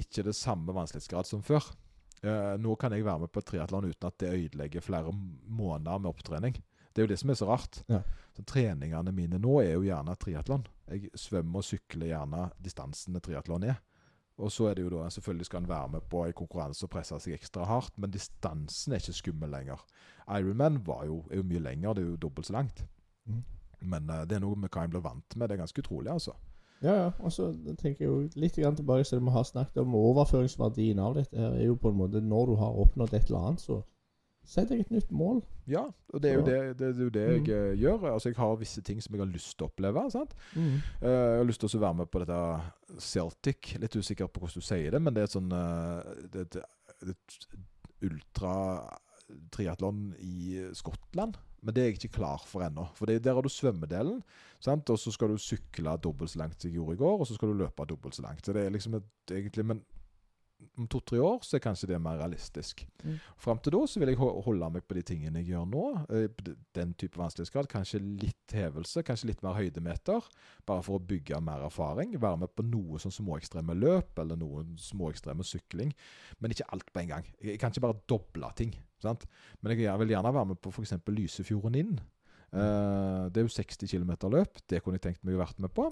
ikke 0.00 0.24
det 0.26 0.34
samme 0.34 0.74
vanskelighetsgrad 0.74 1.28
som 1.28 1.44
før. 1.46 1.68
Eh, 2.24 2.54
nå 2.60 2.76
kan 2.80 2.94
jeg 2.96 3.04
være 3.04 3.26
med 3.26 3.32
på 3.32 3.42
triatlon 3.44 3.90
uten 3.90 4.08
at 4.08 4.20
det 4.22 4.32
ødelegger 4.32 4.84
flere 4.84 5.12
måneder 5.12 5.98
med 6.00 6.10
opptrening. 6.14 6.56
Det 6.94 7.02
er 7.02 7.08
jo 7.08 7.10
det 7.10 7.18
som 7.20 7.32
er 7.32 7.38
så 7.38 7.48
rart. 7.50 7.82
Ja. 7.90 8.00
Så 8.36 8.44
Treningene 8.48 9.12
mine 9.12 9.40
nå 9.42 9.58
er 9.60 9.74
jo 9.74 9.84
gjerne 9.84 10.14
triatlon. 10.16 10.64
Jeg 10.88 11.10
svømmer 11.18 11.60
og 11.60 11.66
sykler 11.66 12.12
gjerne 12.12 12.46
distansene 12.62 13.20
triatlon 13.22 13.66
er. 13.68 13.80
Og 14.38 14.50
så 14.50 14.70
er 14.70 14.74
det 14.74 14.86
jo 14.86 14.90
da, 14.90 15.04
selvfølgelig 15.14 15.46
skal 15.46 15.62
en 15.62 15.68
være 15.70 15.90
med 15.92 16.06
på 16.10 16.24
en 16.26 16.34
konkurranse 16.34 16.86
og 16.86 16.90
presse 16.90 17.18
seg 17.22 17.36
ekstra 17.36 17.66
hardt, 17.70 17.94
men 18.02 18.10
distansen 18.10 18.94
er 18.94 19.02
ikke 19.02 19.14
skummel 19.20 19.52
lenger. 19.52 19.84
Ironman 20.26 20.80
var 20.86 21.04
jo, 21.06 21.20
er 21.30 21.38
jo 21.38 21.46
mye 21.46 21.62
lenger, 21.62 21.94
det 21.94 22.02
er 22.02 22.08
jo 22.08 22.22
dobbelt 22.24 22.48
så 22.48 22.56
langt. 22.56 22.82
Mm. 23.30 23.44
Men 23.84 24.10
eh, 24.10 24.24
det 24.26 24.38
er 24.38 24.42
noe 24.42 24.58
med 24.58 24.72
hva 24.74 24.86
en 24.86 24.96
blir 24.96 25.04
vant 25.04 25.36
med. 25.36 25.48
Det 25.48 25.54
er 25.54 25.62
ganske 25.62 25.84
utrolig, 25.84 26.10
altså. 26.10 26.34
Ja, 26.84 26.94
ja. 26.98 27.08
Og 27.24 27.32
så 27.32 27.48
tenker 27.80 28.04
jeg 28.04 28.10
jo 28.10 28.20
litt 28.36 28.58
tilbake 28.58 29.06
til 29.08 29.18
det 29.18 29.24
vi 29.24 29.32
har 29.32 29.48
snakket 29.48 29.80
om. 29.82 29.96
Overføringsverdien 29.96 31.00
av 31.00 31.16
dette 31.16 31.38
her 31.38 31.56
er 31.56 31.66
jo 31.70 31.80
på 31.80 31.90
en 31.90 32.00
måte 32.02 32.20
når 32.20 32.52
du 32.52 32.54
har 32.60 32.80
oppnådd 32.84 33.16
et 33.16 33.30
eller 33.30 33.48
annet, 33.48 33.64
så 33.64 33.80
sett 34.44 34.68
deg 34.68 34.84
et 34.84 34.92
nytt 34.92 35.12
mål. 35.14 35.40
Ja, 35.70 35.86
og 36.12 36.20
det 36.20 36.30
er 36.30 36.34
jo 36.36 36.44
det, 36.44 36.58
det, 36.78 36.90
er 36.90 37.06
jo 37.06 37.12
det 37.14 37.24
jeg 37.24 37.46
eh, 37.48 37.78
gjør. 37.80 38.10
Altså 38.12 38.28
Jeg 38.28 38.36
har 38.36 38.58
visse 38.60 38.82
ting 38.84 39.00
som 39.02 39.16
jeg 39.16 39.22
har 39.22 39.32
lyst 39.32 39.54
til 39.56 39.64
å 39.64 39.70
oppleve. 39.70 40.02
sant? 40.12 40.36
Mm. 40.52 40.76
Uh, 41.00 41.08
jeg 41.08 41.40
har 41.40 41.48
lyst 41.48 41.64
til 41.64 41.78
å 41.78 41.84
være 41.86 41.98
med 42.02 42.12
på 42.12 42.20
dette 42.20 42.40
Celtic. 43.00 43.72
Litt 43.80 43.96
usikker 43.96 44.28
på 44.28 44.44
hvordan 44.44 44.60
du 44.60 44.68
sier 44.68 44.92
det, 44.92 45.00
men 45.00 45.16
det 45.16 45.24
er 45.24 45.30
et 45.30 45.38
sånn 45.38 45.48
uh, 45.56 46.04
det, 46.34 46.44
det, 46.52 47.16
ultratriatlon 48.04 50.12
i 50.20 50.68
Skottland. 50.76 51.40
Men 51.64 51.74
det 51.74 51.82
er 51.82 51.88
jeg 51.90 51.98
ikke 52.02 52.18
klar 52.20 52.44
for 52.44 52.64
ennå. 52.66 52.86
For 52.98 53.08
det, 53.08 53.22
der 53.24 53.34
har 53.38 53.42
du 53.44 53.48
svømmedelen, 53.52 54.20
sant? 54.60 54.90
og 54.92 55.00
så 55.00 55.12
skal 55.14 55.32
du 55.32 55.40
sykle 55.40 55.96
dobbelt 56.04 56.30
så 56.34 56.42
langt 56.42 56.60
som 56.60 56.68
jeg 56.68 56.76
gjorde 56.78 56.98
i 56.98 57.02
går, 57.02 57.18
og 57.20 57.26
så 57.28 57.38
skal 57.38 57.52
du 57.52 57.60
løpe 57.64 57.88
dobbelt 57.88 58.16
så 58.16 58.22
langt. 58.26 58.44
Så 58.44 58.52
det 58.52 58.66
er 58.66 58.74
liksom 58.74 59.00
et, 59.00 59.10
egentlig, 59.32 59.64
Men 59.72 59.84
om 60.78 60.86
to-tre 60.88 61.18
år 61.20 61.42
så 61.44 61.58
er 61.58 61.62
kanskje 61.64 61.88
det 61.90 61.98
mer 62.00 62.16
realistisk. 62.18 62.84
Mm. 63.04 63.18
Fram 63.42 63.58
til 63.60 63.74
da 63.74 63.80
så 63.90 64.00
vil 64.00 64.08
jeg 64.12 64.18
holde 64.18 64.68
meg 64.72 64.86
på 64.88 64.96
de 64.96 65.02
tingene 65.06 65.42
jeg 65.42 65.50
gjør 65.52 65.66
nå. 65.68 65.82
eh, 66.08 66.54
Den 66.76 66.94
type 66.98 67.20
vanskelighetsgrad. 67.20 67.68
Kanskje 67.68 68.00
litt 68.00 68.54
hevelse, 68.54 69.02
kanskje 69.04 69.28
litt 69.28 69.42
mer 69.44 69.58
høydemeter. 69.58 70.24
Bare 70.66 70.84
for 70.86 70.96
å 70.98 71.04
bygge 71.04 71.40
mer 71.44 71.66
erfaring. 71.66 72.16
Være 72.20 72.40
med 72.44 72.54
på 72.56 72.64
noe 72.66 73.02
sånn 73.02 73.12
småekstreme 73.14 73.76
løp, 73.76 74.16
eller 74.18 74.40
noen 74.40 74.76
småekstreme 74.80 75.44
sykling. 75.44 75.92
Men 76.40 76.54
ikke 76.54 76.70
alt 76.72 76.88
på 76.94 77.04
en 77.04 77.12
gang. 77.12 77.28
Jeg 77.44 77.60
kan 77.60 77.74
ikke 77.74 77.84
bare 77.84 78.00
doble 78.08 78.52
ting. 78.56 78.74
Sant? 79.04 79.26
Men 79.60 79.76
jeg 79.76 80.00
vil 80.02 80.14
gjerne 80.14 80.34
være 80.34 80.50
med 80.52 80.60
på 80.62 80.72
f.eks. 80.72 80.96
Lysefjorden 81.12 81.78
inn. 81.80 81.94
Uh, 82.54 83.26
det 83.34 83.42
er 83.42 83.48
jo 83.48 83.54
60 83.54 83.90
km 83.90 84.12
løp. 84.32 84.60
Det 84.70 84.82
kunne 84.82 85.00
jeg 85.00 85.08
tenkt 85.08 85.24
meg 85.26 85.38
å 85.38 85.42
vært 85.42 85.62
med 85.62 85.74
på. 85.74 85.88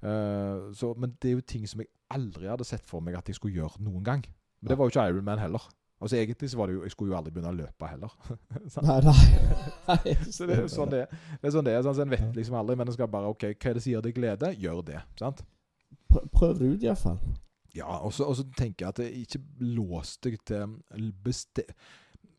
Uh, 0.00 0.70
så, 0.76 0.94
men 0.96 1.12
det 1.20 1.32
er 1.32 1.36
jo 1.38 1.44
ting 1.44 1.66
som 1.68 1.82
jeg 1.82 1.90
aldri 2.14 2.48
hadde 2.48 2.66
sett 2.66 2.86
for 2.88 3.04
meg 3.04 3.18
at 3.18 3.28
jeg 3.28 3.38
skulle 3.38 3.58
gjøre 3.58 3.82
noen 3.84 4.06
gang. 4.06 4.24
Men 4.60 4.72
det 4.72 4.78
var 4.78 4.88
jo 4.88 4.94
ikke 4.94 5.06
Ironman 5.10 5.40
heller. 5.40 5.68
Altså 6.00 6.16
Egentlig 6.16 6.50
så 6.50 6.56
var 6.56 6.66
det 6.66 6.74
jo 6.74 6.82
Jeg 6.82 6.90
skulle 6.94 7.12
jo 7.12 7.16
aldri 7.18 7.32
begynne 7.34 7.52
å 7.52 7.58
løpe 7.58 7.88
heller. 7.90 8.14
Nei, 8.88 8.98
nei. 9.04 9.16
nei. 9.90 10.14
så 10.32 10.48
det 10.48 10.56
er 10.56 10.62
jo 10.64 10.72
sånn 10.72 10.92
det. 10.94 11.04
Det 11.12 11.50
er 11.50 11.54
sånn 11.56 11.66
det 11.66 11.74
er. 11.76 11.84
Sånn, 11.84 11.96
så 11.98 12.04
en 12.06 12.14
vet 12.14 12.36
liksom 12.38 12.56
aldri, 12.56 12.76
men 12.80 12.88
en 12.88 12.96
skal 12.96 13.10
bare 13.12 13.30
OK, 13.32 13.50
hva 13.52 13.72
er 13.72 13.76
det 13.76 13.84
som 13.84 13.92
gir 13.92 14.04
deg 14.06 14.16
glede? 14.16 14.52
Gjør 14.60 14.82
det. 14.86 15.02
sant? 15.20 15.44
Prøv, 16.10 16.56
det 16.58 16.70
ut, 16.70 16.84
iallfall. 16.86 17.20
Ja, 17.76 18.00
og 18.00 18.14
så 18.16 18.26
og 18.26 18.34
så 18.38 18.46
tenker 18.56 18.86
jeg 18.86 18.94
at 18.94 19.02
jeg 19.04 19.26
ikke 19.26 19.42
lås 19.76 20.16
deg 20.24 20.40
til 20.48 21.10
beste... 21.24 21.66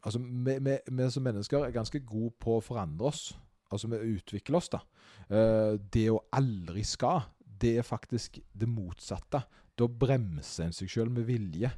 Altså, 0.03 0.19
vi, 0.19 0.55
vi, 0.65 0.77
vi 0.97 1.09
som 1.13 1.23
mennesker 1.23 1.65
er 1.67 1.71
ganske 1.75 1.99
gode 2.09 2.33
på 2.41 2.57
å 2.57 2.63
forandre 2.65 3.11
oss. 3.11 3.27
Altså, 3.71 3.87
vi 3.91 3.99
utvikler 4.17 4.57
oss, 4.57 4.69
da. 4.73 4.79
Eh, 5.29 5.77
det 5.93 6.07
å 6.11 6.23
aldri 6.35 6.83
skal, 6.87 7.21
det 7.61 7.75
er 7.77 7.85
faktisk 7.87 8.39
det 8.57 8.67
motsatte. 8.69 9.43
Da 9.77 9.87
bremser 9.87 10.65
en 10.67 10.73
seg 10.75 10.89
sjøl 10.91 11.11
med 11.13 11.27
vilje. 11.29 11.69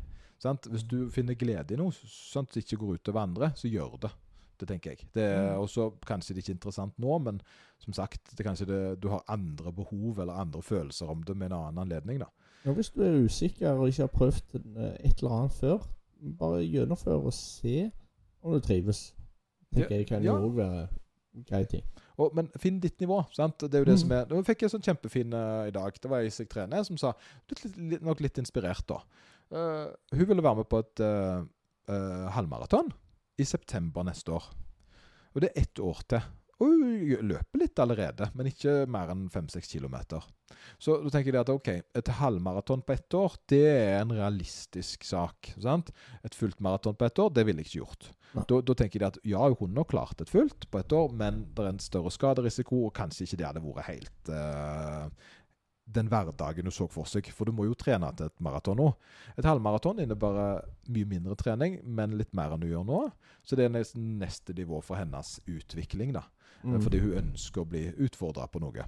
Sant? 0.41 0.67
Hvis 0.71 0.83
du 0.87 1.09
finner 1.13 1.37
glede 1.39 1.75
i 1.75 1.79
noe 1.79 1.91
det 1.93 2.63
ikke 2.63 2.79
går 2.81 2.95
ut 2.97 3.09
over 3.11 3.21
andre, 3.21 3.51
så 3.55 3.69
gjør 3.71 3.97
det. 4.07 4.11
Det 4.59 4.67
tenker 4.69 4.91
jeg. 4.93 5.07
Det 5.13 5.23
er 5.23 5.55
Mm. 5.55 5.61
også 5.63 5.89
kanskje 6.05 6.33
det 6.35 6.43
ikke 6.43 6.51
er 6.51 6.55
interessant 6.55 6.97
nå, 6.99 7.17
men 7.19 7.41
som 7.79 7.93
sagt, 7.93 8.21
det 8.31 8.39
er 8.39 8.49
kanskje 8.49 8.67
det, 8.67 8.99
du 9.01 9.09
har 9.09 9.23
andre 9.27 9.71
behov 9.73 10.19
eller 10.19 10.33
andre 10.39 10.61
følelser 10.61 11.09
om 11.09 11.23
det 11.23 11.35
med 11.35 11.51
en 11.51 11.57
annen 11.59 11.79
anledning. 11.83 12.19
da. 12.19 12.25
Ja, 12.65 12.71
hvis 12.71 12.89
du 12.93 13.01
er 13.03 13.25
usikker 13.25 13.71
og 13.75 13.87
ikke 13.89 14.03
har 14.03 14.13
prøvd 14.13 14.55
eh, 14.77 14.95
et 15.09 15.19
eller 15.19 15.31
annet 15.37 15.51
før, 15.51 15.87
bare 16.39 16.63
gjennomfør 16.63 17.25
og 17.25 17.33
se 17.33 17.91
om 18.43 18.53
du 18.53 18.59
trives. 18.63 19.13
tenker 19.73 19.95
jeg 19.97 20.07
kan 20.07 20.23
jo 20.23 20.35
òg 20.35 20.57
være 20.59 20.83
grei 21.49 21.63
ting. 21.65 21.83
Og, 22.21 22.33
men 22.37 22.49
finn 22.61 22.79
ditt 22.79 22.99
nivå. 23.01 23.23
sant? 23.33 23.57
Det 23.57 23.73
er 23.73 23.81
jo 23.81 23.89
det 23.89 23.95
Mm. 23.95 24.01
som 24.03 24.11
er 24.11 24.25
Nå 24.29 24.43
fikk 24.45 24.61
jeg 24.61 24.73
sånn 24.73 24.85
kjempefin 24.85 25.33
uh, 25.33 25.65
i 25.67 25.73
dag. 25.73 25.95
Det 25.97 26.09
var 26.11 26.21
ei 26.21 26.29
som 26.29 26.43
jeg 26.43 26.51
trener, 26.51 26.83
som 26.85 26.97
sa 26.97 27.13
du 27.49 27.55
litt, 27.63 28.03
nok 28.03 28.21
litt 28.21 28.37
inspirert, 28.37 28.85
da. 28.87 28.99
Uh, 29.53 29.89
hun 30.13 30.27
ville 30.29 30.43
være 30.43 30.61
med 30.61 30.69
på 30.69 30.79
et 30.83 31.01
uh, 31.01 32.29
halvmaraton 32.35 32.91
i 33.37 33.43
september 33.43 34.05
neste 34.05 34.31
år. 34.31 34.45
Og 35.33 35.41
det 35.41 35.49
er 35.49 35.61
ett 35.63 35.79
år 35.81 36.03
til. 36.07 36.21
Hun 36.63 37.27
løper 37.27 37.61
litt 37.61 37.79
allerede, 37.83 38.29
men 38.37 38.49
ikke 38.49 38.83
mer 38.91 39.11
enn 39.13 39.27
fem-seks 39.33 39.71
kilometer. 39.73 40.23
Så 40.81 40.97
da 41.03 41.11
tenker 41.11 41.33
jeg 41.33 41.43
at 41.43 41.51
ok, 41.51 41.69
et 41.99 42.11
halvmaraton 42.19 42.83
på 42.85 42.95
ett 42.95 43.17
år, 43.17 43.35
det 43.51 43.63
er 43.67 43.99
en 43.99 44.13
realistisk 44.15 45.05
sak. 45.07 45.53
sant? 45.61 45.91
Et 46.23 46.35
fullt 46.35 46.61
maraton 46.63 46.95
på 46.95 47.07
ett 47.07 47.19
år, 47.19 47.33
det 47.35 47.45
ville 47.47 47.63
jeg 47.63 47.71
ikke 47.71 47.81
gjort. 47.83 48.09
Ja. 48.33 48.45
Da, 48.49 48.59
da 48.65 48.75
tenker 48.77 49.03
de 49.03 49.09
at 49.11 49.21
ja, 49.27 49.45
hun 49.59 49.77
har 49.77 49.89
klart 49.89 50.21
et 50.23 50.31
fullt 50.31 50.69
på 50.71 50.81
ett 50.81 50.95
år, 50.95 51.13
men 51.13 51.43
det 51.53 51.65
er 51.65 51.73
en 51.75 51.83
større 51.83 52.11
skaderisiko, 52.13 52.87
og 52.87 52.95
kanskje 52.97 53.27
ikke 53.27 53.41
det 53.41 53.49
hadde 53.49 53.65
vært 53.65 53.89
helt 53.91 54.33
uh, 54.33 55.33
den 55.93 56.09
hverdagen 56.09 56.65
du 56.65 56.71
så 56.73 56.87
for 56.91 57.09
seg. 57.09 57.29
For 57.35 57.47
du 57.47 57.55
må 57.55 57.67
jo 57.67 57.77
trene 57.77 58.09
til 58.17 58.29
et 58.29 58.43
maraton 58.43 58.79
nå. 58.79 58.89
Et 59.35 59.45
halvmaraton 59.47 60.01
innebærer 60.03 60.63
mye 60.93 61.09
mindre 61.09 61.37
trening, 61.39 61.79
men 61.83 62.15
litt 62.19 62.33
mer 62.35 62.55
enn 62.55 62.63
du 62.63 62.69
gjør 62.69 62.87
nå. 62.87 63.01
Så 63.43 63.59
det 63.59 63.67
er 63.67 63.75
neste 63.99 64.55
nivå 64.57 64.79
for 64.85 64.99
hennes 64.99 65.37
utvikling, 65.49 66.15
da. 66.15 66.25
Mm. 66.63 66.81
Fordi 66.81 66.99
hun 67.03 67.17
ønsker 67.19 67.61
å 67.63 67.69
bli 67.69 67.87
utfordra 68.05 68.47
på 68.47 68.61
noe. 68.63 68.85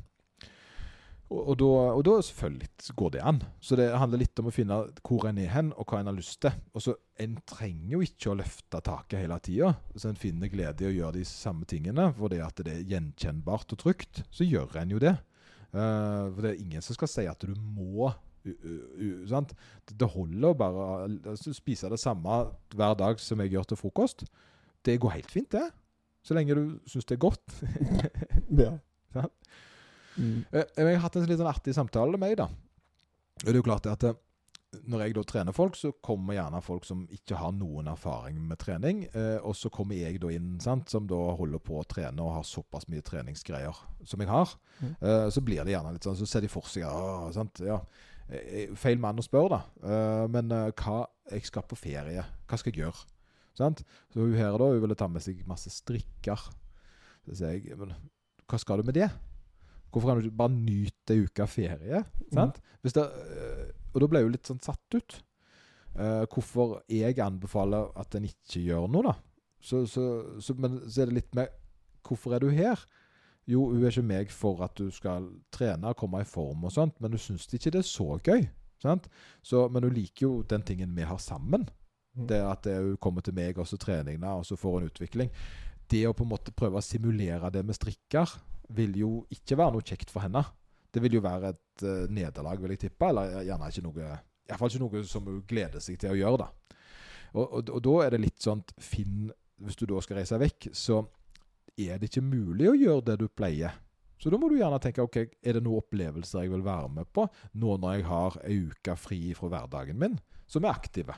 Og, 1.26 1.40
og, 1.50 1.56
da, 1.58 1.68
og 1.98 2.04
da 2.06 2.14
selvfølgelig 2.22 2.94
går 2.96 3.14
det 3.16 3.22
an. 3.26 3.40
Så 3.60 3.76
det 3.80 3.88
handler 3.98 4.22
litt 4.22 4.40
om 4.40 4.52
å 4.52 4.54
finne 4.54 4.76
hvor 5.02 5.26
en 5.26 5.40
er 5.42 5.50
hen, 5.50 5.72
og 5.74 5.90
hva 5.90 6.00
en 6.04 6.12
har 6.12 6.16
lyst 6.16 6.38
til. 6.46 6.54
Og 6.74 6.84
så 6.86 6.94
En 7.18 7.38
trenger 7.48 7.94
jo 7.96 8.02
ikke 8.04 8.30
å 8.34 8.36
løfte 8.36 8.82
taket 8.84 9.22
hele 9.24 9.38
tida. 9.40 9.70
Så 9.96 10.10
en 10.10 10.20
finner 10.20 10.52
glede 10.52 10.84
i 10.84 10.90
å 10.90 10.94
gjøre 10.94 11.16
de 11.16 11.24
samme 11.26 11.64
tingene 11.66 12.10
fordi 12.18 12.42
at 12.44 12.60
det 12.60 12.74
er 12.74 12.90
gjenkjennbart 12.92 13.72
og 13.72 13.80
trygt. 13.80 14.20
Så 14.36 14.44
gjør 14.46 14.76
en 14.82 14.92
jo 14.92 15.00
det. 15.00 15.14
Uh, 15.72 16.28
for 16.36 16.42
det 16.44 16.52
er 16.52 16.60
ingen 16.62 16.84
som 16.84 16.96
skal 16.96 17.10
si 17.12 17.26
at 17.32 17.40
du 17.48 17.56
må. 17.56 18.12
u- 18.46 18.60
u- 18.62 18.90
u- 19.02 19.28
sant? 19.28 19.56
Det 19.90 20.08
holder 20.12 20.54
bare 20.54 21.08
å 21.10 21.36
spise 21.56 21.90
det 21.90 21.98
samme 22.00 22.52
hver 22.76 22.94
dag 23.00 23.18
som 23.20 23.40
jeg 23.42 23.56
gjør 23.56 23.72
til 23.72 23.78
frokost. 23.80 24.26
Det 24.86 25.00
går 25.02 25.16
helt 25.16 25.32
fint, 25.32 25.50
det. 25.56 25.72
Så 26.26 26.34
lenge 26.38 26.56
du 26.58 26.64
syns 26.90 27.06
det 27.06 27.18
er 27.20 27.24
godt. 27.28 27.58
Ja. 28.66 28.72
Ja. 29.16 29.26
Mm. 30.18 30.46
Eh, 30.52 30.64
Jeg 30.78 30.96
har 30.96 31.04
hatt 31.06 31.16
en 31.20 31.26
litt 31.28 31.40
sånn 31.40 31.50
artig 31.50 31.74
samtale 31.76 32.16
med 32.16 32.22
meg, 32.24 32.38
da. 32.40 32.46
Og 33.42 33.48
det 33.50 33.54
er 33.54 33.60
jo 33.60 33.66
klart 33.68 33.88
at 33.92 34.04
eh, 34.08 34.16
når 34.92 35.06
jeg 35.06 35.16
da 35.16 35.24
trener 35.28 35.56
folk, 35.56 35.78
så 35.80 35.92
kommer 36.04 36.36
gjerne 36.36 36.60
folk 36.64 36.84
som 36.88 37.06
ikke 37.14 37.38
har 37.40 37.54
noen 37.56 37.88
erfaring 37.92 38.40
med 38.50 38.60
trening. 38.60 39.04
Eh, 39.16 39.38
og 39.46 39.56
så 39.56 39.72
kommer 39.74 39.96
jeg 40.00 40.20
da 40.24 40.32
inn, 40.36 40.56
sant, 40.64 40.90
som 40.92 41.08
da 41.10 41.20
holder 41.40 41.62
på 41.64 41.80
å 41.80 41.86
trene 41.88 42.24
og 42.26 42.34
har 42.40 42.48
såpass 42.48 42.88
mye 42.92 43.06
treningsgreier 43.06 43.78
som 44.08 44.24
jeg 44.24 44.32
har. 44.32 44.56
Mm. 44.82 44.92
Eh, 45.00 45.28
så 45.36 45.44
blir 45.46 45.64
det 45.64 45.76
gjerne 45.76 45.96
litt 45.96 46.08
sånn, 46.08 46.18
så 46.20 46.28
ser 46.30 46.46
de 46.46 46.52
for 46.52 46.68
seg 46.72 46.84
ja, 46.88 46.96
sant, 47.36 47.62
ja, 47.64 47.80
eh, 48.30 48.74
Feil 48.80 49.00
mann 49.04 49.22
å 49.22 49.26
spørre, 49.26 49.60
da. 49.60 49.90
Eh, 49.90 50.26
men 50.36 50.52
eh, 50.52 50.72
hva 50.82 51.04
Jeg 51.32 51.48
skal 51.48 51.64
på 51.66 51.78
ferie. 51.80 52.22
Hva 52.46 52.58
skal 52.62 52.70
jeg 52.72 52.84
gjøre? 52.84 53.08
Sant? 53.56 53.84
Så 54.12 54.22
hun 54.22 54.36
her 54.36 54.58
da, 54.60 54.72
hun 54.72 54.84
ville 54.84 54.98
ta 55.00 55.08
med 55.12 55.24
seg 55.24 55.46
masse 55.48 55.72
strikker. 55.74 56.42
Så 57.26 57.40
sier 57.40 57.58
jeg 57.58 57.80
Men 57.80 57.96
hva 58.46 58.60
skal 58.62 58.82
du 58.82 58.88
med 58.88 58.98
det? 58.98 59.10
Hvorfor 59.90 60.12
kan 60.12 60.20
du 60.20 60.28
ikke 60.28 60.42
bare 60.44 60.54
nyte 60.54 61.16
ei 61.16 61.24
uke 61.24 61.48
ferie? 61.48 62.04
Sant? 62.34 62.60
Hvis 62.84 62.98
det, 62.98 63.06
øh, 63.06 63.70
og 63.96 64.04
da 64.04 64.10
ble 64.12 64.26
hun 64.26 64.36
litt 64.36 64.50
sånn 64.50 64.62
satt 64.64 64.98
ut. 64.98 65.22
Uh, 65.96 66.26
hvorfor 66.28 66.82
jeg 66.92 67.16
anbefaler 67.24 67.88
at 67.96 68.18
en 68.18 68.26
ikke 68.28 68.60
gjør 68.66 68.90
noe, 68.92 69.14
da. 69.14 69.14
Så, 69.64 69.86
så, 69.88 70.04
så, 70.44 70.54
men 70.60 70.82
så 70.84 71.06
er 71.06 71.10
det 71.10 71.22
litt 71.22 71.38
med 71.38 71.54
Hvorfor 72.06 72.36
er 72.36 72.44
du 72.44 72.52
her? 72.54 72.84
Jo, 73.50 73.64
hun 73.72 73.82
er 73.82 73.94
ikke 73.94 74.06
meg 74.06 74.34
for 74.34 74.60
at 74.62 74.76
du 74.78 74.92
skal 74.94 75.26
trene 75.54 75.90
og 75.90 75.98
komme 75.98 76.20
i 76.22 76.28
form 76.28 76.68
og 76.68 76.74
sånt, 76.76 77.00
men 77.02 77.16
hun 77.16 77.22
syns 77.22 77.48
ikke 77.50 77.72
det 77.74 77.82
er 77.82 77.88
så 77.88 78.20
gøy. 78.22 78.44
Sant? 78.84 79.08
Så, 79.42 79.64
men 79.74 79.88
hun 79.88 79.96
liker 79.96 80.28
jo 80.28 80.34
den 80.46 80.66
tingen 80.68 80.94
vi 80.98 81.08
har 81.08 81.18
sammen. 81.22 81.66
Det 82.16 82.40
at 82.40 82.68
hun 82.72 82.96
kommer 83.02 83.26
til 83.26 83.36
meg, 83.36 83.58
og 83.60 83.68
så 83.68 83.80
treningene, 83.82 84.38
og 84.40 84.46
så 84.48 84.56
får 84.60 84.78
hun 84.80 84.90
utvikling. 84.90 85.32
Det 85.92 86.06
å 86.08 86.14
på 86.16 86.26
en 86.26 86.32
måte 86.32 86.54
prøve 86.56 86.80
å 86.80 86.86
simulere 86.86 87.52
det 87.54 87.66
med 87.66 87.78
strikker, 87.78 88.38
vil 88.76 88.96
jo 88.98 89.10
ikke 89.34 89.58
være 89.60 89.76
noe 89.76 89.86
kjekt 89.86 90.14
for 90.14 90.26
henne. 90.26 90.42
Det 90.96 91.04
vil 91.04 91.18
jo 91.18 91.26
være 91.26 91.52
et 91.54 91.84
uh, 91.84 92.06
nederlag, 92.10 92.62
vil 92.62 92.74
jeg 92.74 92.86
tippe. 92.88 93.10
Eller 93.12 93.44
gjerne 93.46 93.70
ikke 93.70 93.86
noe 93.86 94.14
Iallfall 94.46 94.70
ikke 94.70 94.84
noe 94.84 95.02
som 95.10 95.26
hun 95.26 95.42
gleder 95.50 95.82
seg 95.82 95.98
til 96.02 96.14
å 96.14 96.18
gjøre, 96.20 96.46
da. 96.46 96.82
Og, 97.36 97.44
og, 97.44 97.72
og 97.78 97.82
da 97.84 97.96
er 98.06 98.14
det 98.14 98.22
litt 98.22 98.44
sånn 98.44 98.62
Finn 98.80 99.32
Hvis 99.66 99.80
du 99.80 99.88
da 99.90 100.00
skal 100.04 100.20
reise 100.22 100.38
vekk, 100.40 100.70
så 100.76 101.02
er 101.76 102.00
det 102.00 102.12
ikke 102.12 102.24
mulig 102.24 102.70
å 102.70 102.78
gjøre 102.78 103.06
det 103.10 103.18
du 103.24 103.28
pleier. 103.32 103.74
Så 104.22 104.32
da 104.32 104.40
må 104.40 104.48
du 104.48 104.56
gjerne 104.60 104.80
tenke 104.84 105.04
ok, 105.04 105.18
er 105.44 105.58
det 105.58 105.64
noen 105.66 105.82
opplevelser 105.82 106.46
jeg 106.46 106.54
vil 106.54 106.64
være 106.64 106.92
med 107.02 107.10
på 107.16 107.26
nå 107.60 107.76
når 107.82 107.98
jeg 107.98 108.06
har 108.08 108.38
ei 108.48 108.60
uke 108.70 108.96
fri 109.00 109.20
fra 109.36 109.50
hverdagen 109.52 110.00
min, 110.00 110.16
som 110.48 110.64
er 110.64 110.76
aktive. 110.76 111.18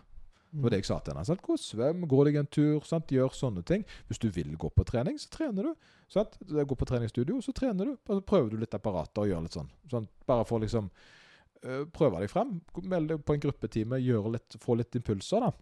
Det 0.58 0.64
var 0.64 0.74
det 0.74 0.80
jeg 0.82 0.88
sa 0.90 0.96
til 1.06 1.14
henne. 1.14 1.26
Sant? 1.28 1.42
Gå 1.46 1.54
og 1.54 1.62
svøm, 1.62 2.06
gå 2.10 2.24
deg 2.26 2.40
en 2.40 2.48
tur, 2.50 2.80
sant? 2.88 3.12
gjør 3.14 3.36
sånne 3.38 3.62
ting. 3.68 3.84
Hvis 4.10 4.22
du 4.24 4.26
vil 4.34 4.56
gå 4.58 4.72
på 4.74 4.86
trening, 4.90 5.20
så 5.22 5.30
trener 5.36 5.70
du. 5.70 5.92
Sant? 6.10 6.34
Gå 6.42 6.78
på 6.80 6.88
treningsstudio, 6.90 7.38
så 7.46 7.54
trener 7.54 7.92
du. 7.92 7.94
Og 7.94 8.18
så 8.18 8.26
prøver 8.26 8.50
du 8.50 8.58
litt 8.64 8.74
apparater 8.74 9.22
og 9.22 9.30
gjør 9.30 9.46
litt 9.46 9.58
sånn. 9.60 9.70
sånn 9.92 10.08
bare 10.26 10.48
for 10.50 10.64
liksom 10.64 10.90
øh, 10.90 11.84
prøve 11.94 12.24
deg 12.24 12.34
frem. 12.34 12.58
Meld 12.82 13.14
deg 13.14 13.22
på 13.22 13.38
en 13.38 13.46
gruppetime, 13.46 14.02
litt, 14.34 14.58
få 14.64 14.80
litt 14.82 14.98
impulser, 14.98 15.46
da. 15.46 15.54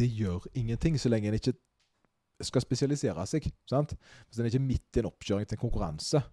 Det 0.00 0.08
gjør 0.08 0.48
ingenting 0.56 0.96
så 0.98 1.12
lenge 1.12 1.28
en 1.28 1.36
ikke 1.36 1.54
skal 2.48 2.64
spesialisere 2.64 3.28
seg. 3.28 3.50
sant? 3.68 3.92
Hvis 4.26 4.40
en 4.40 4.48
ikke 4.48 4.62
er 4.62 4.70
midt 4.72 4.96
i 4.96 5.04
en 5.04 5.10
oppkjøring 5.12 5.44
til 5.44 5.58
en 5.58 5.64
konkurranse, 5.66 6.24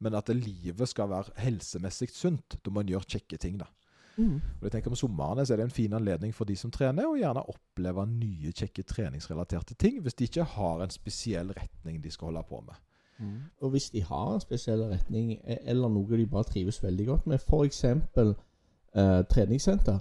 men 0.00 0.16
at 0.16 0.32
livet 0.32 0.88
skal 0.88 1.12
være 1.12 1.36
helsemessig 1.40 2.08
sunt, 2.12 2.58
da 2.64 2.72
må 2.72 2.82
en 2.82 2.96
gjøre 2.96 3.16
kjekke 3.16 3.38
ting, 3.40 3.60
da. 3.60 3.68
Mm. 4.16 4.34
Og 4.34 4.62
jeg 4.62 4.72
tenker 4.72 4.90
Om 4.90 4.96
sommeren 4.96 5.46
så 5.46 5.52
er 5.52 5.60
det 5.60 5.64
en 5.64 5.70
fin 5.70 5.92
anledning 5.92 6.34
for 6.34 6.48
de 6.48 6.56
som 6.56 6.70
trener, 6.70 7.04
å 7.04 7.18
gjerne 7.18 7.44
oppleve 7.52 8.06
nye, 8.08 8.52
kjekke 8.52 8.82
treningsrelaterte 8.82 9.74
ting, 9.74 10.00
hvis 10.02 10.14
de 10.14 10.24
ikke 10.24 10.46
har 10.56 10.82
en 10.82 10.90
spesiell 10.90 11.52
retning 11.56 12.00
de 12.04 12.10
skal 12.10 12.30
holde 12.30 12.44
på 12.48 12.62
med. 12.66 12.74
Mm. 13.18 13.38
Og 13.60 13.70
hvis 13.70 13.90
de 13.90 14.02
har 14.02 14.34
en 14.34 14.40
spesiell 14.40 14.82
retning, 14.90 15.32
e- 15.44 15.62
eller 15.64 15.88
noe 15.88 16.16
de 16.16 16.26
bare 16.26 16.44
trives 16.44 16.82
veldig 16.82 17.06
godt 17.06 17.26
med, 17.26 17.38
f.eks. 17.38 17.84
Eh, 18.96 19.22
treningssenter, 19.28 19.98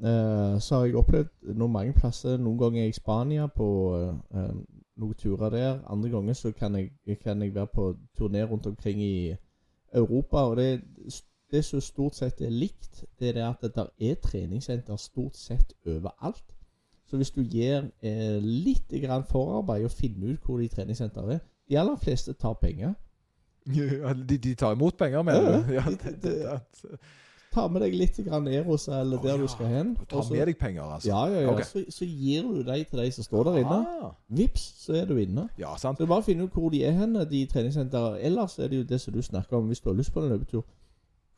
eh, 0.00 0.58
så 0.58 0.76
har 0.78 0.86
jeg 0.86 0.96
opplevd 0.96 1.54
noen 1.54 1.72
mange 1.72 1.92
plasser. 1.92 2.38
Noen 2.40 2.58
ganger 2.58 2.80
er 2.80 2.86
jeg 2.86 2.94
i 2.94 3.00
Spania 3.00 3.46
på 3.46 3.68
eh, 4.00 4.54
noen 4.96 5.18
turer 5.18 5.50
der. 5.50 5.80
Andre 5.92 6.10
ganger 6.10 6.32
så 6.32 6.52
kan 6.52 6.76
jeg, 6.76 7.18
kan 7.20 7.42
jeg 7.42 7.54
være 7.54 7.66
på 7.66 7.96
turné 8.18 8.44
rundt 8.44 8.66
omkring 8.66 9.02
i 9.02 9.34
Europa. 9.94 10.36
Og 10.36 10.56
det, 10.56 10.82
det 11.52 11.64
som 11.64 11.80
stort 11.80 12.16
sett 12.16 12.40
er 12.40 12.50
likt, 12.50 13.04
det 13.20 13.36
er 13.36 13.46
at 13.50 13.60
det 13.62 13.74
der 13.76 13.90
er 14.00 14.14
treningssenter 14.24 14.96
stort 14.96 15.36
sett 15.36 15.74
overalt. 15.86 16.42
Så 17.10 17.16
hvis 17.20 17.30
du 17.30 17.42
gir 17.44 17.90
eh, 18.02 18.38
litt 18.40 18.88
grann 19.02 19.24
forarbeid 19.28 19.84
og 19.84 19.90
finner 19.92 20.32
ut 20.32 20.46
hvor 20.46 20.58
de 20.62 20.68
treningssentrene 20.72 21.34
er 21.34 21.42
De 21.68 21.76
aller 21.78 21.96
fleste 22.00 22.32
tar 22.32 22.54
penger. 22.60 22.94
Ja, 23.66 24.12
de, 24.12 24.38
de 24.38 24.54
tar 24.58 24.72
imot 24.74 24.96
penger, 24.98 25.22
mener 25.22 25.60
du? 25.66 25.72
Ja, 25.76 25.84
det, 25.90 26.16
det- 26.22 26.22
det, 26.22 26.60
det, 26.82 26.98
Ta 27.52 27.66
med 27.68 27.82
deg 27.84 27.92
litt 27.92 28.16
grann 28.24 28.46
Eros 28.48 28.86
eller 28.88 29.18
Å, 29.18 29.22
der 29.22 29.34
ja. 29.34 29.40
du 29.42 29.48
skal 29.52 29.66
hen. 29.68 29.90
Ta 30.08 30.16
og 30.16 30.24
så- 30.24 30.32
med 30.32 30.46
deg 30.48 30.56
penger, 30.58 30.82
altså? 30.88 31.08
Ja, 31.10 31.26
ja, 31.28 31.40
ja. 31.44 31.50
Okay. 31.52 31.64
Så, 31.68 31.82
så 31.98 32.06
gir 32.08 32.46
du 32.48 32.62
dem 32.64 32.84
til 32.88 32.98
de 33.02 33.10
som 33.12 33.24
står 33.26 33.44
der 33.50 33.58
inne. 33.60 33.76
Ah, 34.00 34.14
Vips, 34.32 34.62
så 34.86 34.94
er 34.96 35.04
du 35.10 35.18
inne. 35.20 35.44
ja, 35.60 35.74
sant. 35.76 35.98
Så 36.00 36.06
er 36.06 36.08
bare 36.08 36.24
finner 36.24 36.48
ut 36.48 36.56
hvor 36.56 36.70
de 36.72 36.80
er 36.88 36.96
hen, 36.96 37.12
de 37.28 37.42
treningssentrene. 37.52 38.22
Ellers 38.24 38.56
er 38.58 38.68
det 38.72 38.78
jo 38.80 38.86
det 38.88 39.00
som 39.04 39.12
du 39.12 39.20
snakker 39.22 39.56
om, 39.60 39.66
hvis 39.68 39.80
du 39.84 39.90
har 39.90 39.96
lyst 40.00 40.14
på 40.14 40.22
en 40.24 40.32
løpetur. 40.32 40.64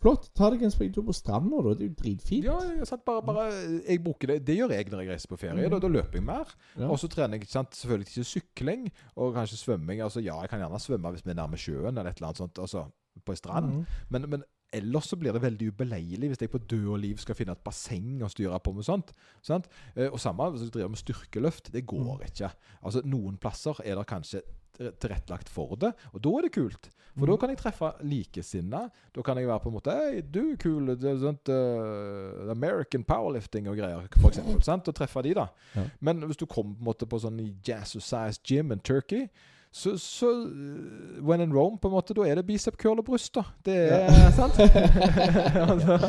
Flott. 0.02 0.30
Ta 0.36 0.50
deg 0.52 0.62
en 0.66 0.70
springtur 0.74 1.04
på 1.06 1.14
stranda, 1.16 1.62
da. 1.64 1.74
Det 1.74 1.86
er 1.86 1.88
jo 1.88 1.94
dritfint. 2.02 2.44
Ja, 2.44 2.58
jeg 2.76 2.86
satt 2.86 3.04
Bare, 3.06 3.22
bare, 3.24 3.46
jeg 3.88 4.02
bruker 4.04 4.26
det. 4.34 4.40
det 4.46 4.56
gjør 4.58 4.74
jeg 4.74 4.90
når 4.92 5.00
jeg 5.04 5.08
reiser 5.14 5.28
på 5.28 5.38
ferie. 5.40 5.68
Da, 5.70 5.78
da 5.80 5.88
løper 5.88 6.18
jeg 6.20 6.24
mer. 6.26 6.50
Ja. 6.76 6.88
Og 6.90 6.98
så 7.00 7.08
trener 7.08 7.38
jeg 7.38 7.42
ikke 7.46 7.52
sant? 7.52 7.74
selvfølgelig 7.78 8.10
ikke 8.10 8.24
sykling 8.32 8.90
og 9.16 9.34
kanskje 9.34 9.56
svømming. 9.62 10.00
Altså, 10.04 10.20
ja, 10.20 10.36
jeg 10.42 10.50
kan 10.52 10.60
gjerne 10.60 10.80
svømme 10.80 11.10
hvis 11.14 11.24
vi 11.24 11.30
er 11.30 11.38
nærme 11.40 11.56
sjøen 11.56 11.94
eller 11.96 12.10
et 12.10 12.16
eller 12.20 12.28
annet 12.32 12.42
sånt. 12.42 12.58
Altså, 12.58 12.84
på 13.24 13.32
en 13.32 13.36
strand. 13.40 13.70
Mm. 13.72 13.86
Men, 14.10 14.28
men 14.30 14.44
ellers 14.74 15.06
så 15.06 15.16
blir 15.16 15.32
det 15.32 15.40
veldig 15.44 15.68
ubeleilig 15.72 16.28
hvis 16.32 16.40
jeg 16.42 16.50
på 16.50 16.58
død 16.58 16.88
og 16.96 16.98
liv 16.98 17.16
skal 17.22 17.36
finne 17.38 17.52
et 17.54 17.62
basseng 17.64 18.20
og 18.26 18.32
styre 18.34 18.58
på 18.60 18.72
med 18.74 18.82
sånt. 18.84 19.12
Sant? 19.46 19.68
Eh, 19.94 20.10
Og 20.10 20.18
samme 20.20 20.50
hvis 20.50 20.66
du 20.66 20.70
driver 20.74 20.88
med 20.90 20.98
styrkeløft. 20.98 21.72
Det 21.72 21.86
går 21.86 22.18
Mm. 22.18 22.26
ikke. 22.26 22.50
Altså 22.82 23.00
Noen 23.04 23.36
plasser 23.38 23.80
er 23.84 23.94
det 23.96 24.06
kanskje 24.10 24.42
tilrettelagt 24.78 25.48
for 25.48 25.76
det, 25.80 25.92
og 26.12 26.22
da 26.24 26.30
er 26.38 26.42
det 26.48 26.52
kult. 26.56 26.90
For 27.14 27.26
Mm. 27.28 27.30
da 27.30 27.36
kan 27.38 27.50
jeg 27.52 27.58
treffe 27.60 27.88
likesinna. 28.02 28.80
Da 29.14 29.22
kan 29.22 29.36
jeg 29.38 29.46
være 29.46 29.60
på 29.62 29.68
en 29.70 29.74
måte 29.76 29.92
Hei, 29.94 30.20
du 30.20 30.56
kul. 30.58 30.96
Det 30.98 31.12
sånt 31.22 31.46
uh, 31.48 32.50
American 32.50 33.04
powerlifting 33.06 33.68
og 33.70 33.76
greier, 33.78 34.08
for 34.18 34.32
eksempel. 34.32 34.58
sant? 34.66 34.88
Og 34.90 34.94
treffe 34.98 35.22
de, 35.22 35.34
da. 35.38 35.44
Ja. 35.76 35.84
Men 36.00 36.24
hvis 36.26 36.36
du 36.36 36.46
kommer 36.46 36.74
på 36.74 36.80
en 36.82 36.88
måte 36.90 37.06
på 37.06 37.20
sånn 37.22 37.38
Jazzercise 37.64 38.40
Gym 38.42 38.72
in 38.74 38.80
Turkey 38.82 39.28
så, 39.70 39.94
så 39.98 40.26
uh, 40.26 41.22
When 41.22 41.40
in 41.40 41.52
Rome, 41.54 41.78
på 41.78 41.86
en 41.88 41.94
måte, 41.94 42.14
da 42.14 42.22
er 42.26 42.34
det 42.40 42.46
bicep 42.46 42.76
curl 42.78 42.98
og 42.98 43.04
bryst, 43.06 43.32
da. 43.38 43.42
Det 43.64 43.74
er 43.92 44.10
Ja. 44.10 44.30
sant? 44.40 44.54
det, 44.58 46.00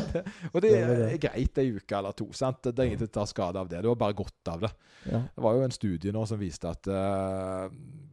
og 0.52 0.60
det 0.62 0.72
er 0.74 1.16
greit 1.22 1.58
ei 1.62 1.70
uke 1.76 1.96
eller 1.98 2.14
to. 2.18 2.28
sant? 2.36 2.62
Det 2.66 2.78
er 2.78 2.90
ingen 2.90 2.98
som 3.04 3.08
tar 3.14 3.26
skade 3.30 3.58
av 3.62 3.68
det. 3.70 3.82
Du 3.82 3.88
har 3.90 3.98
bare 4.00 4.14
godt 4.18 4.50
av 4.52 4.60
det. 4.66 4.70
Ja. 5.06 5.22
Det 5.34 5.42
var 5.46 5.54
jo 5.58 5.64
en 5.66 5.74
studie 5.74 6.12
nå 6.14 6.24
som 6.26 6.38
viste 6.40 6.70
at 6.70 6.86
eh, 6.90 7.68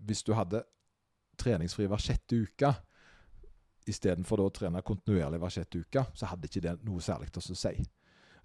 hvis 0.05 0.23
du 0.23 0.33
hadde 0.37 0.63
treningsfri 1.39 1.87
hver 1.89 2.01
sjette 2.01 2.37
uke 2.45 2.73
istedenfor 3.89 4.43
å 4.43 4.51
trene 4.53 4.83
kontinuerlig 4.85 5.41
hver 5.41 5.53
sjette 5.57 5.83
uke, 5.83 6.05
så 6.15 6.29
hadde 6.31 6.47
ikke 6.47 6.63
det 6.63 6.77
noe 6.87 7.03
særlig 7.03 7.33
til 7.33 7.43
å 7.43 7.59
si. 7.59 7.75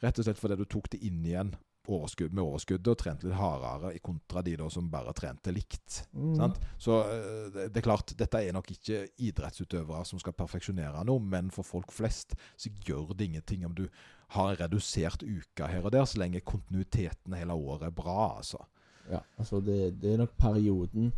Rett 0.03 0.19
og 0.19 0.27
slett 0.27 0.39
fordi 0.41 0.59
du 0.59 0.67
tok 0.71 0.91
det 0.95 1.03
inn 1.07 1.25
igjen 1.27 1.53
overskudd, 1.89 2.35
med 2.37 2.45
overskuddet 2.45 2.91
og 2.93 2.99
trente 3.01 3.27
litt 3.27 3.39
hardere, 3.39 3.95
i 3.97 4.03
kontra 4.05 4.43
de 4.45 4.55
da 4.61 4.67
som 4.71 4.91
bare 4.93 5.15
trente 5.17 5.53
likt. 5.55 6.03
Mm. 6.13 6.35
Sant? 6.37 6.59
Så 6.77 6.99
eh, 7.01 7.61
det 7.69 7.81
er 7.81 7.87
klart, 7.87 8.13
dette 8.19 8.43
er 8.45 8.53
nok 8.57 8.69
ikke 8.75 9.07
idrettsutøvere 9.25 10.05
som 10.09 10.21
skal 10.21 10.37
perfeksjonere 10.37 11.05
noe, 11.09 11.23
men 11.25 11.49
for 11.55 11.67
folk 11.67 11.95
flest 11.95 12.37
så 12.61 12.73
gjør 12.85 13.15
det 13.17 13.31
ingenting 13.31 13.65
om 13.69 13.77
du 13.79 13.87
har 14.37 14.59
redusert 14.61 15.25
uke 15.25 15.71
her 15.71 15.85
og 15.85 15.95
der, 15.95 16.05
så 16.05 16.21
lenge 16.21 16.45
kontinuiteten 16.45 17.37
hele 17.39 17.57
året 17.57 17.89
er 17.89 17.97
bra, 17.97 18.35
altså. 18.37 18.61
Ja, 19.09 19.23
altså 19.41 19.63
det, 19.65 19.97
det 20.03 20.13
er 20.13 20.21
nok 20.21 20.35
perioden 20.37 21.15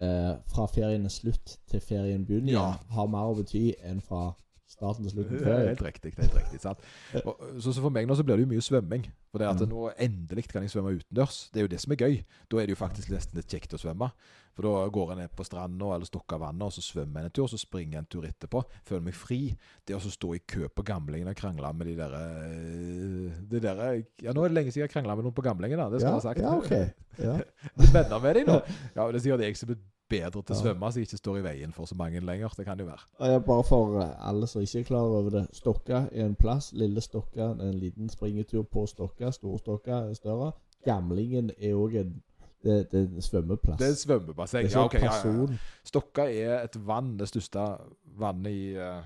eh, 0.00 0.34
fra 0.46 0.66
ferien 0.66 1.04
er 1.04 1.12
slutt 1.12 1.58
til 1.70 1.80
ferien 1.80 2.26
begynner 2.26 2.52
Ja. 2.52 2.66
har 2.90 3.06
mer 3.06 3.32
å 3.32 3.34
bety 3.38 3.72
enn 3.84 4.00
fra 4.00 4.34
starten 4.68 5.06
og 5.08 5.12
slutten 5.14 5.38
Det 5.44 5.48
er 5.54 5.68
helt 5.72 5.82
riktig. 5.82 6.14
helt 6.18 6.34
riktig, 6.36 6.60
sant? 6.60 6.78
Og, 7.24 7.40
så, 7.58 7.72
så 7.72 7.80
for 7.80 7.90
meg 7.94 8.06
nå 8.08 8.14
så 8.18 8.24
blir 8.26 8.36
det 8.36 8.44
jo 8.46 8.52
mye 8.54 8.64
svømming. 8.64 9.06
For 9.32 9.38
det 9.42 9.48
at 9.48 9.60
Mm. 9.64 9.70
nå 9.72 9.86
endelig 10.00 10.46
kan 10.48 10.62
jeg 10.64 10.70
svømme 10.72 10.94
utendørs. 10.98 11.50
Det 11.52 11.60
er 11.60 11.66
jo 11.66 11.72
det 11.74 11.80
som 11.80 11.92
er 11.92 11.96
gøy. 12.04 12.20
Da 12.48 12.56
er 12.60 12.66
det 12.68 12.76
jo 12.76 12.80
faktisk 12.84 13.10
nesten 13.12 13.36
litt 13.40 13.48
kjekt 13.52 13.74
å 13.76 13.80
svømme. 13.80 14.10
For 14.58 14.66
da 14.66 14.88
går 14.90 15.10
jeg 15.12 15.18
ned 15.20 15.34
på 15.38 15.44
stranda 15.46 15.90
eller 15.94 16.08
stukker 16.08 16.40
vannet, 16.42 16.62
og 16.66 16.72
så 16.74 16.82
svømmer 16.82 17.20
jeg 17.22 17.30
en 17.30 17.34
tur, 17.36 17.44
og 17.44 17.50
så 17.52 17.58
springer 17.60 18.00
en 18.00 18.08
tur 18.10 18.24
etterpå. 18.26 18.62
Føler 18.88 19.04
meg 19.06 19.14
fri. 19.14 19.40
Det 19.86 19.94
å 19.94 20.00
stå 20.02 20.32
i 20.34 20.40
kø 20.50 20.66
på 20.68 20.82
gamlingen 20.88 21.28
og 21.30 21.36
krangle 21.38 21.70
med 21.78 21.86
de 21.86 21.94
der, 22.00 22.16
eh, 22.18 23.36
de 23.52 23.60
der 23.62 23.82
Ja, 24.22 24.32
nå 24.34 24.44
er 24.44 24.48
det 24.50 24.56
lenge 24.58 24.72
siden 24.74 24.86
jeg 24.88 24.90
krangla 24.96 25.14
med 25.16 25.24
noen 25.28 25.36
på 25.36 25.44
gamlingen, 25.46 25.78
da. 25.78 25.88
Det 25.92 26.00
skal 26.02 26.10
Ja, 26.10 26.16
ha 26.16 26.20
sagt. 26.20 26.40
ja, 26.40 26.56
okay. 26.56 26.90
Ja. 27.18 27.36
Venner 27.94 28.18
med 28.24 28.34
dem 28.40 28.46
nå. 28.50 28.58
Ja, 28.96 29.06
det 29.12 29.20
er 29.20 29.24
sikkert 29.24 29.46
jeg 29.46 29.56
som 29.60 29.70
er 29.70 29.78
bedre 30.08 30.30
til 30.42 30.54
å 30.54 30.56
Ja. 30.56 30.62
svømme, 30.62 30.92
så 30.92 30.98
jeg 31.00 31.06
ikke 31.08 31.16
står 31.16 31.36
i 31.38 31.42
veien 31.42 31.72
for 31.72 31.84
så 31.86 31.94
mange 31.94 32.20
lenger. 32.20 32.48
Det 32.56 32.64
kan 32.66 32.78
jo 32.78 32.84
være. 32.84 33.00
Jeg 33.20 33.44
bare 33.44 33.64
for 33.64 34.00
alle 34.20 34.46
som 34.46 34.62
ikke 34.62 34.78
er 34.80 34.84
klar 34.84 35.00
over 35.00 35.30
det. 35.30 35.48
Stokka 35.52 36.08
er 36.12 36.24
en 36.26 36.34
plass. 36.34 36.72
Lille 36.72 37.00
Stokka 37.00 37.40
er 37.40 37.60
en 37.68 37.74
liten 37.78 38.08
springetur 38.08 38.62
på 38.62 38.86
Stokka. 38.86 39.30
Storstokka 39.30 39.90
er 40.10 40.14
større. 40.14 40.52
Gamlingen 40.84 41.50
er 41.58 41.74
òg 41.74 41.94
en 42.00 42.22
det, 42.64 42.90
det 42.90 43.00
er 43.00 43.04
en 43.16 43.22
svømmeplass. 43.22 43.78
Det 43.78 43.86
er 43.86 43.90
en 43.90 43.96
svømmebasseng. 43.96 44.64
Det 44.64 44.74
er 44.74 44.78
Ja, 44.78 44.84
okay, 44.84 45.00
ja, 45.00 45.12
ja, 45.24 45.46
ja. 45.50 45.56
Stokka 45.84 46.22
er 46.22 46.64
et 46.64 46.86
vann, 46.86 47.16
det 47.18 47.28
største 47.28 47.78
vannet 48.18 48.50
i, 48.50 48.74
eh, 48.74 49.02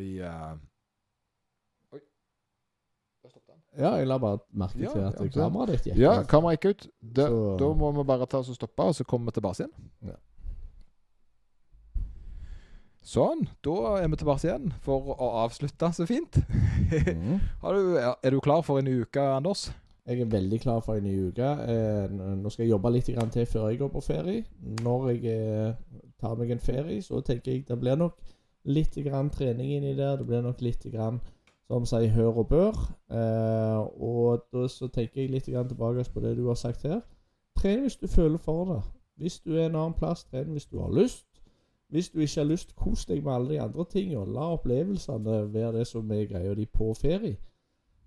i 0.00 0.18
eh, 0.18 0.56
Oi. 1.92 2.00
Der 3.22 3.28
stoppet 3.28 3.54
den. 3.54 3.62
Ja, 3.78 3.90
jeg 4.00 4.06
la 4.08 4.16
bare 4.18 4.38
merke 4.56 4.80
Ja, 4.80 4.92
til 4.92 5.02
at 5.04 5.18
ja, 5.20 5.28
kameraet 5.34 5.68
ditt 5.76 5.84
gikk. 5.90 5.98
Ja, 6.00 6.12
av. 6.20 6.26
kameraet 6.30 6.60
gikk 6.60 6.70
ut. 6.70 6.86
Det, 7.02 7.26
Så- 7.28 7.56
Da 7.60 7.72
må 7.74 7.92
vi 7.96 8.04
bare 8.08 8.26
ta 8.26 8.38
oss 8.38 8.48
og 8.48 8.56
stoppe, 8.56 8.82
og 8.82 8.94
så 8.94 9.04
kommer 9.04 9.26
vi 9.32 9.40
tilbake 9.40 9.60
igjen. 9.66 9.90
Ja. 10.06 10.16
Sånn. 13.06 13.44
Da 13.62 13.74
er 14.02 14.08
vi 14.10 14.16
tilbake 14.18 14.48
igjen 14.48 14.72
for 14.82 15.12
å 15.14 15.26
avslutte 15.44 15.92
så 15.94 16.06
fint. 16.08 16.38
Mm. 16.90 17.36
Har 17.62 17.76
du, 17.76 17.98
er 18.00 18.30
du 18.34 18.40
klar 18.42 18.64
for 18.66 18.80
en 18.82 18.88
uke, 18.90 19.20
Anders? 19.22 19.68
Jeg 20.06 20.22
er 20.22 20.30
veldig 20.30 20.58
klar 20.62 20.80
for 20.86 20.98
en 20.98 21.06
ny 21.06 21.12
uke. 21.30 21.46
Eh, 21.66 22.10
nå 22.10 22.50
skal 22.50 22.64
jeg 22.64 22.72
jobbe 22.72 22.92
litt 22.94 23.08
grann 23.14 23.30
til 23.34 23.46
før 23.50 23.68
jeg 23.72 23.80
går 23.80 23.90
på 23.94 24.02
ferie. 24.06 24.44
Når 24.82 25.06
jeg 25.12 25.24
eh, 25.34 26.02
tar 26.22 26.36
meg 26.38 26.50
en 26.54 26.62
ferie, 26.62 27.00
så 27.02 27.20
tenker 27.26 27.52
jeg 27.56 27.64
det 27.66 27.78
blir 27.82 27.98
nok 27.98 28.14
litt 28.70 28.94
grann 29.06 29.30
trening 29.34 29.72
inni 29.78 29.94
der. 29.98 30.16
Det 30.20 30.26
blir 30.28 30.42
nok 30.46 30.62
litt 30.62 30.86
grann, 30.92 31.18
som 31.66 31.86
sier 31.86 32.12
hør 32.14 32.42
og 32.42 32.48
bør. 32.48 32.76
Eh, 33.10 34.02
og 34.02 34.46
da 34.52 34.66
så 34.70 34.88
tenker 34.88 35.22
jeg 35.22 35.32
litt 35.32 35.48
grann 35.50 35.68
tilbake 35.68 36.04
på 36.12 36.22
det 36.22 36.36
du 36.38 36.46
har 36.48 36.58
sagt 36.58 36.86
her. 36.86 37.00
Tren 37.58 37.80
hvis 37.86 37.96
du 37.96 38.06
føler 38.06 38.38
for 38.38 38.64
det. 38.72 38.82
Hvis 39.16 39.40
du 39.40 39.56
er 39.56 39.66
en 39.66 39.76
annen 39.76 39.96
plass, 39.96 40.24
tren 40.24 40.52
hvis 40.52 40.66
du 40.66 40.78
har 40.80 40.92
lyst. 40.92 41.26
Hvis 41.88 42.08
du 42.08 42.18
ikke 42.20 42.40
har 42.40 42.48
lyst, 42.50 42.76
kos 42.76 43.06
deg 43.06 43.24
med 43.24 43.32
alle 43.32 43.54
de 43.54 43.60
andre 43.60 43.84
tingene. 43.90 44.32
La 44.34 44.52
opplevelsene 44.52 45.42
være 45.54 45.78
det 45.78 45.86
som 45.86 46.10
er 46.10 46.26
greia 46.26 46.54
di 46.54 46.66
på 46.66 46.94
ferie. 46.94 47.36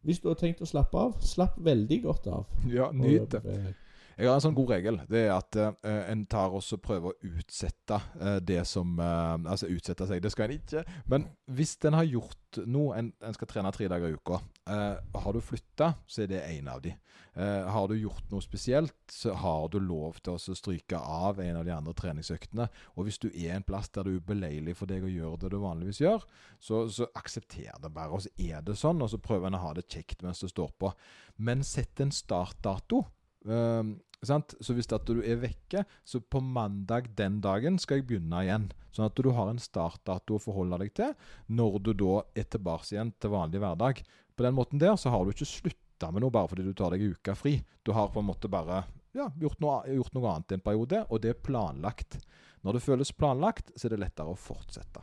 Hvis 0.02 0.20
du 0.20 0.28
har 0.28 0.36
tenkt 0.40 0.62
å 0.64 0.68
slappe 0.68 0.98
av, 0.98 1.16
slapp 1.20 1.58
veldig 1.64 2.02
godt 2.04 2.28
av. 2.32 2.46
Ja, 2.72 2.92
nyt 2.92 3.32
det. 3.32 3.74
Jeg 4.20 4.28
har 4.28 4.36
en 4.36 4.44
sånn 4.44 4.56
god 4.58 4.72
regel. 4.74 4.98
Det 5.08 5.20
er 5.30 5.30
at 5.32 5.56
uh, 5.56 5.70
en 6.12 6.26
tar 6.28 6.52
også 6.52 6.76
prøver 6.84 7.14
å 7.14 7.30
utsette 7.40 8.02
uh, 8.20 8.40
det 8.44 8.66
som 8.68 8.98
uh, 9.00 9.38
Altså 9.48 9.70
utsette 9.72 10.08
seg, 10.10 10.20
det 10.20 10.32
skal 10.34 10.50
en 10.50 10.58
ikke. 10.58 10.84
Men 11.08 11.30
hvis 11.48 11.78
en 11.88 11.96
har 11.96 12.08
gjort 12.10 12.60
noe 12.68 12.98
En, 12.98 13.12
en 13.24 13.36
skal 13.38 13.48
trene 13.48 13.72
tre 13.72 13.88
dager 13.88 14.10
i 14.10 14.18
uka. 14.18 14.40
har 14.66 15.34
du 15.34 15.40
flytta, 15.40 15.92
så 16.10 16.24
er 16.24 16.32
det 16.32 16.40
en 16.42 16.68
av 16.74 16.80
de. 16.82 16.96
Har 17.38 17.86
du 17.88 17.94
gjort 17.94 18.32
noe 18.32 18.42
spesielt, 18.42 18.96
så 19.06 19.36
har 19.38 19.68
du 19.70 19.78
lov 19.78 20.18
til 20.26 20.34
å 20.34 20.56
stryke 20.58 20.98
av 20.98 21.38
en 21.44 21.60
av 21.60 21.68
de 21.68 21.76
andre 21.76 21.94
treningsøktene. 21.94 22.66
Og 22.98 23.06
hvis 23.06 23.22
du 23.22 23.28
er 23.30 23.54
en 23.54 23.68
plass 23.68 23.92
der 23.94 24.10
det 24.10 24.16
er 24.16 24.24
ubeleilig 24.24 24.76
for 24.80 24.90
deg 24.90 25.06
å 25.06 25.14
gjøre 25.14 25.44
det 25.44 25.54
du 25.54 25.60
vanligvis 25.62 26.02
gjør, 26.02 26.26
så, 26.58 26.82
så 26.90 27.06
aksepter 27.22 27.78
det 27.86 27.94
bare. 27.94 28.18
Og 28.18 28.26
så 28.26 28.34
er 28.42 28.66
det 28.66 28.80
sånn, 28.82 29.06
og 29.06 29.14
så 29.14 29.22
prøver 29.22 29.52
en 29.52 29.60
å 29.62 29.64
ha 29.68 29.76
det 29.78 29.86
kjekt 29.86 30.26
mens 30.26 30.42
det 30.42 30.50
står 30.50 30.74
på. 30.82 30.92
Men 31.38 31.62
sett 31.62 32.02
en 32.02 32.12
startdato. 32.12 33.06
Eh, 33.46 33.84
Sant? 34.26 34.56
Så 34.60 34.76
hvis 34.76 34.90
at 34.92 35.08
du 35.08 35.22
er 35.24 35.40
vekke, 35.40 35.86
så 36.04 36.20
på 36.20 36.42
mandag 36.44 37.08
den 37.16 37.40
dagen 37.44 37.80
skal 37.80 38.00
jeg 38.00 38.10
begynne 38.10 38.44
igjen. 38.44 38.70
Sånn 38.92 39.08
at 39.08 39.20
du 39.20 39.30
har 39.36 39.52
en 39.52 39.62
startdato 39.62 40.36
å 40.36 40.44
forholde 40.44 40.82
deg 40.82 40.94
til 40.98 41.14
når 41.48 41.78
du 41.86 41.92
da 42.02 42.16
er 42.36 42.50
tilbake 42.52 42.90
igjen 42.92 43.14
til 43.16 43.32
vanlig 43.32 43.62
hverdag. 43.64 44.02
På 44.36 44.46
den 44.46 44.58
måten 44.58 44.82
der 44.82 44.98
så 45.00 45.14
har 45.14 45.24
du 45.24 45.32
ikke 45.32 45.48
slutta 45.48 46.12
med 46.12 46.24
noe 46.24 46.34
bare 46.34 46.52
fordi 46.52 46.66
du 46.68 46.74
tar 46.76 46.96
deg 46.96 47.06
en 47.06 47.16
uke 47.16 47.36
fri. 47.38 47.60
Du 47.86 47.94
har 47.96 48.12
på 48.12 48.20
en 48.20 48.28
måte 48.28 48.52
bare 48.52 48.84
ja, 49.16 49.30
gjort, 49.40 49.60
noe, 49.64 49.80
gjort 49.90 50.16
noe 50.16 50.34
annet 50.34 50.52
i 50.52 50.58
en 50.58 50.66
periode, 50.66 51.04
og 51.10 51.24
det 51.24 51.34
er 51.34 51.40
planlagt. 51.46 52.20
Når 52.66 52.76
det 52.76 52.84
føles 52.84 53.16
planlagt, 53.16 53.72
så 53.76 53.88
er 53.88 53.96
det 53.96 54.04
lettere 54.04 54.34
å 54.34 54.40
fortsette. 54.40 55.02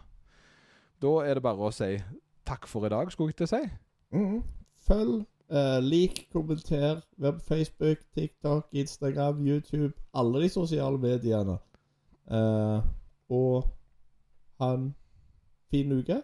Da 1.02 1.12
er 1.24 1.36
det 1.36 1.44
bare 1.44 1.68
å 1.68 1.74
si 1.74 1.96
takk 2.46 2.68
for 2.70 2.86
i 2.86 2.92
dag, 2.92 3.10
skulle 3.12 3.32
jeg 3.32 3.40
til 3.40 3.48
å 3.48 3.54
si. 3.54 3.62
mhm. 4.16 4.44
Følg, 4.86 5.24
eh, 5.50 5.78
lik, 5.82 6.28
kommenter. 6.32 7.00
Vær 7.18 7.30
på 7.30 7.44
Facebook, 7.48 7.96
TikTok, 8.14 8.68
Instagram, 8.72 9.46
YouTube. 9.46 9.92
Alle 10.14 10.42
de 10.42 10.48
sosiale 10.48 10.98
mediene. 10.98 11.58
Uh, 12.26 12.82
og 13.30 13.68
ha 14.60 14.72
en 14.74 14.94
fin 15.70 15.92
uke. 15.92 16.22